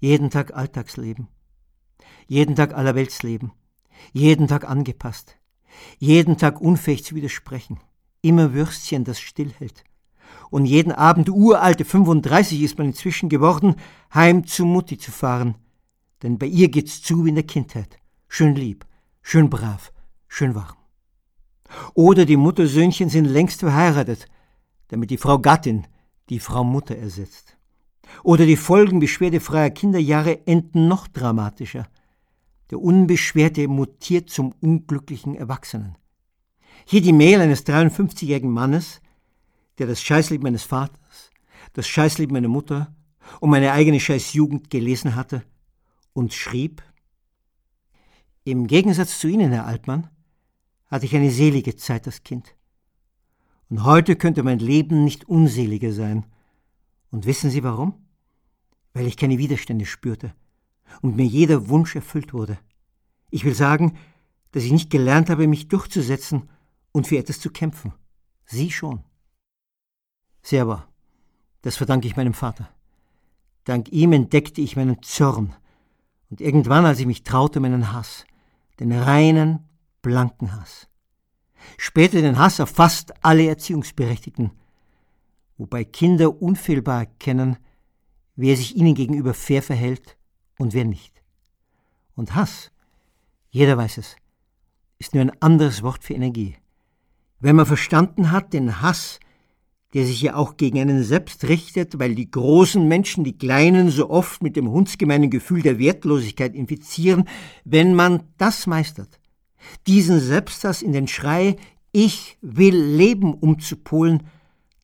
Jeden 0.00 0.30
Tag 0.30 0.56
Alltagsleben, 0.56 1.28
jeden 2.26 2.56
Tag 2.56 2.72
allerweltsleben, 2.72 3.52
jeden 4.14 4.48
Tag 4.48 4.66
angepasst, 4.66 5.36
jeden 5.98 6.38
Tag 6.38 6.62
unfähig 6.62 7.04
zu 7.04 7.14
widersprechen, 7.14 7.78
immer 8.22 8.54
Würstchen, 8.54 9.04
das 9.04 9.20
stillhält. 9.20 9.84
Und 10.48 10.64
jeden 10.64 10.92
Abend 10.92 11.28
uralte 11.28 11.84
35 11.84 12.62
ist 12.62 12.78
man 12.78 12.86
inzwischen 12.86 13.28
geworden, 13.28 13.76
heim 14.14 14.46
zu 14.46 14.64
Mutti 14.64 14.96
zu 14.96 15.12
fahren. 15.12 15.56
Denn 16.22 16.38
bei 16.38 16.46
ihr 16.46 16.70
geht's 16.70 17.02
zu 17.02 17.26
wie 17.26 17.28
in 17.28 17.34
der 17.34 17.44
Kindheit. 17.44 17.98
Schön 18.28 18.54
lieb, 18.54 18.86
schön 19.20 19.50
brav, 19.50 19.92
schön 20.26 20.54
warm. 20.54 20.78
Oder 21.92 22.24
die 22.24 22.38
Muttersöhnchen 22.38 23.10
sind 23.10 23.26
längst 23.26 23.60
verheiratet, 23.60 24.26
damit 24.88 25.10
die 25.10 25.18
Frau 25.18 25.38
Gattin 25.38 25.86
die 26.28 26.40
Frau 26.40 26.64
Mutter 26.64 26.96
ersetzt. 26.96 27.56
Oder 28.22 28.46
die 28.46 28.56
Folgen 28.56 29.00
beschwerdefreier 29.00 29.70
Kinderjahre 29.70 30.46
enden 30.46 30.88
noch 30.88 31.08
dramatischer. 31.08 31.88
Der 32.70 32.80
Unbeschwerte 32.80 33.68
mutiert 33.68 34.30
zum 34.30 34.54
unglücklichen 34.60 35.34
Erwachsenen. 35.34 35.96
Hier 36.84 37.00
die 37.00 37.12
Mail 37.12 37.40
eines 37.40 37.66
53-jährigen 37.66 38.50
Mannes, 38.50 39.00
der 39.78 39.86
das 39.86 40.02
Scheißleben 40.02 40.42
meines 40.42 40.64
Vaters, 40.64 41.30
das 41.72 41.86
Scheißleben 41.86 42.32
meiner 42.32 42.48
Mutter 42.48 42.94
und 43.40 43.50
meine 43.50 43.72
eigene 43.72 44.00
Scheißjugend 44.00 44.70
gelesen 44.70 45.14
hatte 45.14 45.42
und 46.12 46.32
schrieb, 46.32 46.82
im 48.44 48.66
Gegensatz 48.66 49.18
zu 49.18 49.28
Ihnen, 49.28 49.52
Herr 49.52 49.66
Altmann, 49.66 50.08
hatte 50.86 51.04
ich 51.04 51.14
eine 51.14 51.30
selige 51.30 51.76
Zeit 51.76 52.06
als 52.06 52.22
Kind. 52.22 52.54
Und 53.70 53.84
heute 53.84 54.16
könnte 54.16 54.42
mein 54.42 54.58
Leben 54.58 55.04
nicht 55.04 55.28
unseliger 55.28 55.92
sein. 55.92 56.24
Und 57.10 57.26
wissen 57.26 57.50
Sie 57.50 57.62
warum? 57.62 57.94
Weil 58.94 59.06
ich 59.06 59.16
keine 59.16 59.38
Widerstände 59.38 59.86
spürte 59.86 60.34
und 61.02 61.16
mir 61.16 61.26
jeder 61.26 61.68
Wunsch 61.68 61.94
erfüllt 61.94 62.32
wurde. 62.32 62.58
Ich 63.30 63.44
will 63.44 63.54
sagen, 63.54 63.96
dass 64.52 64.64
ich 64.64 64.72
nicht 64.72 64.90
gelernt 64.90 65.28
habe, 65.28 65.46
mich 65.46 65.68
durchzusetzen 65.68 66.48
und 66.92 67.06
für 67.06 67.18
etwas 67.18 67.40
zu 67.40 67.50
kämpfen. 67.50 67.92
Sie 68.46 68.70
schon. 68.70 69.04
Sehr 70.42 70.66
wahr. 70.66 70.88
Das 71.62 71.76
verdanke 71.76 72.06
ich 72.06 72.16
meinem 72.16 72.34
Vater. 72.34 72.68
Dank 73.64 73.90
ihm 73.90 74.12
entdeckte 74.12 74.62
ich 74.62 74.76
meinen 74.76 75.02
Zorn 75.02 75.54
und 76.30 76.40
irgendwann, 76.40 76.86
als 76.86 77.00
ich 77.00 77.06
mich 77.06 77.22
traute, 77.22 77.60
meinen 77.60 77.92
Hass, 77.92 78.24
den 78.80 78.92
reinen, 78.92 79.68
blanken 80.00 80.58
Hass. 80.58 80.88
Später 81.76 82.20
den 82.20 82.38
Hass 82.38 82.60
auf 82.60 82.70
fast 82.70 83.12
alle 83.24 83.46
Erziehungsberechtigten, 83.46 84.50
wobei 85.56 85.84
Kinder 85.84 86.40
unfehlbar 86.42 87.00
erkennen, 87.00 87.56
wer 88.36 88.56
sich 88.56 88.76
ihnen 88.76 88.94
gegenüber 88.94 89.34
fair 89.34 89.62
verhält 89.62 90.16
und 90.58 90.74
wer 90.74 90.84
nicht. 90.84 91.22
Und 92.14 92.34
Hass, 92.34 92.70
jeder 93.50 93.76
weiß 93.76 93.98
es, 93.98 94.16
ist 94.98 95.14
nur 95.14 95.22
ein 95.22 95.42
anderes 95.42 95.82
Wort 95.82 96.04
für 96.04 96.14
Energie. 96.14 96.56
Wenn 97.40 97.56
man 97.56 97.66
verstanden 97.66 98.32
hat, 98.32 98.52
den 98.52 98.82
Hass, 98.82 99.20
der 99.94 100.04
sich 100.04 100.20
ja 100.20 100.34
auch 100.34 100.56
gegen 100.56 100.78
einen 100.80 101.02
selbst 101.02 101.44
richtet, 101.44 101.98
weil 101.98 102.14
die 102.14 102.30
großen 102.30 102.86
Menschen 102.86 103.24
die 103.24 103.38
Kleinen 103.38 103.90
so 103.90 104.10
oft 104.10 104.42
mit 104.42 104.56
dem 104.56 104.68
hundsgemeinen 104.70 105.30
Gefühl 105.30 105.62
der 105.62 105.78
Wertlosigkeit 105.78 106.54
infizieren, 106.54 107.28
wenn 107.64 107.94
man 107.94 108.24
das 108.36 108.66
meistert, 108.66 109.17
diesen 109.86 110.20
Selbsthass 110.20 110.82
in 110.82 110.92
den 110.92 111.08
Schrei 111.08 111.56
Ich 111.92 112.38
will 112.40 112.76
leben 112.76 113.34
umzupolen, 113.34 114.26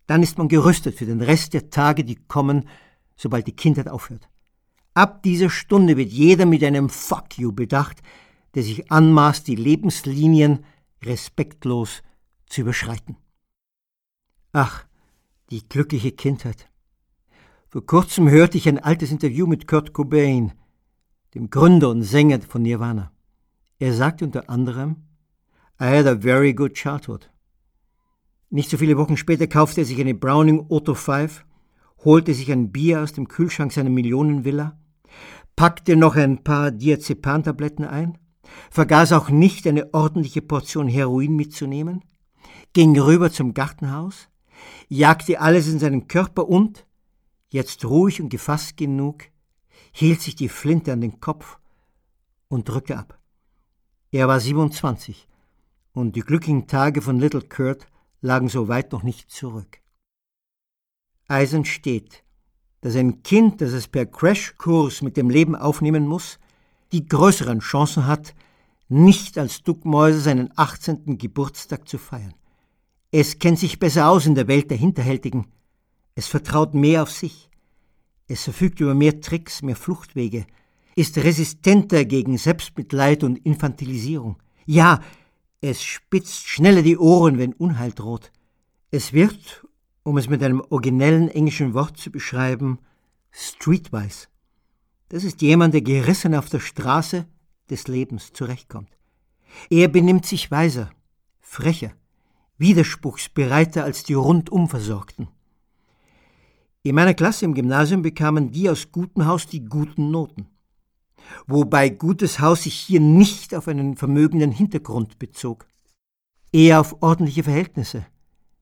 dann 0.07 0.23
ist 0.23 0.39
man 0.39 0.49
gerüstet 0.49 0.97
für 0.97 1.07
den 1.07 1.21
Rest 1.21 1.55
der 1.55 1.71
Tage, 1.71 2.05
die 2.05 2.17
kommen, 2.17 2.69
sobald 3.17 3.47
die 3.47 3.57
Kindheit 3.57 3.89
aufhört. 3.89 4.29
Ab 4.95 5.23
dieser 5.23 5.51
Stunde 5.51 5.97
wird 5.97 6.11
jeder 6.11 6.47
mit 6.47 6.63
einem 6.63 6.89
Fuck 6.89 7.39
you 7.39 7.53
bedacht, 7.53 8.03
der 8.55 8.63
sich 8.63 8.91
anmaßt, 8.91 9.47
die 9.47 9.57
Lebenslinien 9.57 10.65
respektlos 11.03 12.03
zu 12.47 12.63
überschreiten. 12.63 13.17
Ach, 14.53 14.87
die 15.51 15.69
glückliche 15.69 16.13
Kindheit. 16.13 16.69
Vor 17.69 17.85
kurzem 17.85 18.31
hörte 18.31 18.57
ich 18.57 18.69
ein 18.69 18.79
altes 18.79 19.11
Interview 19.11 19.49
mit 19.49 19.67
Kurt 19.67 19.93
Cobain, 19.93 20.53
dem 21.35 21.51
Gründer 21.51 21.91
und 21.91 22.03
Sänger 22.03 22.41
von 22.43 22.63
Nirvana. 22.63 23.11
Er 23.85 23.93
sagte 23.93 24.25
unter 24.25 24.49
anderem, 24.49 24.97
I 25.79 25.85
had 25.85 26.07
a 26.07 26.17
very 26.17 26.55
good 26.55 26.73
childhood. 26.73 27.31
Nicht 28.49 28.71
so 28.71 28.79
viele 28.79 28.97
Wochen 28.97 29.19
später 29.19 29.47
kaufte 29.47 29.83
er 29.83 29.85
sich 29.85 30.01
eine 30.01 30.15
Browning 30.15 30.65
Otto 30.71 30.95
5, 30.95 31.45
holte 32.03 32.33
sich 32.33 32.51
ein 32.51 32.73
Bier 32.73 33.03
aus 33.03 33.13
dem 33.13 33.29
Kühlschrank 33.29 33.73
seiner 33.73 33.91
Millionenvilla, 33.91 34.79
packte 35.55 35.97
noch 35.97 36.17
ein 36.17 36.43
paar 36.43 36.71
Diazepantabletten 36.71 37.85
ein, 37.85 38.17
vergaß 38.71 39.13
auch 39.13 39.29
nicht 39.29 39.67
eine 39.67 39.93
ordentliche 39.93 40.41
Portion 40.41 40.89
Heroin 40.89 41.37
mitzunehmen, 41.37 42.07
ging 42.73 42.99
rüber 42.99 43.31
zum 43.31 43.53
Gartenhaus, 43.53 44.31
jagte 44.89 45.43
alles 45.43 45.69
in 45.69 45.79
seinen 45.79 46.09
Körper 46.09 46.49
und, 46.49 46.87
jetzt 47.51 47.85
ruhig 47.85 48.23
und 48.23 48.31
gefasst 48.31 48.79
genug, 48.79 49.25
hielt 49.93 50.23
sich 50.23 50.37
die 50.37 50.49
Flinte 50.49 50.91
an 50.91 51.03
den 51.03 51.21
Kopf 51.21 51.59
und 52.49 52.67
drückte 52.67 52.97
ab. 52.97 53.21
Er 54.15 54.29
war 54.29 54.39
27 54.39 55.27
und 55.93 56.15
die 56.15 56.21
glücklichen 56.21 56.69
Tage 56.69 57.03
von 57.03 57.19
Little 57.19 57.43
Kurt 57.43 57.89
lagen 58.21 58.49
so 58.49 58.69
weit 58.69 58.93
noch 58.93 59.03
nicht 59.03 59.29
zurück. 59.29 59.81
Eisen 61.27 61.65
steht, 61.65 62.23
dass 62.81 62.95
ein 62.95 63.25
Kind, 63.25 63.61
das 63.61 63.73
es 63.73 63.89
per 63.89 64.07
Crashkurs 64.07 65.03
mit 65.03 65.17
dem 65.17 65.31
Leben 65.31 65.57
aufnehmen 65.57 66.07
muss, 66.07 66.39
die 66.93 67.05
größeren 67.05 67.59
Chancen 67.59 68.07
hat, 68.07 68.37
nicht 68.89 69.37
als 69.37 69.65
Duckmäuse 69.65 70.21
seinen 70.21 70.53
18. 70.55 71.19
Geburtstag 71.19 71.89
zu 71.89 71.99
feiern. 71.99 72.35
Es 73.11 73.41
kennt 73.41 73.59
sich 73.59 73.81
besser 73.81 74.09
aus 74.09 74.27
in 74.27 74.37
der 74.37 74.47
Welt 74.47 74.71
der 74.71 74.79
Hinterhältigen. 74.79 75.49
Es 76.15 76.29
vertraut 76.29 76.73
mehr 76.73 77.03
auf 77.03 77.11
sich. 77.11 77.51
Es 78.29 78.45
verfügt 78.45 78.79
über 78.79 78.95
mehr 78.95 79.21
Tricks, 79.21 79.61
mehr 79.63 79.75
Fluchtwege. 79.75 80.47
Ist 80.97 81.19
resistenter 81.19 82.05
gegen 82.05 82.39
Selbstmitleid 82.39 83.25
und 83.25 83.39
Infantilisierung. 83.45 84.37
Ja, 84.67 85.01
es 85.61 85.83
spitzt 85.83 86.47
schneller 86.47 86.83
die 86.83 86.99
Ohren, 86.99 87.39
wenn 87.39 87.53
Unheil 87.55 87.93
droht. 87.93 88.31
Es 88.91 89.13
wird, 89.13 89.67
um 90.03 90.19
es 90.19 90.29
mit 90.29 90.43
einem 90.43 90.63
originellen 90.71 91.29
englischen 91.29 91.75
Wort 91.75 91.97
zu 91.97 92.11
beschreiben, 92.11 92.79
streetwise. 93.31 94.29
Das 95.09 95.25
ist 95.25 95.43
jemand, 95.43 95.75
der 95.75 95.83
gerissen 95.83 96.35
auf 96.35 96.49
der 96.49 96.61
Straße 96.61 97.27
des 97.71 97.89
Lebens 97.89 98.33
zurechtkommt. 98.33 98.91
Er 99.71 99.89
benimmt 99.89 100.27
sich 100.27 100.51
weiser, 100.51 100.91
frecher, 101.41 101.93
widerspruchsbereiter 102.59 103.85
als 103.85 104.05
die 104.05 104.15
rundum 104.15 104.69
Versorgten. 104.69 105.29
In 106.83 106.95
meiner 106.95 107.15
Klasse 107.15 107.47
im 107.47 107.55
Gymnasium 107.55 108.03
bekamen 108.03 108.51
die 108.51 108.69
aus 108.69 108.93
gutem 108.93 109.27
Haus 109.27 109.47
die 109.47 109.65
guten 109.65 110.11
Noten. 110.11 110.47
Wobei 111.47 111.89
gutes 111.89 112.41
Haus 112.41 112.63
sich 112.63 112.75
hier 112.75 113.01
nicht 113.01 113.55
auf 113.55 113.69
einen 113.69 113.97
vermögenden 113.97 114.53
Hintergrund 114.53 115.19
bezog, 115.19 115.67
eher 116.53 116.81
auf 116.81 116.97
ordentliche 117.03 117.43
Verhältnisse, 117.43 118.07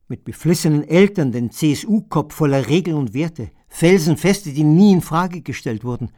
mit 0.09 0.25
beflissenen 0.25 0.87
Eltern, 0.87 1.33
den 1.33 1.51
CSU-Kopf 1.51 2.35
voller 2.35 2.69
Regeln 2.69 2.97
und 2.97 3.15
Werte, 3.15 3.51
Felsenfeste, 3.69 4.53
die 4.53 4.65
nie 4.65 4.93
in 4.93 5.01
Frage 5.01 5.41
gestellt 5.41 5.85
wurden. 5.85 6.11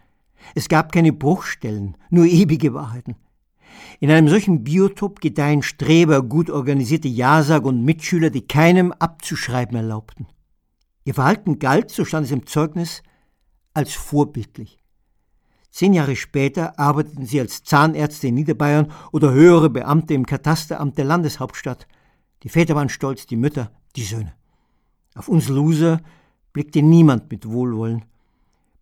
Es 0.55 0.69
gab 0.69 0.93
keine 0.93 1.13
Bruchstellen, 1.13 1.97
nur 2.11 2.27
ewige 2.27 2.75
Wahrheiten. 2.75 3.17
In 4.01 4.11
einem 4.11 4.29
solchen 4.29 4.65
Biotop 4.65 5.21
gedeihen 5.21 5.63
Streber, 5.63 6.23
gut 6.23 6.51
organisierte 6.51 7.09
Ja-Sager 7.09 7.67
und 7.67 7.85
Mitschüler, 7.85 8.31
die 8.31 8.47
keinem 8.47 8.93
abzuschreiben 8.93 9.77
erlaubten. 9.77 10.27
Ihr 11.05 11.15
Verhalten 11.15 11.59
galt, 11.59 11.91
so 11.91 12.05
stand 12.05 12.27
es 12.27 12.33
im 12.33 12.47
Zeugnis, 12.47 13.03
als 13.73 13.95
vorbildlich. 13.95 14.84
Zehn 15.75 15.93
Jahre 15.93 16.15
später 16.15 16.79
arbeiteten 16.79 17.27
sie 17.27 17.41
als 17.41 17.65
Zahnärzte 17.65 18.29
in 18.29 18.37
Niederbayern 18.37 18.93
oder 19.11 19.33
höhere 19.33 19.69
Beamte 19.69 20.15
im 20.15 20.25
Katasteramt 20.25 20.97
der 20.97 21.05
Landeshauptstadt. 21.05 21.89
Die 22.45 22.49
Väter 22.49 22.77
waren 22.77 22.89
stolz, 22.89 23.27
die 23.27 23.35
Mütter, 23.35 23.73
die 23.97 24.05
Söhne. 24.05 24.35
Auf 25.17 25.29
uns 25.29 25.49
Loser 25.49 26.01
blickte 26.53 26.81
niemand 26.81 27.29
mit 27.29 27.51
Wohlwollen. 27.51 28.05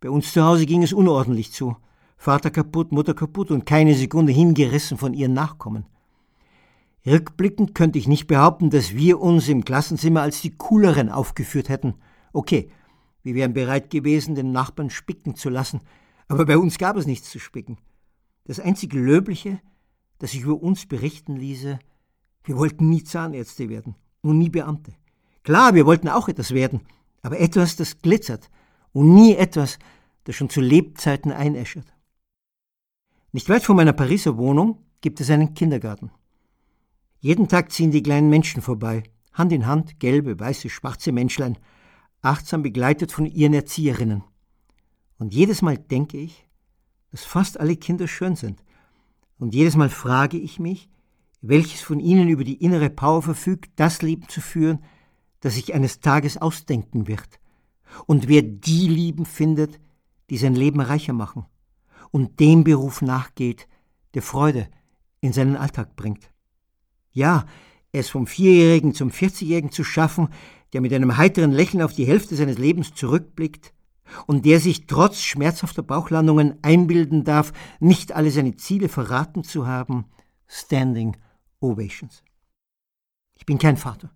Bei 0.01 0.11
uns 0.11 0.35
zu 0.35 0.45
Hause 0.45 0.67
ging 0.67 0.83
es 0.83 0.93
unordentlich 0.93 1.51
zu. 1.51 1.77
Vater 2.19 2.51
kaputt, 2.51 2.93
Mutter 2.93 3.15
kaputt 3.15 3.51
und 3.51 3.65
keine 3.65 3.95
Sekunde 3.95 4.35
hingerissen 4.35 4.99
von 4.99 5.15
ihren 5.15 5.33
Nachkommen. 5.33 5.87
Rückblickend 7.07 7.75
könnte 7.75 7.99
ich 7.99 8.07
nicht 8.07 8.27
behaupten, 8.27 8.69
dass 8.69 8.95
wir 8.95 9.19
uns 9.19 9.49
im 9.49 9.65
Klassenzimmer 9.65 10.21
als 10.21 10.43
die 10.43 10.59
Cooleren 10.59 11.09
aufgeführt 11.09 11.71
hätten. 11.71 11.95
Okay, 12.35 12.71
wir 13.23 13.35
wären 13.35 13.55
bereit 13.55 13.89
gewesen, 13.89 14.35
den 14.35 14.53
Nachbarn 14.53 14.91
spicken 14.91 15.37
zu 15.37 15.49
lassen, 15.49 15.81
aber 16.33 16.47
bei 16.47 16.57
uns 16.57 16.79
gab 16.79 16.97
es 16.97 17.07
nichts 17.07 17.29
zu 17.29 17.39
spicken. 17.39 17.77
Das 18.45 18.59
einzige 18.59 18.99
Löbliche, 18.99 19.61
das 20.19 20.31
sich 20.31 20.41
über 20.41 20.63
uns 20.63 20.87
berichten 20.87 21.37
ließe, 21.37 21.79
wir 22.45 22.57
wollten 22.57 22.89
nie 22.89 23.05
Zahnärzte 23.05 23.69
werden 23.69 23.97
und 24.23 24.39
nie 24.39 24.49
Beamte. 24.49 24.95
Klar, 25.43 25.75
wir 25.75 25.85
wollten 25.85 26.09
auch 26.09 26.31
etwas 26.31 26.55
werden, 26.55 26.81
aber 27.21 27.39
etwas, 27.39 27.77
das 27.77 27.99
glitzert 27.99 28.49
und 28.93 29.13
nie 29.13 29.37
etwas, 29.37 29.79
das 30.25 30.35
schon 30.35 30.49
zu 30.49 30.63
Lebzeiten 30.63 31.33
einäschert. 31.33 31.93
Nicht 33.33 33.51
weit 33.51 33.65
von 33.65 33.77
meiner 33.77 33.93
Pariser 33.93 34.39
Wohnung 34.39 34.79
gibt 35.03 35.21
es 35.21 35.29
einen 35.29 35.53
Kindergarten. 35.53 36.13
Jeden 37.21 37.47
Tag 37.47 37.71
ziehen 37.73 37.91
die 37.91 38.03
kleinen 38.03 38.31
Menschen 38.31 38.63
vorbei, 38.63 39.03
Hand 39.35 39.53
in 39.53 39.67
Hand, 39.67 40.01
gelbe, 40.01 40.41
weiße, 40.41 40.71
schwarze 40.71 41.13
Menschlein, 41.13 41.59
achtsam 42.23 42.63
begleitet 42.63 43.13
von 43.13 43.27
ihren 43.27 43.53
Erzieherinnen. 43.53 44.25
Und 45.23 45.33
jedes 45.35 45.63
Mal 45.63 45.79
denke 45.79 46.19
ich, 46.19 46.49
dass 47.13 47.23
fast 47.23 47.61
alle 47.61 47.77
Kinder 47.77 48.09
schön 48.09 48.35
sind. 48.35 48.65
Und 49.39 49.55
jedes 49.55 49.77
Mal 49.77 49.89
frage 49.89 50.37
ich 50.37 50.59
mich, 50.59 50.89
welches 51.41 51.81
von 51.81 52.01
ihnen 52.01 52.29
über 52.29 52.43
die 52.43 52.61
innere 52.61 52.91
Power 52.91 53.23
verfügt, 53.23 53.71
das 53.77 54.03
Leben 54.03 54.29
zu 54.29 54.41
führen, 54.41 54.83
das 55.39 55.55
sich 55.55 55.75
eines 55.75 56.01
Tages 56.01 56.39
ausdenken 56.39 57.07
wird. 57.07 57.39
Und 58.07 58.27
wer 58.27 58.43
die 58.43 58.89
Lieben 58.89 59.25
findet, 59.25 59.79
die 60.29 60.39
sein 60.39 60.57
Leben 60.57 60.81
reicher 60.81 61.13
machen 61.13 61.47
und 62.11 62.41
dem 62.41 62.65
Beruf 62.65 63.01
nachgeht, 63.01 63.69
der 64.15 64.23
Freude 64.23 64.67
in 65.21 65.33
seinen 65.33 65.55
Alltag 65.55 65.95
bringt. 65.95 66.33
Ja, 67.13 67.47
es 67.93 68.09
vom 68.09 68.27
Vierjährigen 68.27 68.93
zum 68.93 69.13
Vierzigjährigen 69.13 69.71
zu 69.71 69.85
schaffen, 69.85 70.31
der 70.73 70.81
mit 70.81 70.93
einem 70.93 71.17
heiteren 71.17 71.53
Lächeln 71.53 71.85
auf 71.85 71.95
die 71.95 72.07
Hälfte 72.07 72.35
seines 72.35 72.59
Lebens 72.59 72.93
zurückblickt 72.93 73.73
und 74.27 74.45
der 74.45 74.61
sich 74.61 74.87
trotz 74.87 75.21
schmerzhafter 75.21 75.83
Bauchlandungen 75.83 76.59
einbilden 76.63 77.25
darf, 77.25 77.53
nicht 77.81 78.13
alle 78.13 78.31
seine 78.31 78.57
Ziele 78.57 78.89
verraten 78.89 79.45
zu 79.45 79.67
haben, 79.67 80.07
Standing 80.47 81.17
Ovations. 81.61 82.23
Ich 83.37 83.47
bin 83.47 83.59
kein 83.59 83.77
Vater 83.77 84.11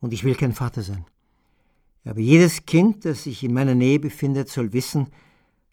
und 0.00 0.12
ich 0.12 0.24
will 0.24 0.34
kein 0.34 0.52
Vater 0.52 0.82
sein. 0.82 1.04
Aber 2.04 2.20
jedes 2.20 2.64
Kind, 2.64 3.04
das 3.04 3.24
sich 3.24 3.44
in 3.44 3.52
meiner 3.52 3.74
Nähe 3.74 4.00
befindet, 4.00 4.48
soll 4.48 4.72
wissen, 4.72 5.08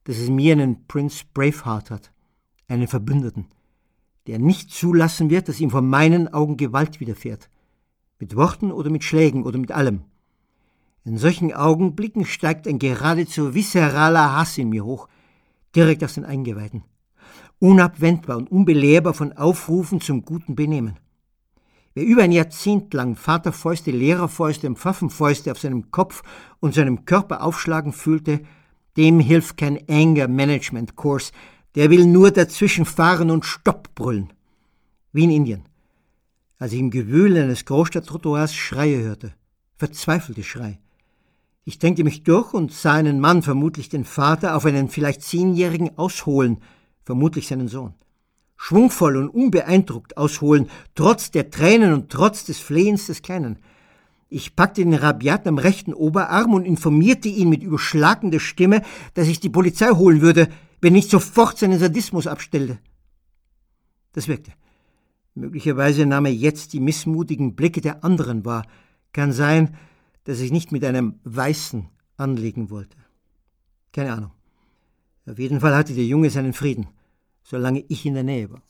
dass 0.03 0.17
es 0.17 0.29
mir 0.29 0.53
einen 0.53 0.85
Prince 0.87 1.23
Braveheart 1.33 1.89
hat, 1.89 2.11
einen 2.67 2.87
Verbündeten, 2.87 3.47
der 4.27 4.39
nicht 4.39 4.71
zulassen 4.71 5.29
wird, 5.29 5.47
dass 5.47 5.59
ihm 5.59 5.69
vor 5.69 5.81
meinen 5.81 6.33
Augen 6.33 6.57
Gewalt 6.57 6.99
widerfährt, 6.99 7.49
mit 8.19 8.35
Worten 8.35 8.71
oder 8.71 8.89
mit 8.89 9.03
Schlägen 9.03 9.43
oder 9.43 9.57
mit 9.57 9.71
allem. 9.71 10.03
In 11.07 11.17
solchen 11.17 11.53
Augenblicken 11.53 12.25
steigt 12.25 12.67
ein 12.67 12.79
geradezu 12.79 13.53
viszeraler 13.53 14.35
Hass 14.35 14.57
in 14.57 14.67
mir 14.67 14.83
hoch, 14.83 15.07
direkt 15.73 16.03
aus 16.03 16.15
den 16.15 16.25
Eingeweiden, 16.25 16.83
unabwendbar 17.59 18.35
und 18.35 18.51
unbelehrbar 18.51 19.13
von 19.13 19.31
Aufrufen 19.31 20.01
zum 20.01 20.25
guten 20.25 20.57
Benehmen. 20.57 20.99
Wer 21.93 22.03
über 22.03 22.23
ein 22.23 22.33
Jahrzehnt 22.33 22.93
lang 22.93 23.15
Vaterfäuste, 23.15 23.89
Lehrerfäuste 23.89 24.67
und 24.67 24.79
Pfaffenfäuste 24.79 25.49
auf 25.49 25.59
seinem 25.59 25.91
Kopf 25.91 26.23
und 26.59 26.73
seinem 26.73 27.05
Körper 27.05 27.41
aufschlagen 27.41 27.93
fühlte, 27.93 28.41
dem 28.97 29.21
hilft 29.21 29.55
kein 29.55 29.79
Anger 29.87 30.27
Management 30.27 30.97
Kurs. 30.97 31.31
Der 31.75 31.89
will 31.89 32.05
nur 32.05 32.31
dazwischen 32.31 32.83
fahren 32.83 33.31
und 33.31 33.45
Stopp 33.45 33.95
brüllen. 33.95 34.33
Wie 35.13 35.23
in 35.23 35.31
Indien. 35.31 35.69
Als 36.59 36.73
ich 36.73 36.79
im 36.79 36.91
Gewühl 36.91 37.37
eines 37.37 37.63
Großstadttrottoirs 37.63 38.53
Schreie 38.53 39.01
hörte. 39.03 39.33
Verzweifelte 39.77 40.43
Schrei. 40.43 40.81
Ich 41.67 41.79
drängte 41.79 42.05
mich 42.05 42.23
durch 42.23 42.53
und 42.53 42.71
sah 42.71 42.93
einen 42.93 43.19
Mann, 43.19 43.41
vermutlich 43.41 43.89
den 43.89 44.05
Vater, 44.05 44.55
auf 44.55 44.65
einen 44.65 44.87
vielleicht 44.87 45.21
Zehnjährigen 45.21 45.97
ausholen, 45.97 46.59
vermutlich 47.03 47.49
seinen 47.49 47.67
Sohn. 47.67 47.93
Schwungvoll 48.55 49.17
und 49.17 49.27
unbeeindruckt 49.27 50.15
ausholen, 50.15 50.69
trotz 50.95 51.29
der 51.29 51.51
Tränen 51.51 51.91
und 51.91 52.09
trotz 52.09 52.45
des 52.45 52.59
Flehens 52.59 53.07
des 53.07 53.21
Kleinen. 53.21 53.59
Ich 54.29 54.55
packte 54.55 54.81
den 54.81 54.93
Rabiat 54.93 55.45
am 55.45 55.57
rechten 55.57 55.93
Oberarm 55.93 56.53
und 56.53 56.63
informierte 56.63 57.27
ihn 57.27 57.49
mit 57.49 57.63
überschlagender 57.63 58.39
Stimme, 58.39 58.81
dass 59.15 59.27
ich 59.27 59.41
die 59.41 59.49
Polizei 59.49 59.89
holen 59.89 60.21
würde, 60.21 60.47
wenn 60.79 60.93
nicht 60.93 61.09
sofort 61.09 61.57
seinen 61.57 61.79
Sadismus 61.79 62.27
abstellte. 62.27 62.79
Das 64.13 64.29
wirkte. 64.29 64.53
Möglicherweise 65.35 66.05
nahm 66.05 66.27
er 66.27 66.33
jetzt 66.33 66.71
die 66.71 66.79
missmutigen 66.79 67.55
Blicke 67.57 67.81
der 67.81 68.05
anderen 68.05 68.45
wahr. 68.45 68.65
Kann 69.11 69.33
sein, 69.33 69.75
dass 70.27 70.41
ich 70.41 70.51
nicht 70.51 70.73
mit 70.73 70.83
einem 70.83 71.21
Weißen 71.23 71.87
anlegen 72.17 72.69
wollte. 72.69 72.97
Keine 73.93 74.11
Ahnung. 74.11 74.31
Auf 75.25 75.39
jeden 75.39 75.61
Fall 75.61 75.73
hatte 75.73 75.93
der 75.93 76.03
Junge 76.03 76.29
seinen 76.29 76.51
Frieden, 76.51 76.89
solange 77.43 77.85
ich 77.87 78.05
in 78.05 78.13
der 78.13 78.25
Nähe 78.25 78.51
war. 78.51 78.61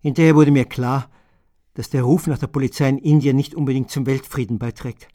Hinterher 0.00 0.34
wurde 0.34 0.50
mir 0.50 0.64
klar, 0.64 1.10
dass 1.74 1.90
der 1.90 2.04
Ruf 2.04 2.26
nach 2.26 2.38
der 2.38 2.46
Polizei 2.46 2.88
in 2.88 2.96
Indien 2.96 3.36
nicht 3.36 3.54
unbedingt 3.54 3.90
zum 3.90 4.06
Weltfrieden 4.06 4.58
beiträgt. 4.58 5.08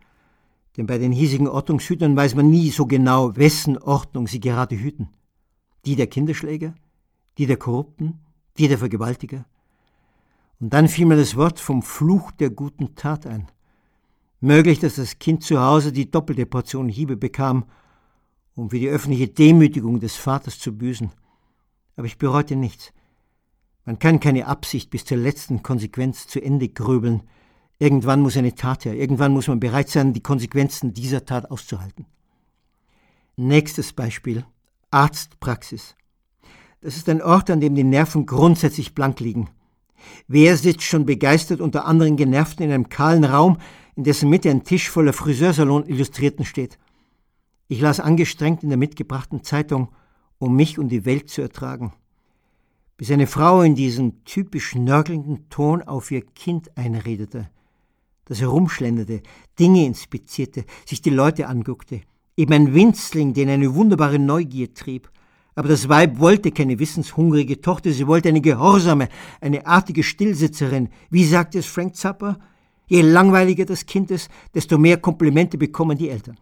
Denn 0.77 0.85
bei 0.85 0.99
den 0.99 1.11
hiesigen 1.11 1.47
Ordnungshütern 1.47 2.15
weiß 2.15 2.35
man 2.35 2.51
nie 2.51 2.69
so 2.69 2.85
genau, 2.85 3.35
wessen 3.35 3.79
Ordnung 3.79 4.27
sie 4.27 4.39
gerade 4.39 4.77
hüten. 4.77 5.09
Die 5.85 5.95
der 5.95 6.05
Kinderschläger, 6.05 6.75
die 7.39 7.47
der 7.47 7.57
Korrupten, 7.57 8.19
die 8.59 8.67
der 8.67 8.77
Vergewaltiger. 8.77 9.47
Und 10.59 10.71
dann 10.71 10.87
fiel 10.87 11.07
mir 11.07 11.17
das 11.17 11.35
Wort 11.35 11.59
vom 11.59 11.81
Fluch 11.81 12.29
der 12.29 12.51
guten 12.51 12.93
Tat 12.93 13.25
ein. 13.25 13.47
Möglich, 14.43 14.79
dass 14.79 14.95
das 14.95 15.19
Kind 15.19 15.41
zu 15.41 15.61
Hause 15.61 15.93
die 15.93 16.11
doppelte 16.11 16.45
Portion 16.45 16.89
Hiebe 16.89 17.15
bekam, 17.15 17.63
um 18.55 18.71
für 18.71 18.77
die 18.77 18.89
öffentliche 18.89 19.29
Demütigung 19.29 20.01
des 20.01 20.17
Vaters 20.17 20.59
zu 20.59 20.77
büßen. 20.77 21.13
Aber 21.95 22.07
ich 22.07 22.17
bereute 22.17 22.57
nichts. 22.57 22.91
Man 23.85 23.99
kann 23.99 24.19
keine 24.19 24.47
Absicht 24.47 24.89
bis 24.89 25.05
zur 25.05 25.15
letzten 25.15 25.63
Konsequenz 25.63 26.27
zu 26.27 26.43
Ende 26.43 26.67
grübeln. 26.67 27.23
Irgendwann 27.79 28.19
muss 28.19 28.35
eine 28.35 28.53
Tat 28.53 28.83
her, 28.83 28.95
irgendwann 28.95 29.31
muss 29.31 29.47
man 29.47 29.61
bereit 29.61 29.87
sein, 29.87 30.11
die 30.11 30.19
Konsequenzen 30.19 30.93
dieser 30.93 31.23
Tat 31.23 31.49
auszuhalten. 31.49 32.05
Nächstes 33.37 33.93
Beispiel. 33.93 34.45
Arztpraxis. 34.91 35.95
Das 36.81 36.97
ist 36.97 37.07
ein 37.07 37.21
Ort, 37.21 37.49
an 37.49 37.61
dem 37.61 37.75
die 37.75 37.85
Nerven 37.85 38.25
grundsätzlich 38.25 38.93
blank 38.93 39.21
liegen. 39.21 39.47
Wer 40.27 40.57
sitzt 40.57 40.83
schon 40.83 41.05
begeistert 41.05 41.61
unter 41.61 41.85
anderen 41.85 42.17
Genervten 42.17 42.65
in 42.65 42.73
einem 42.73 42.89
kahlen 42.89 43.23
Raum, 43.23 43.57
in 43.95 44.03
dessen 44.03 44.29
Mitte 44.29 44.49
ein 44.49 44.63
Tisch 44.63 44.89
voller 44.89 45.13
Friseursalon-Illustrierten 45.13 46.45
steht? 46.45 46.79
Ich 47.67 47.81
las 47.81 47.99
angestrengt 47.99 48.63
in 48.63 48.69
der 48.69 48.77
mitgebrachten 48.77 49.43
Zeitung 49.43 49.89
um 50.43 50.55
mich 50.55 50.77
und 50.77 50.89
die 50.89 51.05
Welt 51.05 51.29
zu 51.29 51.41
ertragen. 51.41 51.93
Bis 52.97 53.11
eine 53.11 53.27
Frau 53.27 53.61
in 53.61 53.75
diesem 53.75 54.23
typisch 54.25 54.75
nörgelnden 54.75 55.49
Ton 55.49 55.81
auf 55.81 56.11
ihr 56.11 56.21
Kind 56.21 56.77
einredete, 56.77 57.49
das 58.25 58.41
herumschlenderte, 58.41 59.21
Dinge 59.57 59.85
inspizierte, 59.85 60.65
sich 60.85 61.01
die 61.01 61.09
Leute 61.09 61.47
anguckte, 61.47 62.01
eben 62.35 62.53
ein 62.53 62.73
Winzling, 62.73 63.33
den 63.33 63.49
eine 63.49 63.73
wunderbare 63.73 64.19
Neugier 64.19 64.73
trieb. 64.73 65.09
Aber 65.55 65.69
das 65.69 65.87
Weib 65.87 66.19
wollte 66.19 66.51
keine 66.51 66.79
wissenshungrige 66.79 67.61
Tochter, 67.61 67.91
sie 67.91 68.07
wollte 68.07 68.29
eine 68.29 68.41
gehorsame, 68.41 69.07
eine 69.39 69.65
artige 69.65 70.03
Stillsitzerin. 70.03 70.89
Wie 71.09 71.25
sagte 71.25 71.59
es 71.59 71.67
Frank 71.67 71.95
Zappa? 71.95 72.37
Je 72.87 73.01
langweiliger 73.01 73.65
das 73.65 73.85
Kind 73.85 74.11
ist, 74.11 74.29
desto 74.53 74.77
mehr 74.77 74.97
Komplimente 74.97 75.57
bekommen 75.57 75.97
die 75.97 76.09
Eltern. 76.09 76.37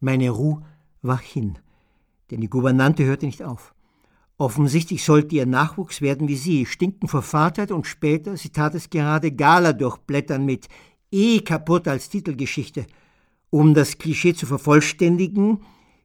Meine 0.00 0.30
Ruhe 0.30 0.62
war 1.02 1.18
hin, 1.18 1.58
denn 2.30 2.40
die 2.40 2.50
Gouvernante 2.50 3.04
hörte 3.04 3.26
nicht 3.26 3.42
auf. 3.42 3.74
Offensichtlich 4.38 5.04
sollte 5.04 5.36
ihr 5.36 5.44
Nachwuchs 5.46 6.00
werden 6.00 6.26
wie 6.26 6.36
sie, 6.36 6.64
stinken 6.64 7.08
vor 7.08 7.22
Vaterheit 7.22 7.72
und 7.72 7.86
später, 7.86 8.36
sie 8.38 8.48
tat 8.48 8.74
es 8.74 8.88
gerade, 8.88 9.32
Gala 9.32 9.74
durchblättern 9.74 10.46
mit 10.46 10.68
eh 11.12 11.40
kaputt 11.40 11.86
als 11.86 12.08
Titelgeschichte. 12.08 12.86
Um 13.50 13.74
das 13.74 13.98
Klischee 13.98 14.32
zu 14.32 14.46
vervollständigen, 14.46 15.60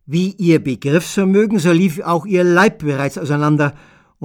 wie 0.06 0.32
ihr 0.32 0.62
Begriffsvermögen, 0.62 1.60
so 1.60 1.72
lief 1.72 2.02
auch 2.02 2.26
ihr 2.26 2.44
Leib 2.44 2.80
bereits 2.80 3.18
auseinander, 3.18 3.74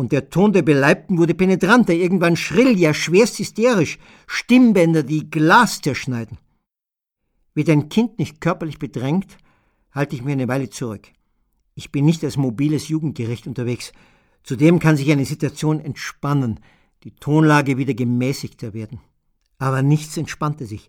und 0.00 0.12
der 0.12 0.30
Ton 0.30 0.54
der 0.54 0.62
Beleibten 0.62 1.18
wurde 1.18 1.34
penetranter, 1.34 1.92
irgendwann 1.92 2.34
schrill, 2.34 2.78
ja 2.78 2.94
schwerst 2.94 3.38
hysterisch, 3.38 3.98
Stimmbänder, 4.26 5.02
die 5.02 5.28
Glas 5.30 5.82
zerschneiden. 5.82 6.38
Wird 7.54 7.68
ein 7.68 7.90
Kind 7.90 8.18
nicht 8.18 8.40
körperlich 8.40 8.78
bedrängt, 8.78 9.36
halte 9.92 10.16
ich 10.16 10.22
mir 10.22 10.32
eine 10.32 10.48
Weile 10.48 10.70
zurück. 10.70 11.08
Ich 11.74 11.92
bin 11.92 12.06
nicht 12.06 12.24
als 12.24 12.38
mobiles 12.38 12.88
Jugendgericht 12.88 13.46
unterwegs. 13.46 13.92
Zudem 14.42 14.78
kann 14.78 14.96
sich 14.96 15.10
eine 15.12 15.26
Situation 15.26 15.80
entspannen, 15.80 16.60
die 17.04 17.12
Tonlage 17.12 17.76
wieder 17.76 17.94
gemäßigter 17.94 18.72
werden. 18.72 19.00
Aber 19.58 19.82
nichts 19.82 20.16
entspannte 20.16 20.64
sich. 20.64 20.88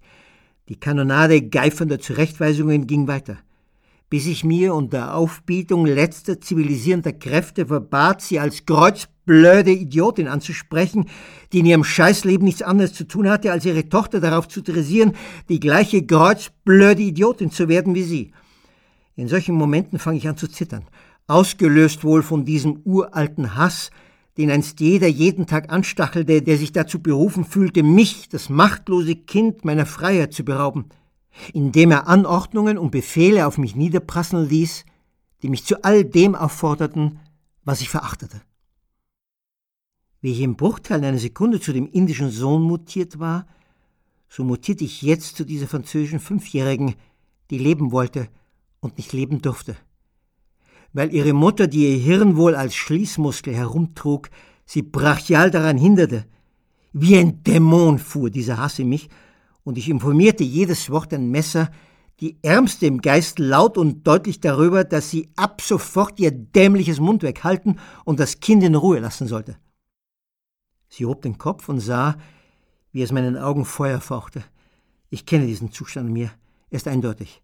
Die 0.69 0.79
Kanonade 0.79 1.49
geifernder 1.49 1.99
Zurechtweisungen 1.99 2.87
ging 2.87 3.07
weiter. 3.09 3.37
Bis 4.11 4.27
ich 4.27 4.43
mir 4.43 4.75
unter 4.75 5.15
Aufbietung 5.15 5.85
letzter 5.85 6.41
zivilisierender 6.41 7.13
Kräfte 7.13 7.67
verbat, 7.67 8.21
sie 8.21 8.41
als 8.41 8.65
kreuzblöde 8.65 9.71
Idiotin 9.71 10.27
anzusprechen, 10.27 11.05
die 11.53 11.59
in 11.59 11.65
ihrem 11.65 11.85
Scheißleben 11.85 12.43
nichts 12.43 12.61
anderes 12.61 12.93
zu 12.93 13.05
tun 13.05 13.29
hatte, 13.29 13.53
als 13.53 13.63
ihre 13.63 13.87
Tochter 13.87 14.19
darauf 14.19 14.49
zu 14.49 14.61
dressieren, 14.61 15.13
die 15.47 15.61
gleiche 15.61 16.05
kreuzblöde 16.05 17.01
Idiotin 17.01 17.51
zu 17.51 17.69
werden 17.69 17.95
wie 17.95 18.03
sie. 18.03 18.33
In 19.15 19.29
solchen 19.29 19.55
Momenten 19.55 19.97
fange 19.97 20.17
ich 20.17 20.27
an 20.27 20.35
zu 20.35 20.49
zittern, 20.49 20.83
ausgelöst 21.27 22.03
wohl 22.03 22.21
von 22.21 22.43
diesem 22.43 22.81
uralten 22.83 23.55
Hass, 23.55 23.91
den 24.37 24.51
einst 24.51 24.81
jeder 24.81 25.07
jeden 25.07 25.47
Tag 25.47 25.71
anstachelte, 25.71 26.41
der 26.41 26.57
sich 26.57 26.73
dazu 26.73 27.01
berufen 27.01 27.45
fühlte, 27.45 27.81
mich, 27.81 28.27
das 28.27 28.49
machtlose 28.49 29.15
Kind, 29.15 29.63
meiner 29.63 29.85
Freiheit 29.85 30.33
zu 30.33 30.43
berauben, 30.43 30.89
indem 31.53 31.91
er 31.91 32.07
Anordnungen 32.07 32.77
und 32.77 32.91
Befehle 32.91 33.47
auf 33.47 33.57
mich 33.57 33.75
niederprasseln 33.75 34.47
ließ, 34.47 34.85
die 35.41 35.49
mich 35.49 35.65
zu 35.65 35.83
all 35.83 36.05
dem 36.05 36.35
aufforderten, 36.35 37.19
was 37.63 37.81
ich 37.81 37.89
verachtete. 37.89 38.41
Wie 40.21 40.31
ich 40.31 40.41
im 40.41 40.55
Bruchteil 40.55 41.03
einer 41.03 41.17
Sekunde 41.17 41.59
zu 41.59 41.73
dem 41.73 41.87
indischen 41.87 42.29
Sohn 42.29 42.61
mutiert 42.61 43.19
war, 43.19 43.47
so 44.29 44.43
mutierte 44.43 44.83
ich 44.83 45.01
jetzt 45.01 45.35
zu 45.35 45.45
dieser 45.45 45.67
französischen 45.67 46.19
Fünfjährigen, 46.19 46.95
die 47.49 47.57
leben 47.57 47.91
wollte 47.91 48.29
und 48.79 48.97
nicht 48.97 49.13
leben 49.13 49.41
durfte 49.41 49.75
weil 50.93 51.13
ihre 51.13 51.33
Mutter, 51.33 51.67
die 51.67 51.89
ihr 51.89 51.97
Hirn 51.97 52.35
wohl 52.35 52.55
als 52.55 52.75
Schließmuskel 52.75 53.55
herumtrug, 53.55 54.29
sie 54.65 54.81
brachial 54.81 55.51
daran 55.51 55.77
hinderte. 55.77 56.25
Wie 56.93 57.17
ein 57.17 57.43
Dämon 57.43 57.99
fuhr 57.99 58.29
dieser 58.29 58.57
Hass 58.57 58.79
in 58.79 58.89
mich, 58.89 59.09
und 59.63 59.77
ich 59.77 59.89
informierte 59.89 60.43
jedes 60.43 60.89
Wort 60.89 61.13
ein 61.13 61.29
Messer, 61.29 61.69
die 62.19 62.37
Ärmste 62.43 62.85
im 62.85 63.01
Geist 63.01 63.39
laut 63.39 63.77
und 63.77 64.05
deutlich 64.05 64.39
darüber, 64.39 64.83
dass 64.83 65.09
sie 65.09 65.29
ab 65.35 65.61
sofort 65.61 66.19
ihr 66.19 66.31
dämliches 66.31 66.99
Mundwerk 66.99 67.43
halten 67.43 67.77
und 68.05 68.19
das 68.19 68.39
Kind 68.39 68.63
in 68.63 68.75
Ruhe 68.75 68.99
lassen 68.99 69.27
sollte. 69.27 69.57
Sie 70.87 71.05
hob 71.05 71.21
den 71.23 71.37
Kopf 71.37 71.67
und 71.67 71.79
sah, 71.79 72.17
wie 72.91 73.01
es 73.01 73.11
meinen 73.11 73.37
Augen 73.37 73.65
Feuer 73.65 74.01
fauchte. 74.01 74.43
Ich 75.09 75.25
kenne 75.25 75.47
diesen 75.47 75.71
Zustand 75.71 76.07
in 76.07 76.13
mir, 76.13 76.31
er 76.69 76.77
ist 76.77 76.87
eindeutig. 76.87 77.41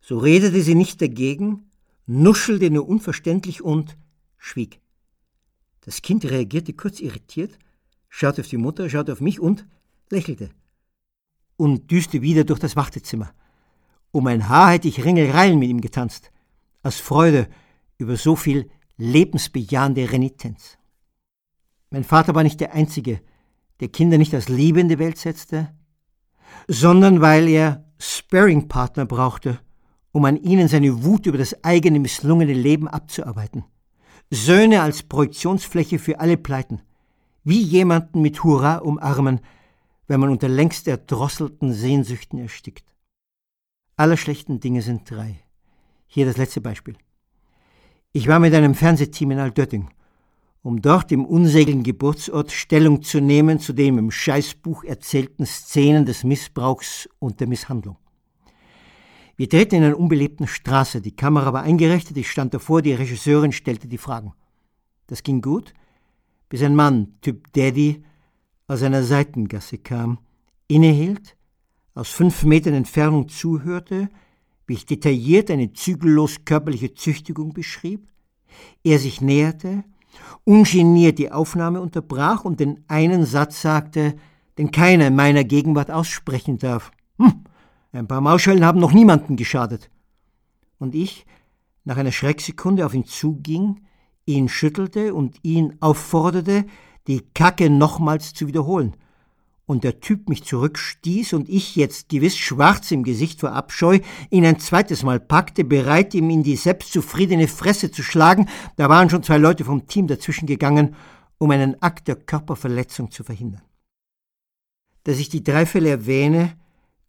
So 0.00 0.18
redete 0.18 0.62
sie 0.62 0.74
nicht 0.74 1.02
dagegen, 1.02 1.70
nuschelte 2.06 2.70
nur 2.70 2.88
unverständlich 2.88 3.62
und 3.62 3.96
schwieg. 4.38 4.80
Das 5.80 6.02
Kind 6.02 6.24
reagierte 6.24 6.74
kurz 6.74 7.00
irritiert, 7.00 7.58
schaute 8.08 8.42
auf 8.42 8.48
die 8.48 8.56
Mutter, 8.56 8.88
schaute 8.88 9.12
auf 9.12 9.20
mich 9.20 9.40
und 9.40 9.66
lächelte. 10.10 10.50
Und 11.56 11.90
düste 11.90 12.22
wieder 12.22 12.44
durch 12.44 12.60
das 12.60 12.76
Wartezimmer. 12.76 13.32
Um 14.10 14.26
ein 14.26 14.48
Haar 14.48 14.72
hätte 14.72 14.88
ich 14.88 15.04
Ringelreilen 15.04 15.58
mit 15.58 15.68
ihm 15.68 15.80
getanzt, 15.80 16.30
aus 16.82 16.96
Freude 16.96 17.48
über 17.98 18.16
so 18.16 18.36
viel 18.36 18.70
lebensbejahende 18.98 20.10
Renitenz. 20.12 20.78
Mein 21.90 22.04
Vater 22.04 22.34
war 22.34 22.42
nicht 22.42 22.60
der 22.60 22.74
Einzige, 22.74 23.20
der 23.80 23.88
Kinder 23.88 24.18
nicht 24.18 24.34
als 24.34 24.48
Liebe 24.48 24.80
in 24.80 24.88
die 24.88 24.98
Welt 24.98 25.18
setzte, 25.18 25.74
sondern 26.68 27.20
weil 27.20 27.48
er 27.48 27.84
Sparringpartner 27.98 29.06
brauchte 29.06 29.60
um 30.16 30.24
an 30.24 30.38
ihnen 30.38 30.66
seine 30.66 31.04
Wut 31.04 31.26
über 31.26 31.36
das 31.36 31.62
eigene 31.62 32.00
misslungene 32.00 32.54
Leben 32.54 32.88
abzuarbeiten. 32.88 33.64
Söhne 34.30 34.80
als 34.80 35.02
Projektionsfläche 35.02 35.98
für 35.98 36.20
alle 36.20 36.38
Pleiten. 36.38 36.80
Wie 37.44 37.60
jemanden 37.60 38.22
mit 38.22 38.42
Hurra 38.42 38.78
umarmen, 38.78 39.40
wenn 40.06 40.20
man 40.20 40.30
unter 40.30 40.48
längst 40.48 40.88
erdrosselten 40.88 41.72
Sehnsüchten 41.72 42.38
erstickt. 42.38 42.84
Alle 43.96 44.16
schlechten 44.16 44.60
Dinge 44.60 44.82
sind 44.82 45.10
drei. 45.10 45.40
Hier 46.06 46.26
das 46.26 46.36
letzte 46.36 46.60
Beispiel. 46.60 46.96
Ich 48.12 48.28
war 48.28 48.38
mit 48.38 48.54
einem 48.54 48.74
Fernsehteam 48.74 49.32
in 49.32 49.38
Altötting, 49.38 49.90
um 50.62 50.80
dort 50.80 51.12
im 51.12 51.24
unsägligen 51.24 51.82
Geburtsort 51.82 52.52
Stellung 52.52 53.02
zu 53.02 53.20
nehmen 53.20 53.58
zu 53.58 53.72
den 53.72 53.98
im 53.98 54.10
Scheißbuch 54.10 54.84
erzählten 54.84 55.46
Szenen 55.46 56.06
des 56.06 56.24
Missbrauchs 56.24 57.08
und 57.18 57.40
der 57.40 57.46
Misshandlung. 57.46 57.96
Wir 59.36 59.48
drehten 59.48 59.78
in 59.78 59.84
einer 59.84 59.98
unbelebten 59.98 60.46
Straße. 60.46 61.02
Die 61.02 61.14
Kamera 61.14 61.52
war 61.52 61.62
eingerichtet, 61.62 62.16
ich 62.16 62.30
stand 62.30 62.54
davor, 62.54 62.80
die 62.80 62.94
Regisseurin 62.94 63.52
stellte 63.52 63.86
die 63.86 63.98
Fragen. 63.98 64.32
Das 65.08 65.22
ging 65.22 65.42
gut, 65.42 65.74
bis 66.48 66.62
ein 66.62 66.74
Mann, 66.74 67.16
Typ 67.20 67.52
Daddy, 67.52 68.02
aus 68.68 68.82
einer 68.82 69.02
Seitengasse 69.02 69.78
kam, 69.78 70.18
innehielt, 70.68 71.36
aus 71.94 72.10
fünf 72.10 72.44
Metern 72.44 72.74
Entfernung 72.74 73.28
zuhörte, 73.28 74.08
wie 74.66 74.74
ich 74.74 74.86
detailliert 74.86 75.50
eine 75.50 75.72
zügellos 75.72 76.44
körperliche 76.44 76.94
Züchtigung 76.94 77.52
beschrieb, 77.52 78.08
er 78.82 78.98
sich 78.98 79.20
näherte, 79.20 79.84
ungeniert 80.44 81.18
die 81.18 81.30
Aufnahme 81.30 81.80
unterbrach 81.80 82.44
und 82.44 82.60
den 82.60 82.84
einen 82.88 83.24
Satz 83.24 83.62
sagte, 83.62 84.16
den 84.58 84.70
keiner 84.70 85.08
in 85.08 85.16
meiner 85.16 85.44
Gegenwart 85.44 85.90
aussprechen 85.90 86.58
darf. 86.58 86.90
Hm, 87.18 87.44
ein 87.92 88.08
paar 88.08 88.20
Maulschellen 88.20 88.64
haben 88.64 88.80
noch 88.80 88.92
niemanden 88.92 89.36
geschadet. 89.36 89.90
Und 90.78 90.94
ich, 90.94 91.26
nach 91.84 91.96
einer 91.96 92.12
Schrecksekunde 92.12 92.84
auf 92.84 92.94
ihn 92.94 93.04
zuging, 93.04 93.82
ihn 94.24 94.48
schüttelte 94.48 95.14
und 95.14 95.38
ihn 95.42 95.76
aufforderte, 95.80 96.66
die 97.06 97.22
Kacke 97.34 97.70
nochmals 97.70 98.34
zu 98.34 98.46
wiederholen. 98.46 98.96
Und 99.66 99.82
der 99.82 100.00
Typ 100.00 100.28
mich 100.28 100.44
zurückstieß 100.44 101.32
und 101.32 101.48
ich 101.48 101.74
jetzt 101.74 102.08
gewiss 102.08 102.36
schwarz 102.36 102.92
im 102.92 103.02
Gesicht 103.02 103.40
vor 103.40 103.52
Abscheu 103.52 103.98
ihn 104.30 104.46
ein 104.46 104.60
zweites 104.60 105.02
Mal 105.02 105.18
packte, 105.18 105.64
bereit 105.64 106.14
ihm 106.14 106.30
in 106.30 106.44
die 106.44 106.54
selbstzufriedene 106.54 107.48
Fresse 107.48 107.90
zu 107.90 108.04
schlagen, 108.04 108.48
da 108.76 108.88
waren 108.88 109.10
schon 109.10 109.24
zwei 109.24 109.38
Leute 109.38 109.64
vom 109.64 109.88
Team 109.88 110.06
dazwischen 110.06 110.46
gegangen, 110.46 110.94
um 111.38 111.50
einen 111.50 111.82
Akt 111.82 112.06
der 112.06 112.14
Körperverletzung 112.14 113.10
zu 113.10 113.24
verhindern. 113.24 113.62
Dass 115.02 115.18
ich 115.18 115.28
die 115.28 115.42
drei 115.42 115.66
Fälle 115.66 115.90
erwähne, 115.90 116.56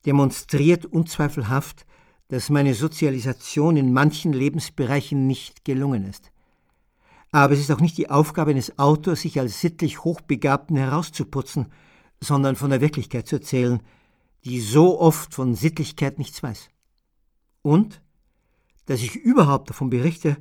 demonstriert 0.07 0.86
unzweifelhaft, 0.86 1.86
dass 2.28 2.49
meine 2.49 2.74
Sozialisation 2.74 3.78
in 3.78 3.94
manchen 3.94 4.34
Lebensbereichen 4.34 5.28
nicht 5.28 5.64
gelungen 5.64 6.06
ist. 6.06 6.32
Aber 7.32 7.54
es 7.54 7.60
ist 7.60 7.72
auch 7.72 7.82
nicht 7.82 7.98
die 7.98 8.10
Aufgabe 8.10 8.52
eines 8.52 8.80
Autors, 8.80 9.22
sich 9.22 9.40
als 9.40 9.60
sittlich 9.62 10.04
Hochbegabten 10.04 10.78
herauszuputzen, 10.78 11.68
sondern 12.22 12.56
von 12.56 12.70
der 12.70 12.82
Wirklichkeit 12.82 13.28
zu 13.28 13.36
erzählen, 13.36 13.82
die 14.44 14.62
so 14.62 14.99
oft 14.99 15.34
von 15.34 15.56
Sittlichkeit 15.56 16.18
nichts 16.18 16.41
weiß. 16.41 16.70
Und, 17.62 18.02
dass 18.86 19.02
ich 19.02 19.16
überhaupt 19.16 19.70
davon 19.70 19.90
berichte, 19.90 20.38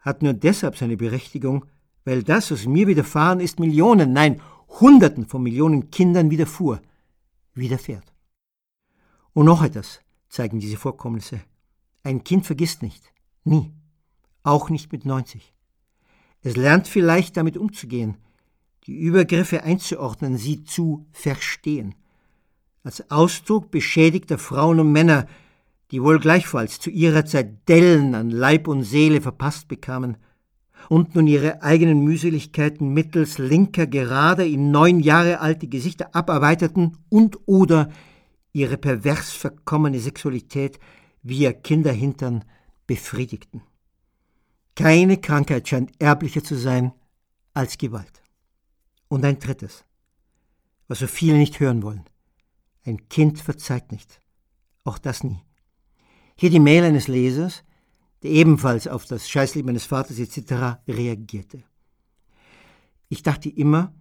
hat 0.00 0.22
nur 0.22 0.32
deshalb 0.32 0.76
seine 0.76 0.96
Berechtigung, 0.96 1.66
weil 2.04 2.22
das, 2.22 2.50
was 2.50 2.66
mir 2.66 2.86
widerfahren 2.86 3.40
ist, 3.40 3.60
Millionen, 3.60 4.12
nein, 4.12 4.40
Hunderten 4.80 5.26
von 5.26 5.42
Millionen 5.42 5.90
Kindern 5.90 6.30
widerfuhr, 6.30 6.80
widerfährt. 7.54 8.12
Und 9.34 9.46
noch 9.46 9.62
etwas 9.62 10.00
zeigen 10.28 10.60
diese 10.60 10.76
Vorkommnisse. 10.76 11.40
Ein 12.02 12.24
Kind 12.24 12.46
vergisst 12.46 12.82
nicht. 12.82 13.12
Nie. 13.44 13.72
Auch 14.42 14.70
nicht 14.70 14.90
mit 14.92 15.04
90. 15.04 15.52
Es 16.42 16.56
lernt 16.56 16.88
vielleicht 16.88 17.36
damit 17.36 17.56
umzugehen, 17.56 18.16
die 18.86 18.98
Übergriffe 18.98 19.62
einzuordnen, 19.62 20.36
sie 20.36 20.64
zu 20.64 21.06
verstehen. 21.12 21.94
Als 22.82 23.10
Ausdruck 23.10 23.70
beschädigter 23.70 24.38
Frauen 24.38 24.80
und 24.80 24.90
Männer, 24.90 25.26
die 25.92 26.02
wohl 26.02 26.18
gleichfalls 26.18 26.80
zu 26.80 26.90
ihrer 26.90 27.24
Zeit 27.26 27.68
Dellen 27.68 28.14
an 28.16 28.30
Leib 28.30 28.66
und 28.66 28.82
Seele 28.82 29.20
verpasst 29.20 29.68
bekamen 29.68 30.16
und 30.88 31.14
nun 31.14 31.28
ihre 31.28 31.62
eigenen 31.62 32.02
Mühseligkeiten 32.02 32.92
mittels 32.92 33.38
linker 33.38 33.86
gerade 33.86 34.44
in 34.46 34.72
neun 34.72 34.98
Jahre 34.98 35.38
alte 35.38 35.68
Gesichter 35.68 36.14
abarbeiteten 36.14 36.98
und 37.08 37.38
oder 37.46 37.90
ihre 38.52 38.78
pervers 38.78 39.30
verkommene 39.30 40.00
Sexualität 40.00 40.80
via 41.22 41.52
Kinderhintern 41.52 42.44
befriedigten. 42.86 43.62
Keine 44.74 45.18
Krankheit 45.18 45.68
scheint 45.68 45.92
erblicher 46.00 46.42
zu 46.42 46.56
sein 46.56 46.92
als 47.54 47.76
Gewalt. 47.76 48.22
Und 49.08 49.24
ein 49.24 49.38
drittes, 49.38 49.84
was 50.88 51.00
so 51.00 51.06
viele 51.06 51.36
nicht 51.36 51.60
hören 51.60 51.82
wollen. 51.82 52.04
Ein 52.84 53.08
Kind 53.08 53.38
verzeiht 53.38 53.92
nicht. 53.92 54.20
Auch 54.84 54.98
das 54.98 55.22
nie. 55.22 55.40
Hier 56.36 56.50
die 56.50 56.60
Mail 56.60 56.84
eines 56.84 57.08
Lesers, 57.08 57.62
der 58.22 58.30
ebenfalls 58.30 58.88
auf 58.88 59.04
das 59.04 59.28
Scheißleben 59.28 59.66
meines 59.66 59.84
Vaters 59.84 60.18
etc. 60.18 60.80
reagierte. 60.88 61.62
Ich 63.08 63.22
dachte 63.22 63.50
immer, 63.50 63.92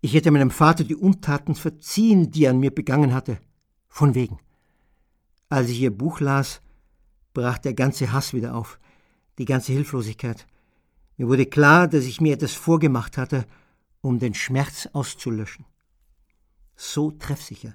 ich 0.00 0.14
hätte 0.14 0.30
meinem 0.30 0.50
Vater 0.50 0.84
die 0.84 0.94
Untaten 0.94 1.56
verziehen, 1.56 2.30
die 2.30 2.44
er 2.44 2.52
an 2.52 2.60
mir 2.60 2.72
begangen 2.72 3.12
hatte. 3.12 3.38
Von 3.88 4.14
wegen. 4.14 4.38
Als 5.48 5.70
ich 5.70 5.80
ihr 5.80 5.90
Buch 5.90 6.20
las, 6.20 6.60
brach 7.34 7.58
der 7.58 7.74
ganze 7.74 8.12
Hass 8.12 8.32
wieder 8.32 8.54
auf, 8.54 8.78
die 9.38 9.44
ganze 9.44 9.72
Hilflosigkeit. 9.72 10.46
Mir 11.16 11.28
wurde 11.28 11.46
klar, 11.46 11.88
dass 11.88 12.04
ich 12.04 12.20
mir 12.20 12.34
etwas 12.34 12.52
vorgemacht 12.52 13.16
hatte, 13.16 13.46
um 14.00 14.18
den 14.18 14.34
Schmerz 14.34 14.88
auszulöschen. 14.92 15.64
So 16.76 17.10
treffsicher. 17.10 17.74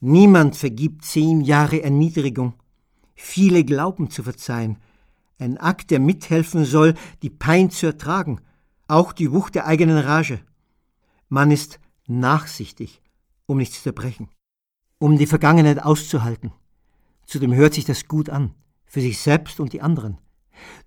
Niemand 0.00 0.56
vergibt 0.56 1.04
zehn 1.04 1.40
Jahre 1.40 1.82
Erniedrigung. 1.82 2.54
Viele 3.14 3.64
glauben 3.64 4.10
zu 4.10 4.22
verzeihen. 4.22 4.78
Ein 5.38 5.58
Akt, 5.58 5.90
der 5.90 6.00
mithelfen 6.00 6.64
soll, 6.64 6.94
die 7.22 7.30
Pein 7.30 7.70
zu 7.70 7.86
ertragen, 7.86 8.40
auch 8.88 9.12
die 9.12 9.30
Wucht 9.32 9.54
der 9.54 9.66
eigenen 9.66 9.98
Rage. 9.98 10.40
Man 11.28 11.50
ist 11.50 11.78
nachsichtig, 12.06 13.02
um 13.46 13.58
nicht 13.58 13.72
zu 13.72 13.82
zerbrechen, 13.82 14.28
um 14.98 15.18
die 15.18 15.26
Vergangenheit 15.26 15.82
auszuhalten. 15.82 16.52
Zudem 17.26 17.54
hört 17.54 17.74
sich 17.74 17.84
das 17.84 18.08
gut 18.08 18.30
an, 18.30 18.54
für 18.86 19.00
sich 19.00 19.18
selbst 19.18 19.60
und 19.60 19.72
die 19.72 19.82
anderen. 19.82 20.18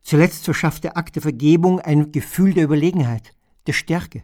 Zuletzt 0.01 0.45
verschafft 0.45 0.83
der 0.83 0.97
Akt 0.97 1.15
der 1.15 1.21
Vergebung 1.21 1.79
ein 1.79 2.11
Gefühl 2.11 2.53
der 2.53 2.65
Überlegenheit, 2.65 3.33
der 3.67 3.73
Stärke. 3.73 4.23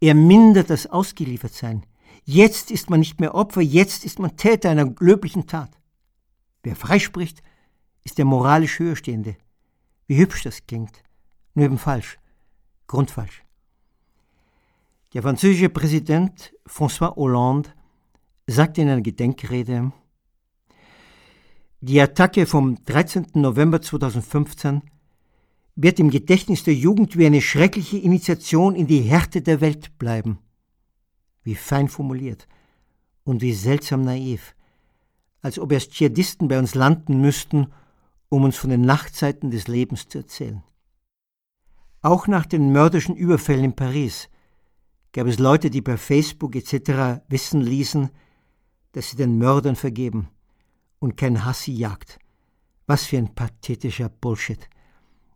Er 0.00 0.14
mindert 0.14 0.70
das 0.70 0.86
Ausgeliefertsein. 0.86 1.84
Jetzt 2.24 2.70
ist 2.70 2.90
man 2.90 3.00
nicht 3.00 3.20
mehr 3.20 3.34
Opfer, 3.34 3.60
jetzt 3.60 4.04
ist 4.04 4.18
man 4.18 4.36
Täter 4.36 4.70
einer 4.70 4.92
löblichen 5.00 5.46
Tat. 5.46 5.70
Wer 6.62 6.76
freispricht, 6.76 7.42
ist 8.04 8.18
der 8.18 8.24
moralisch 8.24 8.78
Höherstehende. 8.78 9.36
Wie 10.06 10.16
hübsch 10.16 10.42
das 10.42 10.66
klingt. 10.66 11.02
Nur 11.54 11.66
eben 11.66 11.78
falsch. 11.78 12.18
Grundfalsch. 12.86 13.42
Der 15.14 15.22
französische 15.22 15.68
Präsident 15.68 16.54
François 16.66 17.14
Hollande 17.16 17.70
sagte 18.46 18.82
in 18.82 18.88
einer 18.88 19.00
Gedenkrede, 19.00 19.92
die 21.84 22.00
Attacke 22.00 22.46
vom 22.46 22.76
13. 22.84 23.26
November 23.34 23.82
2015 23.82 24.82
wird 25.74 25.98
im 25.98 26.10
Gedächtnis 26.10 26.62
der 26.62 26.74
Jugend 26.74 27.18
wie 27.18 27.26
eine 27.26 27.40
schreckliche 27.40 27.98
Initiation 27.98 28.76
in 28.76 28.86
die 28.86 29.00
Härte 29.00 29.42
der 29.42 29.60
Welt 29.60 29.98
bleiben. 29.98 30.38
Wie 31.42 31.56
fein 31.56 31.88
formuliert 31.88 32.46
und 33.24 33.42
wie 33.42 33.52
seltsam 33.52 34.02
naiv, 34.02 34.54
als 35.40 35.58
ob 35.58 35.72
erst 35.72 35.90
Dschihadisten 35.90 36.46
bei 36.46 36.60
uns 36.60 36.76
landen 36.76 37.20
müssten, 37.20 37.66
um 38.28 38.44
uns 38.44 38.56
von 38.56 38.70
den 38.70 38.82
Nachtzeiten 38.82 39.50
des 39.50 39.66
Lebens 39.66 40.06
zu 40.06 40.18
erzählen. 40.18 40.62
Auch 42.00 42.28
nach 42.28 42.46
den 42.46 42.70
mörderischen 42.70 43.16
Überfällen 43.16 43.64
in 43.64 43.74
Paris 43.74 44.28
gab 45.10 45.26
es 45.26 45.40
Leute, 45.40 45.68
die 45.68 45.82
per 45.82 45.98
Facebook 45.98 46.54
etc. 46.54 47.24
wissen 47.28 47.60
ließen, 47.60 48.10
dass 48.92 49.10
sie 49.10 49.16
den 49.16 49.36
Mördern 49.36 49.74
vergeben 49.74 50.28
und 51.02 51.16
kein 51.16 51.44
Hass 51.44 51.62
sie 51.62 51.74
jagt. 51.74 52.20
Was 52.86 53.04
für 53.04 53.18
ein 53.18 53.34
pathetischer 53.34 54.08
Bullshit. 54.08 54.70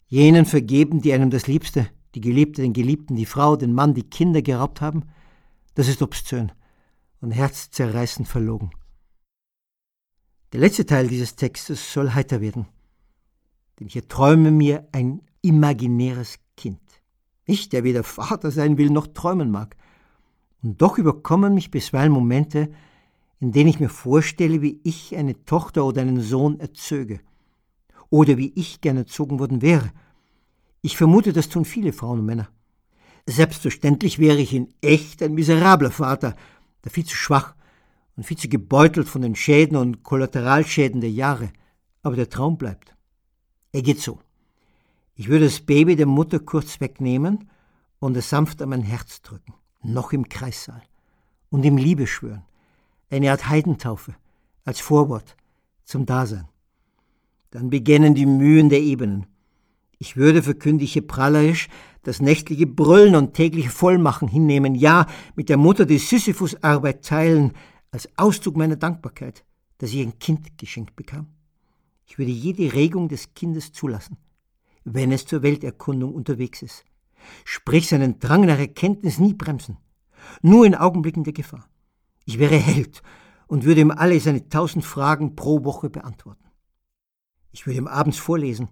Jenen 0.07 0.47
vergeben, 0.47 1.03
die 1.03 1.13
einem 1.13 1.31
das 1.31 1.49
Liebste, 1.49 1.89
die 2.15 2.21
Geliebte, 2.21 2.63
den 2.63 2.73
Geliebten, 2.73 3.17
die 3.17 3.27
Frau, 3.27 3.57
den 3.57 3.73
Mann, 3.73 3.93
die 3.93 4.09
Kinder 4.09 4.43
geraubt 4.43 4.81
haben, 4.81 5.03
das 5.75 5.89
ist 5.89 6.03
obszön 6.03 6.53
und 7.21 7.33
herzzerreißend 7.33 8.29
verlogen. 8.29 8.71
Der 10.53 10.61
letzte 10.61 10.87
Teil 10.87 11.09
dieses 11.09 11.35
Textes 11.35 11.93
soll 11.93 12.13
heiter 12.13 12.41
werden, 12.41 12.67
denn 13.81 13.89
ich 13.89 13.97
erträume 13.97 14.53
mir 14.53 14.87
ein 14.93 15.23
imaginäres 15.43 16.39
Kind. 16.57 16.81
Ich, 17.45 17.69
der 17.69 17.83
weder 17.83 18.05
Vater 18.05 18.53
sein 18.53 18.79
will 18.79 18.91
noch 18.91 19.09
träumen 19.09 19.51
mag. 19.51 19.77
Und 20.63 20.81
doch 20.81 20.97
überkommen 20.97 21.55
mich 21.55 21.73
bisweilen 21.73 22.13
Momente, 22.13 22.71
in 23.47 23.52
denen 23.52 23.70
ich 23.70 23.78
mir 23.78 23.89
vorstelle, 23.89 24.60
wie 24.60 24.81
ich 24.82 25.16
eine 25.16 25.44
Tochter 25.44 25.85
oder 25.85 26.02
einen 26.02 26.20
Sohn 26.20 26.59
erzöge. 26.59 27.20
Oder 28.10 28.39
wie 28.39 28.52
ich 28.56 28.81
gerne 28.81 29.01
erzogen 29.01 29.39
worden 29.39 29.62
wäre. 29.62 29.93
Ich 30.82 30.97
vermute, 30.97 31.32
das 31.32 31.48
tun 31.48 31.64
viele 31.64 31.93
Frauen 31.93 32.18
und 32.18 32.27
Männer. 32.27 32.48
Selbstverständlich 33.24 34.18
wäre 34.18 34.39
ich 34.39 34.52
in 34.52 34.74
echt 34.81 35.23
ein 35.23 35.35
miserabler 35.35 35.93
Vater, 35.93 36.35
der 36.82 36.90
viel 36.90 37.05
zu 37.05 37.14
schwach 37.14 37.55
und 38.16 38.24
viel 38.24 38.36
zu 38.36 38.48
gebeutelt 38.48 39.09
von 39.09 39.23
den 39.23 39.36
Schäden 39.36 39.77
und 39.77 40.02
Kollateralschäden 40.02 41.01
der 41.01 41.12
Jahre. 41.12 41.52
Aber 42.02 42.16
der 42.16 42.28
Traum 42.28 42.59
bleibt. 42.59 42.97
Er 43.70 43.82
geht 43.82 44.01
so. 44.01 44.18
Ich 45.14 45.28
würde 45.28 45.44
das 45.44 45.60
Baby 45.60 45.94
der 45.94 46.06
Mutter 46.06 46.40
kurz 46.40 46.81
wegnehmen 46.81 47.48
und 48.01 48.16
es 48.16 48.28
sanft 48.28 48.60
an 48.60 48.70
mein 48.70 48.82
Herz 48.82 49.23
drücken, 49.23 49.55
noch 49.85 50.12
im 50.12 50.28
Kreissaal, 50.28 50.82
und 51.48 51.64
ihm 51.64 51.77
Liebe 51.77 52.09
schwören, 52.09 52.43
eine 53.11 53.31
Art 53.31 53.49
Heidentaufe, 53.49 54.15
als 54.65 54.81
Vorwort 54.81 55.37
zum 55.85 56.07
Dasein. 56.07 56.49
Dann 57.51 57.70
beginnen 57.70 58.15
die 58.15 58.27
Mühen 58.27 58.69
der 58.69 58.81
Ebenen. 58.81 59.27
Ich 59.99 60.16
würde, 60.16 60.43
verkündige 60.43 61.03
prallerisch, 61.03 61.69
das 62.03 62.20
nächtliche 62.20 62.66
Brüllen 62.66 63.16
und 63.16 63.35
tägliche 63.35 63.70
Vollmachen 63.70 64.28
hinnehmen, 64.28 64.74
ja, 64.74 65.07
mit 65.35 65.49
der 65.49 65.57
Mutter 65.57 65.87
die 65.87 65.99
Sisyphusarbeit 65.99 67.05
teilen, 67.05 67.53
als 67.91 68.09
Ausdruck 68.16 68.57
meiner 68.57 68.77
Dankbarkeit, 68.77 69.45
dass 69.78 69.91
ich 69.91 70.03
ein 70.03 70.19
Kind 70.19 70.59
geschenkt 70.59 70.97
bekam. 70.97 71.28
Ich 72.07 72.19
würde 72.19 72.31
jede 72.31 72.74
Regung 72.74 73.09
des 73.09 73.35
Kindes 73.35 73.73
zulassen, 73.73 74.19
wenn 74.85 75.12
es 75.12 75.27
zur 75.27 75.43
Welterkundung 75.43 76.15
unterwegs 76.15 76.62
ist. 76.62 76.85
Sprich 77.45 77.89
seinen 77.89 78.19
Drang 78.19 78.45
nach 78.47 78.59
Erkenntnis 78.59 79.19
nie 79.19 79.35
bremsen, 79.35 79.78
nur 80.43 80.66
in 80.66 80.74
Augenblicken 80.74 81.24
der 81.24 81.33
Gefahr. 81.33 81.69
Ich 82.27 82.39
wäre 82.39 82.57
Held 82.57 83.03
und 83.47 83.65
würde 83.65 83.81
ihm 83.81 83.93
alle 83.93 84.19
seine 84.20 84.48
tausend 84.48 84.85
Fragen 84.85 85.36
pro 85.36 85.65
Woche 85.65 85.89
beantworten. 85.89 86.44
Ich 87.53 87.66
würde 87.66 87.78
ihm 87.78 87.86
abends 87.86 88.19
vorlesen 88.19 88.69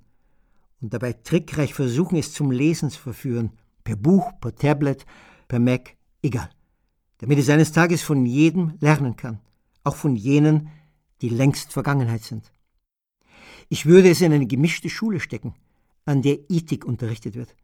und 0.81 0.93
dabei 0.93 1.13
trickreich 1.13 1.73
versuchen, 1.73 2.19
es 2.19 2.33
zum 2.33 2.51
Lesen 2.51 2.91
zu 2.91 3.01
verführen, 3.01 3.53
per 3.85 3.97
Buch, 3.97 4.33
per 4.41 4.55
Tablet, 4.55 5.07
per 5.47 5.61
Mac, 5.61 5.97
egal, 6.21 6.51
damit 7.19 7.39
es 7.39 7.49
eines 7.49 7.71
Tages 7.73 8.03
von 8.03 8.27
jedem 8.27 8.75
lernen 8.81 9.15
kann, 9.15 9.41
auch 9.85 9.97
von 9.97 10.17
jenen, 10.17 10.69
die 11.23 11.29
längst 11.29 11.73
Vergangenheit 11.73 12.23
sind. 12.23 12.51
Ich 13.69 13.87
würde 13.87 14.11
es 14.11 14.21
in 14.21 14.33
eine 14.33 14.47
gemischte 14.47 14.91
Schule 14.91 15.21
stecken, 15.21 15.55
an 16.05 16.23
der 16.23 16.39
Ethik 16.51 16.85
unterrichtet 16.85 17.37
wird, 17.37 17.55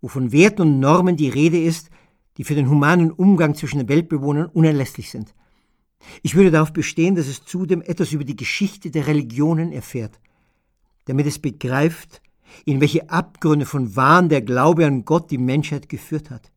wo 0.00 0.08
von 0.08 0.32
Werten 0.32 0.62
und 0.62 0.80
Normen 0.80 1.16
die 1.16 1.28
Rede 1.28 1.62
ist, 1.62 1.88
die 2.36 2.44
für 2.44 2.54
den 2.54 2.68
humanen 2.68 3.10
Umgang 3.10 3.54
zwischen 3.54 3.78
den 3.78 3.88
Weltbewohnern 3.88 4.46
unerlässlich 4.46 5.10
sind. 5.10 5.34
Ich 6.22 6.34
würde 6.34 6.50
darauf 6.50 6.72
bestehen, 6.72 7.14
dass 7.14 7.26
es 7.26 7.44
zudem 7.44 7.82
etwas 7.82 8.12
über 8.12 8.24
die 8.24 8.36
Geschichte 8.36 8.90
der 8.90 9.06
Religionen 9.06 9.72
erfährt, 9.72 10.18
damit 11.04 11.26
es 11.26 11.38
begreift, 11.38 12.22
in 12.64 12.80
welche 12.80 13.10
Abgründe 13.10 13.66
von 13.66 13.94
Wahn 13.96 14.28
der 14.28 14.42
Glaube 14.42 14.86
an 14.86 15.04
Gott 15.04 15.30
die 15.30 15.38
Menschheit 15.38 15.88
geführt 15.88 16.30
hat. 16.30 16.50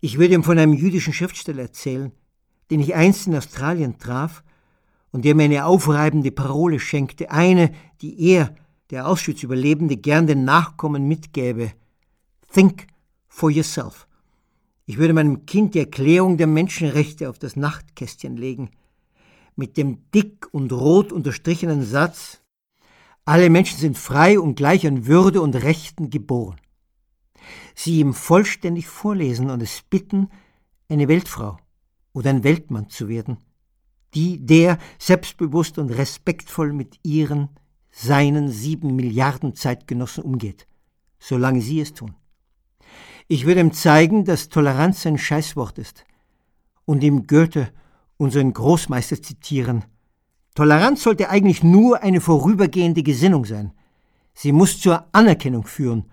Ich 0.00 0.18
würde 0.18 0.34
ihm 0.34 0.44
von 0.44 0.58
einem 0.58 0.74
jüdischen 0.74 1.12
Schriftsteller 1.12 1.62
erzählen, 1.62 2.12
den 2.70 2.80
ich 2.80 2.94
einst 2.94 3.26
in 3.26 3.36
Australien 3.36 3.98
traf 3.98 4.42
und 5.12 5.24
der 5.24 5.34
mir 5.34 5.44
eine 5.44 5.66
aufreibende 5.66 6.32
Parole 6.32 6.80
schenkte, 6.80 7.30
eine, 7.30 7.72
die 8.00 8.20
er, 8.32 8.54
der 8.90 9.06
Auschwitz-Überlebende, 9.08 9.96
gern 9.96 10.26
den 10.26 10.44
Nachkommen 10.44 11.08
mitgäbe. 11.08 11.72
Think 12.52 12.86
for 13.28 13.50
yourself. 13.50 14.03
Ich 14.86 14.98
würde 14.98 15.14
meinem 15.14 15.46
Kind 15.46 15.74
die 15.74 15.78
Erklärung 15.78 16.36
der 16.36 16.46
Menschenrechte 16.46 17.30
auf 17.30 17.38
das 17.38 17.56
Nachtkästchen 17.56 18.36
legen, 18.36 18.70
mit 19.56 19.76
dem 19.76 20.10
dick 20.10 20.48
und 20.52 20.72
rot 20.72 21.12
unterstrichenen 21.12 21.82
Satz 21.82 22.42
Alle 23.24 23.48
Menschen 23.48 23.78
sind 23.78 23.96
frei 23.96 24.38
und 24.38 24.56
gleich 24.56 24.86
an 24.86 25.06
Würde 25.06 25.40
und 25.40 25.54
Rechten 25.54 26.10
geboren. 26.10 26.60
sie 27.74 28.00
ihm 28.00 28.14
vollständig 28.14 28.86
vorlesen 28.86 29.50
und 29.50 29.62
es 29.62 29.82
bitten, 29.82 30.28
eine 30.88 31.08
Weltfrau 31.08 31.58
oder 32.12 32.30
ein 32.30 32.44
Weltmann 32.44 32.88
zu 32.88 33.08
werden, 33.08 33.38
die 34.14 34.44
der 34.44 34.78
selbstbewusst 34.98 35.78
und 35.78 35.90
respektvoll 35.90 36.72
mit 36.72 37.00
ihren, 37.02 37.48
seinen 37.90 38.50
sieben 38.50 38.96
Milliarden 38.96 39.54
Zeitgenossen 39.54 40.24
umgeht, 40.24 40.66
solange 41.18 41.60
sie 41.60 41.80
es 41.80 41.94
tun. 41.94 42.14
Ich 43.26 43.46
würde 43.46 43.60
ihm 43.60 43.72
zeigen, 43.72 44.24
dass 44.24 44.50
Toleranz 44.50 45.06
ein 45.06 45.16
Scheißwort 45.16 45.78
ist 45.78 46.04
und 46.84 47.02
ihm 47.02 47.26
Goethe, 47.26 47.72
unseren 48.18 48.52
Großmeister, 48.52 49.22
zitieren. 49.22 49.84
Toleranz 50.54 51.02
sollte 51.02 51.30
eigentlich 51.30 51.64
nur 51.64 52.02
eine 52.02 52.20
vorübergehende 52.20 53.02
Gesinnung 53.02 53.44
sein. 53.44 53.72
Sie 54.34 54.52
muss 54.52 54.78
zur 54.78 55.06
Anerkennung 55.12 55.64
führen. 55.64 56.04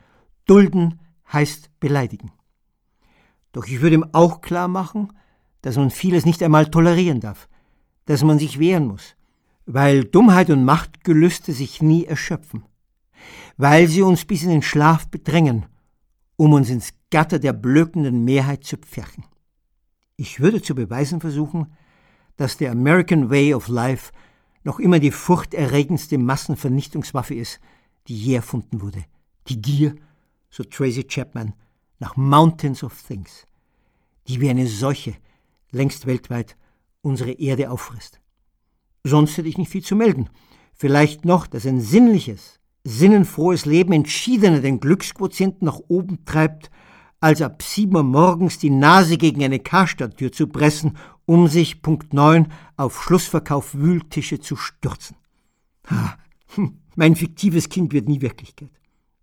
Dulden 0.45 0.99
heißt 1.31 1.69
beleidigen. 1.79 2.31
Doch 3.51 3.67
ich 3.67 3.81
würde 3.81 3.95
ihm 3.95 4.05
auch 4.13 4.41
klar 4.41 4.67
machen, 4.67 5.11
dass 5.61 5.75
man 5.75 5.91
vieles 5.91 6.25
nicht 6.25 6.41
einmal 6.41 6.71
tolerieren 6.71 7.19
darf, 7.19 7.49
dass 8.05 8.23
man 8.23 8.39
sich 8.39 8.57
wehren 8.57 8.87
muss, 8.87 9.15
weil 9.65 10.05
Dummheit 10.05 10.49
und 10.49 10.63
Machtgelüste 10.63 11.51
sich 11.51 11.81
nie 11.81 12.05
erschöpfen, 12.05 12.63
weil 13.57 13.87
sie 13.87 14.01
uns 14.01 14.25
bis 14.25 14.43
in 14.43 14.49
den 14.49 14.61
Schlaf 14.61 15.07
bedrängen, 15.09 15.65
um 16.37 16.53
uns 16.53 16.69
ins 16.69 16.93
Gatter 17.11 17.37
der 17.37 17.53
blökenden 17.53 18.25
Mehrheit 18.25 18.63
zu 18.63 18.77
pferchen. 18.77 19.25
Ich 20.15 20.39
würde 20.39 20.61
zu 20.61 20.73
beweisen 20.73 21.21
versuchen, 21.21 21.73
dass 22.37 22.57
der 22.57 22.71
American 22.71 23.29
Way 23.29 23.53
of 23.53 23.67
Life 23.67 24.11
noch 24.63 24.79
immer 24.79 24.99
die 24.99 25.11
furchterregendste 25.11 26.17
Massenvernichtungswaffe 26.17 27.35
ist, 27.35 27.59
die 28.07 28.15
je 28.15 28.35
erfunden 28.35 28.81
wurde. 28.81 29.05
Die 29.47 29.61
Gier, 29.61 29.95
so 30.49 30.63
Tracy 30.63 31.03
Chapman, 31.03 31.53
nach 31.99 32.15
Mountains 32.15 32.83
of 32.83 32.99
Things, 33.01 33.45
die 34.27 34.41
wie 34.41 34.49
eine 34.49 34.67
Seuche 34.67 35.15
längst 35.71 36.05
weltweit 36.05 36.57
unsere 37.01 37.31
Erde 37.31 37.71
auffrisst. 37.71 38.19
Sonst 39.03 39.37
hätte 39.37 39.49
ich 39.49 39.57
nicht 39.57 39.71
viel 39.71 39.83
zu 39.83 39.95
melden. 39.95 40.29
Vielleicht 40.73 41.25
noch, 41.25 41.47
dass 41.47 41.65
ein 41.65 41.81
sinnliches, 41.81 42.59
sinnenfrohes 42.83 43.65
Leben 43.65 43.93
entschiedener 43.93 44.59
den 44.59 44.79
Glücksquotienten 44.79 45.65
nach 45.65 45.79
oben 45.87 46.25
treibt, 46.25 46.69
als 47.21 47.41
ab 47.41 47.61
sieben 47.61 47.95
Uhr 47.95 48.03
morgens 48.03 48.57
die 48.57 48.71
Nase 48.71 49.17
gegen 49.17 49.43
eine 49.43 49.59
Karstadttür 49.59 50.31
zu 50.31 50.47
pressen, 50.47 50.97
um 51.25 51.47
sich 51.47 51.81
Punkt 51.81 52.13
neun 52.13 52.47
auf 52.75 53.01
Schlussverkauf 53.01 53.73
Wühltische 53.75 54.39
zu 54.39 54.55
stürzen. 54.55 55.15
Ha, 55.89 56.17
hm, 56.55 56.79
mein 56.95 57.15
fiktives 57.15 57.69
Kind 57.69 57.93
wird 57.93 58.09
nie 58.09 58.21
Wirklichkeit, 58.21 58.71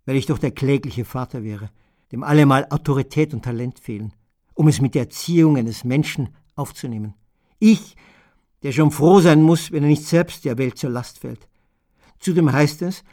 weil 0.05 0.15
ich 0.15 0.25
doch 0.25 0.39
der 0.39 0.51
klägliche 0.51 1.05
Vater 1.05 1.43
wäre, 1.43 1.69
dem 2.11 2.23
allemal 2.23 2.65
Autorität 2.69 3.33
und 3.33 3.43
Talent 3.43 3.79
fehlen, 3.79 4.13
um 4.55 4.67
es 4.67 4.81
mit 4.81 4.95
der 4.95 5.03
Erziehung 5.03 5.57
eines 5.57 5.83
Menschen 5.83 6.29
aufzunehmen. 6.55 7.13
Ich, 7.59 7.95
der 8.63 8.71
schon 8.71 8.91
froh 8.91 9.19
sein 9.19 9.41
muss, 9.41 9.71
wenn 9.71 9.83
er 9.83 9.89
nicht 9.89 10.05
selbst 10.05 10.45
der 10.45 10.57
Welt 10.57 10.77
zur 10.77 10.89
Last 10.89 11.19
fällt. 11.19 11.47
Zudem 12.19 12.51
heißt 12.51 12.81
es, 12.81 13.03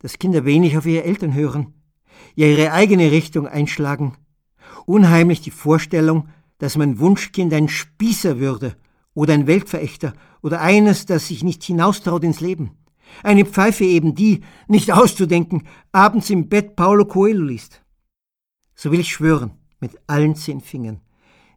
dass 0.00 0.18
Kinder 0.18 0.44
wenig 0.44 0.76
auf 0.76 0.86
ihre 0.86 1.04
Eltern 1.04 1.32
hören, 1.32 1.74
ja 2.34 2.46
ihre 2.46 2.72
eigene 2.72 3.10
Richtung 3.12 3.46
einschlagen. 3.46 4.16
Unheimlich 4.86 5.40
die 5.40 5.50
Vorstellung, 5.50 6.28
dass 6.58 6.76
mein 6.76 6.98
Wunschkind 6.98 7.52
ein 7.52 7.68
Spießer 7.68 8.38
würde 8.38 8.76
oder 9.14 9.34
ein 9.34 9.46
Weltverächter 9.46 10.14
oder 10.42 10.60
eines, 10.60 11.06
das 11.06 11.28
sich 11.28 11.42
nicht 11.42 11.62
hinaustraut 11.62 12.24
ins 12.24 12.40
Leben. 12.40 12.72
Eine 13.22 13.44
Pfeife 13.44 13.84
eben, 13.84 14.14
die, 14.14 14.40
nicht 14.68 14.92
auszudenken, 14.92 15.64
abends 15.92 16.30
im 16.30 16.48
Bett 16.48 16.76
Paulo 16.76 17.04
Coelho 17.04 17.44
liest. 17.44 17.82
So 18.74 18.90
will 18.90 19.00
ich 19.00 19.12
schwören, 19.12 19.52
mit 19.80 19.98
allen 20.06 20.34
zehn 20.34 20.60
Fingern. 20.60 21.00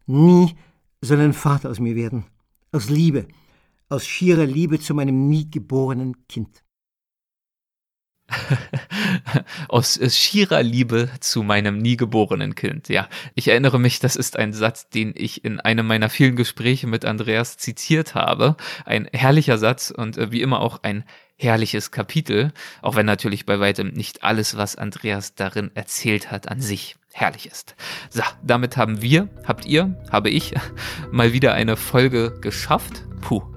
Nie 0.06 0.56
soll 1.02 1.22
ein 1.22 1.34
Vater 1.34 1.70
aus 1.70 1.80
mir 1.80 1.96
werden. 1.96 2.26
Aus 2.72 2.90
Liebe, 2.90 3.28
aus 3.90 4.06
schierer 4.06 4.46
Liebe 4.46 4.80
zu 4.80 4.94
meinem 4.94 5.28
nie 5.28 5.50
geborenen 5.50 6.28
Kind. 6.28 6.65
aus 9.68 10.00
schierer 10.16 10.64
Liebe 10.64 11.10
zu 11.20 11.44
meinem 11.44 11.78
nie 11.78 11.98
geborenen 11.98 12.56
Kind. 12.56 12.90
Ja, 12.90 13.08
ich 13.36 13.48
erinnere 13.48 13.80
mich, 13.80 14.00
das 14.00 14.16
ist 14.16 14.38
ein 14.38 14.54
Satz, 14.54 14.90
den 14.90 15.14
ich 15.16 15.46
in 15.46 15.60
einem 15.60 15.88
meiner 15.88 16.10
vielen 16.10 16.36
Gespräche 16.36 16.88
mit 16.88 17.06
Andreas 17.06 17.58
zitiert 17.58 18.16
habe. 18.16 18.56
Ein 18.86 19.08
herrlicher 19.14 19.58
Satz 19.58 19.92
und 19.92 20.18
äh, 20.18 20.32
wie 20.32 20.42
immer 20.42 20.62
auch 20.62 20.84
ein 20.84 21.04
herrliches 21.38 21.92
Kapitel, 21.92 22.54
auch 22.82 22.96
wenn 22.96 23.06
natürlich 23.06 23.46
bei 23.46 23.60
weitem 23.60 23.90
nicht 23.90 24.24
alles, 24.24 24.56
was 24.58 24.76
Andreas 24.76 25.36
darin 25.36 25.72
erzählt 25.74 26.32
hat, 26.32 26.48
an 26.48 26.62
sich 26.62 26.96
herrlich 27.14 27.48
ist. 27.48 27.76
So, 28.10 28.24
damit 28.44 28.78
haben 28.78 29.02
wir, 29.02 29.30
habt 29.46 29.66
ihr, 29.66 29.96
habe 30.12 30.30
ich 30.30 30.54
mal 31.12 31.34
wieder 31.34 31.54
eine 31.54 31.76
Folge 31.76 32.40
geschafft. 32.42 33.04
Puh, 33.22 33.42
äh, 33.42 33.55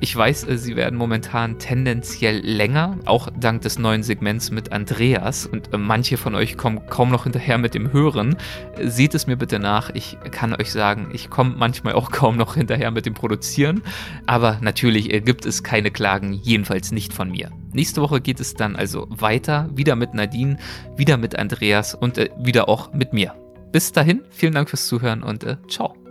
ich 0.00 0.14
weiß, 0.14 0.48
äh, 0.48 0.56
sie 0.56 0.76
werden 0.76 0.98
momentan 0.98 1.58
tendenziell 1.58 2.38
länger, 2.38 2.98
auch 3.04 3.28
dank 3.38 3.62
des 3.62 3.78
neuen 3.78 4.02
Segments 4.02 4.50
mit 4.50 4.72
Andreas. 4.72 5.46
Und 5.46 5.74
äh, 5.74 5.78
manche 5.78 6.16
von 6.16 6.34
euch 6.34 6.56
kommen 6.56 6.80
kaum 6.88 7.10
noch 7.10 7.24
hinterher 7.24 7.58
mit 7.58 7.74
dem 7.74 7.92
Hören. 7.92 8.36
Seht 8.82 9.14
es 9.14 9.26
mir 9.26 9.36
bitte 9.36 9.58
nach. 9.58 9.90
Ich 9.94 10.16
kann 10.30 10.54
euch 10.54 10.70
sagen, 10.70 11.10
ich 11.12 11.30
komme 11.30 11.54
manchmal 11.56 11.94
auch 11.94 12.10
kaum 12.10 12.36
noch 12.36 12.54
hinterher 12.54 12.90
mit 12.90 13.06
dem 13.06 13.14
Produzieren. 13.14 13.82
Aber 14.26 14.58
natürlich 14.60 15.08
gibt 15.24 15.46
es 15.46 15.62
keine 15.62 15.90
Klagen, 15.90 16.32
jedenfalls 16.32 16.92
nicht 16.92 17.12
von 17.12 17.30
mir. 17.30 17.50
Nächste 17.72 18.02
Woche 18.02 18.20
geht 18.20 18.40
es 18.40 18.54
dann 18.54 18.76
also 18.76 19.06
weiter, 19.10 19.68
wieder 19.74 19.96
mit 19.96 20.14
Nadine, 20.14 20.58
wieder 20.96 21.16
mit 21.16 21.36
Andreas 21.36 21.94
und 21.94 22.18
wieder 22.38 22.68
auch 22.68 22.92
mit 22.92 23.12
mir. 23.12 23.34
Bis 23.72 23.92
dahin, 23.92 24.22
vielen 24.30 24.54
Dank 24.54 24.68
fürs 24.68 24.86
Zuhören 24.86 25.22
und 25.22 25.44
äh, 25.44 25.56
ciao. 25.68 26.09